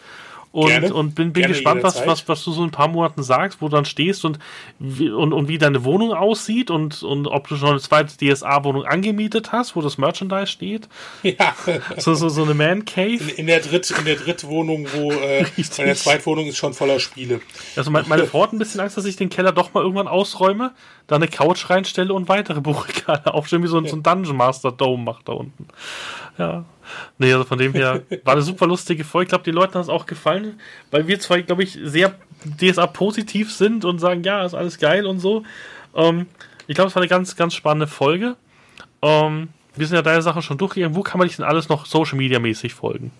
Und, 0.50 0.68
Gerne. 0.68 0.94
und 0.94 1.14
bin, 1.14 1.32
bin 1.32 1.46
gespannt, 1.46 1.82
was, 1.82 2.06
was, 2.06 2.26
was 2.26 2.42
du 2.42 2.52
so 2.52 2.62
in 2.62 2.68
ein 2.68 2.72
paar 2.72 2.88
Monaten 2.88 3.22
sagst, 3.22 3.60
wo 3.60 3.68
du 3.68 3.76
dann 3.76 3.84
stehst 3.84 4.24
und 4.24 4.38
wie, 4.78 5.10
und, 5.10 5.34
und 5.34 5.46
wie 5.46 5.58
deine 5.58 5.84
Wohnung 5.84 6.14
aussieht 6.14 6.70
und, 6.70 7.02
und 7.02 7.26
ob 7.26 7.48
du 7.48 7.56
schon 7.56 7.70
eine 7.70 7.80
zweite 7.80 8.16
DSA-Wohnung 8.16 8.84
angemietet 8.84 9.52
hast, 9.52 9.76
wo 9.76 9.82
das 9.82 9.98
Merchandise 9.98 10.46
steht. 10.46 10.88
Ja. 11.22 11.54
So, 11.98 12.14
so, 12.14 12.30
so 12.30 12.44
eine 12.44 12.54
Man 12.54 12.86
Cave. 12.86 13.18
In, 13.22 13.28
in 13.28 13.46
der 13.46 13.60
Dritt, 13.60 13.90
in 13.90 14.04
der 14.06 14.16
Drittwohnung, 14.16 14.86
wo 14.94 15.12
äh, 15.12 15.44
meine 15.78 15.94
Zweitwohnung 15.94 16.46
ist 16.46 16.56
schon 16.56 16.72
voller 16.72 16.98
Spiele. 16.98 17.40
Also 17.76 17.90
meine, 17.90 18.08
meine 18.08 18.26
Frau 18.26 18.42
hat 18.42 18.52
ein 18.52 18.58
bisschen 18.58 18.80
Angst, 18.80 18.96
dass 18.96 19.04
ich 19.04 19.16
den 19.16 19.28
Keller 19.28 19.52
doch 19.52 19.74
mal 19.74 19.82
irgendwann 19.82 20.08
ausräume, 20.08 20.72
da 21.06 21.16
eine 21.16 21.28
Couch 21.28 21.68
reinstelle 21.68 22.14
und 22.14 22.28
weitere 22.28 22.60
Buchregale 22.60 23.26
aufstelle, 23.34 23.62
wie 23.62 23.68
so, 23.68 23.80
ja. 23.80 23.88
so 23.88 23.96
ein 23.96 24.02
Dungeon 24.02 24.36
Master 24.36 24.72
Dome 24.72 25.02
macht 25.02 25.28
da 25.28 25.32
unten. 25.32 25.68
Ja. 26.38 26.64
Nee, 27.18 27.32
also 27.32 27.44
von 27.44 27.58
dem 27.58 27.72
her 27.72 28.02
war 28.24 28.34
eine 28.34 28.42
super 28.42 28.66
lustige 28.66 29.04
Folge. 29.04 29.24
Ich 29.24 29.28
glaube, 29.30 29.44
die 29.44 29.50
Leuten 29.50 29.74
hat 29.74 29.82
es 29.82 29.88
auch 29.88 30.06
gefallen, 30.06 30.60
weil 30.90 31.06
wir 31.06 31.20
zwei, 31.20 31.42
glaube 31.42 31.62
ich, 31.62 31.78
sehr 31.82 32.14
DSA-positiv 32.60 33.52
sind 33.52 33.84
und 33.84 33.98
sagen, 33.98 34.22
ja, 34.22 34.44
ist 34.44 34.54
alles 34.54 34.78
geil 34.78 35.06
und 35.06 35.18
so. 35.18 35.44
Ähm, 35.94 36.26
ich 36.66 36.74
glaube, 36.74 36.88
es 36.88 36.94
war 36.94 37.02
eine 37.02 37.08
ganz, 37.08 37.36
ganz 37.36 37.54
spannende 37.54 37.86
Folge. 37.86 38.36
Ähm, 39.02 39.48
wir 39.74 39.86
sind 39.86 39.96
ja 39.96 40.02
deine 40.02 40.22
Sachen 40.22 40.42
schon 40.42 40.58
durchgegangen. 40.58 40.96
Wo 40.96 41.02
kann 41.02 41.18
man 41.18 41.28
dich 41.28 41.36
denn 41.36 41.44
alles 41.44 41.68
noch 41.68 41.86
Social 41.86 42.18
Media 42.18 42.38
mäßig 42.38 42.74
folgen? 42.74 43.10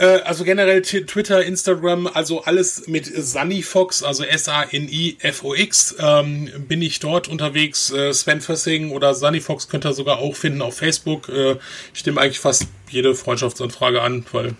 Äh, 0.00 0.22
also 0.22 0.44
generell 0.44 0.80
Twitter, 0.80 1.44
Instagram, 1.44 2.06
also 2.06 2.42
alles 2.42 2.86
mit 2.86 3.04
Sunny 3.04 3.62
Fox, 3.62 4.02
also 4.02 4.24
S-A-N-I-F-O-X, 4.24 5.96
ähm, 5.98 6.50
bin 6.66 6.80
ich 6.80 7.00
dort 7.00 7.28
unterwegs. 7.28 7.92
Äh, 7.92 8.14
Sven 8.14 8.40
Fössing 8.40 8.92
oder 8.92 9.14
Sunny 9.14 9.40
Fox 9.40 9.68
könnt 9.68 9.84
ihr 9.84 9.92
sogar 9.92 10.18
auch 10.18 10.34
finden 10.34 10.62
auf 10.62 10.78
Facebook. 10.78 11.28
Äh, 11.28 11.56
ich 11.92 12.06
nehme 12.06 12.18
eigentlich 12.18 12.40
fast 12.40 12.66
jede 12.88 13.14
Freundschaftsanfrage 13.14 14.00
an, 14.00 14.24
weil 14.32 14.54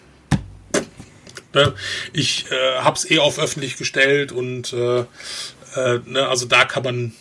ne, 1.55 1.75
ich 2.13 2.45
äh, 2.51 2.81
hab's 2.81 3.11
eh 3.11 3.19
auf 3.19 3.39
öffentlich 3.39 3.79
gestellt 3.79 4.33
und 4.33 4.75
äh, 4.75 5.01
äh, 5.01 6.01
ne, 6.05 6.29
also 6.29 6.45
da 6.45 6.67
kann 6.67 6.83
man 6.83 7.15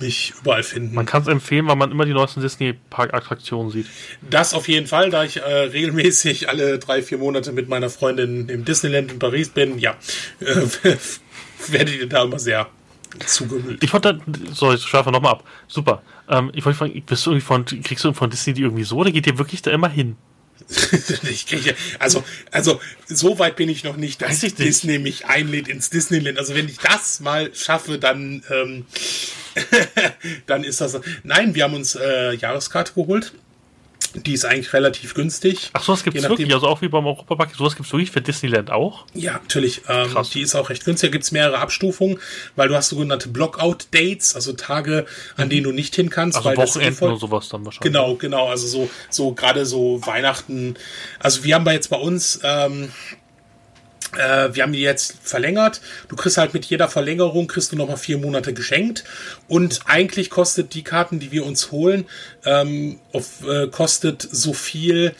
mich 0.00 0.34
überall 0.40 0.62
finden. 0.62 0.94
Man 0.94 1.06
kann 1.06 1.22
es 1.22 1.28
empfehlen, 1.28 1.66
weil 1.66 1.76
man 1.76 1.90
immer 1.90 2.04
die 2.04 2.12
neuesten 2.12 2.40
Disney-Park-Attraktionen 2.40 3.70
sieht. 3.70 3.86
Das 4.28 4.54
auf 4.54 4.68
jeden 4.68 4.86
Fall, 4.86 5.10
da 5.10 5.24
ich 5.24 5.38
äh, 5.38 5.42
regelmäßig 5.42 6.48
alle 6.48 6.78
drei, 6.78 7.02
vier 7.02 7.18
Monate 7.18 7.52
mit 7.52 7.68
meiner 7.68 7.90
Freundin 7.90 8.48
im 8.48 8.64
Disneyland 8.64 9.12
in 9.12 9.18
Paris 9.18 9.48
bin, 9.50 9.78
ja, 9.78 9.96
äh, 10.40 10.96
werdet 11.68 11.96
ihr 11.96 12.08
da 12.08 12.24
immer 12.24 12.38
sehr 12.38 12.68
zugemüllt. 13.26 13.82
Ich 13.82 13.92
wollte, 13.92 14.20
sorry, 14.52 14.76
ich 14.76 14.82
schaffe 14.82 15.10
nochmal 15.10 15.32
ab. 15.32 15.44
Super. 15.66 16.02
Ähm, 16.28 16.50
ich 16.54 16.64
wollte 16.64 16.78
fragen, 16.78 17.02
bist 17.06 17.26
du 17.26 17.30
irgendwie 17.30 17.46
von, 17.46 17.64
kriegst 17.64 18.04
du 18.04 18.12
von 18.12 18.30
Disney 18.30 18.52
die 18.52 18.62
irgendwie 18.62 18.84
so 18.84 18.96
oder 18.96 19.10
geht 19.10 19.26
ihr 19.26 19.38
wirklich 19.38 19.62
da 19.62 19.70
immer 19.70 19.88
hin? 19.88 20.16
ich 21.30 21.46
kriege, 21.46 21.74
also, 21.98 22.24
also, 22.50 22.80
so 23.06 23.38
weit 23.38 23.56
bin 23.56 23.68
ich 23.68 23.84
noch 23.84 23.96
nicht, 23.96 24.20
dass 24.20 24.42
ich 24.42 24.54
Disney 24.54 24.98
mich 24.98 25.26
einlädt 25.26 25.68
ins 25.68 25.88
Disneyland. 25.88 26.38
Also, 26.38 26.54
wenn 26.54 26.68
ich 26.68 26.78
das 26.78 27.20
mal 27.20 27.54
schaffe, 27.54 27.98
dann, 27.98 28.42
ähm, 28.50 28.86
dann 30.46 30.64
ist 30.64 30.80
das. 30.80 31.00
Nein, 31.22 31.54
wir 31.54 31.64
haben 31.64 31.74
uns 31.74 31.94
äh, 31.94 32.34
Jahreskarte 32.34 32.92
geholt. 32.94 33.32
Die 34.14 34.32
ist 34.32 34.44
eigentlich 34.44 34.72
relativ 34.72 35.14
günstig. 35.14 35.70
Ach, 35.72 35.82
sowas 35.82 36.02
gibt 36.02 36.16
es 36.16 36.22
wirklich, 36.28 36.52
also 36.52 36.66
auch 36.66 36.82
wie 36.82 36.88
beim 36.88 37.06
Europapark, 37.06 37.54
sowas 37.54 37.76
gibt 37.76 37.86
es 37.86 37.92
wirklich 37.92 38.10
für 38.10 38.20
Disneyland 38.20 38.70
auch? 38.70 39.04
Ja, 39.14 39.32
natürlich. 39.34 39.82
Ähm, 39.88 40.16
die 40.32 40.42
ist 40.42 40.54
auch 40.54 40.70
recht 40.70 40.84
günstig. 40.84 41.10
Da 41.10 41.12
gibt 41.12 41.24
es 41.24 41.32
mehrere 41.32 41.58
Abstufungen, 41.58 42.18
weil 42.56 42.68
du 42.68 42.74
hast 42.74 42.88
sogenannte 42.88 43.28
Blockout-Dates, 43.28 44.34
also 44.34 44.52
Tage, 44.52 45.06
an 45.36 45.46
mhm. 45.46 45.50
denen 45.50 45.64
du 45.64 45.72
nicht 45.72 45.94
hin 45.94 46.10
kannst. 46.10 46.36
Also 46.36 46.48
weil 46.48 46.56
Wochenenden 46.56 47.04
oder 47.04 47.16
sowas 47.16 47.48
dann 47.48 47.64
wahrscheinlich. 47.64 47.92
Genau, 47.92 48.14
genau. 48.14 48.48
Also 48.48 48.66
so, 48.66 48.90
so 49.10 49.32
gerade 49.32 49.66
so 49.66 50.04
Weihnachten. 50.06 50.74
Also 51.18 51.44
wir 51.44 51.54
haben 51.54 51.64
bei 51.64 51.74
jetzt 51.74 51.90
bei 51.90 51.96
uns 51.96 52.40
ähm, 52.42 52.90
äh, 54.16 54.54
wir 54.54 54.62
haben 54.62 54.72
die 54.72 54.80
jetzt 54.80 55.16
verlängert. 55.22 55.80
Du 56.08 56.16
kriegst 56.16 56.38
halt 56.38 56.54
mit 56.54 56.64
jeder 56.64 56.88
Verlängerung 56.88 57.46
kriegst 57.46 57.72
du 57.72 57.76
nochmal 57.76 57.96
vier 57.96 58.18
Monate 58.18 58.54
geschenkt. 58.54 59.04
Und 59.48 59.80
eigentlich 59.86 60.30
kostet 60.30 60.74
die 60.74 60.82
Karten, 60.82 61.20
die 61.20 61.32
wir 61.32 61.44
uns 61.44 61.70
holen, 61.70 62.06
ähm, 62.44 63.00
auf, 63.12 63.46
äh, 63.46 63.68
kostet 63.68 64.22
so 64.22 64.52
viel 64.52 65.14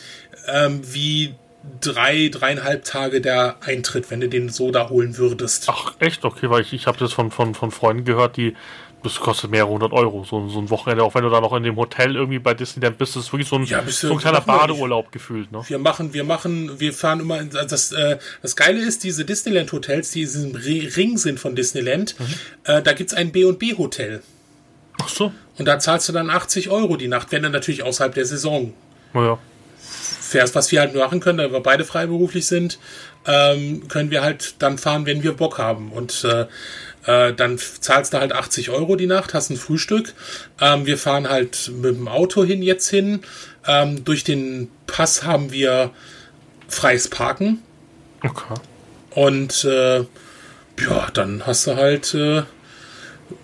ähm, 0.47 0.81
wie 0.85 1.35
drei, 1.81 2.29
dreieinhalb 2.29 2.85
Tage 2.85 3.21
der 3.21 3.57
Eintritt, 3.61 4.11
wenn 4.11 4.21
du 4.21 4.29
den 4.29 4.49
so 4.49 4.71
da 4.71 4.89
holen 4.89 5.19
würdest. 5.19 5.67
Ach, 5.69 5.95
echt? 5.99 6.25
Okay, 6.25 6.49
weil 6.51 6.63
ich, 6.63 6.73
ich 6.73 6.87
habe 6.87 6.99
das 6.99 7.13
von, 7.13 7.31
von, 7.31 7.55
von 7.55 7.71
Freunden 7.71 8.05
gehört, 8.05 8.37
die 8.37 8.57
das 9.03 9.21
kostet 9.21 9.51
mehrere 9.51 9.71
hundert 9.71 9.93
Euro, 9.93 10.25
so, 10.25 10.49
so 10.49 10.59
ein 10.59 10.71
Wochenende, 10.71 11.05
auch 11.05 11.15
wenn 11.15 11.23
du 11.23 11.31
da 11.31 11.41
noch 11.41 11.53
in 11.55 11.63
dem 11.63 11.77
Hotel 11.77 12.17
irgendwie 12.17 12.39
bei 12.39 12.55
Disneyland 12.55 12.99
bist, 12.99 13.15
das 13.15 13.27
ist 13.27 13.33
wirklich 13.33 13.49
so 13.49 13.57
ein, 13.57 13.65
ja, 13.65 13.83
so 13.87 14.13
ein 14.13 14.19
kleiner 14.19 14.41
Badeurlaub 14.41 15.13
gefühlt. 15.13 15.53
Ne? 15.53 15.63
Wir 15.69 15.79
machen, 15.79 16.15
wir 16.15 16.25
machen, 16.25 16.81
wir 16.81 16.93
fahren 16.93 17.21
immer, 17.21 17.41
in, 17.41 17.55
also 17.57 17.69
das, 17.69 17.93
äh, 17.93 18.19
das 18.43 18.57
Geile 18.57 18.81
ist, 18.81 19.05
diese 19.05 19.25
Disneyland-Hotels, 19.25 20.11
die 20.11 20.23
in 20.23 20.27
diesem 20.27 20.55
Ring 20.55 21.17
sind 21.17 21.39
von 21.39 21.55
Disneyland, 21.55 22.17
mhm. 22.19 22.35
äh, 22.65 22.83
da 22.83 22.93
gibt's 22.93 23.15
ein 23.15 23.31
B&B-Hotel. 23.31 24.23
Ach 25.01 25.09
so. 25.09 25.33
Und 25.59 25.67
da 25.67 25.79
zahlst 25.79 26.09
du 26.09 26.13
dann 26.13 26.31
80 26.31 26.71
Euro 26.71 26.97
die 26.97 27.09
Nacht, 27.09 27.31
wenn 27.33 27.43
du 27.43 27.51
natürlich 27.51 27.83
außerhalb 27.83 28.15
der 28.15 28.27
Saison 28.27 28.75
ja. 29.15 29.39
fährst. 30.21 30.55
Was 30.55 30.73
wir 30.73 30.81
halt 30.81 30.95
machen 30.95 31.21
können, 31.21 31.39
da 31.39 31.53
wir 31.53 31.61
beide 31.61 31.85
freiberuflich 31.85 32.47
sind, 32.47 32.79
ähm, 33.27 33.87
können 33.89 34.11
wir 34.11 34.23
halt 34.23 34.57
dann 34.61 34.79
fahren, 34.79 35.07
wenn 35.07 35.23
wir 35.23 35.33
Bock 35.35 35.59
haben. 35.59 35.93
Und 35.93 36.25
äh, 36.25 36.47
äh, 37.09 37.33
dann 37.33 37.59
zahlst 37.59 38.13
du 38.13 38.19
halt 38.19 38.33
80 38.33 38.69
Euro 38.69 38.95
die 38.95 39.07
Nacht, 39.07 39.33
hast 39.33 39.49
ein 39.49 39.57
Frühstück. 39.57 40.13
Ähm, 40.61 40.85
wir 40.85 40.99
fahren 40.99 41.29
halt 41.29 41.73
mit 41.75 41.97
dem 41.97 42.07
Auto 42.07 42.45
hin 42.45 42.63
jetzt 42.63 42.91
hin. 42.91 43.23
Ähm, 43.67 44.05
durch 44.05 44.25
den 44.25 44.71
Pass 44.87 45.25
haben 45.25 45.51
wir 45.51 45.91
freies 46.69 47.09
Parken. 47.09 47.63
Okay. 48.23 48.55
Und 49.11 49.65
äh, 49.65 50.01
ja, 50.01 51.09
dann 51.15 51.47
hast 51.47 51.67
du 51.67 51.77
halt 51.77 52.15
äh, 52.15 52.43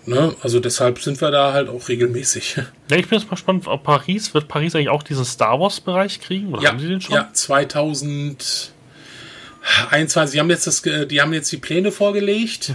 Ne? 0.06 0.34
Also 0.42 0.60
deshalb 0.60 0.98
sind 0.98 1.20
wir 1.20 1.30
da 1.30 1.52
halt 1.52 1.68
auch 1.68 1.88
regelmäßig. 1.88 2.56
Ja, 2.90 2.98
ich 2.98 3.08
bin 3.08 3.18
jetzt 3.18 3.28
mal 3.28 3.36
gespannt, 3.36 3.66
ob 3.66 3.82
Paris, 3.82 4.34
wird 4.34 4.46
Paris 4.46 4.74
eigentlich 4.74 4.90
auch 4.90 5.02
diesen 5.02 5.24
Star 5.24 5.58
Wars-Bereich 5.58 6.20
kriegen? 6.20 6.52
Oder 6.52 6.64
ja, 6.64 6.68
haben 6.68 6.78
sie 6.78 6.88
den 6.88 7.00
schon? 7.00 7.14
Ja, 7.14 7.30
2021. 7.32 10.32
Sie 10.32 10.38
haben 10.38 10.50
jetzt 10.50 10.66
das, 10.66 10.82
die 10.82 11.22
haben 11.22 11.32
jetzt 11.32 11.50
die 11.50 11.56
Pläne 11.56 11.92
vorgelegt 11.92 12.74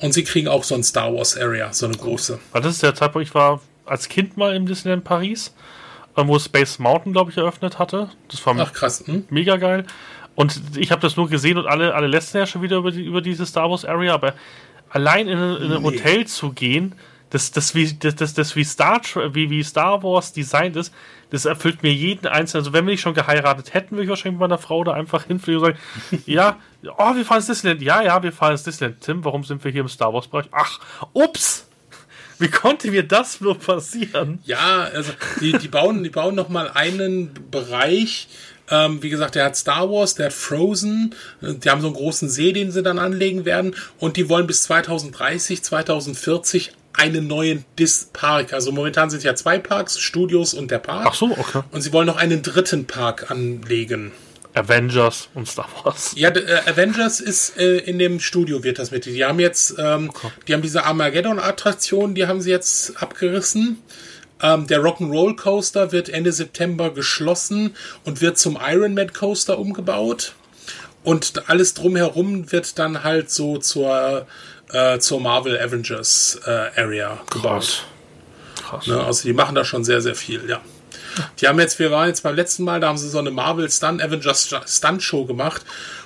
und 0.00 0.12
sie 0.12 0.24
kriegen 0.24 0.48
auch 0.48 0.64
so 0.64 0.74
ein 0.74 0.82
Star 0.82 1.14
Wars 1.14 1.36
Area, 1.36 1.72
so 1.72 1.86
eine 1.86 1.96
große. 1.96 2.38
Weil 2.52 2.62
das 2.62 2.74
ist 2.74 2.82
der 2.82 2.94
Zeitpunkt, 2.94 3.28
ich 3.28 3.34
war 3.34 3.60
als 3.84 4.08
Kind 4.08 4.36
mal 4.36 4.54
im 4.54 4.66
Disneyland 4.66 5.04
Paris, 5.04 5.54
äh, 6.16 6.22
wo 6.24 6.38
Space 6.38 6.78
Mountain, 6.78 7.12
glaube 7.12 7.30
ich, 7.30 7.36
eröffnet 7.36 7.78
hatte. 7.78 8.10
Das 8.28 8.44
war 8.46 8.56
Ach, 8.58 8.72
krass. 8.72 9.04
Hm? 9.06 9.24
mega 9.30 9.56
geil. 9.56 9.84
Und 10.34 10.60
ich 10.76 10.90
habe 10.90 11.02
das 11.02 11.16
nur 11.16 11.28
gesehen 11.28 11.58
und 11.58 11.66
alle, 11.66 11.94
alle 11.94 12.06
lästern 12.06 12.40
ja 12.40 12.46
schon 12.46 12.62
wieder 12.62 12.78
über, 12.78 12.90
die, 12.90 13.04
über 13.04 13.20
diese 13.20 13.44
Star 13.44 13.70
Wars 13.70 13.84
Area, 13.84 14.14
aber 14.14 14.34
allein 14.88 15.28
in, 15.28 15.38
in 15.38 15.72
ein 15.72 15.82
nee. 15.82 15.82
Hotel 15.82 16.26
zu 16.26 16.52
gehen, 16.52 16.94
das, 17.30 17.52
das, 17.52 17.74
wie, 17.74 17.92
das, 17.94 18.16
das, 18.16 18.34
das 18.34 18.56
wie, 18.56 18.64
Star, 18.64 19.00
wie, 19.32 19.48
wie 19.50 19.62
Star 19.62 20.02
Wars 20.02 20.32
designt 20.32 20.76
ist, 20.76 20.92
das 21.30 21.44
erfüllt 21.44 21.82
mir 21.82 21.92
jeden 21.92 22.26
einzelnen. 22.26 22.62
Also, 22.62 22.72
wenn 22.72 22.84
wir 22.86 22.92
nicht 22.92 23.00
schon 23.00 23.14
geheiratet 23.14 23.72
hätten, 23.72 23.92
würde 23.92 24.04
ich 24.04 24.08
wahrscheinlich 24.08 24.40
mit 24.40 24.48
meiner 24.48 24.58
Frau 24.58 24.82
da 24.82 24.92
einfach 24.92 25.24
hinfliegen 25.24 25.62
und 25.62 25.66
sagen: 25.66 26.22
Ja, 26.26 26.58
oh, 26.82 27.14
wir 27.14 27.24
fahren 27.24 27.38
ins 27.38 27.46
Disneyland. 27.46 27.82
Ja, 27.82 28.02
ja, 28.02 28.22
wir 28.22 28.32
fahren 28.32 28.52
ins 28.52 28.64
Disneyland. 28.64 29.00
Tim, 29.00 29.24
warum 29.24 29.44
sind 29.44 29.62
wir 29.64 29.70
hier 29.70 29.82
im 29.82 29.88
Star 29.88 30.12
Wars-Bereich? 30.12 30.46
Ach, 30.50 30.80
ups! 31.12 31.66
Wie 32.40 32.48
konnte 32.48 32.90
mir 32.90 33.02
das 33.02 33.40
nur 33.40 33.58
passieren? 33.58 34.40
Ja, 34.44 34.88
also, 34.92 35.12
die, 35.40 35.52
die 35.52 35.68
bauen, 35.68 36.02
die 36.02 36.10
bauen 36.10 36.34
nochmal 36.34 36.70
einen 36.74 37.30
Bereich. 37.50 38.28
Ähm, 38.70 39.02
wie 39.02 39.10
gesagt, 39.10 39.34
der 39.34 39.44
hat 39.46 39.56
Star 39.56 39.90
Wars, 39.90 40.14
der 40.14 40.26
hat 40.26 40.32
Frozen, 40.32 41.14
die 41.40 41.68
haben 41.68 41.80
so 41.80 41.88
einen 41.88 41.96
großen 41.96 42.28
See, 42.28 42.52
den 42.52 42.70
sie 42.70 42.84
dann 42.84 43.00
anlegen 43.00 43.44
werden 43.44 43.74
und 43.98 44.16
die 44.16 44.28
wollen 44.28 44.46
bis 44.46 44.62
2030, 44.62 45.62
2040 45.64 46.72
einen 46.92 47.26
neuen 47.26 47.64
Dis-Park. 47.78 48.52
Also 48.52 48.72
momentan 48.72 49.10
sind 49.10 49.22
ja 49.22 49.34
zwei 49.34 49.58
Parks, 49.58 49.98
Studios 49.98 50.54
und 50.54 50.70
der 50.70 50.78
Park. 50.78 51.06
Ach 51.08 51.14
so, 51.14 51.30
okay. 51.30 51.62
Und 51.70 51.82
sie 51.82 51.92
wollen 51.92 52.06
noch 52.06 52.16
einen 52.16 52.42
dritten 52.42 52.86
Park 52.86 53.30
anlegen. 53.30 54.12
Avengers 54.54 55.28
und 55.34 55.48
Star 55.48 55.68
Wars. 55.84 56.12
Ja, 56.16 56.30
äh, 56.30 56.60
Avengers 56.66 57.20
ist 57.20 57.56
äh, 57.56 57.78
in 57.78 57.98
dem 57.98 58.20
Studio 58.20 58.64
wird 58.64 58.78
das 58.78 58.90
mit. 58.90 59.06
Die 59.06 59.24
haben 59.24 59.38
jetzt, 59.38 59.76
ähm, 59.78 60.10
okay. 60.10 60.28
die 60.48 60.54
haben 60.54 60.62
diese 60.62 60.84
Armageddon-Attraktion, 60.84 62.14
die 62.14 62.26
haben 62.26 62.40
sie 62.40 62.50
jetzt 62.50 63.00
abgerissen. 63.00 63.78
Ähm, 64.42 64.66
der 64.66 64.80
Rock'n'Roll 64.80 65.36
Coaster 65.36 65.92
wird 65.92 66.08
Ende 66.08 66.32
September 66.32 66.90
geschlossen 66.92 67.76
und 68.04 68.20
wird 68.20 68.38
zum 68.38 68.58
Ironman 68.60 69.12
Coaster 69.12 69.58
umgebaut. 69.58 70.34
Und 71.02 71.48
alles 71.48 71.74
drumherum 71.74 72.50
wird 72.52 72.78
dann 72.78 73.04
halt 73.04 73.30
so 73.30 73.58
zur 73.58 74.26
äh, 74.72 74.98
zur 74.98 75.20
Marvel 75.20 75.58
Avengers 75.60 76.40
äh, 76.46 76.80
Area 76.80 77.20
gebaut. 77.30 77.84
Krass. 78.68 78.86
Ne, 78.86 79.02
also 79.02 79.22
die 79.22 79.32
machen 79.32 79.54
da 79.54 79.64
schon 79.64 79.84
sehr, 79.84 80.00
sehr 80.00 80.14
viel, 80.14 80.48
ja. 80.48 80.60
Die 81.40 81.48
haben 81.48 81.58
jetzt, 81.58 81.78
wir 81.78 81.90
waren 81.90 82.08
jetzt 82.08 82.22
beim 82.22 82.36
letzten 82.36 82.64
Mal, 82.64 82.80
da 82.80 82.88
haben 82.88 82.98
sie 82.98 83.08
so 83.08 83.18
eine 83.18 83.30
Marvel 83.30 83.68
Stunt 83.70 84.00
Avengers 84.00 84.54
Stunt 84.66 85.02
Show 85.02 85.24
gemacht 85.24 85.62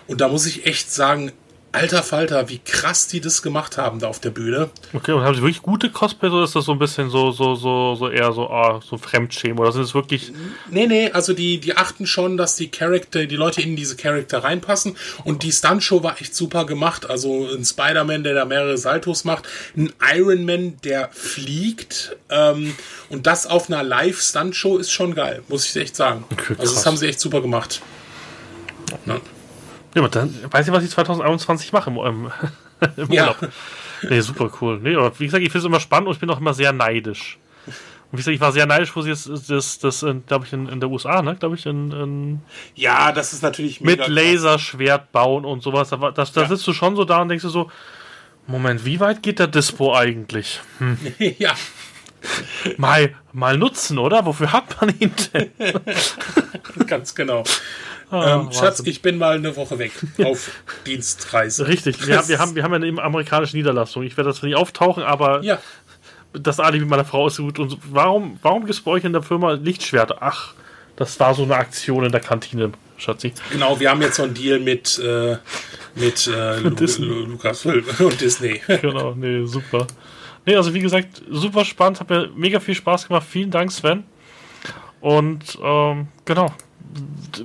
und 0.07 0.21
da 0.21 0.29
muss 0.29 0.47
ich 0.47 0.67
echt 0.67 0.91
sagen, 0.91 1.33
Alter 1.75 2.03
Falter, 2.05 2.49
wie 2.49 2.59
krass 2.59 3.09
die 3.09 3.21
das 3.21 3.43
gemacht 3.43 3.79
haben 3.79 3.99
da 3.99 4.07
auf 4.07 4.21
der 4.21 4.31
Bühne. 4.31 4.71
Okay, 4.93 5.11
und 5.13 5.25
haben 5.25 5.35
sie 5.35 5.43
wirklich 5.43 5.61
gute 5.61 5.91
Cosplays 5.91 6.33
oder 6.33 6.45
ist 6.45 6.55
das 6.55 6.65
so 6.67 6.73
ein 6.73 6.79
bisschen 6.79 7.11
so, 7.11 7.33
so, 7.33 7.57
so, 7.57 7.97
so 7.97 8.09
eher 8.09 8.33
so, 8.33 8.49
ah, 8.49 8.81
so 8.89 8.97
Fremdschämen 8.97 9.59
oder 9.59 9.73
sind 9.73 9.83
es 9.83 9.95
wirklich. 9.95 10.33
Nee, 10.71 10.87
nee, 10.87 11.11
also 11.11 11.33
die, 11.33 11.59
die 11.59 11.77
achten 11.77 12.07
schon, 12.07 12.37
dass 12.37 12.55
die 12.55 12.69
Charakter, 12.69 13.27
die 13.27 13.35
Leute 13.35 13.61
in 13.61 13.75
diese 13.75 13.97
Charakter 13.97 14.45
reinpassen 14.45 14.97
und 15.25 15.43
die 15.43 15.51
Stuntshow 15.51 16.03
war 16.05 16.21
echt 16.21 16.35
super 16.35 16.65
gemacht. 16.65 17.11
Also 17.11 17.49
ein 17.53 17.65
Spider-Man, 17.65 18.23
der 18.23 18.35
da 18.35 18.45
mehrere 18.45 18.79
Saltos 18.79 19.25
macht, 19.25 19.49
ein 19.77 19.93
Iron 20.15 20.45
Man, 20.45 20.77
der 20.85 21.11
fliegt 21.13 22.17
ähm, 22.31 22.77
und 23.09 23.27
das 23.27 23.47
auf 23.47 23.69
einer 23.69 23.83
Live-Stuntshow 23.83 24.79
ist 24.79 24.93
schon 24.93 25.15
geil, 25.17 25.43
muss 25.49 25.67
ich 25.67 25.77
echt 25.77 25.97
sagen. 25.97 26.25
Okay, 26.31 26.55
also 26.57 26.73
das 26.73 26.87
haben 26.87 26.97
sie 26.97 27.09
echt 27.09 27.19
super 27.19 27.41
gemacht. 27.41 27.83
Ja. 29.07 29.21
Ja, 29.95 30.09
dann 30.09 30.35
weiß 30.51 30.67
ich, 30.67 30.73
was 30.73 30.85
ich 30.85 30.91
2021 30.91 31.73
mache 31.73 31.91
im, 31.91 31.97
im, 32.05 32.31
im 32.97 33.11
Urlaub. 33.11 33.37
Ja. 33.41 33.49
Nee, 34.11 34.21
super 34.21 34.51
cool. 34.61 34.81
Nee, 34.83 34.97
aber 34.97 35.19
wie 35.19 35.25
gesagt, 35.25 35.43
ich 35.43 35.51
finde 35.51 35.61
es 35.61 35.65
immer 35.67 35.81
spannend 35.81 36.09
und 36.09 36.15
ich 36.15 36.21
bin 36.21 36.31
auch 36.31 36.41
immer 36.41 36.55
sehr 36.55 36.73
neidisch. 36.73 37.39
Und 37.67 38.13
wie 38.13 38.17
gesagt, 38.19 38.35
ich 38.35 38.41
war 38.41 38.53
sehr 38.53 38.67
neidisch, 38.67 38.95
wo 38.95 39.03
sie 39.03 39.11
jetzt 39.11 39.29
das, 39.29 39.47
das, 39.47 39.79
das 39.79 40.07
glaube 40.27 40.45
ich, 40.45 40.53
in, 40.53 40.69
in 40.69 40.81
der 40.81 40.91
USA, 40.91 41.23
ne? 41.23 41.37
Glaube 41.37 41.57
ich, 41.57 41.67
in, 41.67 41.91
in, 41.91 42.41
Ja, 42.75 43.13
das 43.13 43.33
ist 43.33 43.43
natürlich 43.43 43.81
Mit 43.81 44.07
Laserschwert 44.07 45.11
bauen 45.11 45.45
und 45.45 45.63
sowas. 45.63 45.89
Da, 45.89 46.11
das, 46.11 46.33
da 46.33 46.43
ja. 46.43 46.49
sitzt 46.49 46.67
du 46.67 46.73
schon 46.73 46.97
so 46.97 47.05
da 47.05 47.23
und 47.23 47.29
denkst 47.29 47.43
du 47.43 47.49
so, 47.49 47.71
Moment, 48.47 48.85
wie 48.85 49.01
weit 49.01 49.23
geht 49.23 49.39
der 49.39 49.47
Dispo 49.47 49.97
eigentlich? 49.97 50.61
Hm. 50.79 50.99
ja. 51.39 51.55
Mal, 52.77 53.15
mal 53.33 53.59
nutzen, 53.59 53.99
oder? 53.99 54.25
Wofür 54.27 54.53
hat 54.53 54.81
man 54.81 54.95
ihn 54.99 55.13
denn? 55.33 55.51
Ganz 56.87 57.15
genau. 57.15 57.45
Ah, 58.15 58.41
ähm, 58.41 58.53
Schatz, 58.53 58.81
ich 58.85 59.03
bin 59.03 59.19
mal 59.19 59.37
eine 59.37 59.57
Woche 59.57 59.79
weg 59.79 59.93
auf 60.25 60.51
Dienstreise. 60.87 61.67
Richtig, 61.67 62.07
wir, 62.07 62.19
haben, 62.19 62.29
wir, 62.29 62.39
haben, 62.39 62.55
wir 62.55 62.63
haben 62.63 62.73
ja 62.73 62.89
eine 62.89 63.03
amerikanische 63.03 63.57
Niederlassung. 63.57 64.05
Ich 64.05 64.17
werde 64.17 64.31
das 64.31 64.43
nicht 64.43 64.55
auftauchen, 64.55 65.03
aber 65.03 65.43
ja. 65.43 65.59
das 66.33 66.61
Alibi 66.61 66.85
meiner 66.85 67.05
Frau 67.05 67.27
ist 67.27 67.39
gut. 67.39 67.59
Und 67.59 67.79
warum, 67.91 68.39
warum 68.43 68.61
gibt 68.61 68.75
es 68.75 68.81
bei 68.81 68.93
euch 68.93 69.05
in 69.05 69.13
der 69.13 69.23
Firma 69.23 69.53
Lichtschwerter? 69.53 70.19
Ach, 70.21 70.55
das 70.97 71.19
war 71.19 71.35
so 71.35 71.43
eine 71.43 71.57
Aktion 71.57 72.05
in 72.05 72.13
der 72.13 72.21
Kantine, 72.21 72.73
Schatzi. 72.99 73.33
Genau, 73.51 73.81
wir 73.81 73.91
haben 73.91 74.01
jetzt 74.01 74.17
so 74.17 74.23
einen 74.23 74.35
Deal 74.35 74.61
mit, 74.61 74.99
äh, 75.01 75.37
mit 75.97 76.29
äh, 76.29 76.61
Lu 76.61 76.71
Lu 76.71 77.25
Lucasfilm 77.27 77.85
und 77.99 78.21
Disney. 78.21 78.63
genau, 78.81 79.15
nee, 79.15 79.45
super. 79.45 79.89
Nee, 80.47 80.55
also 80.55 80.73
wie 80.73 80.81
gesagt, 80.81 81.23
super 81.31 81.65
spannend, 81.65 82.01
hat 82.01 82.11
mir 82.11 82.31
mega 82.37 82.61
viel 82.61 82.75
Spaß 82.75 83.09
gemacht. 83.09 83.27
Vielen 83.29 83.51
Dank, 83.51 83.73
Sven. 83.73 84.05
Und 85.01 85.59
ähm, 85.63 86.09
genau, 86.25 86.55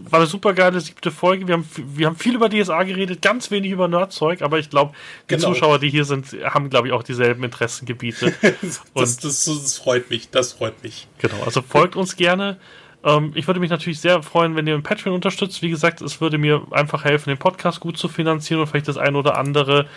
war 0.09 0.19
eine 0.19 0.27
super 0.27 0.53
geile 0.53 0.79
siebte 0.79 1.11
Folge. 1.11 1.47
Wir 1.47 1.55
haben, 1.55 1.67
wir 1.75 2.07
haben 2.07 2.15
viel 2.15 2.35
über 2.35 2.49
DSA 2.49 2.83
geredet, 2.83 3.21
ganz 3.21 3.49
wenig 3.51 3.71
über 3.71 3.87
Nerdzeug, 3.87 4.41
aber 4.41 4.59
ich 4.59 4.69
glaube, 4.69 4.93
die 5.29 5.35
genau. 5.35 5.49
Zuschauer, 5.49 5.79
die 5.79 5.89
hier 5.89 6.05
sind, 6.05 6.27
haben, 6.43 6.69
glaube 6.69 6.87
ich, 6.87 6.93
auch 6.93 7.03
dieselben 7.03 7.43
Interessengebiete. 7.43 8.33
das, 8.93 9.17
das, 9.17 9.45
das, 9.45 9.77
freut 9.77 10.09
mich, 10.09 10.29
das 10.29 10.53
freut 10.53 10.81
mich. 10.83 11.07
Genau, 11.19 11.41
also 11.43 11.61
folgt 11.61 11.95
uns 11.95 12.15
gerne. 12.15 12.57
Ähm, 13.03 13.31
ich 13.35 13.47
würde 13.47 13.59
mich 13.59 13.69
natürlich 13.69 13.99
sehr 13.99 14.21
freuen, 14.21 14.55
wenn 14.55 14.67
ihr 14.67 14.75
im 14.75 14.83
Patreon 14.83 15.15
unterstützt. 15.15 15.61
Wie 15.61 15.69
gesagt, 15.69 16.01
es 16.01 16.21
würde 16.21 16.37
mir 16.37 16.61
einfach 16.71 17.03
helfen, 17.03 17.29
den 17.29 17.39
Podcast 17.39 17.79
gut 17.79 17.97
zu 17.97 18.07
finanzieren 18.07 18.61
und 18.61 18.67
vielleicht 18.67 18.87
das 18.87 18.97
ein 18.97 19.15
oder 19.15 19.37
andere 19.37 19.87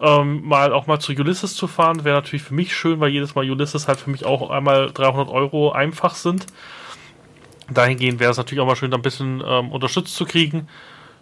ähm, 0.00 0.42
mal 0.44 0.72
auch 0.72 0.86
mal 0.86 0.98
zu 0.98 1.12
Ulysses 1.12 1.54
zu 1.54 1.66
fahren. 1.66 2.04
Wäre 2.04 2.16
natürlich 2.16 2.42
für 2.42 2.54
mich 2.54 2.74
schön, 2.74 3.00
weil 3.00 3.10
jedes 3.10 3.34
Mal 3.34 3.48
Ulysses 3.50 3.88
halt 3.88 4.00
für 4.00 4.10
mich 4.10 4.24
auch 4.24 4.50
einmal 4.50 4.90
300 4.92 5.28
Euro 5.28 5.72
einfach 5.72 6.14
sind 6.14 6.46
dahingehend 7.70 8.20
wäre 8.20 8.30
es 8.30 8.36
natürlich 8.36 8.60
auch 8.60 8.66
mal 8.66 8.76
schön, 8.76 8.90
da 8.90 8.96
ein 8.96 9.02
bisschen 9.02 9.42
ähm, 9.46 9.72
unterstützt 9.72 10.14
zu 10.14 10.24
kriegen. 10.24 10.68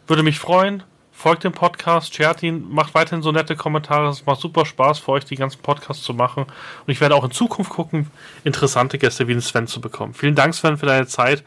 Würde 0.06 0.22
mich 0.22 0.38
freuen. 0.38 0.82
Folgt 1.14 1.44
dem 1.44 1.52
Podcast, 1.52 2.14
shared 2.14 2.42
ihn, 2.42 2.68
macht 2.70 2.94
weiterhin 2.94 3.22
so 3.22 3.30
nette 3.30 3.54
Kommentare. 3.54 4.08
Es 4.08 4.26
macht 4.26 4.40
super 4.40 4.64
Spaß 4.64 4.98
für 4.98 5.12
euch, 5.12 5.24
die 5.24 5.36
ganzen 5.36 5.60
Podcasts 5.60 6.02
zu 6.02 6.14
machen. 6.14 6.44
Und 6.44 6.92
ich 6.92 7.00
werde 7.00 7.14
auch 7.14 7.22
in 7.22 7.30
Zukunft 7.30 7.70
gucken, 7.70 8.10
interessante 8.44 8.98
Gäste 8.98 9.28
wie 9.28 9.32
den 9.32 9.42
Sven 9.42 9.66
zu 9.66 9.80
bekommen. 9.80 10.14
Vielen 10.14 10.34
Dank, 10.34 10.54
Sven, 10.54 10.78
für 10.78 10.86
deine 10.86 11.06
Zeit. 11.06 11.44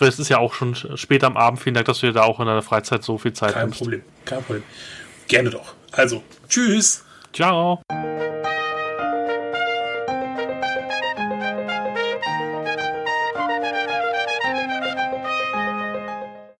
Es 0.00 0.18
ist 0.18 0.30
ja 0.30 0.38
auch 0.38 0.54
schon 0.54 0.74
später 0.74 1.28
am 1.28 1.36
Abend. 1.36 1.60
Vielen 1.60 1.74
Dank, 1.74 1.86
dass 1.86 2.00
du 2.00 2.06
dir 2.06 2.12
da 2.12 2.22
auch 2.22 2.40
in 2.40 2.46
deiner 2.46 2.62
Freizeit 2.62 3.04
so 3.04 3.18
viel 3.18 3.32
Zeit 3.32 3.52
Kein 3.52 3.66
nimmst. 3.66 3.78
Problem, 3.78 4.02
kein 4.24 4.42
Problem. 4.42 4.64
Gerne 5.28 5.50
doch. 5.50 5.74
Also, 5.92 6.22
tschüss. 6.48 7.04
Ciao. 7.32 7.82